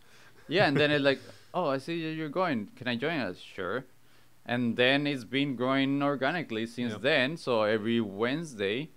Yeah, 0.48 0.66
and 0.68 0.76
then 0.76 0.90
it 0.90 1.00
like, 1.10 1.20
"Oh, 1.54 1.66
I 1.74 1.78
see 1.78 1.94
you're 2.18 2.28
going. 2.42 2.68
Can 2.76 2.88
I 2.88 2.96
join 2.96 3.20
us?" 3.20 3.38
Sure. 3.38 3.84
And 4.44 4.76
then 4.76 5.06
it's 5.06 5.24
been 5.24 5.54
growing 5.54 6.02
organically 6.02 6.66
since 6.66 6.92
Yeah. 6.92 6.98
then. 7.10 7.36
So 7.36 7.62
every 7.62 8.00
Wednesday, 8.00 8.90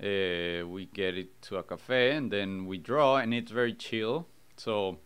uh, 0.00 0.64
we 0.74 0.88
get 1.00 1.18
it 1.18 1.30
to 1.42 1.58
a 1.58 1.62
cafe 1.62 2.16
and 2.16 2.30
then 2.32 2.64
we 2.66 2.78
draw, 2.78 3.18
and 3.22 3.34
it's 3.34 3.52
very 3.52 3.74
chill. 3.74 4.26
So 4.56 4.98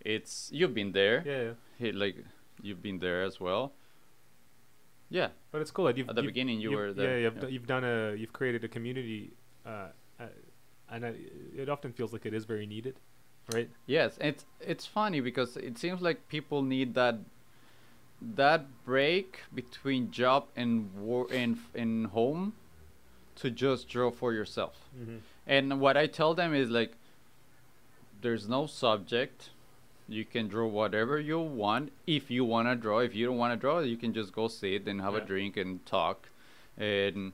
it's 0.00 0.50
you've 0.52 0.74
been 0.74 0.92
there, 0.92 1.22
Yeah, 1.26 1.52
yeah. 1.78 1.92
Like 1.94 2.16
you've 2.62 2.82
been 2.82 2.98
there 3.00 3.22
as 3.24 3.40
well. 3.40 3.72
Yeah, 5.10 5.28
But 5.50 5.60
it's 5.60 5.72
cool 5.72 5.86
that 5.86 5.96
you've 5.96 6.08
At 6.08 6.14
the 6.14 6.22
you've- 6.22 6.32
beginning 6.32 6.60
you 6.60 6.70
were 6.70 6.92
there, 6.92 7.18
Yeah, 7.18 7.24
you've, 7.24 7.34
yeah. 7.36 7.48
d- 7.48 7.52
you've 7.54 7.66
done 7.66 7.84
a 7.84 8.14
you've 8.14 8.32
created 8.32 8.62
a 8.64 8.68
community, 8.68 9.32
uh, 9.66 9.88
uh, 10.20 10.26
and 10.88 11.04
uh, 11.04 11.12
it 11.56 11.68
often 11.68 11.92
feels 11.92 12.12
like 12.12 12.24
it 12.26 12.32
is 12.34 12.44
very 12.44 12.64
needed, 12.66 12.94
right? 13.52 13.68
Yes, 13.86 14.18
it's 14.20 14.44
it's 14.60 14.86
funny 14.86 15.20
because 15.20 15.56
it 15.56 15.78
seems 15.78 16.00
like 16.00 16.28
people 16.28 16.62
need 16.62 16.94
that 16.94 17.16
that 18.22 18.66
break 18.84 19.40
between 19.54 20.10
job 20.12 20.46
and 20.54 20.92
war 20.94 21.26
and 21.32 21.58
and 21.74 22.06
home 22.08 22.52
to 23.36 23.50
just 23.50 23.88
draw 23.88 24.10
for 24.10 24.32
yourself. 24.32 24.88
Mm-hmm. 24.96 25.16
And 25.46 25.80
what 25.80 25.96
I 25.96 26.06
tell 26.06 26.34
them 26.34 26.54
is 26.54 26.68
like, 26.70 26.92
there's 28.20 28.48
no 28.48 28.66
subject. 28.66 29.50
You 30.10 30.24
can 30.24 30.48
draw 30.48 30.66
whatever 30.66 31.18
you 31.20 31.38
want. 31.38 31.92
If 32.06 32.30
you 32.30 32.44
want 32.44 32.66
to 32.68 32.74
draw, 32.74 32.98
if 32.98 33.14
you 33.14 33.26
don't 33.26 33.38
want 33.38 33.52
to 33.52 33.56
draw, 33.56 33.78
you 33.78 33.96
can 33.96 34.12
just 34.12 34.32
go 34.32 34.48
sit 34.48 34.88
and 34.88 35.00
have 35.00 35.14
a 35.14 35.20
drink 35.20 35.56
and 35.56 35.84
talk. 35.86 36.28
And 36.76 37.32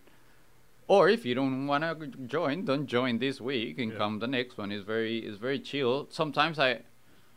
or 0.89 1.09
if 1.09 1.25
you 1.25 1.35
don't 1.35 1.67
want 1.67 1.83
to 1.85 2.07
join, 2.27 2.65
don't 2.65 2.87
join 2.87 3.19
this 3.19 3.41
week 3.41 3.79
and 3.79 3.93
Yeah. 3.93 3.99
come 3.99 4.19
the 4.19 4.27
next 4.27 4.59
one. 4.59 4.71
It's 4.71 4.85
very 4.85 5.19
it's 5.19 5.39
very 5.39 5.59
chill. 5.59 6.07
Sometimes 6.11 6.59
I, 6.59 6.83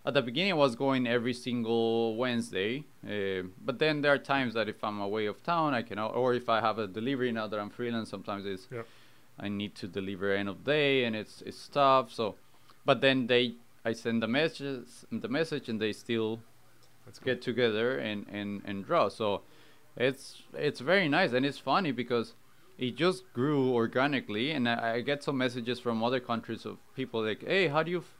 at 0.05 0.13
the 0.13 0.21
beginning, 0.21 0.51
I 0.51 0.55
was 0.55 0.75
going 0.75 1.07
every 1.07 1.33
single 1.33 2.15
Wednesday. 2.15 2.83
Uh, 3.03 3.47
but 3.63 3.79
then 3.79 4.01
there 4.01 4.13
are 4.13 4.17
times 4.35 4.53
that 4.55 4.67
if 4.69 4.83
I'm 4.83 4.99
away 4.99 5.25
of 5.25 5.41
town, 5.43 5.73
I 5.73 5.81
can, 5.83 5.99
or 5.99 6.33
if 6.33 6.49
I 6.49 6.59
have 6.61 6.77
a 6.79 6.87
delivery 6.87 7.31
now 7.31 7.47
that 7.47 7.59
I'm 7.59 7.69
freelance, 7.69 8.09
sometimes 8.09 8.45
it's 8.45 8.67
Yep. 8.71 8.85
I 9.39 9.47
need 9.47 9.73
to 9.75 9.87
deliver 9.87 10.33
end 10.33 10.49
of 10.49 10.65
day 10.65 11.05
and 11.05 11.15
it's 11.15 11.41
it's 11.43 11.67
tough. 11.69 12.11
So, 12.13 12.35
but 12.85 12.99
then 13.01 13.27
they 13.27 13.53
I 13.85 13.93
send 13.93 14.21
the 14.21 14.27
messages 14.27 15.05
the 15.11 15.27
message 15.27 15.69
and 15.69 15.79
they 15.81 15.93
still 15.93 16.41
That's 17.05 17.19
get 17.19 17.41
together 17.41 17.97
and 17.97 18.25
and 18.31 18.61
and 18.65 18.85
draw. 18.85 19.09
So, 19.09 19.41
it's 19.95 20.41
it's 20.53 20.79
very 20.79 21.07
nice 21.07 21.33
and 21.33 21.45
it's 21.45 21.57
funny 21.57 21.91
because 21.91 22.33
it 22.77 22.95
just 22.95 23.23
grew 23.33 23.73
organically 23.73 24.51
and 24.51 24.67
I, 24.69 24.95
I 24.95 25.01
get 25.01 25.23
some 25.23 25.37
messages 25.37 25.79
from 25.79 26.03
other 26.03 26.19
countries 26.19 26.65
of 26.65 26.77
people 26.95 27.23
like, 27.23 27.43
hey, 27.45 27.67
how 27.67 27.83
do 27.83 27.91
you 27.91 27.99
f- 27.99 28.17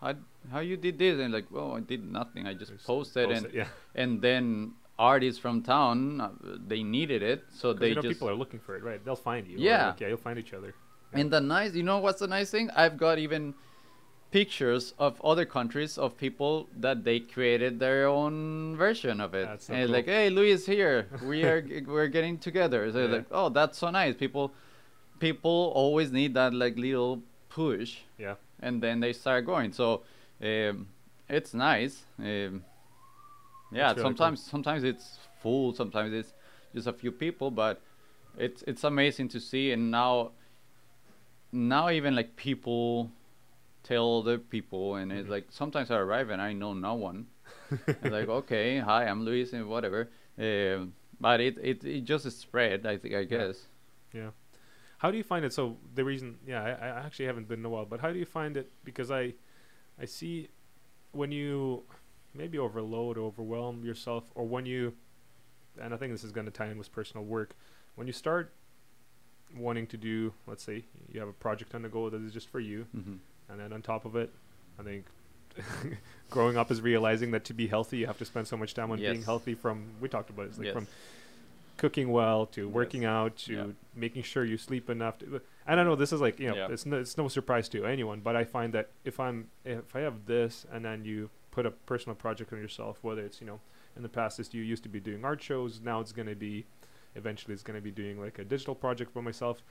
how 0.00 0.14
how 0.50 0.60
you 0.60 0.76
did 0.76 0.98
this 0.98 1.18
and 1.20 1.32
like, 1.32 1.50
well, 1.50 1.76
I 1.76 1.80
did 1.80 2.04
nothing. 2.04 2.46
I 2.46 2.54
just 2.54 2.72
Just 2.72 2.86
posted 2.86 3.28
post 3.28 3.44
and 3.44 3.54
yeah. 3.54 3.68
and 3.94 4.20
then 4.20 4.74
artists 4.98 5.40
from 5.40 5.62
town 5.62 6.20
uh, 6.20 6.30
they 6.66 6.82
needed 6.82 7.22
it 7.22 7.44
so 7.50 7.72
they 7.72 7.88
you 7.90 7.94
know, 7.94 8.02
just 8.02 8.14
people 8.14 8.28
are 8.28 8.34
looking 8.34 8.60
for 8.60 8.76
it, 8.76 8.82
right? 8.82 9.02
They'll 9.04 9.16
find 9.16 9.46
you. 9.46 9.56
Yeah. 9.58 9.88
like, 9.88 10.00
yeah, 10.00 10.08
you'll 10.08 10.16
find 10.18 10.38
each 10.38 10.52
other. 10.52 10.74
And 11.14 11.30
the 11.30 11.40
nice, 11.40 11.74
you 11.74 11.82
know 11.82 11.98
what's 11.98 12.20
the 12.20 12.26
nice 12.26 12.50
thing? 12.50 12.70
I've 12.70 12.96
got 12.96 13.18
even 13.18 13.54
pictures 14.32 14.94
of 14.98 15.20
other 15.22 15.44
countries 15.44 15.98
of 15.98 16.16
people 16.16 16.66
that 16.80 17.04
they 17.04 17.20
created 17.20 17.78
their 17.78 18.08
own 18.08 18.74
version 18.76 19.20
of 19.20 19.34
it. 19.34 19.46
That's 19.46 19.66
so 19.66 19.74
and 19.74 19.86
cool. 19.86 19.92
like, 19.96 20.06
hey, 20.06 20.30
Luis 20.30 20.66
here. 20.66 21.06
We 21.24 21.44
are 21.50 21.62
we're 21.86 22.08
getting 22.08 22.38
together. 22.38 22.90
So 22.90 22.98
Yeah. 23.06 23.12
like, 23.16 23.26
oh, 23.30 23.48
that's 23.50 23.78
so 23.78 23.90
nice. 23.90 24.14
People 24.16 24.52
people 25.20 25.70
always 25.76 26.10
need 26.10 26.34
that 26.34 26.52
like 26.52 26.76
little 26.76 27.22
push, 27.48 27.98
Yeah. 28.18 28.34
and 28.60 28.82
then 28.82 29.00
they 29.00 29.12
start 29.12 29.46
going. 29.46 29.72
So 29.72 30.02
um, 30.42 30.88
it's 31.28 31.54
nice. 31.54 32.02
Um, 32.18 32.64
yeah, 33.70 33.82
really 33.88 33.94
cool. 33.94 34.02
sometimes 34.04 34.42
sometimes 34.42 34.82
it's 34.84 35.18
full. 35.42 35.74
Sometimes 35.74 36.12
it's 36.12 36.32
just 36.74 36.86
a 36.86 36.92
few 36.92 37.12
people, 37.12 37.50
but 37.50 37.80
it's 38.38 38.64
it's 38.66 38.84
amazing 38.84 39.28
to 39.28 39.40
see. 39.40 39.72
And 39.72 39.90
now 39.90 40.32
now 41.52 41.90
even 41.90 42.14
like 42.16 42.34
people 42.36 43.10
tell 43.82 44.18
other 44.20 44.38
people 44.38 44.96
and 44.96 45.12
it's 45.12 45.26
Mhm. 45.26 45.30
like 45.30 45.46
sometimes 45.50 45.90
i 45.90 45.96
arrive 45.96 46.30
and 46.30 46.40
i 46.40 46.52
know 46.52 46.72
no 46.72 46.94
one 46.94 47.26
like 48.02 48.28
okay 48.28 48.78
hi 48.78 49.06
i'm 49.06 49.22
luis 49.24 49.52
and 49.52 49.68
whatever 49.68 50.10
um, 50.38 50.92
but 51.20 51.40
it, 51.40 51.58
it 51.62 51.84
it 51.84 52.04
just 52.04 52.30
spread 52.40 52.86
i 52.86 52.96
think 52.96 53.14
i 53.14 53.24
guess 53.24 53.66
Yeah. 54.14 54.30
How 54.98 55.10
do 55.10 55.16
you 55.16 55.24
find 55.24 55.44
it? 55.44 55.52
So 55.52 55.78
the 55.94 56.04
reason, 56.04 56.38
yeah, 56.46 56.62
I, 56.62 56.70
I 56.70 56.88
actually 57.06 57.26
haven't 57.26 57.48
been 57.48 57.60
in 57.60 57.64
a 57.66 57.68
while, 57.70 57.84
but 57.86 58.00
how 58.00 58.12
do 58.12 58.18
you 58.18 58.24
find 58.26 58.56
it? 58.56 58.70
Because 58.84 59.10
I, 59.10 59.34
I 60.00 60.04
see, 60.06 60.48
when 61.12 61.32
you 61.32 61.84
maybe 62.34 62.58
overload 62.58 63.18
or 63.18 63.26
overwhelm 63.26 63.84
yourself, 63.84 64.30
or 64.34 64.44
when 64.46 64.66
you, 64.66 64.94
and 65.80 65.92
I 65.94 65.96
think 65.96 66.12
this 66.12 66.24
is 66.24 66.32
going 66.32 66.46
to 66.46 66.52
tie 66.52 66.66
in 66.70 66.78
with 66.78 66.92
personal 66.92 67.24
work, 67.24 67.56
when 67.96 68.06
you 68.06 68.12
start 68.12 68.52
wanting 69.56 69.86
to 69.88 69.96
do, 69.96 70.32
let's 70.46 70.62
say 70.62 70.84
you 71.10 71.20
have 71.20 71.28
a 71.28 71.32
project 71.34 71.74
on 71.74 71.82
the 71.82 71.88
go 71.88 72.08
that 72.10 72.22
is 72.22 72.32
just 72.32 72.48
for 72.48 72.60
you, 72.60 72.86
hmm 72.92 73.16
and 73.48 73.60
then 73.60 73.72
on 73.72 73.82
top 73.82 74.04
of 74.04 74.16
it, 74.16 74.30
I 74.78 74.82
think 74.82 75.04
growing 76.30 76.56
up 76.56 76.70
is 76.70 76.80
realizing 76.80 77.30
that 77.32 77.44
to 77.46 77.54
be 77.54 77.66
healthy, 77.66 77.98
you 77.98 78.06
have 78.06 78.18
to 78.18 78.24
spend 78.24 78.48
so 78.48 78.56
much 78.56 78.74
time 78.74 78.90
on 78.90 78.98
being 78.98 79.22
healthy. 79.22 79.54
From 79.54 79.84
we 80.00 80.08
talked 80.08 80.30
about 80.30 80.46
it, 80.46 80.48
it's 80.50 80.58
like 80.58 80.66
Yes. 80.66 80.74
from 80.74 80.86
cooking 81.76 82.10
well 82.10 82.46
to 82.46 82.66
Yes. 82.66 82.74
working 82.74 83.04
out 83.04 83.36
to 83.36 83.52
Yeah. 83.52 83.66
making 83.94 84.22
sure 84.22 84.44
you 84.44 84.56
sleep 84.56 84.88
enough. 84.88 85.18
To, 85.18 85.40
and 85.66 85.80
I 85.80 85.84
know 85.84 85.96
this 85.96 86.12
is 86.12 86.20
like 86.20 86.38
you 86.38 86.48
know 86.48 86.56
Yeah. 86.56 86.68
it's 86.70 86.86
no, 86.86 86.98
it's 87.00 87.16
no 87.18 87.28
surprise 87.28 87.68
to 87.70 87.84
anyone, 87.84 88.20
but 88.20 88.36
I 88.36 88.44
find 88.44 88.72
that 88.74 88.90
if 89.04 89.18
I'm 89.20 89.48
if 89.64 89.94
I 89.94 90.00
have 90.00 90.26
this 90.26 90.66
and 90.72 90.84
then 90.84 91.04
you 91.04 91.30
put 91.50 91.66
a 91.66 91.70
personal 91.70 92.14
project 92.16 92.52
on 92.52 92.58
yourself, 92.60 92.98
whether 93.02 93.22
it's 93.22 93.40
you 93.40 93.46
know 93.46 93.60
in 93.96 94.02
the 94.02 94.08
past 94.08 94.38
this 94.38 94.54
you 94.54 94.62
used 94.62 94.82
to 94.84 94.88
be 94.88 95.00
doing 95.00 95.24
art 95.24 95.42
shows, 95.42 95.80
now 95.80 96.00
it's 96.00 96.12
going 96.12 96.28
to 96.28 96.34
be 96.36 96.64
eventually 97.14 97.52
it's 97.52 97.62
going 97.62 97.76
to 97.76 97.82
be 97.82 97.90
doing 97.90 98.18
like 98.18 98.38
a 98.38 98.44
digital 98.44 98.74
project 98.74 99.12
for 99.12 99.20
myself, 99.20 99.62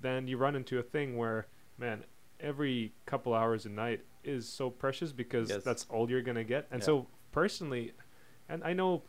then 0.00 0.28
you 0.28 0.36
run 0.36 0.54
into 0.54 0.78
a 0.78 0.82
thing 0.82 1.16
where 1.16 1.46
man 1.76 2.04
every 2.40 2.92
couple 3.06 3.34
hours 3.34 3.66
a 3.66 3.68
night 3.68 4.00
is 4.24 4.48
so 4.48 4.70
precious 4.70 5.12
because 5.12 5.50
Yes. 5.50 5.62
that's 5.64 5.86
all 5.90 6.08
you're 6.10 6.22
going 6.22 6.36
to 6.36 6.44
get. 6.44 6.66
And 6.70 6.80
Yeah. 6.80 6.86
so 6.86 7.06
personally, 7.32 7.92
and 8.48 8.62
I 8.64 8.72
know 8.72 9.02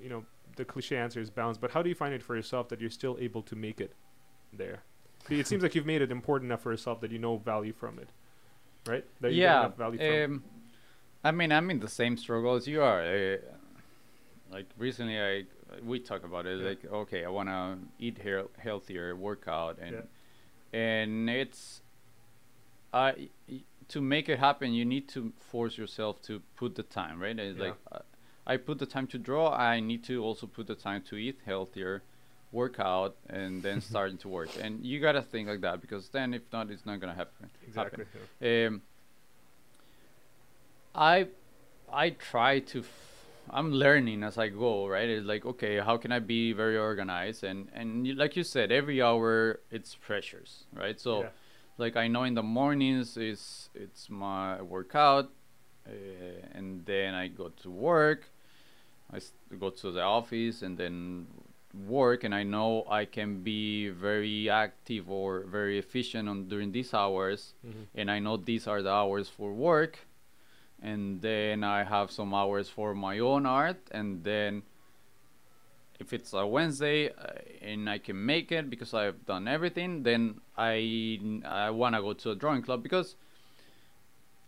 you 0.00 0.08
know 0.08 0.24
the 0.56 0.64
cliche 0.64 0.96
answer 0.96 1.20
is 1.20 1.30
balance, 1.30 1.58
but 1.58 1.70
how 1.70 1.82
do 1.82 1.88
you 1.88 1.94
find 1.94 2.12
it 2.14 2.22
for 2.22 2.34
yourself 2.36 2.68
that 2.70 2.80
you're 2.80 2.90
still 2.90 3.16
able 3.20 3.42
to 3.42 3.56
make 3.56 3.80
it 3.80 3.94
there? 4.52 4.82
It 5.28 5.46
seems 5.46 5.62
like 5.62 5.74
you've 5.74 5.86
made 5.86 6.02
it 6.02 6.10
important 6.10 6.48
enough 6.48 6.62
for 6.62 6.70
yourself 6.72 7.00
that 7.02 7.10
you 7.12 7.18
know 7.18 7.36
value 7.36 7.72
from 7.72 7.98
it, 7.98 8.08
right? 8.86 9.04
That 9.20 9.30
you 9.32 9.36
get 9.36 9.42
yeah 9.42 9.68
value 9.68 9.98
from. 9.98 10.34
um, 10.36 10.44
i 11.22 11.30
mean 11.30 11.52
i'm 11.52 11.70
in 11.70 11.80
the 11.80 11.88
same 11.88 12.16
struggle 12.16 12.54
as 12.54 12.66
you 12.66 12.80
are 12.82 13.02
uh, 13.02 13.36
like 14.50 14.64
recently 14.78 15.20
i 15.20 15.44
we 15.84 16.00
talk 16.00 16.24
about 16.24 16.46
it 16.46 16.58
Yeah. 16.58 16.68
like 16.68 16.84
okay 16.90 17.24
i 17.26 17.28
want 17.28 17.50
to 17.50 17.78
eat 17.98 18.16
heal- 18.18 18.50
healthier 18.58 19.14
work 19.14 19.44
out 19.46 19.78
and 19.78 19.96
Yeah. 20.72 20.78
and 20.80 21.28
it's 21.28 21.82
uh, 22.92 23.12
to 23.88 24.00
make 24.00 24.28
it 24.28 24.38
happen 24.38 24.72
you 24.72 24.84
need 24.84 25.08
to 25.08 25.32
force 25.38 25.76
yourself 25.78 26.20
to 26.22 26.40
put 26.56 26.74
the 26.74 26.82
time 26.82 27.20
right 27.20 27.38
it's 27.38 27.58
Yeah. 27.58 27.64
like 27.66 27.76
uh, 27.92 27.98
i 28.46 28.56
put 28.56 28.78
the 28.78 28.86
time 28.86 29.06
to 29.08 29.18
draw 29.18 29.52
i 29.52 29.80
need 29.80 30.02
to 30.04 30.22
also 30.22 30.46
put 30.46 30.66
the 30.66 30.74
time 30.74 31.02
to 31.10 31.16
eat 31.16 31.38
healthier 31.44 32.02
work 32.52 32.76
out 32.80 33.16
and 33.28 33.62
then 33.62 33.80
starting 33.92 34.18
to 34.18 34.28
work 34.28 34.50
and 34.60 34.84
you 34.84 35.00
gotta 35.00 35.22
think 35.22 35.48
like 35.48 35.60
that 35.60 35.80
because 35.80 36.08
then 36.10 36.34
if 36.34 36.42
not 36.52 36.70
it's 36.70 36.84
not 36.86 37.00
gonna 37.00 37.14
happen 37.14 37.48
Exactly. 37.66 38.04
happen. 38.04 38.20
yeah. 38.40 38.66
um, 38.66 38.82
I 40.94 41.28
I 41.92 42.10
try 42.10 42.60
to 42.60 42.80
f- 42.80 43.26
I'm 43.52 43.72
learning 43.72 44.22
as 44.22 44.38
I 44.38 44.48
go, 44.48 44.86
right? 44.86 45.08
It's 45.08 45.26
like 45.26 45.44
okay, 45.44 45.78
how 45.80 45.96
can 45.96 46.12
I 46.12 46.18
be 46.18 46.52
very 46.52 46.76
organized 46.78 47.44
and 47.44 47.68
and 47.72 48.16
like 48.16 48.36
you 48.36 48.44
said, 48.44 48.70
every 48.72 49.00
hour 49.02 49.60
it's 49.70 49.94
pressures, 49.94 50.64
right? 50.74 51.00
So 51.00 51.22
Yeah. 51.22 51.28
Like 51.80 51.96
I 51.96 52.06
know 52.08 52.24
in 52.24 52.34
the 52.34 52.42
mornings 52.42 53.16
is 53.16 53.70
it's 53.74 54.08
my 54.10 54.60
workout, 54.62 55.30
uh, 55.86 55.90
and 56.52 56.84
then 56.84 57.14
I 57.14 57.28
go 57.28 57.48
to 57.62 57.70
work. 57.70 58.30
I 59.12 59.18
go 59.58 59.70
to 59.70 59.90
the 59.90 60.02
office 60.02 60.62
and 60.62 60.78
then 60.78 61.26
work, 61.88 62.22
and 62.22 62.34
I 62.34 62.44
know 62.44 62.84
I 62.88 63.04
can 63.06 63.42
be 63.42 63.88
very 63.88 64.48
active 64.50 65.10
or 65.10 65.40
very 65.46 65.78
efficient 65.78 66.28
on 66.28 66.48
during 66.48 66.70
these 66.72 66.92
hours 66.94 67.54
Mhm. 67.64 67.86
and 67.94 68.10
I 68.10 68.18
know 68.20 68.36
these 68.36 68.66
are 68.70 68.82
the 68.82 68.90
hours 68.90 69.28
for 69.28 69.52
work, 69.54 69.94
and 70.82 71.20
then 71.22 71.64
I 71.64 71.84
have 71.84 72.10
some 72.10 72.34
hours 72.34 72.68
for 72.68 72.94
my 72.94 73.18
own 73.18 73.46
art, 73.46 73.80
and 73.90 74.22
then 74.24 74.62
if 76.00 76.12
it's 76.12 76.32
a 76.32 76.46
Wednesday 76.46 77.10
uh, 77.10 77.28
and 77.60 77.88
I 77.88 77.98
can 77.98 78.24
make 78.24 78.50
it 78.50 78.68
because 78.70 78.92
I've 78.94 79.24
done 79.26 79.46
everything, 79.46 80.02
then 80.02 80.40
I 80.56 81.20
I 81.44 81.70
want 81.70 81.94
to 81.94 82.00
go 82.02 82.12
to 82.14 82.30
a 82.30 82.34
drawing 82.34 82.62
club 82.62 82.82
because 82.82 83.14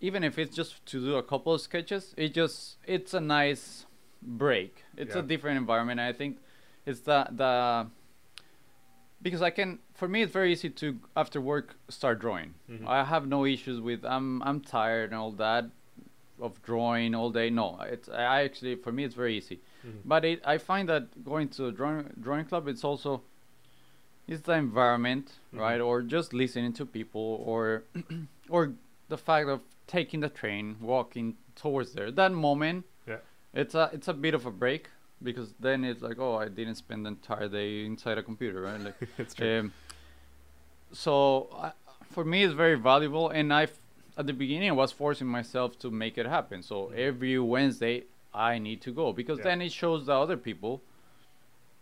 even 0.00 0.24
if 0.24 0.38
it's 0.38 0.56
just 0.56 0.84
to 0.86 1.00
do 1.00 1.14
a 1.16 1.22
couple 1.22 1.54
of 1.54 1.60
sketches, 1.60 2.14
it 2.16 2.34
just 2.34 2.78
it's 2.86 3.14
a 3.14 3.20
nice 3.20 3.86
break. 4.22 4.84
It's 4.96 5.14
a 5.20 5.22
different 5.22 5.58
environment. 5.58 6.00
I 6.00 6.12
think 6.12 6.38
it's 6.86 7.00
the 7.00 7.26
the 7.30 7.86
because 9.20 9.42
I 9.42 9.50
can 9.50 9.78
for 9.94 10.08
me 10.08 10.22
it's 10.22 10.32
very 10.32 10.52
easy 10.52 10.70
to 10.70 10.98
after 11.16 11.40
work 11.40 11.76
start 11.88 12.18
drawing. 12.18 12.54
Mhm. 12.70 12.86
I 12.86 13.04
have 13.04 13.26
no 13.28 13.44
issues 13.44 13.78
with 13.80 14.04
I'm 14.04 14.42
I'm 14.42 14.60
tired 14.60 15.10
and 15.10 15.18
all 15.20 15.32
that 15.32 15.66
of 16.40 16.60
drawing 16.62 17.14
all 17.14 17.30
day. 17.30 17.50
No, 17.50 17.78
it's 17.82 18.08
I 18.08 18.42
actually 18.42 18.74
for 18.76 18.90
me 18.90 19.04
it's 19.04 19.14
very 19.14 19.36
easy. 19.36 19.60
Mhm. 19.84 20.00
But 20.04 20.24
it, 20.24 20.40
I 20.44 20.58
find 20.58 20.88
that 20.88 21.24
going 21.24 21.48
to 21.50 21.66
a 21.66 21.72
drawing 21.72 22.10
drawing 22.20 22.44
club 22.46 22.68
it's 22.68 22.84
also 22.84 23.22
it's 24.28 24.42
the 24.42 24.52
environment, 24.54 25.32
Mhm. 25.52 25.58
right? 25.60 25.80
Or 25.80 26.02
just 26.02 26.32
listening 26.32 26.72
to 26.74 26.86
people 26.86 27.42
or 27.46 27.82
or 28.48 28.72
the 29.08 29.18
fact 29.18 29.48
of 29.48 29.60
taking 29.86 30.20
the 30.20 30.28
train, 30.28 30.76
walking 30.80 31.36
towards 31.56 31.92
there. 31.92 32.10
That 32.10 32.32
moment 32.32 32.84
Yeah. 33.06 33.18
it's 33.52 33.74
a 33.74 33.90
it's 33.92 34.08
a 34.08 34.14
bit 34.14 34.34
of 34.34 34.46
a 34.46 34.50
break 34.50 34.88
because 35.22 35.54
then 35.60 35.84
it's 35.84 36.02
like, 36.02 36.18
oh, 36.18 36.36
I 36.36 36.48
didn't 36.48 36.76
spend 36.76 37.04
the 37.06 37.10
entire 37.10 37.48
day 37.48 37.84
inside 37.84 38.18
a 38.18 38.22
computer, 38.22 38.60
right? 38.62 38.80
Like 38.80 38.96
it's 39.18 39.34
true. 39.34 39.60
um, 39.60 39.72
so 40.92 41.48
I, 41.54 41.72
for 42.10 42.24
me, 42.24 42.42
it's 42.44 42.54
very 42.54 42.74
valuable, 42.74 43.30
and 43.30 43.52
I, 43.52 43.68
at 44.18 44.26
the 44.26 44.32
beginning, 44.34 44.68
I 44.68 44.72
was 44.72 44.92
forcing 44.92 45.26
myself 45.26 45.78
to 45.78 45.90
make 45.90 46.18
it 46.18 46.26
happen. 46.26 46.62
So 46.62 46.88
Mhm. 46.88 46.96
every 46.98 47.38
Wednesday, 47.38 48.04
I 48.34 48.58
need 48.58 48.80
to 48.82 48.92
go 48.92 49.12
because 49.12 49.38
Yeah. 49.38 49.44
then 49.44 49.62
it 49.62 49.72
shows 49.72 50.06
the 50.06 50.14
other 50.14 50.36
people. 50.36 50.82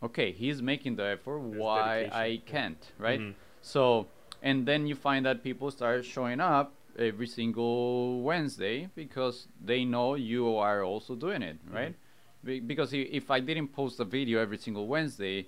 Okay, 0.02 0.32
he's 0.32 0.62
making 0.62 0.97
the 0.97 1.05
effort. 1.05 1.40
There's 1.43 1.60
why 1.60 1.86
dedication, 2.05 2.12
I 2.20 2.36
can't, 2.47 2.93
right? 2.98 3.20
Mhm. 3.20 3.35
So, 3.60 4.06
and 4.43 4.66
then 4.66 4.86
you 4.86 4.94
find 4.94 5.27
that 5.27 5.43
people 5.43 5.70
start 5.70 6.05
showing 6.05 6.40
up 6.40 6.72
every 6.98 7.27
single 7.27 8.22
Wednesday 8.22 8.89
because 8.94 9.47
they 9.62 9.85
know 9.85 10.14
you 10.14 10.56
are 10.56 10.82
also 10.82 11.14
doing 11.14 11.43
it, 11.43 11.59
right? 11.70 11.94
Be- 12.43 12.60
because 12.60 12.93
if 12.94 13.31
I 13.31 13.40
didn't 13.40 13.68
post 13.68 14.01
a 14.01 14.05
video 14.05 14.40
every 14.40 14.56
single 14.56 14.86
Wednesday, 14.86 15.47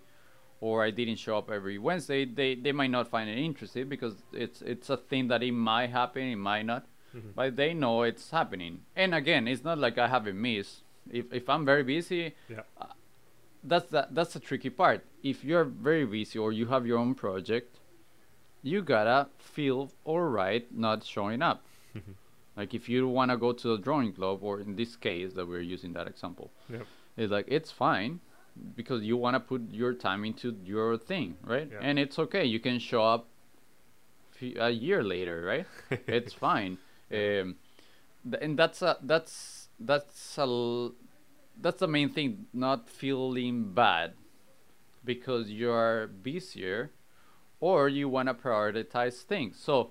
or 0.60 0.84
I 0.84 0.90
didn't 0.90 1.16
show 1.16 1.36
up 1.38 1.50
every 1.50 1.78
Wednesday, 1.78 2.24
they, 2.26 2.54
they 2.54 2.70
might 2.70 2.90
not 2.90 3.08
find 3.08 3.28
it 3.28 3.38
interesting 3.38 3.88
because 3.88 4.22
it's 4.32 4.60
it's 4.62 4.88
a 4.90 4.96
thing 4.96 5.26
that 5.28 5.42
it 5.42 5.52
might 5.52 5.90
happen, 5.90 6.22
it 6.22 6.36
might 6.36 6.66
not, 6.66 6.86
Mhm. 7.16 7.34
but 7.34 7.56
they 7.56 7.72
know 7.74 8.02
it's 8.02 8.30
happening. 8.30 8.82
And 8.94 9.14
again, 9.14 9.48
it's 9.48 9.64
not 9.64 9.78
like 9.78 9.96
I 9.98 10.06
haven't 10.08 10.40
missed. 10.40 10.82
If 11.10 11.32
if 11.32 11.48
I'm 11.48 11.64
very 11.64 11.82
busy, 11.82 12.34
Yeah. 12.48 12.62
that's 13.64 13.86
the, 13.90 14.08
that's 14.10 14.32
the 14.34 14.40
tricky 14.40 14.70
part. 14.70 15.04
If 15.22 15.44
you're 15.44 15.64
very 15.64 16.04
busy 16.06 16.38
or 16.38 16.52
you 16.52 16.66
have 16.66 16.86
your 16.86 16.98
own 16.98 17.14
project, 17.14 17.78
you 18.62 18.82
gotta 18.82 19.28
feel 19.38 19.90
alright 20.06 20.66
not 20.74 21.04
showing 21.04 21.42
up. 21.42 21.64
Mhm. 21.94 22.14
like 22.56 22.74
if 22.74 22.88
you 22.88 23.08
wanna 23.08 23.36
go 23.36 23.52
to 23.52 23.68
the 23.68 23.78
drawing 23.78 24.12
club, 24.12 24.42
or 24.42 24.60
in 24.60 24.76
this 24.76 24.96
case 24.96 25.32
that 25.34 25.46
we're 25.46 25.60
using 25.74 25.92
that 25.94 26.06
example, 26.06 26.50
Yep. 26.70 26.86
it's 27.16 27.32
like 27.32 27.46
it's 27.48 27.70
fine 27.70 28.20
because 28.76 29.02
you 29.04 29.16
wanna 29.16 29.40
put 29.40 29.62
your 29.70 29.94
time 29.94 30.24
into 30.24 30.56
your 30.64 30.96
thing, 30.98 31.36
right? 31.44 31.68
Yeah. 31.72 31.78
And 31.86 31.98
it's 31.98 32.18
okay. 32.18 32.44
You 32.44 32.60
can 32.60 32.78
show 32.78 33.02
up 33.04 33.26
f- 34.40 34.56
a 34.56 34.70
year 34.70 35.02
later, 35.02 35.42
right? 35.42 35.66
it's 36.06 36.32
fine. 36.34 36.78
Um, 37.10 37.56
th- 38.30 38.42
and 38.42 38.58
that's 38.58 38.82
a 38.82 38.98
that's 39.02 39.61
that's 39.78 40.38
a 40.38 40.42
l- 40.42 40.94
that's 41.60 41.80
the 41.80 41.88
main 41.88 42.08
thing. 42.08 42.46
Not 42.52 42.88
feeling 42.88 43.72
bad 43.72 44.14
because 45.04 45.50
you're 45.50 46.06
busier, 46.06 46.92
or 47.60 47.88
you 47.88 48.08
want 48.08 48.28
to 48.28 48.34
prioritize 48.34 49.22
things. 49.22 49.58
So 49.58 49.90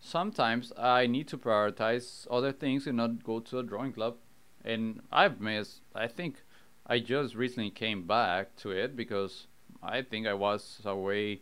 sometimes 0.00 0.72
I 0.76 1.06
need 1.06 1.28
to 1.28 1.38
prioritize 1.38 2.26
other 2.30 2.52
things 2.52 2.86
and 2.86 2.96
not 2.96 3.22
go 3.24 3.40
to 3.40 3.58
a 3.58 3.62
drawing 3.62 3.92
club. 3.92 4.16
And 4.64 5.00
I've 5.12 5.40
missed. 5.40 5.80
I 5.94 6.08
think 6.08 6.42
I 6.86 6.98
just 6.98 7.34
recently 7.34 7.70
came 7.70 8.06
back 8.06 8.56
to 8.56 8.70
it 8.70 8.96
because 8.96 9.46
I 9.82 10.02
think 10.02 10.26
I 10.26 10.34
was 10.34 10.80
away. 10.84 11.40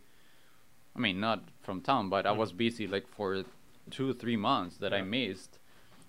I 0.95 0.99
mean, 0.99 1.19
not 1.19 1.49
from 1.61 1.81
town, 1.81 2.09
but 2.09 2.25
I 2.25 2.33
Mhm. 2.33 2.37
was 2.37 2.53
busy 2.53 2.87
like 2.87 3.07
for 3.07 3.43
two, 3.91 4.13
three 4.13 4.37
months 4.37 4.77
that 4.77 4.93
I 4.93 5.01
missed. 5.01 5.59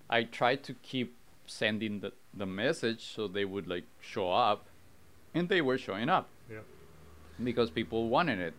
I 0.09 0.23
tried 0.23 0.63
to 0.63 0.73
keep 0.75 1.16
sending 1.47 1.99
the, 2.01 2.11
the 2.33 2.45
message 2.45 3.03
so 3.15 3.27
they 3.27 3.45
would 3.45 3.67
like 3.67 3.85
show 3.99 4.31
up, 4.31 4.67
and 5.33 5.49
they 5.49 5.61
were 5.61 5.77
showing 5.77 6.09
up 6.09 6.27
Yeah. 6.51 6.59
because 7.43 7.69
people 7.71 8.09
wanted 8.09 8.39
it. 8.39 8.53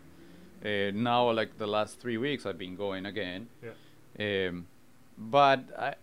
Uh, 0.65 0.91
now, 0.99 1.31
like 1.31 1.57
the 1.59 1.67
last 1.67 2.01
three 2.01 2.17
weeks, 2.19 2.45
I've 2.45 2.59
been 2.59 2.75
going 2.77 3.07
again. 3.07 3.49
Yeah. 3.63 4.49
Um, 4.49 4.67
but 5.17 5.61
I, 5.79 5.95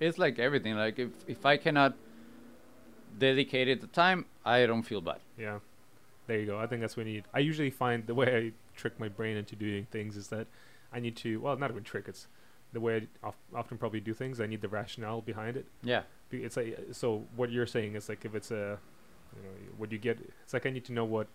it's 0.00 0.18
like 0.18 0.38
everything. 0.40 0.74
Like 0.74 0.98
if 0.98 1.10
if 1.28 1.46
I 1.46 1.56
cannot 1.56 1.94
dedicate 3.18 3.68
it 3.68 3.80
the 3.80 3.86
time, 3.86 4.26
I 4.44 4.66
don't 4.66 4.82
feel 4.82 5.00
bad. 5.00 5.20
Yeah. 5.38 5.60
There 6.26 6.38
you 6.40 6.46
go. 6.46 6.58
I 6.58 6.66
think 6.66 6.80
that's 6.80 6.96
what 6.96 7.06
we 7.06 7.12
need. 7.12 7.24
I 7.32 7.38
usually 7.38 7.70
find 7.70 8.06
the 8.06 8.14
way 8.14 8.36
I 8.36 8.52
trick 8.76 8.98
my 8.98 9.08
brain 9.08 9.36
into 9.36 9.54
doing 9.56 9.86
things 9.90 10.16
is 10.16 10.28
that 10.28 10.46
I 10.92 10.98
need 11.00 11.16
to, 11.16 11.40
well, 11.40 11.56
not 11.56 11.70
even 11.70 11.84
trick, 11.84 12.06
it's 12.08 12.26
the 12.72 12.80
way 12.80 13.06
I 13.22 13.28
of, 13.28 13.34
often 13.54 13.78
probably 13.78 14.00
do 14.00 14.12
things. 14.14 14.40
I 14.40 14.46
need 14.46 14.60
the 14.60 14.68
rationale 14.68 15.20
behind 15.20 15.56
it. 15.56 15.66
Yeah. 15.82 16.02
Be- 16.30 16.44
It's 16.44 16.56
like, 16.56 16.78
so 16.92 17.24
what 17.36 17.50
you're 17.50 17.66
saying 17.66 17.94
is 17.94 18.08
like 18.08 18.24
if 18.24 18.34
it's 18.34 18.50
a, 18.50 18.78
you 19.36 19.42
know, 19.42 19.48
what 19.78 19.92
you 19.92 19.98
get, 19.98 20.18
it's 20.42 20.52
like 20.52 20.66
I 20.66 20.70
need 20.70 20.84
to 20.86 20.92
know 20.92 21.04
what, 21.04 21.28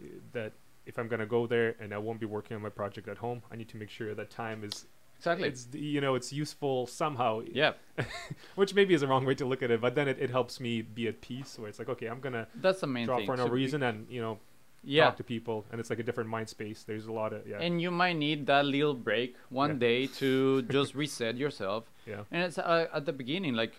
uh, 0.00 0.06
that 0.32 0.52
if 0.86 0.98
I'm 0.98 1.08
going 1.08 1.20
to 1.20 1.26
go 1.26 1.46
there 1.46 1.74
and 1.80 1.92
I 1.94 1.98
won't 1.98 2.20
be 2.20 2.26
working 2.26 2.56
on 2.56 2.62
my 2.62 2.68
project 2.68 3.08
at 3.08 3.18
home, 3.18 3.42
I 3.52 3.56
need 3.56 3.68
to 3.70 3.76
make 3.76 3.90
sure 3.90 4.14
that 4.14 4.30
time 4.30 4.64
is, 4.64 4.86
Exactly. 5.18 5.46
it's, 5.48 5.68
you 5.72 6.00
know, 6.00 6.14
it's 6.16 6.32
useful 6.32 6.86
somehow. 6.88 7.42
yeah. 7.52 7.72
Which 8.56 8.74
maybe 8.74 8.92
is 8.94 9.02
the 9.02 9.06
wrong 9.06 9.24
way 9.24 9.34
to 9.36 9.44
look 9.44 9.62
at 9.62 9.70
it, 9.70 9.80
but 9.80 9.94
then 9.94 10.08
it, 10.08 10.18
it 10.20 10.30
helps 10.30 10.58
me 10.58 10.82
be 10.82 11.06
at 11.08 11.20
peace 11.20 11.58
where 11.58 11.68
it's 11.68 11.78
like, 11.78 11.88
okay, 11.88 12.06
I'm 12.06 12.20
going 12.20 12.32
to 12.32 12.46
That's 12.56 12.80
the 12.80 12.86
main 12.88 13.06
draw 13.06 13.18
thing. 13.18 13.26
for 13.26 13.36
no 13.36 13.46
So 13.46 13.52
reason 13.52 13.82
and, 13.84 14.06
you 14.10 14.20
know, 14.20 14.38
Yeah. 14.84 15.04
talk 15.04 15.16
to 15.18 15.24
people 15.24 15.64
and 15.70 15.78
it's 15.80 15.90
like 15.90 16.00
a 16.00 16.02
different 16.02 16.28
mind 16.28 16.48
space 16.48 16.82
there's 16.82 17.06
a 17.06 17.12
lot 17.12 17.32
of 17.32 17.46
yeah 17.46 17.58
And 17.66 17.80
you 17.80 17.90
might 17.92 18.16
need 18.16 18.46
that 18.46 18.64
little 18.66 18.94
break 18.94 19.36
one 19.48 19.70
Yeah. 19.70 19.86
day 19.88 20.06
to 20.20 20.62
just 20.62 20.94
reset 20.94 21.36
yourself. 21.36 21.84
yeah 22.06 22.24
And 22.32 22.42
it's 22.42 22.58
uh, 22.58 22.88
at 22.92 23.06
the 23.06 23.12
beginning, 23.12 23.54
like 23.54 23.74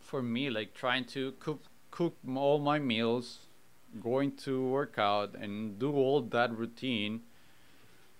for 0.00 0.20
me, 0.22 0.50
like 0.50 0.74
trying 0.74 1.04
to 1.16 1.32
cook 1.40 1.60
cook 1.90 2.14
all 2.36 2.58
my 2.58 2.78
meals, 2.78 3.26
going 4.10 4.30
to 4.46 4.52
work 4.78 4.94
out, 4.98 5.34
and 5.34 5.78
do 5.78 5.90
all 5.92 6.20
that 6.36 6.50
routine. 6.56 7.20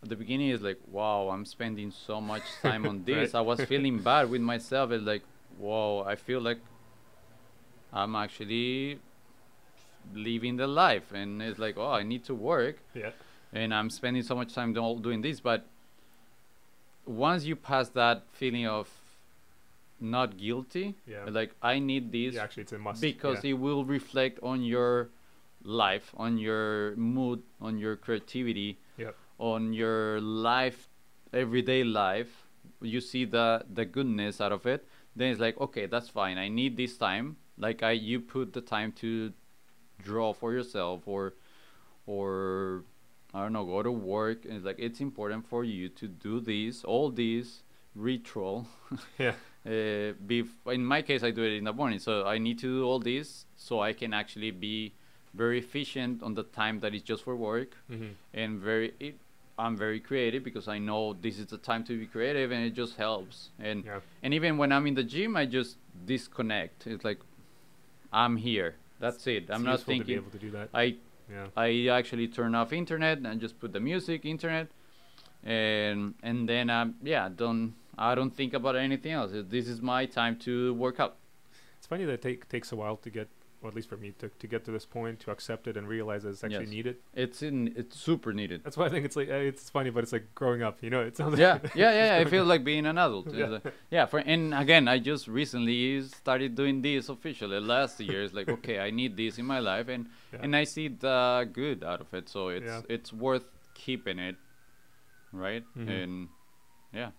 At 0.02 0.08
the 0.08 0.16
beginning, 0.16 0.48
is 0.56 0.62
like, 0.62 0.80
wow, 0.86 1.28
I'm 1.32 1.44
spending 1.44 1.90
so 1.90 2.20
much 2.20 2.42
time 2.62 2.86
on 2.86 3.04
this. 3.04 3.32
Right. 3.34 3.38
I 3.40 3.42
was 3.42 3.60
feeling 3.72 3.98
bad 3.98 4.30
with 4.30 4.40
myself. 4.52 4.90
It's 4.92 5.04
like, 5.04 5.24
whoa, 5.58 6.04
I 6.06 6.14
feel 6.16 6.40
like 6.40 6.60
I'm 7.92 8.14
actually 8.16 8.98
living 10.14 10.56
the 10.56 10.66
life, 10.66 11.12
and 11.12 11.42
it's 11.42 11.58
like, 11.58 11.76
oh, 11.76 11.92
I 11.92 12.02
need 12.02 12.24
to 12.24 12.34
work 12.34 12.76
yeah 12.94 13.10
and 13.52 13.72
I'm 13.72 13.90
spending 13.90 14.22
so 14.22 14.34
much 14.34 14.54
time 14.54 14.72
do- 14.72 15.00
doing 15.00 15.20
this. 15.22 15.40
But 15.40 15.66
once 17.06 17.44
you 17.44 17.56
pass 17.56 17.88
that 17.90 18.24
feeling 18.32 18.66
of 18.66 18.88
not 20.00 20.36
guilty, 20.36 20.94
yeah 21.06 21.24
like 21.28 21.52
I 21.62 21.78
need 21.78 22.12
this 22.12 22.34
yeah 22.34 22.42
actually 22.44 22.64
it's 22.64 22.72
a 22.72 22.78
must 22.78 23.00
because 23.00 23.42
yeah. 23.42 23.50
it 23.50 23.54
will 23.54 23.84
reflect 23.84 24.38
on 24.42 24.62
your 24.62 25.10
life, 25.64 26.14
on 26.16 26.38
your 26.38 26.94
mood, 26.96 27.42
on 27.60 27.78
your 27.78 27.96
creativity, 27.96 28.78
Yep. 28.96 29.16
on 29.38 29.72
your 29.72 30.20
life, 30.20 30.88
everyday 31.32 31.84
life. 31.84 32.46
You 32.80 33.00
see 33.00 33.24
the 33.24 33.64
the 33.72 33.84
goodness 33.84 34.40
out 34.40 34.52
of 34.52 34.66
it. 34.66 34.86
Then 35.16 35.32
it's 35.32 35.40
like, 35.40 35.60
okay, 35.60 35.86
that's 35.86 36.08
fine. 36.08 36.38
I 36.38 36.48
need 36.48 36.76
this 36.76 36.96
time. 36.96 37.36
Like 37.56 37.82
I, 37.82 37.90
you 37.90 38.20
put 38.20 38.52
the 38.52 38.60
time 38.60 38.92
to 39.00 39.32
draw 40.02 40.32
for 40.32 40.52
yourself, 40.52 41.02
or, 41.06 41.34
or 42.06 42.84
I 43.34 43.42
don't 43.42 43.52
know, 43.52 43.64
go 43.64 43.82
to 43.82 43.90
work. 43.92 44.44
And 44.44 44.54
it's 44.54 44.64
like 44.64 44.78
it's 44.78 45.00
important 45.00 45.46
for 45.46 45.64
you 45.64 45.88
to 45.90 46.08
do 46.08 46.40
this, 46.40 46.84
all 46.84 47.10
these 47.10 47.62
ritual. 47.94 48.66
yeah 49.18 49.34
Uh, 49.66 50.14
in 50.72 50.84
my 50.84 51.02
case, 51.02 51.22
I 51.22 51.30
do 51.30 51.42
it 51.42 51.52
in 51.52 51.64
the 51.64 51.72
morning, 51.72 51.98
so 51.98 52.24
I 52.24 52.38
need 52.38 52.58
to 52.60 52.78
do 52.78 52.84
all 52.84 53.00
this 53.00 53.44
so 53.56 53.80
I 53.80 53.92
can 53.92 54.14
actually 54.14 54.50
be 54.52 54.94
very 55.34 55.58
efficient 55.58 56.22
on 56.22 56.34
the 56.34 56.44
time 56.44 56.80
that 56.80 56.94
is 56.94 57.02
just 57.02 57.24
for 57.24 57.36
work, 57.36 57.76
hmm 57.88 58.12
and 58.32 58.60
very. 58.60 58.94
It, 58.98 59.16
I'm 59.58 59.76
very 59.76 59.98
creative 59.98 60.44
because 60.44 60.68
I 60.68 60.78
know 60.78 61.14
this 61.20 61.38
is 61.38 61.46
the 61.46 61.58
time 61.58 61.82
to 61.84 61.98
be 61.98 62.06
creative, 62.06 62.52
and 62.52 62.64
it 62.64 62.74
just 62.74 62.96
helps. 62.96 63.50
And 63.58 63.84
yeah 63.84 64.00
and 64.22 64.32
even 64.32 64.56
when 64.56 64.72
I'm 64.72 64.86
in 64.86 64.94
the 64.94 65.02
gym, 65.04 65.36
I 65.36 65.44
just 65.46 65.76
disconnect. 66.06 66.86
It's 66.86 67.04
like 67.04 67.18
I'm 68.12 68.36
here. 68.36 68.76
That's 69.00 69.26
it. 69.26 69.44
It's 69.44 69.50
I'm 69.50 69.62
not 69.64 69.78
useful 69.78 69.94
to 69.94 69.98
be 70.00 70.04
thinking. 70.04 70.16
able 70.16 70.30
to 70.30 70.38
do 70.38 70.50
that 70.50 70.68
I 70.74 70.96
yeah 71.30 71.46
I 71.56 71.88
actually 71.88 72.28
turn 72.28 72.54
off 72.54 72.72
internet 72.72 73.18
and 73.18 73.40
just 73.40 73.58
put 73.60 73.72
the 73.72 73.80
music 73.80 74.24
internet, 74.24 74.68
and 75.44 76.14
and 76.22 76.48
then 76.48 76.70
um 76.70 76.94
yeah 77.02 77.28
don't 77.28 77.74
I 77.96 78.14
don't 78.14 78.34
think 78.34 78.54
about 78.54 78.76
anything 78.76 79.12
else. 79.12 79.32
This 79.32 79.68
is 79.68 79.82
my 79.82 80.06
time 80.06 80.36
to 80.46 80.72
work 80.74 81.00
out. 81.00 81.16
it's 81.76 81.86
funny 81.86 82.04
that 82.04 82.12
it 82.12 82.22
take, 82.22 82.48
takes 82.48 82.70
a 82.72 82.76
while 82.76 82.96
to 82.98 83.10
get 83.10 83.28
or 83.60 83.68
at 83.68 83.74
least 83.74 83.88
for 83.88 83.96
me 83.96 84.12
to, 84.20 84.28
to 84.38 84.46
get 84.46 84.64
to 84.64 84.70
this 84.70 84.84
point 84.86 85.18
to 85.20 85.30
accept 85.32 85.66
it 85.66 85.76
and 85.76 85.88
realize 85.88 86.22
that 86.22 86.30
it's 86.30 86.44
actually 86.44 86.60
Yes. 86.66 86.70
needed 86.78 86.96
It's 87.14 87.42
in 87.42 87.72
it's 87.76 87.96
super 87.98 88.32
needed. 88.32 88.62
that's 88.64 88.76
why 88.76 88.86
i 88.86 88.88
think 88.88 89.04
it's 89.04 89.16
like 89.16 89.28
uh, 89.28 89.34
it's 89.50 89.68
funny 89.68 89.90
but 89.90 90.04
it's 90.04 90.12
like 90.12 90.26
growing 90.34 90.62
up 90.62 90.78
you 90.80 90.90
know 90.90 91.00
it 91.02 91.16
sounds 91.16 91.38
yeah, 91.38 91.54
like 91.54 91.74
yeah, 91.74 91.92
yeah. 92.16 92.22
I 92.22 92.24
feel 92.30 92.44
like 92.52 92.62
being 92.62 92.86
an 92.86 92.96
adult. 92.98 93.34
Yeah. 93.34 93.46
like- 93.46 93.74
yeah. 93.90 94.06
For 94.06 94.18
and 94.20 94.54
again, 94.54 94.86
I 94.88 94.98
just 95.00 95.26
recently 95.28 96.02
started 96.02 96.54
doing 96.54 96.82
this 96.82 97.08
officially. 97.08 97.58
Last 97.60 97.98
year, 98.00 98.22
it's 98.22 98.34
like 98.34 98.48
okay, 98.48 98.78
I 98.78 98.90
need 98.90 99.16
this 99.16 99.38
in 99.38 99.46
my 99.46 99.58
life, 99.58 99.88
and 99.88 100.06
yeah. 100.32 100.40
and 100.42 100.54
I 100.54 100.64
see 100.64 100.86
the 100.88 101.48
good 101.52 101.82
out 101.82 102.00
of 102.00 102.12
it. 102.14 102.28
So 102.28 102.48
it's 102.48 102.64
Yeah. 102.66 102.82
it's 102.94 103.12
worth 103.12 103.44
keeping 103.74 104.18
it, 104.18 104.36
right? 105.32 105.64
Mhm. 105.76 105.88
And 106.02 106.28
yeah. 106.92 107.10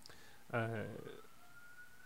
uh, 0.52 0.84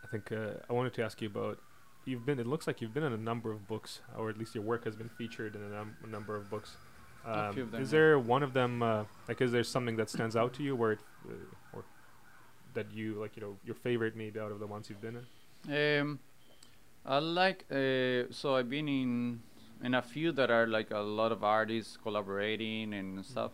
I 0.05 0.07
think 0.11 0.33
uh, 0.33 0.55
I 0.69 0.73
wanted 0.73 0.95
to 0.95 1.03
ask 1.05 1.21
you 1.23 1.29
about. 1.29 1.59
You've 2.05 2.27
been. 2.27 2.39
It 2.39 2.47
looks 2.47 2.67
like 2.67 2.81
you've 2.81 2.93
been 2.95 3.03
in 3.03 3.13
a 3.13 3.19
number 3.19 3.51
of 3.51 3.67
books, 3.67 4.01
or 4.17 4.29
at 4.31 4.39
least 4.39 4.55
your 4.55 4.65
work 4.65 4.85
has 4.85 4.95
been 4.97 5.09
featured 5.09 5.57
in 5.57 5.63
a, 5.63 5.69
num- 5.69 5.97
a 6.03 6.07
number 6.07 6.37
of 6.37 6.51
books. 6.51 6.77
Um, 7.25 7.59
of 7.59 7.71
them, 7.71 7.83
is 7.83 7.91
there 7.91 8.19
one 8.19 8.43
of 8.43 8.53
them? 8.53 8.83
Uh, 8.83 9.05
like, 9.29 9.41
is 9.41 9.53
there 9.53 9.65
something 9.65 9.97
that 9.97 10.11
stands 10.11 10.37
out 10.37 10.53
to 10.55 10.63
you, 10.63 10.77
where 10.77 10.93
it, 10.93 10.99
uh, 11.29 11.33
or 11.77 11.85
that 12.75 12.93
you 12.93 13.15
like? 13.15 13.37
You 13.37 13.43
know, 13.43 13.57
your 13.65 13.75
favorite 13.75 14.17
maybe 14.17 14.39
out 14.39 14.53
of 14.53 14.61
the 14.61 14.67
ones 14.67 14.91
you've 14.91 15.01
been 15.01 15.25
in. 15.67 16.01
Um, 16.01 16.19
I 17.07 17.19
like 17.19 17.65
uh, 17.71 18.31
so 18.31 18.57
I've 18.57 18.69
been 18.69 18.89
in 18.89 19.41
in 19.83 19.95
a 19.95 20.03
few 20.03 20.33
that 20.33 20.51
are 20.51 20.67
like 20.67 20.91
a 20.91 20.99
lot 21.01 21.33
of 21.33 21.43
artists 21.43 21.97
collaborating 22.03 22.93
and 22.95 23.25
stuff. 23.25 23.53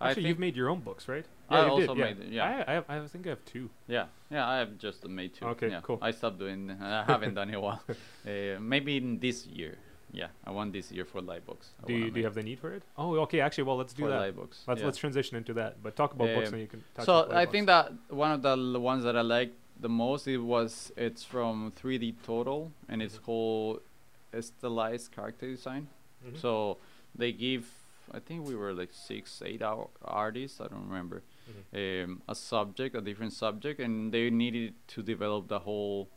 I 0.00 0.10
Actually, 0.10 0.28
you've 0.28 0.38
made 0.38 0.56
your 0.56 0.70
own 0.70 0.80
books, 0.80 1.08
right? 1.08 1.26
I 1.50 1.64
you 1.64 1.70
also 1.70 1.94
did, 1.94 2.18
made 2.18 2.32
yeah. 2.32 2.44
I, 2.44 2.70
I, 2.70 2.74
have, 2.74 2.84
I 2.88 3.06
think 3.06 3.26
I 3.26 3.30
have 3.30 3.44
two. 3.44 3.68
Yeah, 3.86 4.06
yeah, 4.30 4.48
I 4.48 4.58
have 4.58 4.78
just 4.78 5.06
made 5.06 5.34
two. 5.34 5.44
Okay, 5.46 5.70
yeah. 5.70 5.80
cool. 5.82 5.98
I 6.00 6.10
stopped 6.12 6.38
doing. 6.38 6.70
I 6.80 7.04
haven't 7.04 7.34
done 7.34 7.48
it 7.48 7.52
in 7.52 7.58
a 7.58 7.60
while. 7.60 7.82
Uh, 8.26 8.60
maybe 8.60 8.96
in 8.96 9.18
this 9.18 9.46
year. 9.46 9.78
Yeah, 10.12 10.26
I 10.44 10.50
want 10.50 10.72
this 10.72 10.90
year 10.90 11.04
for 11.04 11.20
Lightbox. 11.20 11.68
I 11.82 11.86
Do 11.86 11.92
you, 11.92 12.10
do 12.10 12.18
you 12.18 12.24
have 12.24 12.34
the 12.34 12.42
need 12.42 12.58
for 12.58 12.72
it? 12.72 12.82
Oh, 12.98 13.14
okay. 13.20 13.40
Actually, 13.40 13.64
well, 13.64 13.76
let's 13.76 13.92
do 13.92 14.02
for 14.02 14.08
that. 14.08 14.20
Lightbox. 14.20 14.66
Let's 14.66 14.80
yeah. 14.80 14.86
let's 14.86 14.98
transition 14.98 15.36
into 15.36 15.54
that. 15.54 15.82
But 15.82 15.94
talk 15.94 16.12
about 16.14 16.28
books, 16.34 16.48
Um, 16.48 16.54
and 16.54 16.62
you 16.62 16.68
can. 16.68 16.82
So 17.04 17.28
I 17.30 17.46
think 17.46 17.66
that 17.66 17.92
one 18.08 18.32
of 18.32 18.42
the 18.42 18.80
ones 18.80 19.04
that 19.04 19.16
I 19.16 19.20
liked 19.20 19.54
the 19.80 19.88
most 19.88 20.26
it 20.28 20.38
was 20.38 20.92
it's 20.96 21.24
from 21.24 21.72
3D 21.80 22.16
Total 22.22 22.70
and 22.88 23.00
it's 23.02 23.16
Mhm. 23.18 23.22
called 23.22 23.80
Stylized 24.38 25.12
Character 25.12 25.46
Design. 25.46 25.88
Mhm. 26.24 26.38
So 26.38 26.78
they 27.14 27.32
give 27.32 27.64
I 28.12 28.18
think 28.20 28.46
we 28.46 28.54
were 28.56 28.72
like 28.72 28.92
six, 28.92 29.42
eight 29.44 29.62
hour 29.62 29.88
artists, 30.02 30.60
I 30.60 30.66
don't 30.68 30.88
remember, 30.88 31.22
Mhm. 31.48 32.04
um, 32.04 32.22
a 32.28 32.34
subject, 32.34 32.94
a 32.96 33.00
different 33.00 33.32
subject, 33.32 33.80
and 33.80 34.12
they 34.12 34.30
needed 34.30 34.74
to 34.88 35.02
develop 35.02 35.48
the 35.48 35.60
whole 35.60 36.10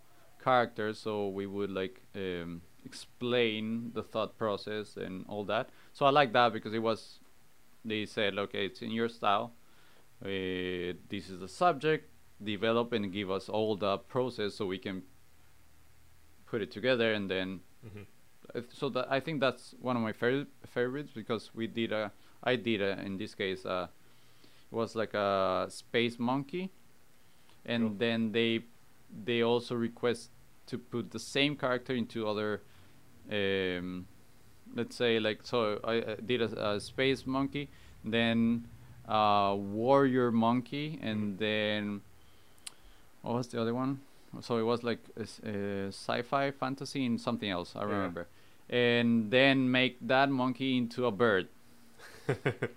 character. 0.44 0.94
So 0.94 1.30
we 1.30 1.46
would 1.46 1.70
like 1.70 2.02
um, 2.16 2.62
explain 2.86 3.92
the 3.94 4.04
thought 4.04 4.38
process 4.38 4.98
and 4.98 5.26
all 5.28 5.46
that. 5.46 5.70
So 5.94 6.06
I 6.06 6.10
like 6.10 6.34
that 6.34 6.52
because 6.54 6.74
it 6.74 6.82
was, 6.82 7.20
they 7.86 8.06
said, 8.06 8.38
okay, 8.38 8.66
it's 8.66 8.82
in 8.82 8.92
your 8.92 9.10
style. 9.10 9.54
Uh, 10.22 10.94
this 11.10 11.30
is 11.30 11.40
the 11.40 11.48
subject. 11.48 12.10
Develop 12.44 12.92
and 12.94 13.12
give 13.12 13.30
us 13.32 13.48
all 13.50 13.76
the 13.78 13.98
process 14.00 14.56
so 14.56 14.66
we 14.66 14.78
can 14.80 15.04
put 16.46 16.62
it 16.62 16.72
together 16.72 17.14
and 17.14 17.30
then 17.30 17.62
Mhm. 17.86 18.06
Uh, 18.56 18.62
so 18.72 18.90
that 18.90 19.08
I 19.12 19.20
think 19.20 19.40
that's 19.40 19.76
one 19.82 19.96
of 19.96 20.02
my 20.04 20.14
favorite 20.14 20.48
favorites 20.68 21.12
because 21.14 21.52
we 21.56 21.68
did 21.68 21.92
a 21.92 22.12
I 22.44 22.56
did 22.56 22.82
a, 22.82 23.00
in 23.06 23.18
this 23.18 23.36
case 23.36 23.66
uh, 23.66 23.88
it 24.72 24.76
was 24.76 24.96
like 24.96 25.14
a 25.14 25.68
space 25.70 26.20
monkey, 26.20 26.72
and 27.66 27.90
Cool. 27.90 27.98
then 27.98 28.32
they 28.32 28.64
they 29.26 29.42
also 29.44 29.76
request 29.76 30.32
to 30.68 30.78
put 30.78 31.12
the 31.12 31.20
same 31.20 31.56
character 31.56 31.94
into 31.94 32.28
other 32.28 32.62
um, 33.32 34.08
let's 34.76 34.96
say 34.96 35.20
like 35.20 35.40
so 35.44 35.80
I 35.84 36.00
uh, 36.00 36.16
did 36.26 36.42
a, 36.42 36.72
a 36.76 36.80
space 36.82 37.26
monkey, 37.26 37.70
then 38.04 38.68
a 39.08 39.56
warrior 39.56 40.32
monkey, 40.32 41.00
and 41.02 41.38
then 41.38 42.02
what 43.22 43.36
was 43.36 43.48
the 43.48 43.62
other 43.62 43.74
one? 43.74 44.00
So 44.42 44.58
it 44.58 44.64
was 44.64 44.84
like 44.84 45.00
a, 45.18 45.22
s- 45.22 45.40
a 45.46 45.88
sci-fi 45.90 46.52
fantasy 46.52 47.06
and 47.06 47.20
something 47.22 47.50
else. 47.50 47.74
I 47.76 47.84
Yeah. 47.84 47.90
remember, 47.90 48.28
and 48.74 49.30
then 49.30 49.70
make 49.70 49.98
that 50.08 50.30
monkey 50.32 50.78
into 50.78 51.06
a 51.06 51.12
bird. 51.12 51.48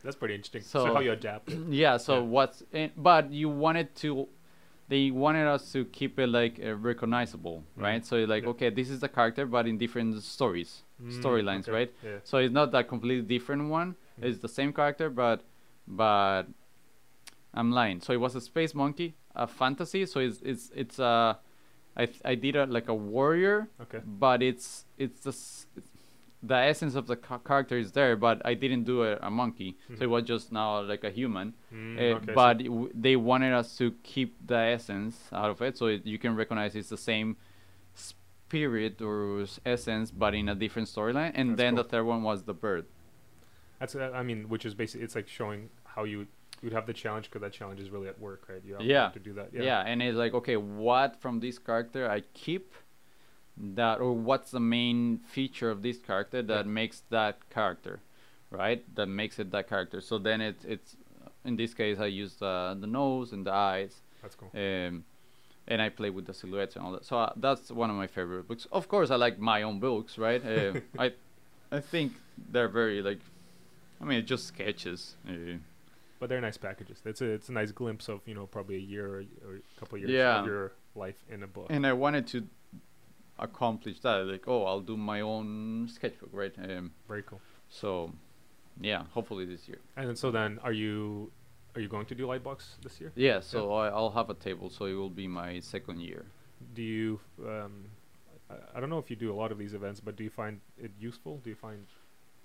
That's 0.03 0.17
pretty 0.17 0.35
interesting. 0.35 0.63
So, 0.63 0.85
So- 0.87 0.95
how 0.95 1.01
you 1.01 1.13
adapt 1.13 1.51
it. 1.51 1.59
yeah. 1.71 1.97
So 1.97 2.15
Yeah. 2.15 2.21
what's 2.37 2.63
in, 2.73 2.91
but 2.97 3.33
you 3.33 3.49
wanted 3.49 3.95
to, 4.03 4.29
they 4.89 5.11
wanted 5.11 5.47
us 5.47 5.73
to 5.73 5.85
keep 5.87 6.19
it 6.19 6.29
like 6.29 6.61
uh, 6.63 6.75
recognizable, 6.75 7.65
Mm. 7.79 7.83
right? 7.83 8.05
So 8.05 8.17
you're 8.17 8.27
like, 8.27 8.43
Yeah. 8.45 8.51
okay, 8.51 8.71
this 8.71 8.91
is 8.91 9.01
the 9.01 9.09
character, 9.09 9.47
but 9.47 9.67
in 9.67 9.79
different 9.79 10.23
stories, 10.23 10.83
Mm, 11.03 11.13
storylines, 11.23 11.63
okay. 11.69 11.73
right? 11.73 11.95
Yeah. 12.05 12.19
So 12.25 12.39
it's 12.39 12.53
not 12.53 12.73
that 12.73 12.89
completely 12.89 13.27
different 13.39 13.69
one. 13.71 13.95
Mhm. 14.21 14.25
It's 14.29 14.39
the 14.41 14.49
same 14.49 14.73
character, 14.73 15.09
but 15.11 15.39
but 15.89 16.45
I'm 17.55 17.71
lying. 17.71 18.01
So 18.01 18.13
it 18.13 18.21
was 18.21 18.35
a 18.35 18.41
space 18.41 18.75
monkey, 18.75 19.15
a 19.35 19.47
fantasy. 19.47 20.05
So 20.07 20.21
it's 20.21 20.41
it's 20.43 20.71
it's 20.75 20.99
a 20.99 21.39
I 21.97 22.07
th- 22.07 22.21
I 22.25 22.35
did 22.35 22.57
a 22.57 22.67
like 22.67 22.89
a 22.89 22.95
warrior, 22.95 23.69
Okay. 23.83 24.01
but 24.05 24.43
it's 24.43 24.85
it's 24.99 25.21
the 25.21 25.35
the 26.43 26.55
essence 26.55 26.95
of 26.95 27.07
the 27.07 27.17
ca- 27.17 27.39
character 27.39 27.77
is 27.79 27.93
there, 27.93 28.15
but 28.15 28.41
I 28.45 28.55
didn't 28.55 28.85
do 28.85 29.03
a, 29.03 29.17
a 29.23 29.31
monkey. 29.31 29.79
So 29.89 29.95
it 29.95 30.01
Mhm. 30.07 30.11
was 30.11 30.25
just 30.25 30.53
now 30.53 30.83
like 30.83 31.03
a 31.05 31.11
human. 31.11 31.55
Mm, 31.73 31.97
Uh, 31.99 32.03
okay, 32.17 32.33
but 32.35 32.61
it 32.61 32.65
w- 32.69 32.93
they 32.95 33.17
wanted 33.17 33.53
us 33.55 33.77
to 33.79 33.93
keep 34.03 34.37
the 34.47 34.59
essence 34.77 35.17
out 35.33 35.51
of 35.51 35.63
it, 35.63 35.77
so 35.79 35.87
it, 35.87 36.05
you 36.07 36.19
can 36.19 36.37
recognize 36.37 36.77
it's 36.77 36.91
the 36.91 36.97
same 37.13 37.37
spirit 37.95 39.01
or 39.03 39.47
essence, 39.65 40.11
but 40.11 40.35
in 40.35 40.49
a 40.49 40.55
different 40.55 40.89
storyline. 40.89 41.33
And 41.35 41.51
That's 41.51 41.57
then 41.59 41.75
the 41.75 41.85
third 41.85 42.05
one 42.05 42.23
was 42.23 42.45
the 42.45 42.55
bird. 42.55 42.87
That's 43.81 43.95
uh, 43.95 44.11
I 44.15 44.23
mean, 44.23 44.49
which 44.49 44.65
is 44.65 44.75
basically 44.75 45.05
it's 45.05 45.15
like 45.17 45.29
showing 45.29 45.71
how 45.85 46.05
you 46.05 46.27
you'd 46.63 46.73
have 46.73 46.87
the 46.87 46.93
challenge 46.93 47.27
because 47.27 47.43
that 47.43 47.53
challenge 47.53 47.81
is 47.81 47.91
really 47.91 48.09
at 48.09 48.19
work, 48.21 48.49
right? 48.49 48.63
You 48.65 48.75
have, 48.75 48.83
Yeah. 48.83 49.11
to 49.11 49.19
do 49.19 49.33
that. 49.35 49.51
Yeah. 49.53 49.63
Yeah. 49.63 49.81
and 49.87 50.03
it's 50.03 50.17
like 50.17 50.35
okay, 50.35 50.57
what 50.57 51.21
from 51.21 51.41
this 51.41 51.59
character 51.59 52.09
I 52.11 52.21
keep 52.35 52.73
that, 53.57 54.01
or 54.01 54.13
what's 54.13 54.51
the 54.51 54.61
main 54.61 55.19
feature 55.19 55.71
of 55.71 55.83
this 55.83 55.99
character 55.99 56.43
that 56.43 56.67
Yeah. 56.67 56.71
makes 56.81 57.03
that 57.11 57.49
character, 57.51 58.01
right? 58.51 58.83
That 58.95 59.07
makes 59.07 59.39
it 59.39 59.51
that 59.53 59.69
character. 59.69 60.01
So 60.01 60.19
then 60.19 60.41
it's 60.41 60.65
it's 60.65 60.97
in 61.45 61.57
this 61.57 61.73
case 61.75 61.99
I 61.99 62.07
use 62.07 62.41
uh, 62.43 62.75
the 62.79 62.87
nose 62.87 63.33
and 63.33 63.47
the 63.47 63.53
eyes. 63.53 64.03
That's 64.23 64.35
cool. 64.35 64.51
um, 64.55 65.05
and 65.69 65.83
I 65.83 65.89
play 65.89 66.11
with 66.11 66.27
the 66.27 66.35
silhouettes 66.35 66.77
and 66.77 66.85
all 66.85 66.93
that. 66.93 67.05
So 67.05 67.19
uh, 67.19 67.33
that's 67.37 67.71
one 67.71 67.91
of 67.91 67.97
my 67.97 68.07
favorite 68.07 68.47
books. 68.49 68.67
Of 68.71 68.89
course, 68.89 69.11
I 69.11 69.17
like 69.17 69.39
my 69.39 69.63
own 69.63 69.81
books, 69.81 70.17
right? 70.19 70.45
Uh, 70.45 70.75
I, 70.99 71.13
I 71.73 71.81
think 71.81 72.13
they're 72.53 72.69
very 72.69 73.03
like, 73.03 73.19
I 74.01 74.05
mean, 74.05 74.19
it's 74.19 74.29
just 74.29 74.47
sketches. 74.47 75.17
Uh, 75.29 75.59
But 76.19 76.29
they're 76.29 76.41
nice 76.41 76.57
packages. 76.57 77.03
It's 77.05 77.21
a 77.21 77.27
it's 77.27 77.49
a 77.49 77.53
nice 77.53 77.73
glimpse 77.73 78.09
of 78.09 78.21
you 78.27 78.35
know 78.35 78.47
probably 78.47 78.77
a 78.77 78.81
year 78.95 79.07
or, 79.07 79.19
or 79.47 79.57
a 79.57 79.81
couple 79.81 79.97
of 79.97 80.01
years 80.01 80.11
Yeah. 80.13 80.41
of 80.41 80.47
your 80.47 80.73
life 80.95 81.17
in 81.31 81.43
a 81.43 81.47
book. 81.47 81.67
and 81.71 81.87
I 81.87 81.93
wanted 81.93 82.27
to 82.29 82.47
accomplish 83.39 84.01
that. 84.01 84.27
Like, 84.27 84.45
oh, 84.49 84.65
I'll 84.65 84.81
do 84.81 84.97
my 84.97 85.21
own 85.21 85.89
sketchbook, 85.93 86.31
right? 86.33 86.55
Um, 86.59 86.93
Very 87.09 87.23
cool. 87.23 87.41
so, 87.69 88.13
yeah, 88.81 89.05
hopefully 89.13 89.45
this 89.45 89.69
year. 89.69 89.79
And 89.97 90.09
then, 90.09 90.17
so 90.17 90.31
then, 90.31 90.59
are 90.63 90.73
you 90.73 91.31
are 91.75 91.81
you 91.81 91.89
going 91.89 92.07
to 92.07 92.15
do 92.15 92.27
Lightbox 92.27 92.81
this 92.83 93.01
year? 93.01 93.13
Yeah, 93.15 93.41
so 93.41 93.73
I, 93.75 93.89
I'll 93.89 94.11
have 94.13 94.31
a 94.31 94.35
table, 94.35 94.71
so 94.71 94.87
it 94.87 94.95
will 94.95 95.11
be 95.11 95.29
my 95.29 95.61
second 95.61 96.01
year. 96.01 96.25
Do 96.75 96.83
you? 96.83 97.21
Um, 97.47 97.85
I, 98.49 98.55
I 98.77 98.81
don't 98.81 98.89
know 98.89 98.99
if 98.99 99.11
you 99.11 99.17
do 99.17 99.31
a 99.31 99.37
lot 99.37 99.53
of 99.53 99.59
these 99.59 99.75
events, 99.75 100.01
but 100.01 100.17
do 100.17 100.25
you 100.25 100.31
find 100.31 100.61
it 100.79 100.93
useful? 100.99 101.39
Do 101.45 101.51
you 101.51 101.57
find? 101.57 101.85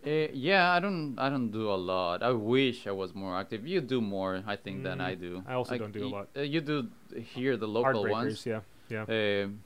Uh, 0.06 0.28
yeah, 0.34 0.72
I 0.72 0.80
don't. 0.80 1.14
I 1.20 1.30
don't 1.30 1.52
do 1.52 1.70
a 1.72 1.78
lot. 1.78 2.24
I 2.24 2.32
wish 2.32 2.88
I 2.88 2.92
was 2.92 3.14
more 3.14 3.38
active. 3.38 3.68
You 3.68 3.82
do 3.82 4.02
more, 4.02 4.42
I 4.48 4.56
think, 4.56 4.84
than 4.84 5.00
I 5.00 5.16
Mm, 5.16 5.20
do. 5.20 5.44
I 5.48 5.54
also 5.54 5.72
Like, 5.74 5.82
don't 5.82 5.92
do 5.92 6.06
a 6.06 6.10
lot. 6.10 6.28
Uh, 6.36 6.42
you 6.42 6.62
do 6.62 6.90
here 7.36 7.56
the 7.56 7.68
local 7.68 8.08
ones. 8.10 8.46
yeah, 8.48 8.62
yeah. 8.90 9.06
Um, 9.44 9.64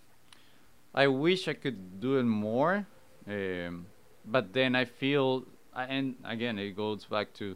I 0.94 1.07
wish 1.07 1.48
I 1.48 1.53
could 1.53 1.99
do 2.02 2.18
it 2.20 2.24
more, 2.24 2.86
um, 3.28 3.88
but 4.26 4.52
then 4.53 4.76
I 4.76 4.86
feel, 4.86 5.45
and 5.74 6.16
again, 6.26 6.60
it 6.60 6.76
goes 6.76 7.06
back 7.06 7.34
to 7.36 7.56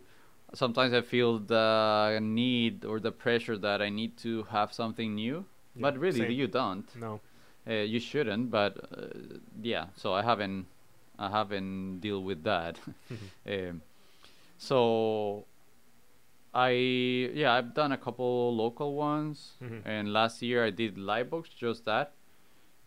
sometimes 0.53 0.93
I 0.93 1.01
feel 1.01 1.39
the 1.39 2.19
need 2.21 2.85
or 2.85 2.99
the 2.99 3.11
pressure 3.11 3.57
that 3.57 3.81
I 3.81 3.89
need 3.89 4.17
to 4.19 4.43
have 4.51 4.73
something 4.73 5.15
new, 5.15 5.45
yeah, 5.75 5.81
but 5.81 5.97
really 5.97 6.19
same. 6.19 6.31
you 6.31 6.47
don't. 6.47 6.87
No. 6.95 7.19
Uh, 7.67 7.73
you 7.73 7.99
shouldn't, 7.99 8.49
but 8.51 8.77
uh, 8.91 9.07
yeah. 9.61 9.87
So 9.95 10.13
I 10.13 10.21
haven't, 10.23 10.65
I 11.19 11.29
haven't 11.29 11.99
deal 11.99 12.23
with 12.23 12.43
that. 12.43 12.79
um, 13.53 13.81
so 14.57 15.45
I 16.53 16.69
yeah 17.33 17.53
I've 17.53 17.73
done 17.73 17.91
a 17.91 17.97
couple 17.97 18.55
local 18.55 18.95
ones, 18.95 19.53
Mhm. 19.61 19.81
and 19.85 20.13
last 20.13 20.41
year 20.41 20.65
I 20.65 20.71
did 20.71 20.95
Lightbox, 20.97 21.55
just 21.55 21.85
that. 21.85 22.13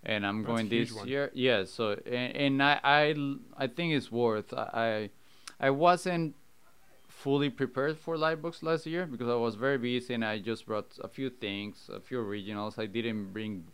And 0.04 0.26
I'm 0.26 0.42
That's 0.42 0.46
going 0.50 0.68
this 0.68 0.92
one. 0.92 1.06
year, 1.06 1.30
yeah. 1.32 1.64
So 1.64 1.92
and, 2.06 2.36
and 2.36 2.62
I 2.62 3.04
I 3.56 3.66
think 3.68 3.92
it's 3.94 4.10
worth. 4.10 4.52
I 4.52 5.10
I 5.60 5.70
wasn't 5.70 6.34
fully 7.08 7.50
prepared 7.50 7.96
for 7.98 8.16
Lightbox 8.16 8.64
last 8.64 8.84
year 8.86 9.06
because 9.06 9.28
I 9.28 9.36
was 9.36 9.54
very 9.54 9.78
busy 9.78 10.14
and 10.14 10.24
I 10.24 10.40
just 10.40 10.66
brought 10.66 10.98
a 11.00 11.06
few 11.08 11.30
things, 11.30 11.88
a 11.92 12.00
few 12.00 12.18
originals. 12.18 12.78
I 12.78 12.86
didn't 12.86 13.32
bring. 13.32 13.64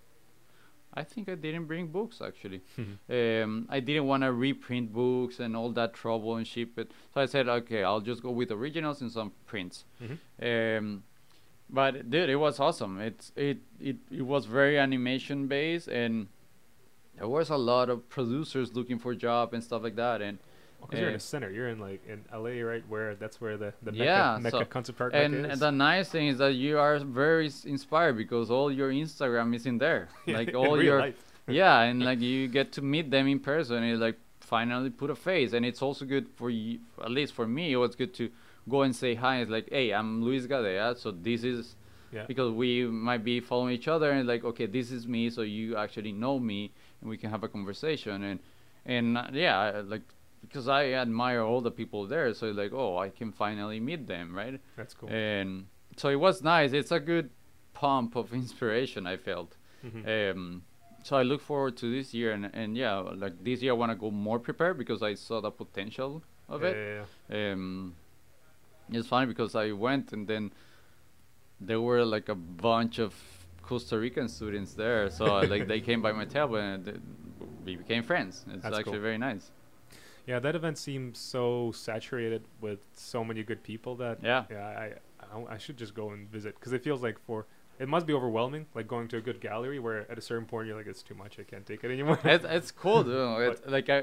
I 0.95 1.05
think 1.05 1.29
I 1.29 1.35
didn't 1.35 1.67
bring 1.67 1.89
books 1.89 2.21
actually. 2.21 2.63
Um, 3.11 3.67
I 3.69 3.81
didn't 3.81 4.07
want 4.07 4.23
to 4.23 4.33
reprint 4.33 4.93
books 4.93 5.39
and 5.41 5.57
all 5.57 5.71
that 5.73 5.95
trouble 5.95 6.37
and 6.37 6.47
ship 6.47 6.79
it. 6.79 6.91
So 7.15 7.21
I 7.21 7.27
said, 7.27 7.49
okay, 7.49 7.83
I'll 7.85 8.01
just 8.01 8.23
go 8.23 8.31
with 8.31 8.51
originals 8.51 9.01
and 9.03 9.11
some 9.13 9.33
prints. 9.47 9.85
Mhm. 10.03 10.79
Um, 10.79 11.03
but 11.71 12.11
dude, 12.11 12.31
it 12.31 12.37
was 12.37 12.59
awesome. 12.61 13.01
It's 13.01 13.33
it 13.37 13.59
it 13.81 13.97
it 14.11 14.23
was 14.23 14.47
very 14.47 14.79
animation 14.79 15.47
based 15.49 15.89
and 15.89 16.29
there 17.17 17.29
was 17.29 17.51
a 17.51 17.57
lot 17.57 17.91
of 17.91 18.09
producers 18.09 18.75
looking 18.75 18.99
for 18.99 19.15
job 19.15 19.53
and 19.53 19.63
stuff 19.63 19.83
like 19.83 19.97
that. 19.97 20.23
And 20.23 20.39
Because 20.81 21.01
you're 21.01 21.09
in 21.09 21.15
Uh, 21.15 21.19
the 21.19 21.23
center. 21.23 21.51
You're 21.51 21.69
in 21.69 21.79
like 21.79 22.01
in 22.07 22.25
LA, 22.33 22.61
right? 22.63 22.83
Where 22.89 23.15
that's 23.15 23.41
where 23.41 23.57
the 23.57 23.73
the 23.83 23.93
Yeah, 23.93 24.39
Mecca, 24.41 24.43
Mecca 24.43 24.59
so- 24.59 24.65
Concert 24.65 24.97
Park 24.97 25.13
and 25.15 25.43
Mecca 25.43 25.53
is. 25.55 25.61
the 25.61 25.71
nice 25.73 26.09
thing 26.09 26.29
is 26.29 26.39
that 26.39 26.55
you 26.55 26.79
are 26.79 26.99
very 26.99 27.51
inspired 27.65 28.17
because 28.17 28.51
all 28.51 28.71
your 28.73 28.91
Instagram 28.91 29.55
is 29.55 29.67
in 29.67 29.79
there. 29.79 30.09
Like 30.27 30.55
all 30.55 30.83
your 30.83 31.01
life. 31.01 31.23
yeah, 31.49 31.81
and 31.83 32.03
like 32.03 32.21
you 32.21 32.49
get 32.49 32.73
to 32.73 32.83
meet 32.83 33.11
them 33.11 33.27
in 33.29 33.41
person. 33.41 33.83
And 33.83 33.99
like 34.01 34.19
finally 34.41 34.91
put 34.91 35.11
a 35.11 35.15
face, 35.15 35.53
and 35.53 35.67
it's 35.67 35.83
also 35.83 36.05
good 36.07 36.27
for 36.37 36.49
you. 36.49 36.79
At 37.03 37.11
least 37.11 37.33
for 37.35 37.47
me, 37.47 37.73
it 37.73 37.77
was 37.77 37.95
good 37.97 38.15
to 38.15 38.31
go 38.69 38.83
and 38.83 38.95
say 38.95 39.15
hi. 39.15 39.41
It's 39.41 39.51
like, 39.51 39.69
hey, 39.71 39.93
I'm 39.93 40.23
Luis 40.25 40.47
Gadea, 40.47 40.97
so 40.97 41.11
this 41.11 41.43
is 41.45 41.75
Yeah. 42.13 42.25
because 42.27 42.51
we 42.53 42.85
might 42.87 43.23
be 43.25 43.41
following 43.41 43.75
each 43.75 43.89
other, 43.89 44.11
and 44.11 44.27
like, 44.27 44.43
okay, 44.45 44.65
this 44.67 44.91
is 44.91 45.07
me, 45.07 45.29
so 45.29 45.43
you 45.43 45.77
actually 45.77 46.13
know 46.13 46.39
me, 46.39 46.73
and 47.01 47.11
we 47.11 47.17
can 47.19 47.29
have 47.31 47.43
a 47.45 47.49
conversation. 47.49 48.23
And 48.23 48.39
and 48.87 49.19
uh, 49.19 49.27
yeah, 49.33 49.83
like 49.85 50.07
because 50.43 50.69
I 50.69 50.93
admire 50.93 51.43
all 51.43 51.61
the 51.61 51.71
people 51.71 52.07
there, 52.07 52.33
so 52.35 52.51
like, 52.51 52.73
oh, 52.73 52.97
I 52.99 53.09
can 53.11 53.33
finally 53.33 53.81
meet 53.81 54.07
them, 54.07 54.35
right? 54.35 54.61
That's 54.77 54.95
cool. 54.95 55.09
And 55.11 55.67
so 55.97 56.09
it 56.09 56.17
was 56.17 56.43
nice. 56.43 56.73
It's 56.73 56.93
a 56.93 57.01
good 57.01 57.31
pump 57.75 58.17
of 58.17 58.33
inspiration 58.43 59.07
I 59.07 59.17
felt. 59.17 59.57
Mhm. 59.85 60.33
Um, 60.33 60.63
so 61.05 61.17
I 61.17 61.23
look 61.23 61.41
forward 61.41 61.77
to 61.79 61.91
this 61.91 62.13
year, 62.13 62.33
and, 62.33 62.51
and 62.53 62.77
yeah, 62.77 62.97
like 62.99 63.43
this 63.43 63.63
year 63.63 63.73
I 63.73 63.77
want 63.77 63.93
to 63.93 63.97
go 63.97 64.11
more 64.11 64.39
prepared 64.39 64.77
because 64.79 65.03
I 65.03 65.15
saw 65.15 65.41
the 65.41 65.51
potential 65.51 66.23
of 66.49 66.63
yeah, 66.63 66.69
it. 66.69 66.77
yeah, 67.31 67.37
yeah. 67.37 67.53
Um, 67.53 67.95
it's 68.91 69.07
funny 69.09 69.27
because 69.27 69.55
I 69.55 69.73
went 69.73 70.13
and 70.13 70.27
then 70.27 70.51
there 71.61 71.81
were 71.81 72.05
like 72.05 72.29
a 72.29 72.35
bunch 72.35 72.99
of 72.99 73.15
Costa 73.63 73.99
Rican 73.99 74.29
students 74.29 74.75
there, 74.75 75.11
so 75.11 75.41
like 75.41 75.67
they 75.67 75.81
came 75.81 76.01
by 76.01 76.13
my 76.13 76.25
table 76.25 76.57
and 76.57 76.85
th- 76.85 76.97
we 77.65 77.77
became 77.77 78.03
friends. 78.03 78.45
It's 78.53 78.63
That's 78.63 78.79
actually 78.79 78.93
cool. 78.95 79.03
very 79.03 79.19
nice. 79.19 79.51
Yeah, 80.29 80.39
that 80.41 80.55
event 80.55 80.77
seems 80.77 81.19
so 81.19 81.73
saturated 81.75 82.43
with 82.61 82.81
so 82.95 83.25
many 83.25 83.43
good 83.43 83.63
people 83.63 83.97
that 83.97 84.19
Yeah. 84.23 84.45
yeah, 84.51 84.67
I 84.85 84.87
I, 85.35 85.55
I 85.55 85.59
should 85.59 85.79
just 85.79 85.95
go 85.95 86.11
and 86.11 86.31
visit 86.31 86.55
because 86.57 86.73
it 86.73 86.83
feels 86.85 87.03
like 87.03 87.19
for 87.27 87.47
it 87.79 87.89
must 87.89 88.07
be 88.07 88.13
overwhelming, 88.13 88.67
like 88.75 88.87
going 88.89 89.09
to 89.09 89.17
a 89.17 89.21
good 89.29 89.41
gallery 89.41 89.79
where 89.79 90.01
at 90.11 90.19
a 90.19 90.21
certain 90.21 90.47
point 90.47 90.67
you're 90.67 90.77
like 90.77 90.87
it's 90.87 91.03
too 91.03 91.15
much, 91.15 91.39
I 91.39 91.45
can't 91.45 91.65
take 91.65 91.83
it 91.85 91.91
anymore. 91.91 92.19
it's, 92.25 92.45
it's 92.45 92.71
cool 92.71 93.03
though. 93.13 93.41
It, 93.41 93.69
like 93.77 93.89
I, 93.89 94.01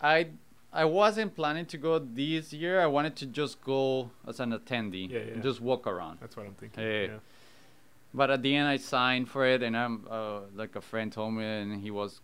I, 0.00 0.28
I 0.72 0.84
wasn't 0.84 1.34
planning 1.34 1.66
to 1.66 1.78
go 1.78 1.98
this 1.98 2.52
year. 2.52 2.80
I 2.80 2.86
wanted 2.86 3.16
to 3.16 3.26
just 3.26 3.62
go 3.62 4.10
as 4.26 4.40
an 4.40 4.52
attendee 4.52 5.10
Yeah, 5.10 5.18
yeah. 5.18 5.32
and 5.34 5.42
just 5.42 5.60
walk 5.60 5.86
around. 5.86 6.18
That's 6.20 6.36
what 6.36 6.46
I'm 6.46 6.54
thinking. 6.54 6.82
Hey. 6.82 7.06
yeah. 7.06 7.18
But 8.14 8.30
at 8.30 8.40
the 8.42 8.54
end, 8.54 8.68
I 8.68 8.76
signed 8.78 9.28
for 9.28 9.44
it, 9.46 9.62
and 9.62 9.76
I'm 9.76 10.06
uh, 10.10 10.40
like 10.54 10.74
a 10.76 10.80
friend 10.80 11.12
told 11.12 11.34
me, 11.34 11.44
and 11.44 11.80
he 11.82 11.90
was 11.90 12.20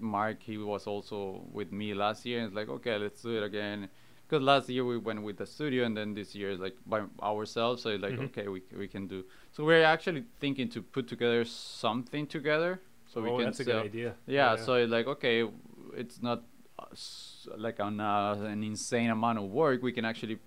Mark. 0.00 0.42
He 0.42 0.56
was 0.58 0.86
also 0.86 1.44
with 1.52 1.72
me 1.72 1.94
last 1.94 2.24
year. 2.26 2.38
And 2.38 2.46
it's 2.48 2.56
like, 2.56 2.68
okay, 2.68 2.96
let's 2.98 3.22
do 3.22 3.36
it 3.36 3.42
again. 3.42 3.88
Because 4.28 4.42
last 4.42 4.68
year 4.68 4.84
we 4.84 4.96
went 4.98 5.22
with 5.22 5.36
the 5.36 5.46
studio, 5.46 5.84
and 5.84 5.94
then 5.96 6.14
this 6.14 6.34
year 6.34 6.50
is 6.50 6.60
like 6.60 6.76
by 6.86 7.02
ourselves. 7.22 7.82
So 7.82 7.90
it's 7.90 8.02
like, 8.02 8.14
Mhm. 8.14 8.24
okay, 8.26 8.48
we 8.48 8.62
we 8.76 8.88
can 8.88 9.06
do. 9.06 9.24
So 9.52 9.64
we're 9.64 9.84
actually 9.84 10.24
thinking 10.40 10.68
to 10.70 10.82
put 10.82 11.06
together 11.06 11.44
something 11.44 12.26
together, 12.26 12.80
so 13.06 13.20
oh, 13.20 13.24
we 13.24 13.30
can 13.36 13.44
that's 13.46 13.60
a 13.60 13.64
sell. 13.64 13.82
good 13.82 13.86
idea. 13.90 14.14
Yeah, 14.26 14.56
so 14.56 14.74
it's 14.74 14.90
like 14.90 15.06
okay, 15.06 15.46
it's 15.94 16.22
not 16.22 16.44
uh, 16.78 16.84
s- 16.92 17.46
like 17.58 17.78
an 17.78 18.00
uh, 18.00 18.36
an 18.54 18.62
insane 18.64 19.10
amount 19.10 19.38
of 19.38 19.44
work. 19.50 19.82
We 19.82 19.92
can 19.92 20.04
actually 20.06 20.38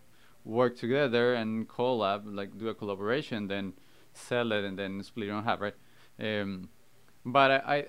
work 0.44 0.76
together 0.78 1.34
and 1.36 1.68
collab, 1.68 2.24
like 2.26 2.58
do 2.58 2.70
a 2.70 2.74
collaboration, 2.74 3.48
then 3.48 3.74
sell 4.14 4.52
it 4.52 4.64
and 4.64 4.78
then 4.80 5.04
split 5.04 5.28
it 5.30 5.32
on 5.32 5.44
half, 5.44 5.62
right? 5.62 5.76
Um, 6.20 6.70
but 7.26 7.52
I, 7.52 7.60
I 7.78 7.86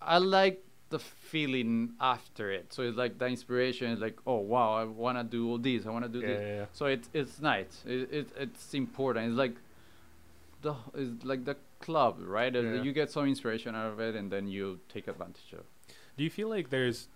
I 0.00 0.18
like 0.18 0.64
the 0.88 0.98
feeling 0.98 1.94
after 2.00 2.50
it. 2.50 2.72
So 2.72 2.82
it's 2.82 2.96
like 2.96 3.18
the 3.18 3.26
inspiration 3.26 3.90
is 3.90 4.00
like, 4.00 4.18
oh 4.26 4.36
wow, 4.38 4.74
I 4.74 4.84
wanna 4.84 5.24
do 5.24 5.48
all 5.48 5.58
this, 5.58 5.86
I 5.86 5.90
wanna 5.90 6.08
do 6.08 6.20
yeah, 6.20 6.26
this. 6.26 6.40
yeah, 6.40 6.54
yeah. 6.56 6.64
So 6.72 6.86
it's 6.86 7.08
it's 7.12 7.40
nice. 7.40 7.82
It, 7.86 8.12
it 8.12 8.28
it's 8.38 8.74
important. 8.74 9.28
It's 9.28 9.36
like 9.36 9.56
the 10.62 10.74
it's 10.94 11.24
like 11.24 11.44
the 11.44 11.56
club, 11.80 12.18
right? 12.20 12.54
Yeah. 12.54 12.82
You 12.82 12.92
get 12.92 13.10
some 13.10 13.26
inspiration 13.26 13.74
out 13.74 13.92
of 13.92 14.00
it, 14.00 14.14
and 14.14 14.30
then 14.30 14.48
you 14.48 14.80
take 14.88 15.08
advantage 15.08 15.52
of. 15.52 15.64
Do 16.16 16.24
you 16.24 16.30
feel 16.30 16.48
like 16.48 16.70
there's 16.70 17.08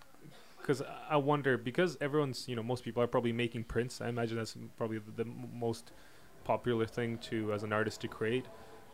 because 0.59 0.83
I 1.09 1.17
wonder 1.17 1.57
because 1.57 1.97
everyone's 2.01 2.47
you 2.47 2.55
know 2.55 2.63
most 2.63 2.83
people 2.83 3.01
are 3.01 3.07
probably 3.07 3.33
making 3.33 3.63
prints. 3.65 4.01
I 4.01 4.09
imagine 4.09 4.37
that's 4.37 4.55
probably 4.77 4.99
the, 4.99 5.23
the 5.23 5.29
most 5.53 5.91
popular 6.43 6.85
thing 6.85 7.17
to 7.29 7.53
as 7.53 7.63
an 7.63 7.73
artist 7.73 8.01
to 8.01 8.07
create. 8.07 8.45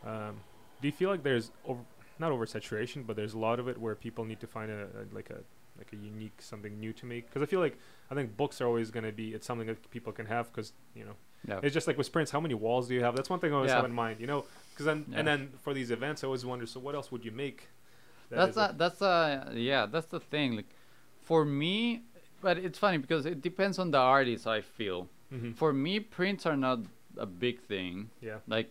Um, 0.06 0.40
do 0.80 0.88
you 0.88 0.92
feel 0.92 1.10
like 1.10 1.22
there's 1.22 1.50
over, 1.64 1.80
not 2.20 2.32
oversaturation, 2.32 3.06
but 3.06 3.16
there's 3.16 3.34
a 3.34 3.38
lot 3.38 3.58
of 3.60 3.68
it 3.68 3.78
where 3.78 3.94
people 3.94 4.24
need 4.24 4.40
to 4.40 4.46
find 4.46 4.70
a, 4.70 4.84
a 4.84 5.02
like 5.14 5.30
a 5.30 5.38
like 5.78 5.92
a 5.92 5.96
unique 5.96 6.40
something 6.40 6.78
new 6.80 6.92
to 6.94 7.06
make? 7.06 7.26
Because 7.26 7.42
I 7.42 7.46
feel 7.46 7.60
like 7.60 7.76
I 8.10 8.14
think 8.14 8.36
books 8.36 8.60
are 8.60 8.66
always 8.66 8.90
going 8.90 9.04
to 9.04 9.12
be 9.12 9.34
it's 9.34 9.46
something 9.46 9.66
that 9.68 9.90
people 9.90 10.12
can 10.12 10.26
have 10.26 10.50
because 10.52 10.72
you 10.94 11.04
know 11.04 11.14
it's 11.62 11.72
just 11.74 11.86
like 11.86 11.96
with 11.96 12.06
sprints. 12.06 12.30
How 12.32 12.40
many 12.40 12.54
walls 12.54 12.88
do 12.88 12.94
you 12.94 13.02
have? 13.04 13.14
That's 13.16 13.30
one 13.30 13.38
thing 13.40 13.52
I 13.52 13.56
always 13.56 13.70
Yeah. 13.70 13.76
have 13.76 13.84
in 13.84 13.92
mind. 13.92 14.20
You 14.20 14.26
know, 14.26 14.44
because 14.72 14.86
then 14.86 15.04
Yeah. 15.08 15.18
and 15.18 15.28
then 15.28 15.50
for 15.62 15.72
these 15.72 15.90
events, 15.90 16.24
I 16.24 16.26
always 16.26 16.44
wonder. 16.44 16.66
So 16.66 16.80
what 16.80 16.94
else 16.94 17.10
would 17.12 17.24
you 17.24 17.30
make? 17.32 17.68
that 18.30 18.36
that's 18.52 18.56
a- 18.58 18.74
that's 18.76 19.00
a 19.00 19.52
yeah 19.54 19.86
that's 19.86 20.08
the 20.08 20.20
thing 20.20 20.54
like 20.56 20.68
for 21.22 21.46
me 21.46 22.02
but 22.42 22.58
it's 22.58 22.78
funny 22.78 22.98
because 22.98 23.24
it 23.24 23.40
depends 23.40 23.78
on 23.78 23.90
the 23.90 23.96
artist 23.98 24.46
i 24.46 24.60
feel 24.60 25.08
Mhm. 25.32 25.54
for 25.56 25.72
me 25.72 25.98
prints 25.98 26.44
are 26.44 26.56
not 26.56 26.80
a 27.16 27.24
big 27.24 27.58
thing 27.62 28.10
yeah. 28.20 28.40
like 28.46 28.70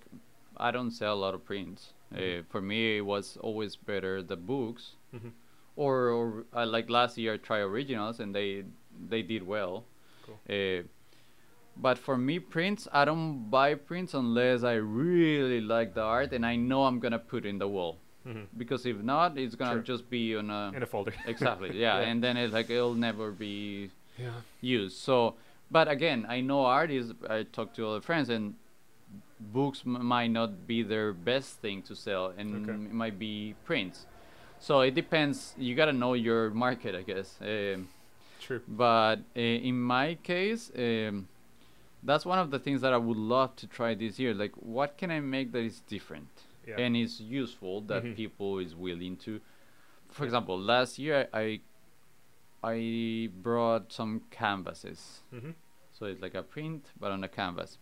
i 0.57 0.69
don't 0.69 0.91
sell 0.91 1.15
a 1.15 1.21
lot 1.25 1.33
of 1.33 1.43
prints. 1.43 1.93
Uh, 2.15 2.41
for 2.49 2.61
me 2.61 2.97
it 2.97 3.05
was 3.05 3.37
always 3.41 3.75
better 3.75 4.21
the 4.23 4.35
books 4.37 4.91
Mhm. 5.13 5.31
or, 5.75 6.09
or 6.09 6.45
uh, 6.53 6.65
like 6.65 6.89
last 6.89 7.17
year 7.17 7.33
i 7.33 7.37
tried 7.37 7.59
originals 7.61 8.19
and 8.19 8.33
they 8.33 8.63
they 9.09 9.21
did 9.21 9.43
well 9.45 9.83
Cool. 10.25 10.39
uh, 10.49 10.83
but 11.75 11.97
for 11.97 12.17
me 12.17 12.39
prints 12.39 12.87
i 12.91 13.05
don't 13.05 13.49
buy 13.49 13.75
prints 13.75 14.13
unless 14.13 14.63
i 14.63 14.73
really 14.73 15.61
like 15.61 15.93
the 15.93 16.01
art 16.01 16.31
and 16.33 16.45
i 16.45 16.55
know 16.55 16.85
i'm 16.85 16.99
gonna 16.99 17.19
put 17.19 17.45
it 17.45 17.49
in 17.49 17.57
the 17.59 17.67
wall 17.67 17.97
Mhm. 18.25 18.45
because 18.57 18.85
if 18.85 18.97
not 18.97 19.37
it's 19.37 19.55
gonna 19.55 19.75
Sure. 19.75 19.81
just 19.95 20.09
be 20.09 20.35
on 20.35 20.49
a 20.49 20.71
in 20.75 20.83
a 20.83 20.85
folder. 20.85 21.13
exactly 21.27 21.69
yeah, 21.79 21.99
Yeah. 21.99 22.07
and 22.09 22.21
then 22.23 22.35
it's 22.37 22.53
like 22.53 22.69
it'll 22.69 22.93
never 22.95 23.31
be 23.31 23.89
yeah. 24.17 24.41
used 24.61 24.97
so 24.97 25.35
but 25.71 25.87
again 25.87 26.25
i 26.27 26.41
know 26.41 26.61
artists 26.65 27.13
i 27.29 27.43
talk 27.43 27.73
to 27.75 27.87
other 27.87 28.01
friends 28.01 28.29
and 28.29 28.55
books 29.39 29.83
m- 29.85 30.05
might 30.05 30.27
not 30.31 30.65
be 30.67 30.83
their 30.83 31.13
best 31.13 31.59
thing 31.61 31.81
to 31.83 31.95
sell 31.95 32.33
and 32.37 32.55
Okay. 32.69 32.73
it 32.73 32.93
might 32.93 33.17
be 33.19 33.55
prints 33.65 34.05
so 34.59 34.81
it 34.81 34.93
depends 34.95 35.53
you 35.57 35.75
gotta 35.75 35.93
know 35.93 36.13
your 36.13 36.49
market 36.49 36.95
i 36.95 37.01
guess 37.03 37.37
um, 37.41 37.87
True. 38.39 38.61
but 38.67 39.17
uh, 39.35 39.39
in 39.39 39.79
my 39.79 40.15
case 40.23 40.71
um, 40.77 41.27
that's 42.03 42.25
one 42.25 42.39
of 42.39 42.49
the 42.51 42.59
things 42.59 42.81
that 42.81 42.93
i 42.93 42.97
would 42.97 43.17
love 43.17 43.55
to 43.55 43.67
try 43.67 43.93
this 43.93 44.17
year 44.19 44.33
like 44.33 44.53
what 44.55 44.97
can 44.97 45.11
i 45.11 45.19
make 45.19 45.51
that 45.51 45.63
is 45.63 45.81
different 45.81 46.29
Yeah. 46.67 46.79
and 46.79 46.95
is 46.97 47.21
useful 47.21 47.81
that 47.87 48.03
Mhm. 48.03 48.15
people 48.15 48.59
is 48.59 48.75
willing 48.75 49.15
to 49.17 49.39
for 50.09 50.25
example 50.25 50.59
last 50.59 50.97
year 50.99 51.27
i 51.33 51.59
i 52.63 53.29
brought 53.41 53.91
some 53.93 54.21
canvases 54.31 55.21
hmm 55.31 55.51
so 55.91 56.05
it's 56.05 56.21
like 56.21 56.35
a 56.35 56.43
print 56.43 56.91
but 56.99 57.11
on 57.11 57.23
a 57.23 57.27
canvas. 57.27 57.79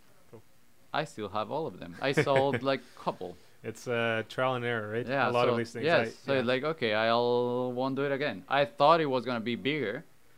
I 1.01 1.03
still 1.13 1.29
have 1.37 1.47
all 1.55 1.65
of 1.71 1.75
them 1.81 1.91
i 2.09 2.11
sold 2.27 2.55
like 2.71 2.81
couple 3.05 3.31
It's 3.69 3.85
uh, 3.87 4.21
trial 4.33 4.53
and 4.57 4.65
error, 4.73 4.87
right? 4.95 5.07
yeah 5.15 5.29
A 5.29 5.31
lot 5.37 5.45
so 5.45 5.51
of 5.51 5.57
these 5.61 5.71
things. 5.75 5.85
yes 5.91 6.07
I, 6.07 6.11
so 6.25 6.29
yeah. 6.33 6.39
it's 6.39 6.47
like 6.53 6.63
okay 6.73 6.91
i'll 7.03 7.71
won't 7.79 7.95
do 7.99 8.03
it 8.09 8.13
again 8.19 8.37
i 8.59 8.61
thought 8.77 8.99
it 9.05 9.09
was 9.15 9.23
gonna 9.27 9.45
be 9.53 9.57
bigger 9.71 9.95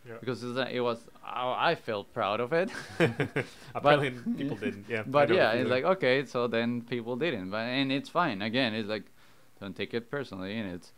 Yeah. 0.09 0.19
because 0.21 0.39
it 0.77 0.81
was 0.89 0.99
I, 1.41 1.71
I 1.71 1.75
felt 1.87 2.05
proud 2.19 2.39
of 2.45 2.49
it 2.61 2.69
Apparently 3.75 4.11
people 4.41 4.57
didn't. 4.65 4.85
Yeah. 4.93 5.03
But 5.17 5.27
yeah 5.39 5.51
it's 5.59 5.69
like 5.75 5.85
okay 5.95 6.15
so 6.33 6.39
then 6.55 6.69
people 6.93 7.13
didn't 7.25 7.47
but 7.55 7.63
and 7.79 7.91
it's 7.97 8.09
fine 8.21 8.39
again 8.51 8.71
it's 8.79 8.89
like 8.95 9.05
don't 9.59 9.75
take 9.81 9.91
it 9.99 10.03
personally 10.17 10.53
and 10.59 10.67
it's 10.75 10.89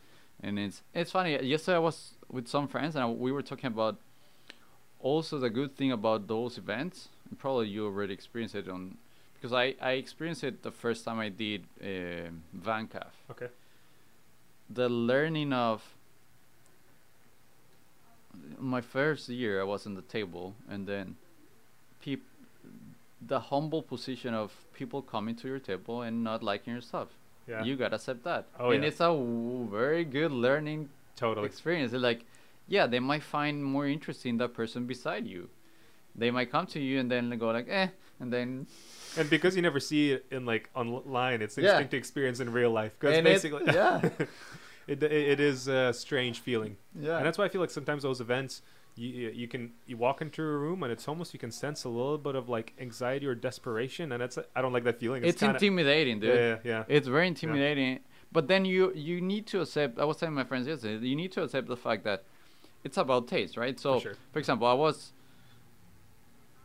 and 0.45 0.53
it's 0.65 0.77
it's 0.99 1.11
funny 1.17 1.31
yesterday 1.53 1.77
i 1.81 1.83
was 1.89 1.97
with 2.35 2.47
some 2.55 2.67
friends 2.73 2.91
and 2.95 3.03
I, 3.05 3.07
we 3.25 3.31
were 3.35 3.45
talking 3.51 3.71
about 3.75 3.95
also 4.99 5.39
the 5.39 5.49
good 5.49 5.71
thing 5.79 5.91
about 5.91 6.27
those 6.27 6.57
events 6.63 7.09
probably 7.37 7.67
you 7.75 7.85
already 7.85 8.13
experienced 8.13 8.55
it 8.55 8.67
on 8.75 8.97
because 9.39 9.53
i 9.53 9.73
i 9.81 9.91
experienced 9.93 10.43
it 10.43 10.61
the 10.63 10.71
first 10.71 11.05
time 11.05 11.19
i 11.19 11.29
did 11.29 11.63
uh, 11.81 12.29
VanCAF 12.67 13.13
Okay. 13.31 13.47
the 14.69 14.89
learning 14.89 15.53
of 15.53 15.81
my 18.59 18.81
first 18.81 19.29
year 19.29 19.59
i 19.61 19.63
was 19.63 19.85
on 19.85 19.95
the 19.95 20.01
table 20.03 20.53
and 20.69 20.85
then 20.87 21.15
peop 22.01 22.23
the 23.27 23.39
humble 23.39 23.81
position 23.81 24.33
of 24.33 24.51
people 24.73 25.01
coming 25.01 25.35
to 25.35 25.47
your 25.47 25.59
table 25.59 26.01
and 26.01 26.23
not 26.23 26.41
liking 26.43 26.73
your 26.73 26.81
stuff 26.81 27.07
Yeah. 27.47 27.63
you 27.63 27.75
gotta 27.75 27.95
accept 27.95 28.23
that 28.23 28.45
Oh, 28.59 28.69
and 28.71 28.83
yeah. 28.83 28.89
it's 28.89 28.99
a 29.01 29.11
w- 29.11 29.67
very 29.71 30.03
good 30.05 30.31
learning 30.31 30.89
totally. 31.15 31.45
experience 31.47 31.91
It's 31.93 32.03
like 32.03 32.21
yeah 32.67 32.85
they 32.87 32.99
might 32.99 33.23
find 33.23 33.63
more 33.63 33.87
interesting 33.87 34.37
that 34.37 34.53
person 34.53 34.85
beside 34.85 35.25
you 35.25 35.49
they 36.15 36.31
might 36.31 36.49
come 36.51 36.65
to 36.67 36.79
you 36.79 36.99
and 36.99 37.09
then 37.09 37.29
go 37.37 37.47
like 37.51 37.67
eh 37.69 37.87
and 38.19 38.31
then 38.33 38.67
And 39.17 39.29
because 39.29 39.55
you 39.55 39.61
never 39.61 39.79
see 39.79 40.11
it 40.11 40.25
in 40.31 40.45
like 40.45 40.69
online, 40.75 41.41
it's 41.41 41.57
Yeah. 41.57 41.63
interesting 41.63 41.89
to 41.89 41.97
experience 41.97 42.39
in 42.39 42.51
real 42.51 42.71
life. 42.71 42.93
Because 42.99 43.17
And 43.17 43.27
it- 43.27 43.31
basically, 43.31 43.63
yeah. 43.73 44.01
it, 44.87 45.01
it 45.03 45.39
is 45.39 45.67
a 45.67 45.93
strange 45.93 46.39
feeling, 46.39 46.77
yeah 46.99 47.17
and 47.17 47.25
that's 47.25 47.37
why 47.37 47.45
I 47.45 47.49
feel 47.49 47.61
like 47.61 47.71
sometimes 47.71 48.03
those 48.03 48.21
events. 48.21 48.61
You, 48.95 49.29
you 49.29 49.47
can 49.47 49.71
you 49.85 49.95
walk 49.95 50.21
into 50.21 50.41
a 50.41 50.57
room 50.65 50.83
and 50.83 50.91
it's 50.91 51.07
almost 51.07 51.33
you 51.33 51.39
can 51.39 51.51
sense 51.51 51.85
a 51.85 51.89
little 51.89 52.17
bit 52.17 52.35
of 52.35 52.49
like 52.49 52.73
anxiety 52.81 53.25
or 53.27 53.35
desperation 53.35 54.11
and 54.11 54.21
it's 54.21 54.37
I 54.55 54.61
don't 54.61 54.73
like 54.73 54.83
that 54.83 54.99
feeling. 54.99 55.23
it's, 55.23 55.39
kinda, 55.39 55.55
intimidating 55.55 56.19
dude 56.19 56.35
Yeah, 56.35 56.45
yeah, 56.49 56.57
yeah. 56.71 56.83
It's 56.97 57.07
very 57.07 57.27
intimidating. 57.27 57.99
But 58.31 58.47
then 58.49 58.65
you 58.65 58.91
you 58.93 59.21
need 59.21 59.45
to 59.47 59.61
accept. 59.61 59.99
I 59.99 60.05
was 60.05 60.17
telling 60.17 60.35
my 60.35 60.43
friends 60.43 60.67
yesterday. 60.67 61.05
You 61.07 61.15
need 61.15 61.31
to 61.33 61.43
accept 61.43 61.67
the 61.67 61.77
fact 61.77 62.03
that 62.03 62.23
it's 62.83 62.97
about 62.97 63.27
taste, 63.29 63.55
right? 63.55 63.79
So, 63.79 63.99
sure. 63.99 64.15
for 64.33 64.39
example, 64.39 64.67
I 64.67 64.73
was 64.73 65.13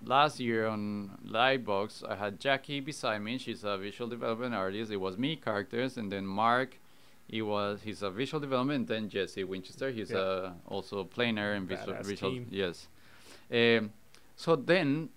last 0.02 0.40
year 0.40 0.66
on 0.66 1.18
Lightbox. 1.26 2.08
I 2.08 2.16
had 2.16 2.40
Jackie 2.40 2.80
beside 2.80 3.20
me. 3.22 3.38
She's 3.38 3.64
a 3.64 3.76
visual 3.78 4.08
development 4.08 4.54
artist. 4.54 4.90
It 4.90 4.96
was 4.98 5.16
me 5.18 5.36
characters, 5.36 5.96
and 5.96 6.10
then 6.10 6.26
Mark 6.26 6.78
he 7.26 7.40
was 7.40 7.80
he's 7.82 8.02
a 8.02 8.10
visual 8.10 8.40
development. 8.40 8.86
Then 8.86 9.08
Jesse 9.08 9.44
Winchester, 9.44 9.90
he's 9.90 10.10
Yeah. 10.10 10.18
uh, 10.18 10.52
also 10.66 10.98
a 10.98 11.04
planer 11.04 11.52
and 11.52 11.66
visual. 11.68 11.94
Visual 12.02 12.32
team. 12.32 12.46
Yes. 12.50 12.88
Um, 13.50 13.92
so 14.36 14.56
then 14.56 15.08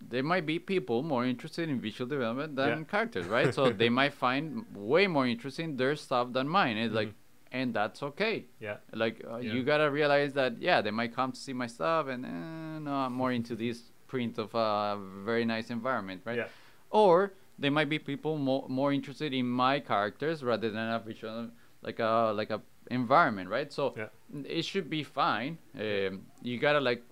there 0.00 0.22
might 0.22 0.46
be 0.46 0.58
people 0.58 1.02
more 1.02 1.26
interested 1.26 1.68
in 1.68 1.78
visual 1.78 2.08
development 2.08 2.56
than 2.56 2.78
Yeah. 2.78 2.84
characters, 2.84 3.26
right? 3.26 3.52
so 3.58 3.70
they 3.70 3.90
might 3.90 4.14
find 4.14 4.64
way 4.74 5.06
more 5.06 5.26
interesting 5.26 5.76
their 5.76 5.94
stuff 5.96 6.32
than 6.32 6.48
mine. 6.48 6.78
It's 6.78 6.94
like, 6.94 7.08
Mhm. 7.08 7.14
and 7.52 7.74
that's 7.74 8.02
okay. 8.02 8.46
Yeah. 8.58 8.78
Like 8.94 9.22
uh, 9.30 9.36
Yeah. 9.36 9.52
you 9.52 9.62
gotta 9.62 9.90
realize 9.90 10.32
that 10.32 10.58
yeah, 10.62 10.80
they 10.80 10.90
might 10.92 11.12
come 11.14 11.32
to 11.32 11.38
see 11.38 11.52
my 11.52 11.66
stuff, 11.66 12.06
and 12.08 12.24
eh, 12.24 12.78
no, 12.78 12.94
I'm 12.94 13.12
more 13.12 13.32
into 13.32 13.54
this 13.54 13.89
print 14.12 14.38
of 14.38 14.54
a 14.54 14.98
very 15.30 15.44
nice 15.54 15.70
environment, 15.78 16.20
right? 16.24 16.38
Yeah. 16.42 16.48
Or 16.90 17.32
they 17.58 17.70
might 17.70 17.88
be 17.94 17.98
people 18.12 18.32
more 18.48 18.64
more 18.68 18.92
interested 18.98 19.32
in 19.40 19.46
my 19.64 19.74
characters 19.92 20.42
rather 20.42 20.68
than 20.76 20.86
a 20.96 20.98
visual, 21.10 21.50
like 21.82 22.00
a 22.00 22.32
like 22.40 22.50
a 22.56 22.60
environment, 22.90 23.48
right? 23.56 23.70
So 23.78 23.84
Yeah. 23.96 24.10
it 24.58 24.64
should 24.70 24.88
be 24.98 25.02
fine. 25.04 25.52
Um, 25.86 26.12
you 26.42 26.58
gotta 26.66 26.80
like 26.90 27.02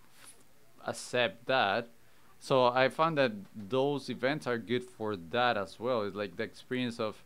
accept 0.87 1.47
that. 1.47 1.89
So 2.41 2.67
I 2.67 2.89
found 2.89 3.19
that 3.19 3.33
those 3.55 4.11
events 4.11 4.47
are 4.47 4.59
good 4.59 4.85
for 4.85 5.17
that 5.17 5.57
as 5.57 5.79
well. 5.81 6.03
It's 6.03 6.17
like 6.17 6.37
the 6.37 6.45
experience 6.45 7.01
of 7.01 7.23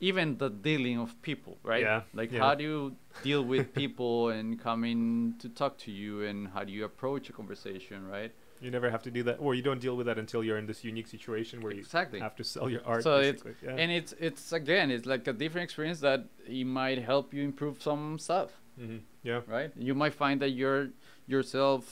even 0.00 0.38
the 0.38 0.48
dealing 0.50 0.98
of 0.98 1.20
people, 1.22 1.58
right? 1.62 1.82
Yeah, 1.82 2.02
Like 2.14 2.32
yeah. 2.32 2.40
how 2.40 2.54
do 2.54 2.64
you 2.64 2.96
deal 3.22 3.44
with 3.44 3.72
people 3.74 4.30
and 4.30 4.58
coming 4.60 5.34
to 5.38 5.48
talk 5.48 5.78
to 5.78 5.90
you 5.92 6.22
and 6.22 6.48
how 6.48 6.64
do 6.64 6.72
you 6.72 6.84
approach 6.84 7.28
a 7.30 7.32
conversation, 7.32 8.06
right? 8.08 8.32
You 8.62 8.70
never 8.70 8.90
have 8.90 9.02
to 9.02 9.10
do 9.10 9.24
that, 9.24 9.38
or 9.40 9.54
you 9.56 9.62
don't 9.62 9.80
deal 9.80 9.96
with 9.96 10.06
that 10.06 10.18
until 10.18 10.44
you're 10.44 10.56
in 10.56 10.66
this 10.66 10.84
unique 10.84 11.08
situation 11.08 11.60
where 11.62 11.72
you 11.72 11.84
have 12.20 12.36
to 12.36 12.44
sell 12.44 12.70
your 12.70 12.82
art. 12.86 13.02
So 13.02 13.16
it's 13.18 13.42
yeah. 13.62 13.74
and 13.76 13.90
it's 13.90 14.12
it's 14.20 14.52
again 14.52 14.90
it's 14.90 15.04
like 15.04 15.26
a 15.26 15.32
different 15.32 15.64
experience 15.64 16.00
that 16.00 16.26
it 16.46 16.64
might 16.64 16.98
help 16.98 17.34
you 17.34 17.42
improve 17.42 17.82
some 17.82 18.18
stuff, 18.18 18.50
hmm 18.78 18.98
yeah. 19.24 19.40
right? 19.48 19.72
You 19.76 19.94
might 19.94 20.14
find 20.14 20.40
that 20.42 20.50
you're 20.50 20.90
yourself 21.26 21.82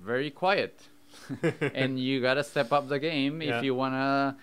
very 0.00 0.30
quiet 0.30 0.82
and 1.60 1.98
you 2.06 2.20
gotta 2.20 2.44
step 2.44 2.72
up 2.72 2.88
the 2.88 2.98
game 2.98 3.40
Yeah. 3.40 3.58
if 3.58 3.64
you 3.64 3.74
wanna 3.74 4.36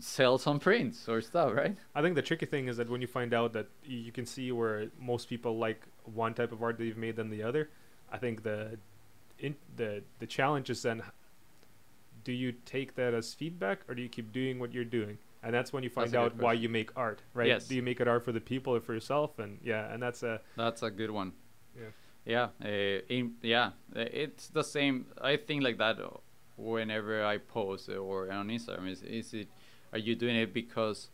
sell 0.00 0.38
some 0.38 0.58
prints 0.60 1.08
or 1.08 1.20
stuff, 1.20 1.52
right? 1.54 1.76
I 1.94 2.02
think 2.02 2.14
the 2.14 2.22
tricky 2.22 2.46
thing 2.46 2.68
is 2.68 2.76
that 2.76 2.88
when 2.88 3.00
you 3.00 3.06
find 3.06 3.34
out 3.34 3.52
that 3.52 3.68
you 3.84 4.12
can 4.12 4.26
see 4.26 4.52
where 4.52 4.88
most 4.98 5.28
people 5.28 5.58
like 5.58 5.82
one 6.04 6.34
type 6.34 6.52
of 6.52 6.62
art 6.62 6.78
that 6.78 6.84
you've 6.84 6.96
made 6.96 7.16
than 7.16 7.30
the 7.30 7.42
other, 7.42 7.70
I 8.12 8.18
think 8.18 8.42
the 8.42 8.78
in, 9.38 9.56
the 9.76 10.02
the 10.18 10.26
challenge 10.26 10.70
is 10.70 10.82
then 10.82 11.02
do 12.24 12.32
you 12.32 12.52
take 12.52 12.94
that 12.94 13.14
as 13.14 13.34
feedback 13.34 13.80
or 13.88 13.94
do 13.94 14.02
you 14.02 14.08
keep 14.08 14.32
doing 14.32 14.58
what 14.58 14.72
you're 14.72 14.84
doing? 14.84 15.18
And 15.42 15.54
that's 15.54 15.74
when 15.74 15.82
you 15.82 15.90
find 15.90 16.14
out 16.14 16.36
why 16.36 16.54
you 16.54 16.70
make 16.70 16.90
art, 16.96 17.20
right? 17.34 17.46
Yes. 17.48 17.68
Do 17.68 17.74
you 17.74 17.82
make 17.82 18.00
it 18.00 18.08
art 18.08 18.24
for 18.24 18.32
the 18.32 18.40
people 18.40 18.74
or 18.74 18.80
for 18.80 18.94
yourself? 18.94 19.38
And 19.38 19.58
yeah, 19.62 19.92
and 19.92 20.02
that's 20.02 20.22
a 20.22 20.40
That's 20.56 20.82
a 20.82 20.90
good 20.90 21.10
one. 21.10 21.32
Yeah. 21.76 21.90
Yeah. 22.24 22.48
Uh, 22.64 23.02
in, 23.10 23.34
yeah. 23.42 23.72
uh, 23.94 24.00
It's 24.10 24.48
the 24.48 24.64
same. 24.64 25.06
I 25.20 25.36
think 25.36 25.62
like 25.62 25.76
that 25.76 25.98
whenever 26.56 27.24
I 27.24 27.38
post 27.38 27.90
or 27.90 28.30
on 28.32 28.48
Instagram. 28.48 28.90
Is 28.90 29.02
is 29.02 29.34
it? 29.34 29.48
Are 29.92 29.98
you 29.98 30.16
doing 30.16 30.36
it 30.36 30.54
because 30.54 31.10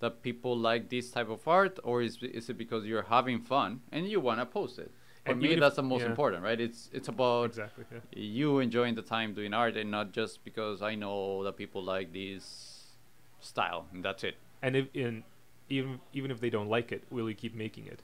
the 0.00 0.10
people 0.10 0.56
like 0.56 0.90
this 0.90 1.10
type 1.10 1.30
of 1.30 1.48
art, 1.48 1.78
or 1.82 2.02
is 2.02 2.22
is 2.22 2.50
it 2.50 2.58
because 2.58 2.84
you're 2.84 3.08
having 3.08 3.40
fun 3.40 3.80
and 3.90 4.06
you 4.06 4.20
wanna 4.20 4.44
post 4.44 4.78
it? 4.78 4.90
For 5.24 5.32
And 5.32 5.40
me, 5.40 5.54
that's 5.54 5.76
the 5.76 5.82
most 5.82 6.02
yeah. 6.02 6.08
important, 6.08 6.42
right? 6.42 6.60
It's 6.60 6.90
it's 6.92 7.08
about 7.08 7.46
exactly 7.46 7.84
yeah. 7.90 8.00
you 8.12 8.58
enjoying 8.58 8.94
the 8.94 9.02
time 9.02 9.32
doing 9.34 9.54
art 9.54 9.76
and 9.76 9.90
not 9.90 10.12
just 10.12 10.44
because 10.44 10.82
I 10.82 10.94
know 10.96 11.42
that 11.44 11.56
people 11.56 11.82
like 11.82 12.12
this 12.12 12.94
style 13.40 13.86
and 13.92 14.04
that's 14.04 14.22
it. 14.22 14.36
And 14.62 14.76
if 14.76 14.86
in 14.94 15.24
even 15.70 16.00
even 16.12 16.30
if 16.30 16.40
they 16.40 16.50
don't 16.50 16.68
like 16.68 16.92
it, 16.92 17.04
will 17.10 17.28
you 17.28 17.34
keep 17.34 17.54
making 17.54 17.86
it? 17.86 18.00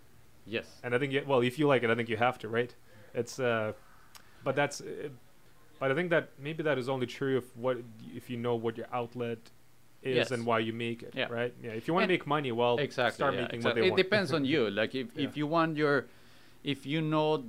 Yes. 0.47 0.80
And 0.82 0.94
I 0.94 0.98
think, 0.98 1.12
you, 1.12 1.22
well, 1.26 1.40
if 1.40 1.59
you 1.59 1.66
like 1.68 1.82
it, 1.82 1.90
I 1.90 1.94
think 1.94 2.09
you 2.09 2.16
have 2.16 2.38
to, 2.38 2.48
right? 2.48 2.74
It's, 3.14 3.38
uh, 3.38 3.72
but 4.42 4.56
that's, 4.56 4.80
uh, 4.80 5.10
but 5.78 5.92
I 5.92 5.94
think 5.94 6.10
that 6.10 6.30
maybe 6.38 6.62
that 6.62 6.78
is 6.78 6.88
only 6.88 7.06
true 7.06 7.38
if 7.38 7.56
what 7.56 7.78
if 8.14 8.30
you 8.30 8.36
know 8.36 8.55
what 8.55 8.76
your 8.76 8.86
outlet 8.92 9.38
is 10.02 10.16
Yes. 10.16 10.30
and 10.30 10.47
why 10.47 10.59
you 10.60 10.72
make 10.72 11.02
it, 11.02 11.14
Yeah. 11.14 11.28
right? 11.30 11.55
Yeah. 11.62 11.72
If 11.72 11.86
you 11.86 11.94
want 11.94 12.05
to 12.05 12.09
make 12.09 12.26
money, 12.26 12.52
well, 12.52 12.78
exactly. 12.78 13.14
start 13.16 13.34
yeah, 13.34 13.42
making 13.42 13.56
exactly. 13.56 13.82
what 13.82 13.84
they 13.84 13.88
it 13.88 13.90
want. 13.92 14.02
depends 14.02 14.32
on 14.32 14.44
you. 14.44 14.70
Like 14.70 14.94
if, 14.94 15.09
if 15.26 15.36
you 15.36 15.47
want 15.47 15.76
your, 15.76 16.06
if 16.65 16.85
you 16.87 17.01
know, 17.01 17.45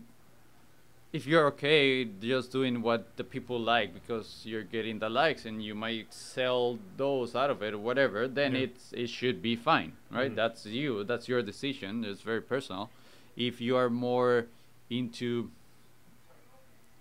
if 1.13 1.27
you're 1.27 1.45
okay 1.47 2.05
just 2.05 2.51
doing 2.51 2.81
what 2.81 3.17
the 3.17 3.23
people 3.23 3.59
like 3.59 3.93
because 3.93 4.41
you're 4.45 4.63
getting 4.63 4.99
the 4.99 5.09
likes 5.09 5.45
and 5.45 5.61
you 5.63 5.75
might 5.75 6.13
sell 6.13 6.79
those 6.95 7.35
out 7.35 7.49
of 7.49 7.61
it 7.61 7.73
or 7.73 7.77
whatever, 7.79 8.27
then 8.27 8.55
Yeah. 8.55 8.61
it's 8.61 8.93
it 8.93 9.09
should 9.09 9.41
be 9.41 9.55
fine, 9.55 9.93
right? 10.09 10.31
Mhm. 10.31 10.35
That's 10.35 10.65
you. 10.65 11.03
That's 11.03 11.27
your 11.27 11.41
decision. 11.41 12.05
It's 12.05 12.21
very 12.21 12.41
personal. 12.41 12.89
If 13.35 13.59
you 13.59 13.75
are 13.75 13.89
more 13.89 14.47
into 14.89 15.49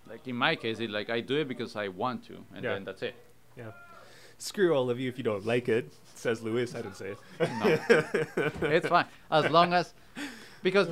like 0.09 0.27
in 0.27 0.37
my 0.37 0.57
case, 0.57 0.81
it 0.81 0.91
like 0.91 1.09
I 1.11 1.21
do 1.21 1.37
it 1.37 1.47
because 1.49 1.77
I 1.77 1.89
want 1.89 2.25
to, 2.27 2.35
and 2.55 2.65
Yeah. 2.65 2.75
then 2.75 2.85
that's 2.85 3.03
it. 3.03 3.15
yeah. 3.57 3.73
Screw 4.39 4.75
all 4.75 4.89
of 4.91 4.99
you 4.99 5.09
if 5.09 5.19
you 5.19 5.25
don't 5.25 5.45
like 5.45 5.69
it, 5.69 5.93
says 6.15 6.43
Luis. 6.43 6.75
I 6.75 6.83
didn't 6.83 6.97
say 6.97 7.11
it. 7.15 7.19
No. 7.61 8.69
it's 8.71 8.89
fine 8.89 9.07
as 9.31 9.51
long 9.51 9.73
as 9.75 9.93
because 10.63 10.89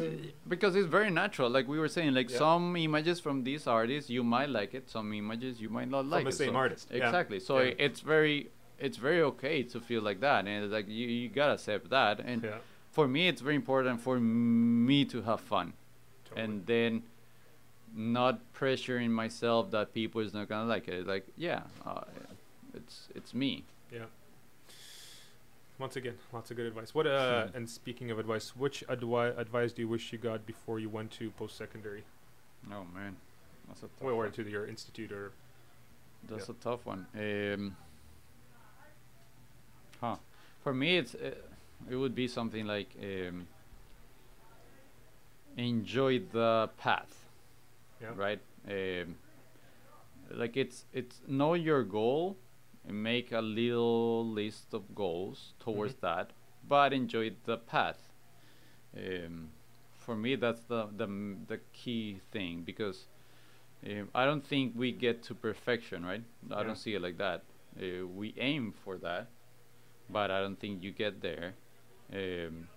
because 0.49 0.74
it's 0.77 0.86
very 0.89 1.11
natural 1.11 1.49
like 1.51 1.66
we 1.69 1.78
were 1.78 1.89
saying 1.89 2.15
like 2.15 2.31
Yeah. 2.31 2.39
some 2.39 2.77
images 2.77 3.20
from 3.20 3.45
these 3.45 3.66
artists 3.66 4.09
you 4.11 4.23
might 4.24 4.49
like 4.49 4.73
it 4.74 4.89
some 4.89 5.12
images 5.12 5.61
you 5.61 5.69
might 5.69 5.89
not 5.90 6.07
like 6.07 6.23
From 6.23 6.31
the 6.31 6.36
it 6.36 6.45
same 6.45 6.53
so- 6.53 6.57
artist, 6.65 6.89
yeah. 6.90 7.05
exactly 7.07 7.40
so 7.40 7.59
Yeah. 7.59 7.74
it's 7.86 8.01
very 8.01 8.51
it's 8.78 8.97
very 8.97 9.20
okay 9.23 9.62
to 9.65 9.81
feel 9.81 10.03
like 10.03 10.20
that 10.20 10.47
and 10.47 10.65
it's 10.65 10.73
like 10.73 10.89
you, 10.89 11.07
you 11.07 11.28
gotta 11.28 11.55
accept 11.55 11.90
that 11.90 12.20
and 12.20 12.43
Yeah. 12.45 12.59
for 12.93 13.07
me 13.09 13.28
it's 13.28 13.40
very 13.40 13.57
important 13.57 14.01
for 14.01 14.19
me 14.20 15.05
to 15.07 15.23
have 15.23 15.40
fun 15.40 15.73
Totally. 16.24 16.43
and 16.45 16.66
then 16.66 17.03
not 17.95 18.40
pressuring 18.55 19.11
myself 19.11 19.70
that 19.70 19.93
people 19.95 20.20
is 20.20 20.32
not 20.35 20.49
gonna 20.49 20.69
like 20.69 20.89
it 20.89 21.07
like 21.07 21.27
yeah 21.36 21.62
uh, 21.86 22.03
it's 22.74 23.09
it's 23.15 23.32
me 23.35 23.65
Yeah. 23.93 24.05
Once 25.78 25.94
again, 25.96 26.14
lots 26.32 26.50
of 26.50 26.56
good 26.56 26.66
advice. 26.66 26.92
What 26.94 27.06
uh, 27.06 27.46
Hmm. 27.46 27.56
and 27.56 27.70
speaking 27.70 28.10
of 28.10 28.18
advice, 28.18 28.56
which 28.56 28.84
advi- 28.88 29.36
advice 29.38 29.72
do 29.72 29.82
you 29.82 29.88
wish 29.88 30.12
you 30.12 30.18
got 30.18 30.44
before 30.44 30.80
you 30.80 30.88
went 30.88 31.10
to 31.12 31.30
post 31.30 31.56
secondary, 31.56 32.02
oh 32.72 32.84
man 32.94 33.16
that's 33.68 33.82
a 33.82 33.86
tough 33.86 34.02
or, 34.02 34.28
to 34.28 34.42
the, 34.44 34.50
your 34.50 34.66
institute, 34.66 35.12
or 35.12 35.30
That's 36.28 36.48
Yeah. 36.48 36.55
a 36.59 36.62
tough 36.64 36.84
one. 36.86 37.06
Um, 37.14 37.76
huh. 40.00 40.16
For 40.64 40.74
me, 40.74 40.96
it's 40.98 41.14
uh, 41.14 41.34
it 41.88 41.96
would 41.96 42.14
be 42.14 42.26
something 42.26 42.66
like 42.66 42.88
um, 43.00 43.46
enjoy 45.56 46.20
the 46.32 46.70
path, 46.78 47.24
yeah, 48.00 48.09
right? 48.16 48.40
Um, 48.68 49.16
like 50.30 50.56
it's 50.56 50.84
it's 50.92 51.20
know 51.28 51.55
your 51.55 51.84
goal 51.84 52.36
and 52.89 53.02
make 53.02 53.32
a 53.32 53.40
little 53.40 54.27
list 54.27 54.74
of 54.74 54.94
goals 54.94 55.55
towards 55.60 55.94
Mhm. 55.94 56.01
that, 56.01 56.32
but 56.66 56.93
enjoy 56.93 57.32
the 57.44 57.59
path. 57.59 58.10
Um, 58.97 59.51
for 59.93 60.16
me, 60.16 60.36
that's 60.36 60.62
the 60.62 60.86
the 60.97 61.06
the 61.47 61.59
key 61.73 62.20
thing 62.32 62.65
because 62.65 63.06
um, 63.86 64.09
I 64.15 64.24
don't 64.24 64.44
think 64.44 64.74
we 64.74 64.90
get 64.93 65.23
to 65.24 65.35
perfection, 65.35 66.05
right? 66.05 66.24
I 66.51 66.62
don't 66.65 66.77
see 66.77 66.94
it 66.94 67.02
like 67.02 67.19
that. 67.19 67.44
Uh, 67.77 68.06
we 68.06 68.35
aim 68.39 68.73
for 68.73 68.98
that, 68.98 69.28
but 70.10 70.31
I 70.31 70.40
don't 70.40 70.59
think 70.59 70.82
you 70.82 70.90
get 70.90 71.20
there. 71.20 71.55
Um, 72.12 72.69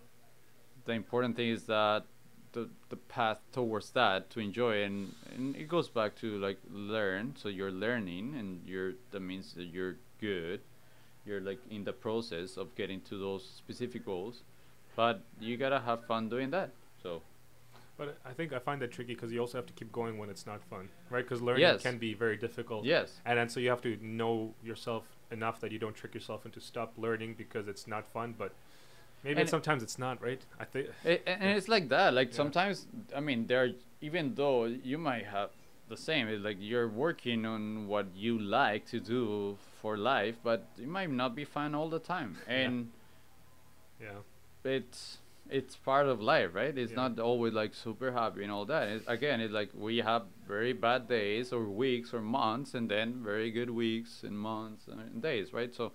the 0.85 0.93
important 0.93 1.35
thing 1.35 1.49
is 1.49 1.65
that 1.65 2.05
the 2.53 2.69
the 2.89 2.97
path 2.97 3.37
towards 3.53 3.91
that 3.91 4.29
to 4.31 4.39
enjoy 4.39 4.83
and 4.83 5.13
and 5.35 5.55
it 5.55 5.67
goes 5.67 5.89
back 5.89 6.15
to 6.17 6.37
like 6.39 6.57
learn. 6.69 7.33
So 7.37 7.49
you're 7.49 7.71
learning, 7.71 8.35
and 8.37 8.61
you're 8.67 8.93
that 9.11 9.21
means 9.21 9.53
that 9.53 9.65
you're 9.65 9.95
good. 10.19 10.61
You're 11.25 11.41
like 11.41 11.59
in 11.69 11.83
the 11.83 11.93
process 11.93 12.57
of 12.57 12.75
getting 12.75 13.01
to 13.01 13.17
those 13.17 13.43
specific 13.45 14.05
goals, 14.05 14.41
but 14.95 15.21
you 15.39 15.55
gotta 15.57 15.79
have 15.79 16.05
fun 16.05 16.29
doing 16.29 16.49
that. 16.51 16.71
So 17.03 17.21
But 17.97 18.17
I 18.25 18.33
think 18.33 18.51
I 18.53 18.59
find 18.59 18.81
that 18.81 18.91
tricky 18.91 19.13
because 19.13 19.31
you 19.31 19.39
also 19.39 19.57
have 19.57 19.67
to 19.67 19.73
keep 19.73 19.91
going 19.91 20.17
when 20.17 20.29
it's 20.29 20.45
not 20.47 20.61
fun, 20.63 20.89
right? 21.11 21.23
Because 21.23 21.41
learning 21.41 21.61
Yes. 21.61 21.83
can 21.83 21.97
be 21.99 22.13
very 22.15 22.37
difficult. 22.37 22.85
yes, 22.85 23.19
And 23.25 23.37
then 23.37 23.49
so 23.49 23.59
you 23.59 23.69
have 23.69 23.81
to 23.83 23.97
know 24.01 24.53
yourself 24.63 25.03
enough 25.31 25.59
that 25.61 25.71
you 25.71 25.77
don't 25.79 25.95
trick 25.95 26.13
yourself 26.15 26.45
into 26.45 26.59
stop 26.59 26.93
learning 26.97 27.35
because 27.37 27.67
it's 27.67 27.85
not 27.87 28.07
fun. 28.07 28.33
But 28.37 28.53
maybe 29.23 29.41
And 29.41 29.49
sometimes 29.49 29.83
it's 29.83 29.97
not, 29.99 30.21
right? 30.21 30.41
I 30.59 30.65
think. 30.65 30.87
A- 31.05 31.29
and 31.29 31.57
it's 31.57 31.67
like 31.67 31.89
that 31.89 32.13
like 32.13 32.29
Yeah. 32.29 32.35
sometimes 32.41 32.87
i 33.15 33.19
mean 33.19 33.47
there 33.47 33.69
even 34.01 34.33
though 34.35 34.65
you 34.65 34.97
might 34.97 35.25
have 35.25 35.49
the 35.89 35.97
same 35.97 36.27
it's 36.27 36.43
like 36.43 36.57
you're 36.59 36.87
working 36.87 37.45
on 37.45 37.87
what 37.87 38.07
you 38.15 38.39
like 38.39 38.85
to 38.93 38.99
do 38.99 39.57
for 39.81 39.97
life 39.97 40.35
but 40.43 40.59
it 40.77 40.87
might 40.87 41.11
not 41.11 41.35
be 41.35 41.45
fun 41.45 41.75
all 41.75 41.89
the 41.89 41.99
time 41.99 42.31
Yeah. 42.47 42.53
and 42.61 42.91
Yeah. 44.01 44.19
it's 44.63 45.17
it's 45.49 45.75
part 45.75 46.07
of 46.07 46.21
life 46.21 46.51
right 46.53 46.75
it's 46.77 46.91
Yeah. 46.91 47.07
not 47.07 47.19
always 47.19 47.53
like 47.53 47.73
super 47.73 48.11
happy 48.11 48.43
and 48.43 48.51
all 48.51 48.65
that 48.65 48.87
it's, 48.87 49.07
again 49.07 49.41
it's 49.41 49.53
like 49.53 49.69
we 49.73 49.97
have 49.97 50.23
very 50.47 50.71
bad 50.73 51.07
days 51.09 51.51
or 51.51 51.63
weeks 51.65 52.13
or 52.13 52.21
months 52.21 52.73
and 52.73 52.89
then 52.89 53.21
very 53.23 53.51
good 53.51 53.69
weeks 53.69 54.23
and 54.23 54.37
months 54.39 54.87
and 54.87 55.21
days 55.21 55.51
right 55.51 55.73
so 55.75 55.91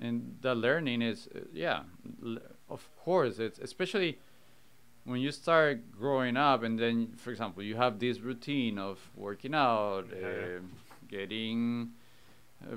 and 0.00 0.36
the 0.40 0.54
learning 0.54 1.02
is 1.02 1.28
uh, 1.34 1.40
yeah 1.52 1.82
of 2.70 2.88
course, 3.04 3.38
it's 3.38 3.58
especially 3.58 4.18
when 5.04 5.20
you 5.20 5.32
start 5.32 5.90
growing 5.98 6.36
up, 6.36 6.62
and 6.62 6.78
then, 6.78 7.12
for 7.16 7.30
example, 7.30 7.62
you 7.62 7.76
have 7.76 7.98
this 7.98 8.20
routine 8.20 8.78
of 8.78 8.98
working 9.16 9.54
out, 9.54 10.06
Yeah, 10.12 10.28
yeah. 10.28 10.56
um, 10.58 10.72
getting 11.08 11.90
uh, 12.62 12.76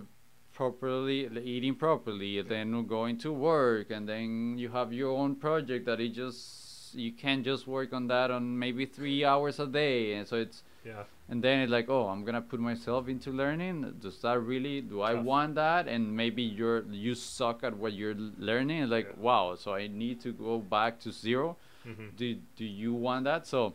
properly, 0.53 1.27
eating 1.43 1.76
properly, 1.76 2.41
then 2.41 2.85
going 2.88 3.18
to 3.19 3.34
work, 3.34 3.91
and 3.91 4.07
then 4.07 4.57
you 4.57 4.69
have 4.69 4.93
your 4.93 5.18
own 5.18 5.35
project 5.35 5.85
that 5.85 5.99
it 5.99 6.14
just 6.14 6.95
you 6.95 7.11
can't 7.11 7.43
just 7.43 7.68
work 7.68 7.93
on 7.93 8.07
that 8.07 8.31
on 8.31 8.57
maybe 8.60 8.85
three 8.85 9.23
hours 9.26 9.60
a 9.60 9.68
day, 9.68 10.14
and 10.14 10.27
so 10.27 10.38
it's 10.38 10.64
Yeah. 10.85 11.03
And 11.31 11.43
then 11.43 11.61
it's 11.61 11.71
like, 11.71 11.89
oh, 11.89 12.07
I'm 12.09 12.23
gonna 12.25 12.41
put 12.41 12.59
myself 12.59 13.07
into 13.07 13.31
learning. 13.31 13.95
Does 14.01 14.19
that 14.21 14.39
really? 14.39 14.81
Do 14.81 15.01
I 15.01 15.15
Tough. 15.15 15.25
want 15.25 15.55
that? 15.55 15.87
And 15.87 16.15
maybe 16.15 16.43
you're 16.43 16.83
you 16.91 17.15
suck 17.15 17.63
at 17.63 17.75
what 17.77 17.93
you're 17.93 18.15
learning. 18.15 18.89
Like, 18.89 19.07
Yeah. 19.07 19.15
wow, 19.17 19.55
so 19.55 19.73
I 19.73 19.87
need 19.87 20.21
to 20.21 20.33
go 20.33 20.59
back 20.59 20.99
to 21.01 21.11
zero. 21.11 21.57
hmm 21.83 22.09
Do 22.17 22.35
do 22.57 22.65
you 22.65 22.93
want 22.93 23.23
that? 23.25 23.47
So 23.47 23.73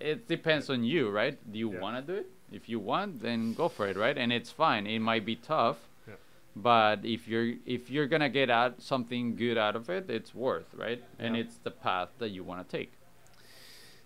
it 0.00 0.28
depends 0.28 0.70
on 0.70 0.84
you, 0.84 1.10
right? 1.10 1.38
Do 1.52 1.58
you 1.58 1.70
Yeah. 1.72 1.80
want 1.80 1.96
to 2.06 2.12
do 2.12 2.18
it? 2.20 2.30
If 2.50 2.68
you 2.68 2.78
want, 2.80 3.20
then 3.22 3.54
go 3.54 3.68
for 3.68 3.86
it, 3.88 3.96
right? 3.96 4.16
And 4.16 4.32
it's 4.32 4.50
fine. 4.50 4.86
It 4.86 5.00
might 5.00 5.24
be 5.24 5.36
tough, 5.36 5.78
Yeah. 6.06 6.14
but 6.54 7.04
if 7.04 7.26
you're 7.28 7.54
if 7.66 7.90
you're 7.90 8.06
gonna 8.06 8.28
get 8.28 8.50
out 8.50 8.82
something 8.82 9.36
good 9.36 9.58
out 9.58 9.76
of 9.76 9.88
it, 9.90 10.10
it's 10.10 10.34
worth, 10.34 10.74
right? 10.74 11.02
And 11.18 11.36
it's 11.36 11.56
the 11.58 11.70
path 11.70 12.10
that 12.18 12.30
you 12.30 12.44
want 12.44 12.68
to 12.68 12.76
take. 12.78 12.92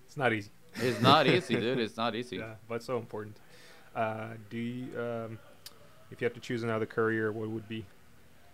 It's 0.06 0.16
not 0.16 0.32
easy. 0.32 0.50
It's 0.78 1.00
not 1.00 1.26
easy, 1.26 1.56
dude. 1.56 1.78
It's 1.78 1.96
not 1.96 2.14
easy. 2.14 2.36
Yeah, 2.36 2.54
but 2.68 2.82
so 2.82 2.98
important. 2.98 3.36
Uh, 3.94 4.28
do 4.50 4.58
you, 4.58 5.00
um, 5.00 5.38
if 6.10 6.20
you 6.20 6.26
had 6.26 6.34
to 6.34 6.40
choose 6.40 6.62
another 6.62 6.86
career, 6.86 7.32
what 7.32 7.48
would 7.48 7.68
be? 7.68 7.84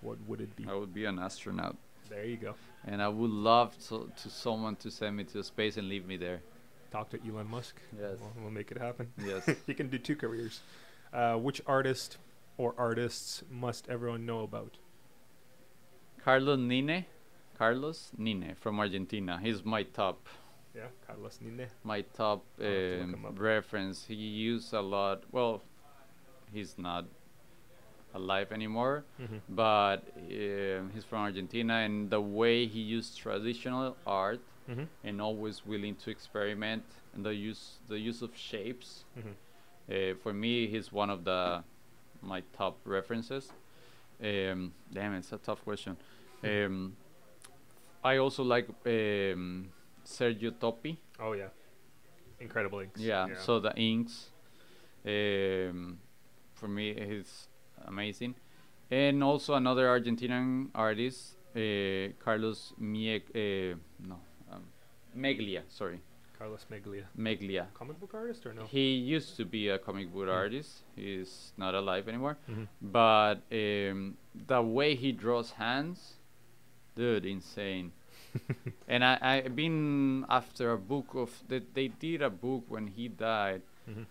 What 0.01 0.19
would 0.27 0.41
it 0.41 0.55
be? 0.57 0.67
I 0.69 0.75
would 0.75 0.95
be 0.95 1.05
an 1.05 1.19
astronaut. 1.19 1.77
There 2.09 2.25
you 2.25 2.37
go. 2.37 2.55
And 2.87 3.03
I 3.03 3.09
would 3.09 3.31
love 3.31 3.77
to, 3.89 4.11
to 4.23 4.31
someone 4.31 4.77
to 4.77 4.91
send 4.91 5.17
me 5.17 5.25
to 5.25 5.43
space 5.43 5.77
and 5.77 5.89
leave 5.89 6.07
me 6.07 6.17
there. 6.17 6.43
Talk 6.91 7.11
to 7.11 7.19
Elon 7.27 7.49
Musk. 7.49 7.77
Yes. 7.99 8.19
We'll, 8.21 8.33
we'll 8.43 8.51
make 8.51 8.71
it 8.71 8.79
happen. 8.79 9.13
Yes. 9.25 9.49
you 9.67 9.75
can 9.75 9.89
do 9.89 9.99
two 9.99 10.17
careers. 10.17 10.61
Uh, 11.13 11.37
which 11.37 11.63
artist 11.67 12.19
or 12.59 12.75
artists 12.77 13.43
must 13.51 13.89
everyone 13.89 14.27
know 14.27 14.41
about? 14.41 14.77
Carlos 16.23 16.59
Nine. 16.59 17.07
Carlos 17.57 18.11
Nine 18.17 18.55
from 18.61 18.79
Argentina. 18.79 19.41
He's 19.43 19.65
my 19.65 19.85
top 19.85 20.29
Yeah, 20.75 20.87
Carlos 21.07 21.39
Nine. 21.43 21.69
my 21.85 22.01
top 22.17 22.45
um, 22.61 23.27
reference. 23.37 24.07
He 24.07 24.15
used 24.15 24.73
a 24.73 24.81
lot. 24.81 25.23
Well, 25.31 25.63
he's 26.53 26.77
not 26.79 27.05
alive 28.15 28.53
anymore, 28.53 29.05
Mm-hmm. 29.21 29.37
but 29.51 30.03
um, 30.17 30.91
he's 30.95 31.05
from 31.05 31.19
Argentina, 31.21 31.75
and 31.85 32.09
the 32.11 32.21
way 32.21 32.67
he 32.67 32.81
used 32.81 33.19
traditional 33.19 33.97
art 34.07 34.41
Mm-hmm. 34.71 34.85
and 35.03 35.21
always 35.21 35.67
willing 35.67 35.97
to 35.97 36.11
experiment 36.11 36.85
and 37.15 37.27
the 37.27 37.35
use 37.35 37.79
the 37.89 37.99
use 37.99 38.23
of 38.23 38.31
shapes. 38.37 39.05
Mm-hmm. 39.19 39.33
Uh, 39.93 40.15
for 40.23 40.33
me, 40.33 40.69
he's 40.69 40.93
one 40.93 41.11
of 41.11 41.25
the 41.25 41.65
my 42.23 42.43
top 42.57 42.77
references. 42.85 43.51
Um, 44.23 44.73
damn, 44.93 45.15
it's 45.15 45.33
a 45.33 45.39
tough 45.39 45.65
question. 45.65 45.97
Um, 46.45 46.97
I 48.05 48.19
also 48.19 48.45
like 48.45 48.69
um, 48.87 49.69
Sergio 50.05 50.51
Toppi. 50.53 50.97
Oh 51.21 51.33
yeah, 51.33 51.49
incredible 52.41 52.81
inks. 52.81 53.01
Yeah, 53.01 53.27
so 53.39 53.61
the 53.61 53.73
inks, 53.77 54.31
um, 55.07 55.99
for 56.55 56.69
me, 56.69 56.91
is 56.91 57.49
amazing. 57.87 58.35
And 58.91 59.23
also 59.25 59.55
another 59.55 59.87
Argentinian 59.87 60.69
artist, 60.75 61.37
uh, 61.57 62.13
Carlos 62.23 62.75
Mieg, 62.79 63.23
uh, 63.35 63.77
no, 64.07 64.19
um, 64.53 64.63
Meglia, 65.17 65.63
sorry, 65.69 66.01
Carlos 66.39 66.67
Meglia, 66.71 67.05
Meglia. 67.19 67.67
comic 67.73 67.99
book 67.99 68.13
artist 68.15 68.45
or 68.45 68.53
no? 68.53 68.65
He 68.65 68.95
used 68.95 69.37
to 69.39 69.45
be 69.45 69.69
a 69.69 69.79
comic 69.79 70.13
book 70.13 70.27
Mm. 70.29 70.35
artist. 70.35 70.83
He's 70.97 71.53
not 71.57 71.75
alive 71.75 72.07
anymore. 72.09 72.37
Mm-hmm. 72.51 72.65
But 72.83 73.37
um, 73.51 74.17
the 74.35 74.61
way 74.63 74.95
he 74.95 75.13
draws 75.13 75.53
hands, 75.53 76.15
dude, 76.95 77.25
insane. 77.25 77.93
and 78.89 79.05
I, 79.05 79.19
I've 79.21 79.55
been 79.57 80.25
after 80.29 80.73
a 80.73 80.79
book 80.79 81.09
of 81.15 81.31
they, 81.49 81.61
they 81.75 81.89
did 81.89 82.23
a 82.23 82.31
book 82.31 82.65
when 82.69 82.87
he 82.87 83.09
died, 83.09 83.63
Mhm. 83.89 84.07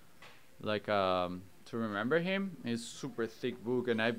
like 0.61 0.88
um 0.89 1.41
to 1.65 1.77
remember 1.77 2.19
him. 2.19 2.57
It's 2.64 2.84
super 2.84 3.26
thick 3.27 3.64
book, 3.64 3.88
and 3.88 4.02
I 4.02 4.14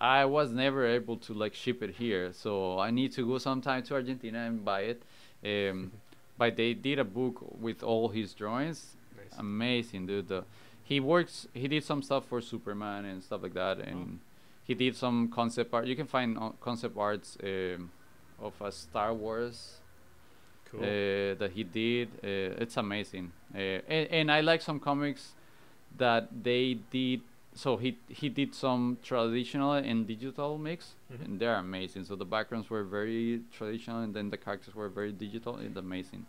I 0.00 0.24
was 0.24 0.50
never 0.50 0.86
able 0.86 1.16
to 1.18 1.34
like 1.34 1.54
ship 1.54 1.82
it 1.82 1.94
here, 1.96 2.32
so 2.32 2.78
I 2.78 2.90
need 2.90 3.12
to 3.12 3.26
go 3.26 3.38
sometime 3.38 3.82
to 3.84 3.94
Argentina 3.94 4.38
and 4.46 4.64
buy 4.64 4.82
it. 4.92 5.02
Um, 5.44 5.92
but 6.38 6.56
they 6.56 6.72
did 6.74 6.98
a 6.98 7.04
book 7.04 7.36
with 7.60 7.82
all 7.82 8.08
his 8.08 8.32
drawings. 8.32 8.96
Nice. 9.16 9.38
Amazing, 9.38 10.06
dude. 10.06 10.28
The, 10.28 10.44
he 10.84 10.98
works. 11.00 11.46
He 11.54 11.68
did 11.68 11.84
some 11.84 12.02
stuff 12.02 12.24
for 12.26 12.40
Superman 12.40 13.04
and 13.04 13.22
stuff 13.22 13.42
like 13.42 13.54
that, 13.54 13.78
and 13.78 14.20
he 14.64 14.74
did 14.74 14.96
some 14.96 15.28
concept 15.28 15.72
art. 15.74 15.86
You 15.86 15.96
can 15.96 16.06
find 16.06 16.36
uh, 16.38 16.50
concept 16.60 16.96
arts 16.96 17.36
um, 17.44 17.90
of 18.40 18.54
a 18.60 18.70
Star 18.72 19.12
Wars 19.14 19.80
cool. 20.70 20.80
uh, 20.80 21.34
that 21.38 21.50
he 21.54 21.64
did. 21.64 22.08
Uh, 22.22 22.62
it's 22.62 22.76
amazing, 22.76 23.32
uh, 23.54 23.58
and, 23.58 24.08
and 24.10 24.32
I 24.32 24.40
like 24.40 24.62
some 24.62 24.80
comics 24.80 25.32
that 25.96 26.28
they 26.42 26.74
did. 26.90 27.20
So 27.52 27.76
he 27.76 27.98
he 28.08 28.28
did 28.28 28.54
some 28.54 28.98
traditional 29.02 29.72
and 29.72 30.06
digital 30.06 30.56
mix, 30.56 30.94
Mhm. 31.12 31.24
and 31.24 31.40
they're 31.40 31.56
amazing. 31.56 32.04
So 32.04 32.14
the 32.16 32.24
backgrounds 32.24 32.70
were 32.70 32.84
very 32.84 33.42
traditional, 33.52 34.02
and 34.02 34.14
then 34.14 34.30
the 34.30 34.36
characters 34.36 34.74
were 34.74 34.88
very 34.88 35.12
digital. 35.12 35.58
It's 35.58 35.76
amazing. 35.76 36.26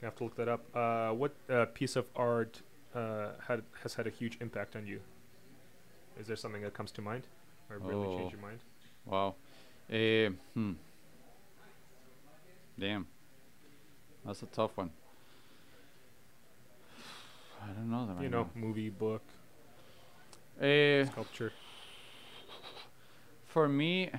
Gonna 0.00 0.10
have 0.12 0.16
to 0.16 0.24
look 0.24 0.36
that 0.36 0.48
up. 0.48 0.62
Uh, 0.74 1.10
what 1.12 1.32
uh, 1.50 1.66
piece 1.74 1.96
of 1.96 2.06
art 2.14 2.62
uh, 2.94 3.30
had 3.46 3.62
has 3.82 3.94
had 3.94 4.06
a 4.06 4.10
huge 4.10 4.38
impact 4.40 4.76
on 4.76 4.86
you? 4.86 5.00
Is 6.20 6.26
there 6.28 6.36
something 6.36 6.62
that 6.62 6.72
comes 6.72 6.90
to 6.92 7.02
mind, 7.02 7.24
or 7.68 7.78
really 7.78 8.06
Oh. 8.06 8.16
changed 8.16 8.32
your 8.32 8.40
mind? 8.40 8.60
Wow. 9.04 9.34
Uh, 9.90 10.30
hmm. 10.54 10.72
Damn. 12.78 13.06
That's 14.24 14.42
a 14.42 14.46
tough 14.46 14.76
one. 14.76 14.90
I 17.62 17.66
don't 17.68 17.90
know 17.90 18.06
that 18.06 18.22
you 18.22 18.28
know, 18.28 18.48
movie, 18.54 18.90
book. 18.90 19.22
Uh, 20.60 21.04
sculpture. 21.06 21.52
for 23.46 23.68
me, 23.68 24.10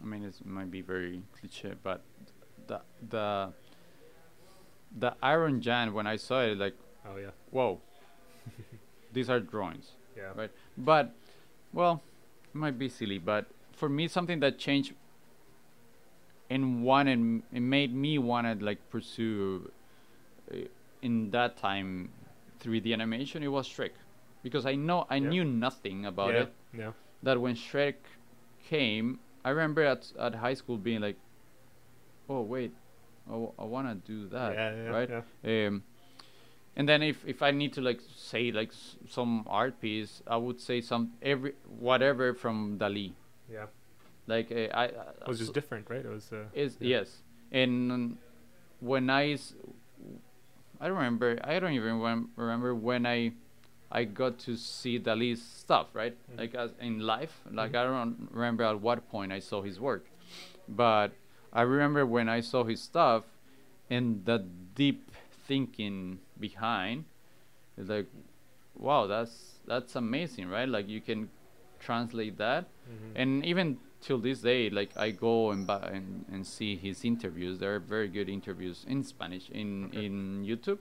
I 0.00 0.04
mean, 0.04 0.24
it 0.24 0.34
might 0.44 0.70
be 0.70 0.80
very 0.80 1.22
cliche, 1.38 1.74
but 1.82 2.02
the 2.66 2.80
the 3.08 3.52
the 4.96 5.14
Iron 5.22 5.60
Giant 5.60 5.92
when 5.94 6.06
I 6.06 6.16
saw 6.16 6.40
it, 6.42 6.58
like, 6.58 6.74
Oh 7.06 7.16
yeah, 7.16 7.30
whoa, 7.50 7.80
these 9.12 9.28
are 9.28 9.40
drawings. 9.40 9.92
yeah. 10.16 10.32
Right. 10.34 10.50
But, 10.78 11.14
well, 11.72 12.02
it 12.46 12.54
might 12.56 12.78
be 12.78 12.88
silly, 12.88 13.18
but 13.18 13.46
for 13.74 13.88
me, 13.88 14.08
something 14.08 14.40
that 14.40 14.58
changed 14.58 14.94
and 16.50 16.82
wanted, 16.84 17.42
it 17.52 17.60
made 17.60 17.94
me 17.94 18.18
want 18.18 18.46
to 18.58 18.64
like 18.64 18.78
pursue 18.90 19.70
uh, 20.52 20.56
in 21.02 21.30
that 21.30 21.56
time 21.56 22.10
3D 22.62 22.92
animation. 22.92 23.42
It 23.42 23.48
was 23.48 23.68
Shrek, 23.68 23.90
because 24.42 24.66
I 24.66 24.74
know 24.74 25.06
I 25.10 25.16
Yeah. 25.16 25.28
knew 25.28 25.44
nothing 25.44 26.06
about 26.06 26.34
yeah, 26.34 26.40
it. 26.42 26.52
Yeah. 26.76 26.92
That 27.22 27.40
when 27.40 27.54
Shrek 27.54 27.94
came, 28.68 29.18
I 29.44 29.50
remember 29.50 29.82
at 29.84 30.12
at 30.18 30.34
high 30.36 30.54
school 30.54 30.76
being 30.78 31.00
like, 31.00 31.16
oh 32.28 32.42
wait, 32.42 32.72
I, 33.26 33.30
w- 33.32 33.52
I 33.58 33.64
want 33.64 33.88
to 33.88 34.12
do 34.12 34.28
that, 34.28 34.54
yeah, 34.54 34.74
yeah, 34.74 34.88
right? 34.90 35.10
Yeah. 35.42 35.66
Um, 35.68 35.82
and 36.76 36.88
then 36.88 37.02
if 37.02 37.24
if 37.26 37.42
I 37.42 37.50
need 37.50 37.72
to 37.74 37.80
like 37.80 38.00
say 38.14 38.52
like 38.52 38.70
s- 38.70 38.96
some 39.08 39.44
art 39.46 39.80
piece, 39.80 40.22
I 40.26 40.36
would 40.36 40.60
say 40.60 40.80
some 40.80 41.12
every 41.22 41.54
whatever 41.78 42.34
from 42.34 42.78
Dali. 42.78 43.12
Yeah. 43.50 43.66
Like 44.26 44.50
uh, 44.50 44.68
I, 44.74 44.84
It 44.86 45.26
was 45.26 45.38
just 45.38 45.52
different, 45.52 45.90
right? 45.90 46.04
It 46.04 46.08
was. 46.08 46.32
Uh, 46.32 46.44
is 46.54 46.76
yeah. 46.80 46.98
yes, 46.98 47.18
and 47.52 48.16
when 48.80 49.10
I, 49.10 49.38
don't 50.80 50.92
remember 50.96 51.38
I 51.44 51.58
don't 51.58 51.72
even 51.72 52.28
remember 52.36 52.74
when 52.74 53.06
I 53.06 53.32
I 53.90 54.04
got 54.04 54.38
to 54.40 54.56
see 54.56 54.98
Dali's 54.98 55.42
stuff 55.42 55.88
right 55.94 56.16
Mhm. 56.32 56.38
like 56.38 56.54
as 56.54 56.72
in 56.80 57.00
life 57.00 57.40
like 57.50 57.72
Mhm. 57.72 57.78
I 57.80 57.84
don't 57.84 58.28
remember 58.32 58.64
at 58.64 58.80
what 58.80 59.08
point 59.08 59.32
I 59.32 59.40
saw 59.40 59.62
his 59.62 59.78
work, 59.78 60.06
but 60.68 61.12
I 61.52 61.62
remember 61.62 62.04
when 62.04 62.28
I 62.28 62.40
saw 62.40 62.64
his 62.64 62.80
stuff, 62.82 63.24
and 63.88 64.24
the 64.24 64.38
deep 64.74 65.10
thinking 65.46 66.18
behind, 66.40 67.04
it's 67.76 67.88
like, 67.88 68.08
wow, 68.74 69.06
that's 69.06 69.60
that's 69.66 69.94
amazing, 69.94 70.48
right? 70.48 70.68
Like 70.68 70.88
you 70.88 71.00
can 71.00 71.30
translate 71.88 72.36
that, 72.38 72.62
mhm. 72.90 73.12
and 73.20 73.30
even 73.44 73.66
till 74.00 74.18
this 74.28 74.38
day, 74.40 74.62
like 74.78 74.90
I 74.96 75.08
go 75.10 75.50
and 75.52 75.66
buy 75.66 75.84
and, 75.98 76.24
and 76.32 76.46
see 76.46 76.76
his 76.86 77.04
interviews. 77.04 77.58
They're 77.58 77.80
very 77.96 78.08
good 78.08 78.28
interviews 78.38 78.78
in 78.94 79.02
Spanish 79.12 79.44
in 79.60 79.68
Okay. 79.86 80.06
in 80.06 80.14
YouTube. 80.50 80.78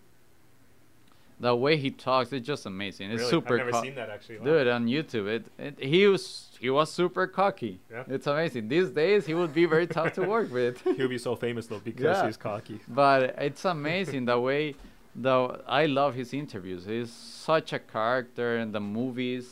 the 1.39 1.53
way 1.65 1.75
he 1.85 1.89
talks, 1.91 2.31
it's 2.31 2.47
just 2.53 2.65
amazing. 2.65 3.05
It's 3.11 3.19
really? 3.19 3.31
super. 3.35 3.53
I've 3.55 3.65
never 3.65 3.71
co- 3.71 3.81
seen 3.87 3.95
that 3.95 4.09
actually. 4.15 4.37
Wow. 4.39 4.45
Dude, 4.45 4.67
on 4.77 4.83
YouTube, 4.95 5.27
it, 5.35 5.43
it 5.65 5.75
he 5.93 6.01
was 6.07 6.23
he 6.63 6.69
was 6.77 6.87
super 6.99 7.25
cocky. 7.27 7.73
Yeah. 7.91 8.03
It's 8.15 8.27
amazing. 8.27 8.63
These 8.75 8.89
days, 9.03 9.25
he 9.25 9.33
would 9.39 9.53
be 9.61 9.65
very 9.75 9.87
tough 9.97 10.11
to 10.17 10.21
work 10.35 10.49
with. 10.59 10.75
He'll 10.97 11.09
be 11.17 11.23
so 11.29 11.35
famous 11.35 11.65
though 11.67 11.79
because 11.91 12.17
Yeah. 12.17 12.25
he's 12.27 12.37
cocky. 12.37 12.77
But 12.87 13.21
it's 13.47 13.65
amazing 13.65 14.25
the 14.25 14.39
way, 14.49 14.75
Though 15.15 15.45
I 15.81 15.83
love 15.99 16.11
his 16.21 16.29
interviews. 16.33 16.81
He's 16.85 17.11
such 17.11 17.69
a 17.73 17.79
character 17.95 18.49
in 18.63 18.71
the 18.71 18.79
movies. 18.99 19.45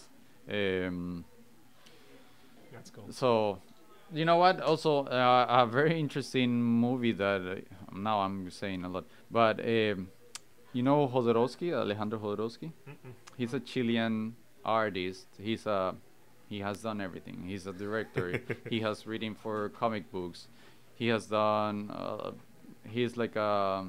Um, 0.49 1.23
That's 2.82 2.90
cool. 2.90 3.06
so, 3.12 3.60
you 4.12 4.26
know 4.26 4.38
what? 4.38 4.60
Also, 4.62 5.06
uh, 5.06 5.45
a 5.48 5.68
very 5.68 5.99
interesting 5.99 6.52
movie 6.62 7.12
that 7.14 7.41
uh, 7.41 7.98
now 7.98 8.22
I'm 8.22 8.49
saying 8.49 8.84
a 8.84 8.90
lot, 8.90 9.06
but 9.30 9.60
um, 9.60 10.10
you 10.74 10.82
know 10.84 11.08
Jodorowsky, 11.08 11.74
Alejandro 11.74 12.18
Jodorowsky. 12.20 12.72
Mm-mm. 12.90 13.14
He's 13.38 13.53
a 13.53 13.60
Chilean 13.60 14.36
artist. 14.66 15.28
He's 15.40 15.66
a 15.68 15.95
he 16.49 16.60
has 16.60 16.82
done 16.82 16.99
everything. 17.02 17.44
He's 17.48 17.68
a 17.68 17.74
director. 17.74 18.41
he 18.70 18.80
has 18.82 19.06
written 19.06 19.36
for 19.36 19.70
comic 19.70 20.12
books. 20.12 20.48
He 20.95 21.08
has 21.08 21.28
done. 21.28 21.91
Uh, 21.91 22.32
he's 22.90 23.16
like 23.18 23.36
a. 23.36 23.86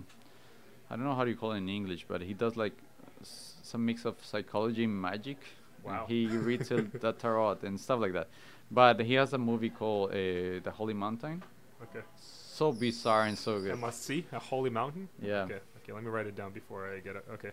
I 0.90 0.96
don't 0.96 1.04
know 1.04 1.14
how 1.14 1.24
do 1.24 1.30
you 1.30 1.36
call 1.36 1.52
it 1.52 1.58
in 1.58 1.68
English, 1.70 2.04
but 2.06 2.20
he 2.20 2.34
does 2.34 2.56
like 2.56 2.74
s- 3.22 3.54
some 3.62 3.84
mix 3.86 4.04
of 4.04 4.14
psychology 4.22 4.84
and 4.84 5.00
magic. 5.00 5.38
and 5.84 5.94
Wow. 5.94 6.04
He 6.06 6.26
reads 6.26 6.68
the 7.04 7.12
tarot 7.18 7.58
and 7.64 7.80
stuff 7.80 7.98
like 8.00 8.12
that. 8.12 8.28
But 8.72 9.00
he 9.00 9.14
has 9.14 9.32
a 9.34 9.38
movie 9.38 9.70
called 9.70 10.10
uh, 10.10 10.14
The 10.14 10.72
Holy 10.74 10.94
Mountain. 10.94 11.42
Okay. 11.82 12.04
So 12.16 12.72
bizarre 12.72 13.24
and 13.24 13.36
so 13.38 13.60
good. 13.60 13.78
must 13.78 14.04
see 14.04 14.24
a 14.32 14.38
holy 14.38 14.70
mountain. 14.70 15.08
Yeah. 15.20 15.42
Okay. 15.42 15.58
Okay. 15.82 15.92
Let 15.92 16.02
me 16.02 16.10
write 16.10 16.26
it 16.26 16.36
down 16.36 16.52
before 16.52 16.88
I 16.90 17.00
get 17.00 17.16
it. 17.16 17.24
Okay. 17.34 17.50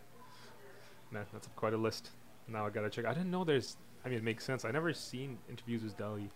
Man, 1.11 1.25
that's 1.33 1.49
quite 1.55 1.73
a 1.73 1.77
list. 1.77 2.11
Now 2.47 2.65
I 2.65 2.69
gotta 2.69 2.89
check. 2.89 3.05
I 3.05 3.13
didn't 3.13 3.31
know 3.31 3.43
there's. 3.43 3.75
I 4.05 4.09
mean, 4.09 4.19
it 4.19 4.23
makes 4.23 4.45
sense. 4.45 4.63
I 4.65 4.71
never 4.71 4.93
seen 4.93 5.37
interviews 5.49 5.83
with 5.83 5.97
Dali. 5.97 6.29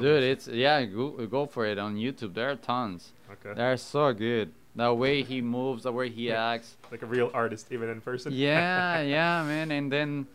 Dude, 0.00 0.22
it's 0.22 0.46
yeah. 0.46 0.84
Go, 0.84 1.10
go 1.26 1.46
for 1.46 1.64
it 1.66 1.78
on 1.78 1.96
YouTube. 1.96 2.34
There 2.34 2.50
are 2.50 2.56
tons. 2.56 3.12
okay. 3.32 3.54
They're 3.56 3.76
so 3.76 4.12
good. 4.12 4.52
The 4.76 4.92
way 4.94 5.22
he 5.22 5.40
moves, 5.40 5.82
the 5.82 5.92
way 5.92 6.08
he 6.10 6.28
Yeah. 6.28 6.50
acts. 6.50 6.76
like 6.92 7.02
a 7.02 7.06
real 7.06 7.30
artist, 7.34 7.72
even 7.72 7.88
in 7.88 8.00
person. 8.00 8.32
Yeah, 8.32 9.00
yeah, 9.16 9.42
man. 9.42 9.72
And 9.72 9.90
then, 9.90 10.26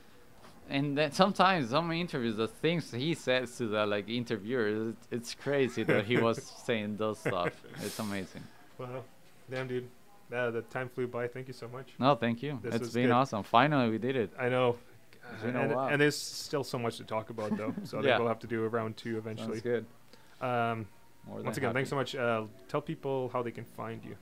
and 0.74 0.98
then 0.98 1.12
sometimes 1.12 1.70
some 1.70 1.92
interviews, 1.92 2.36
the 2.36 2.48
things 2.48 2.92
he 2.92 3.14
says 3.14 3.56
to 3.58 3.68
the 3.68 3.86
like 3.86 4.10
interviewers, 4.10 4.94
it's, 4.94 5.08
it's 5.12 5.36
crazy 5.36 5.84
that 5.84 6.06
he 6.06 6.18
was 6.18 6.42
saying 6.66 6.98
those 6.98 7.20
stuff. 7.20 7.54
It's 7.82 8.00
amazing. 8.00 8.44
Wow. 8.78 9.04
Damn, 9.50 9.68
dude. 9.68 9.88
Uh, 10.34 10.50
the 10.50 10.62
time 10.64 10.90
flew 10.90 11.08
by. 11.08 11.28
Thank 11.28 11.48
you 11.48 11.54
so 11.54 11.68
much. 11.68 11.94
No, 12.00 12.16
thank 12.16 12.42
you. 12.42 12.60
This 12.64 12.76
it's 12.76 12.86
was 12.86 12.94
been 12.94 13.04
good. 13.08 13.12
awesome. 13.12 13.44
Finally, 13.44 13.92
we 13.92 13.98
did 14.00 14.16
it. 14.16 14.32
I 14.40 14.50
know. 14.50 14.78
It's 15.34 15.44
been 15.44 15.56
a 15.56 15.60
and, 15.62 15.76
while. 15.76 15.88
and 15.90 16.02
there's 16.02 16.18
still 16.18 16.64
so 16.64 16.80
much 16.80 16.98
to 16.98 17.04
talk 17.04 17.30
about, 17.30 17.56
though. 17.56 17.74
So 17.86 17.98
I 18.00 18.02
think 18.02 18.06
Yeah. 18.10 18.18
we'll 18.20 18.28
have 18.28 18.40
to 18.40 18.48
do 18.48 18.64
a 18.66 18.68
round 18.68 18.98
two 18.98 19.18
eventually. 19.18 19.60
Sounds 19.60 19.62
good. 19.62 19.86
Um, 20.42 20.88
More 21.28 21.42
once 21.42 21.56
than 21.56 21.66
again, 21.66 21.74
thanks 21.74 21.90
so 21.90 21.96
much. 21.96 22.16
Uh, 22.16 22.44
tell 22.68 22.82
people 22.82 23.30
how 23.32 23.44
they 23.44 23.52
can 23.52 23.64
find 23.64 24.04
you. 24.04 24.16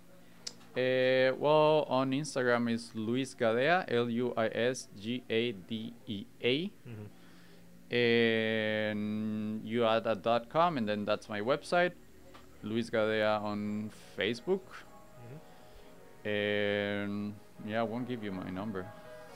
Uh, 0.78 1.36
well, 1.38 1.86
on 1.90 2.12
Instagram 2.12 2.72
is 2.72 2.92
Luis 2.96 3.36
Gadea, 3.36 3.84
L 3.92 4.10
U 4.10 4.34
I 4.38 4.48
S 4.48 4.88
G 4.98 5.22
A 5.30 5.52
D 5.52 5.94
E 6.08 6.26
A. 6.44 6.72
Mm-hmm. 6.88 7.08
and 7.94 9.62
you 9.68 9.84
add 9.86 10.08
a 10.08 10.16
dot 10.16 10.48
com 10.50 10.78
and 10.78 10.88
then 10.88 11.04
that's 11.04 11.28
my 11.28 11.42
website 11.42 11.92
luis 12.64 12.90
gadea 12.90 13.42
on 13.44 13.92
facebook 14.18 14.62
and 16.24 17.34
yeah 17.66 17.82
i 17.82 17.84
won't 17.84 18.08
give 18.08 18.24
you 18.24 18.32
my 18.32 18.50
number 18.50 18.86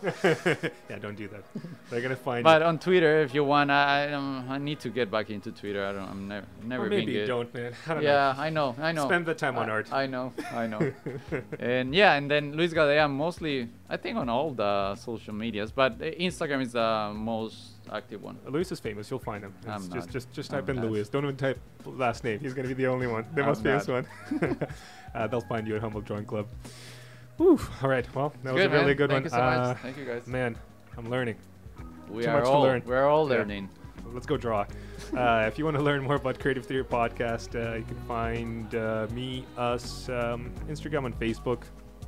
yeah, 0.24 0.98
don't 1.00 1.16
do 1.16 1.28
that. 1.30 1.44
They're 1.90 2.02
gonna 2.02 2.16
find 2.16 2.44
but 2.44 2.62
on 2.62 2.80
twitter 2.80 3.22
if 3.22 3.34
you 3.34 3.44
want 3.44 3.72
i 3.72 4.12
um, 4.12 4.46
i 4.50 4.58
need 4.58 4.80
to 4.80 4.90
get 4.90 5.10
back 5.10 5.30
into 5.30 5.52
twitter 5.52 5.86
i 5.86 5.92
don't 5.92 6.10
i'm 6.10 6.28
never 6.28 6.46
never 6.64 6.86
or 6.86 6.90
been 6.90 7.00
maybe 7.00 7.14
good 7.14 7.28
don't, 7.28 7.54
man. 7.54 7.74
I 7.88 7.94
don't 7.94 8.04
yeah 8.04 8.36
i 8.38 8.50
know 8.50 8.76
i 8.80 8.92
know. 8.92 9.04
know 9.04 9.08
Spend 9.10 9.26
the 9.26 9.34
time 9.34 9.58
on 9.58 9.70
art. 9.70 9.92
i 9.94 10.06
know 10.06 10.34
i 10.52 10.68
know 10.68 10.92
and 11.60 11.94
yeah 11.94 12.14
and 12.14 12.30
then 12.30 12.54
luis 12.54 12.74
gadea 12.74 13.10
mostly 13.10 13.70
i 13.90 13.98
think 13.98 14.18
on 14.18 14.30
all 14.30 14.52
the 14.52 14.96
social 14.96 15.34
medias 15.34 15.72
but 15.72 16.00
instagram 16.00 16.62
is 16.62 16.74
the 16.74 17.12
most 17.16 17.76
active 17.92 18.22
one 18.22 18.38
Luis 18.48 18.72
is 18.72 18.80
famous. 18.80 19.10
You'll 19.10 19.20
find 19.20 19.44
him. 19.44 19.54
I'm 19.68 19.82
just, 19.82 19.92
not. 19.92 20.10
just, 20.10 20.32
just 20.32 20.54
I'm 20.54 20.62
type 20.62 20.70
in 20.70 20.76
not. 20.78 20.86
Luis. 20.86 21.08
Don't 21.10 21.24
even 21.24 21.38
type 21.38 21.60
last 21.86 22.24
name. 22.24 22.40
He's 22.40 22.54
gonna 22.54 22.68
be 22.68 22.74
the 22.74 22.88
only 22.88 23.08
one, 23.08 23.26
the 23.36 23.42
I'm 23.42 23.48
most 23.48 23.62
famous 23.64 23.88
one. 23.88 24.08
uh, 25.14 25.28
they'll 25.28 25.42
find 25.42 25.68
you 25.68 25.76
at 25.76 25.82
Humble 25.82 26.02
Drawing 26.02 26.26
Club. 26.26 26.48
Whew. 27.38 27.60
All 27.82 27.90
right. 27.90 28.07
Well, 28.16 28.34
that 28.44 28.53
was 28.53 28.64
good, 28.64 28.72
a 28.72 28.74
really 28.74 28.86
man. 28.88 28.95
good 28.98 29.10
Thank 29.10 29.16
one. 29.18 29.24
you 29.24 29.30
so 29.30 29.41
Uh, 29.41 29.68
much 29.70 29.78
thank 29.80 29.98
you 29.98 30.06
guys 30.06 30.28
Man, 30.28 30.57
I'm 30.98 31.10
learning. 31.10 31.36
we 32.10 32.24
too 32.24 32.30
are 32.30 32.34
much 32.34 32.44
to 32.45 32.49
all 32.49 32.62
learn. 32.62 32.82
we're 32.86 33.06
all 33.07 33.30
Yeah. 33.30 33.38
learning 33.38 33.70
Let's 34.14 34.26
go 34.28 34.38
draw. 34.38 34.66
Uh, 35.18 35.44
if 35.48 35.57
you 35.57 35.66
want 35.66 35.76
to 35.76 35.84
learn 35.84 36.03
more 36.03 36.16
about 36.16 36.40
Creative 36.40 36.66
Theory 36.66 36.86
Podcast, 36.86 37.56
uh, 37.56 37.76
you 37.78 37.84
can 37.84 37.98
find 38.07 38.74
uh, 38.76 39.07
me, 39.12 39.45
us, 39.57 40.07
um, 40.07 40.52
Instagram, 40.70 41.06
and 41.06 41.20
Facebook. 41.20 41.64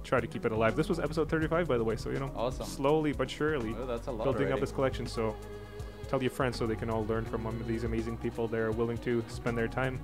Try 0.05 0.21
to 0.21 0.27
keep 0.27 0.45
it 0.45 0.53
alive. 0.53 0.75
This 0.77 0.87
was 0.87 0.99
episode 0.99 1.27
35, 1.27 1.67
by 1.67 1.77
the 1.77 1.83
way. 1.83 1.97
So 1.97 2.09
you 2.11 2.19
know, 2.19 2.31
Awesome. 2.35 2.65
slowly 2.65 3.11
but 3.11 3.29
surely, 3.29 3.75
Oh, 3.77 3.85
that's 3.85 4.07
a 4.07 4.11
lot 4.11 4.23
building 4.23 4.53
up 4.53 4.59
this 4.61 4.71
collection. 4.71 5.05
So 5.05 5.35
tell 6.07 6.21
your 6.21 6.31
friends 6.31 6.55
so 6.57 6.65
they 6.65 6.75
can 6.77 6.89
all 6.89 7.05
learn 7.07 7.25
from 7.25 7.43
one 7.43 7.55
of 7.55 7.67
these 7.67 7.83
amazing 7.83 8.15
people. 8.17 8.47
They're 8.47 8.71
willing 8.71 8.99
to 8.99 9.21
spend 9.27 9.57
their 9.57 9.67
time 9.67 9.99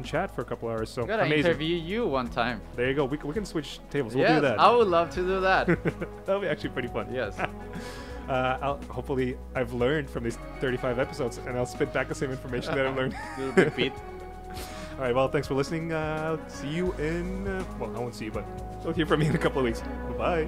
and 0.00 0.06
chat 0.06 0.34
for 0.34 0.40
a 0.40 0.44
couple 0.44 0.68
hours. 0.68 0.90
So 0.90 1.04
gotta 1.04 1.24
amazing. 1.24 1.50
interview 1.50 1.76
you 1.76 2.06
one 2.06 2.28
time. 2.28 2.60
There 2.74 2.88
you 2.88 2.94
go. 2.94 3.04
We, 3.04 3.18
we 3.18 3.34
can 3.34 3.44
switch 3.44 3.80
tables. 3.90 4.14
We'll 4.14 4.24
yes, 4.24 4.36
do 4.36 4.40
that. 4.42 4.58
I 4.58 4.74
would 4.74 4.88
love 4.88 5.10
to 5.10 5.20
do 5.20 5.40
that. 5.40 5.66
That'll 6.24 6.40
be 6.40 6.48
actually 6.48 6.70
pretty 6.70 6.88
fun. 6.88 7.12
yes. 7.12 7.36
Uh, 8.28 8.58
I'll, 8.62 8.80
hopefully, 8.82 9.36
I've 9.56 9.72
learned 9.72 10.08
from 10.08 10.22
these 10.22 10.38
35 10.60 11.00
episodes, 11.00 11.38
and 11.38 11.58
I'll 11.58 11.66
spit 11.66 11.92
back 11.92 12.06
the 12.06 12.14
same 12.14 12.30
information 12.30 12.76
that 12.76 12.86
I've 12.86 12.94
learned. 12.94 13.16
Repeat. 13.56 13.92
All 13.92 15.00
right. 15.00 15.12
Well, 15.12 15.26
thanks 15.26 15.48
for 15.48 15.54
listening. 15.54 15.90
Uh, 15.90 16.36
see 16.46 16.68
you 16.68 16.92
in. 16.92 17.48
Uh, 17.48 17.64
well, 17.80 17.90
I 17.96 17.98
won't 17.98 18.14
see 18.14 18.26
you, 18.26 18.30
but 18.30 18.44
you'll 18.84 18.92
hear 18.92 19.06
from 19.06 19.18
me 19.18 19.26
in 19.26 19.34
a 19.34 19.38
couple 19.38 19.58
of 19.58 19.64
weeks. 19.64 19.82
Bye. 20.16 20.46